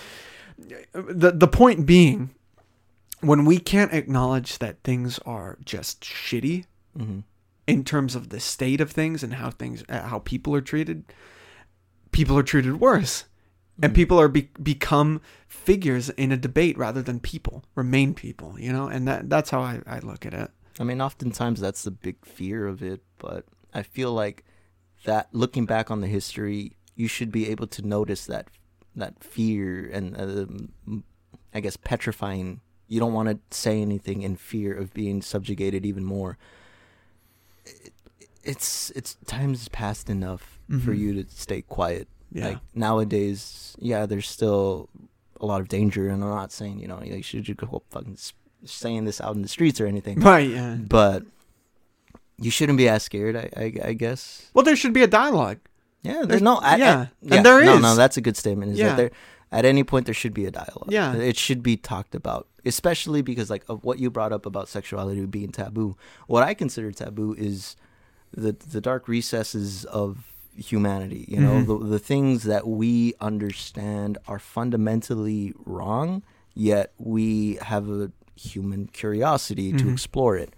[0.93, 2.30] the the point being
[3.22, 6.66] when we can't acknowledge that things are just shitty
[6.98, 7.19] hmm
[7.67, 11.03] in terms of the state of things and how things uh, how people are treated
[12.11, 13.25] people are treated worse
[13.82, 13.95] and Mhm.
[13.95, 18.88] people are be- become figures in a debate rather than people remain people you know
[18.88, 22.16] and that that's how I, I look at it I mean, oftentimes that's the big
[22.25, 23.43] fear of it, but
[23.74, 24.45] I feel like
[25.03, 28.48] that looking back on the history, you should be able to notice that
[28.95, 31.03] that fear and um,
[31.53, 32.61] I guess petrifying.
[32.88, 36.38] You don't want to say anything in fear of being subjugated even more.
[37.66, 37.91] It,
[38.43, 40.98] it's it's times passed enough for Mhm.
[40.99, 42.08] you to stay quiet.
[42.32, 44.90] Yeah Like nowadays, yeah, there's still
[45.40, 48.17] a lot of danger, and I'm not saying you know you should you go fucking
[48.66, 51.24] saying this out in the streets or anything right yeah but
[52.41, 53.35] you shouldn't be as scared.
[53.35, 54.49] I, I, I guess.
[54.53, 55.59] Well, there should be a dialogue.
[56.03, 56.56] Yeah, there's no.
[56.56, 57.82] I, yeah, I, and there no, is.
[57.82, 58.72] No, that's a good statement.
[58.72, 58.90] Is Yeah.
[58.90, 59.11] that there
[59.51, 60.88] at any point there should be a dialogue.
[60.90, 61.16] Yeah.
[61.16, 65.25] it should be talked about, especially because like of what you brought up about sexuality
[65.25, 65.98] being taboo.
[66.27, 67.75] What I consider taboo is
[68.32, 71.25] the the dark recesses of humanity.
[71.27, 71.67] You know, Mhm.
[71.67, 76.21] the the things that we understand are fundamentally wrong,
[76.53, 79.91] yet we have a human curiosity to Mhm.
[79.93, 80.53] explore it.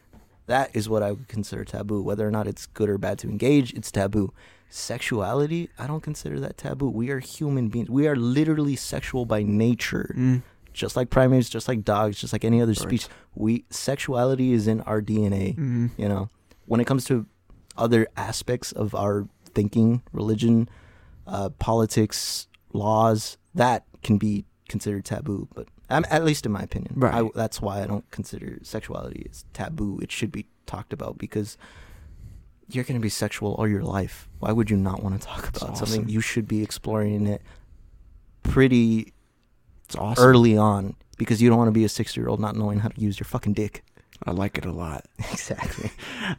[0.47, 2.01] That is what I would consider taboo.
[2.01, 4.33] Whether or not it's good or bad to engage, it's taboo.
[4.69, 6.89] Sexuality, I don't consider that taboo.
[6.89, 7.89] We are human beings.
[7.89, 10.13] We are literally sexual by nature.
[10.17, 10.41] Mm.
[10.73, 12.81] Just like primates, just like dogs, just like any other Birds.
[12.81, 13.09] species.
[13.35, 15.53] We sexuality is in our DNA.
[15.57, 15.91] Mm.
[15.97, 16.29] You know,
[16.65, 17.25] when it comes to
[17.77, 20.69] other aspects of our thinking, religion,
[21.27, 25.47] uh, politics, laws, that can be considered taboo.
[25.53, 27.23] But um, at least in my opinion, Right.
[27.23, 29.99] I, that's why I don't consider sexuality as taboo.
[30.01, 31.57] It should be talked about because
[32.69, 34.29] you're going to be sexual all your life.
[34.39, 36.07] Why would you not want to talk about something?
[36.07, 37.41] You should be exploring it
[38.43, 39.13] pretty
[39.85, 40.23] It's awesome.
[40.23, 42.87] early on because you don't want to be a six year old not knowing how
[42.89, 43.83] to use your fucking dick.
[44.23, 45.05] I like it a lot.
[45.31, 45.89] exactly.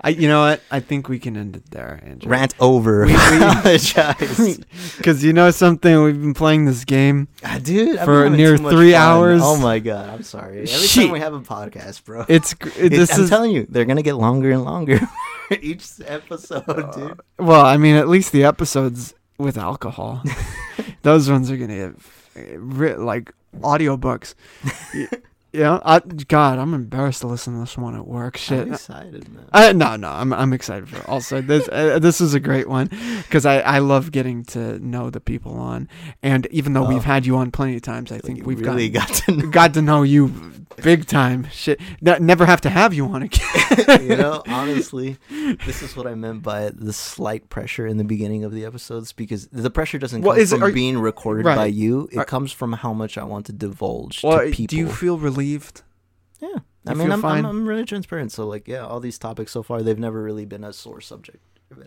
[0.03, 0.63] I, you know what?
[0.71, 2.31] I think we can end it there, Andrew.
[2.31, 3.07] Rant over.
[3.07, 4.61] We- we- Apologize.
[4.97, 7.27] Because you know something, we've been playing this game.
[7.45, 9.01] Ah, Dude, I've For near three fun.
[9.01, 9.41] hours.
[9.45, 10.59] Oh my god, I'm sorry.
[10.63, 11.03] Every Shit.
[11.07, 14.03] time we have a podcast, bro, It's it- this I'm is telling you, they're gonna
[14.03, 15.01] get longer and longer
[15.61, 17.21] each episode, dude.
[17.39, 17.67] well.
[17.67, 20.23] I mean, at least the episodes with alcohol,
[21.03, 21.95] those ones are gonna get
[22.55, 24.35] uh, ri- like audiobooks.
[25.53, 28.39] Yeah, I, God, I'm embarrassed to listen to this one at work.
[28.39, 28.61] Shit.
[28.69, 29.45] I'm excited, man.
[29.53, 31.09] Uh, no, no, I'm I'm excited for it.
[31.09, 35.11] Also, this uh, this is a great one because I, I love getting to know
[35.11, 35.89] the people on,
[36.23, 36.89] and even though Oh.
[36.89, 39.33] we've had you on plenty of times, I think you we've really got got to
[39.33, 39.51] know.
[39.51, 40.29] got to know you
[40.83, 41.47] big time.
[41.53, 44.03] Shit, Ne- never have to have you on again.
[44.09, 45.19] you know, honestly,
[45.67, 49.13] this is what I meant by the slight pressure in the beginning of the episodes
[49.13, 51.57] because the pressure doesn't Well, come is from you- being recorded Right.
[51.57, 52.09] by you.
[52.11, 54.67] It Are- comes from how much I want to divulge Well, to people.
[54.71, 55.42] do you feel relieved?
[56.41, 57.25] Yeah, I mean, I'm?
[57.25, 58.33] I'm I'm really transparent.
[58.33, 61.39] So like, yeah, all these topics so far, they've never really been a sore subject.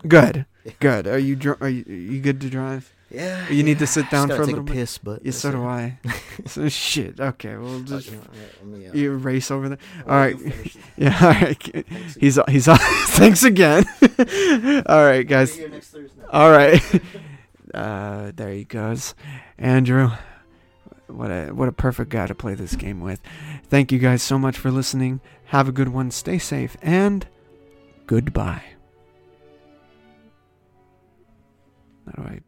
[0.08, 0.72] Good, Yeah.
[0.80, 1.06] good.
[1.06, 2.92] Are you dr- are you, are you good to drive?
[3.08, 4.74] Yeah, You need to sit down for a little bit?
[4.74, 6.00] piss, but Yeah, so do I.
[6.46, 7.20] so shit.
[7.20, 9.78] Okay, well Oh, just you know, yeah, me, uh, race over there.
[10.08, 10.36] all right.
[10.36, 10.82] you finish this.
[10.96, 11.62] Yeah, all right.
[11.62, 12.14] Thanks.
[12.16, 12.66] He's he's
[13.14, 13.84] thanks again.
[14.86, 15.56] all right, guys.
[16.32, 16.82] All right.
[17.72, 19.14] Uh, there he goes,
[19.56, 20.10] Andrew.
[21.08, 23.20] What a what a perfect guy to play this game with.
[23.68, 25.20] Thank you guys so much for listening.
[25.46, 26.10] Have a good one.
[26.10, 27.26] Stay safe and
[28.06, 28.64] goodbye.
[32.06, 32.40] How do I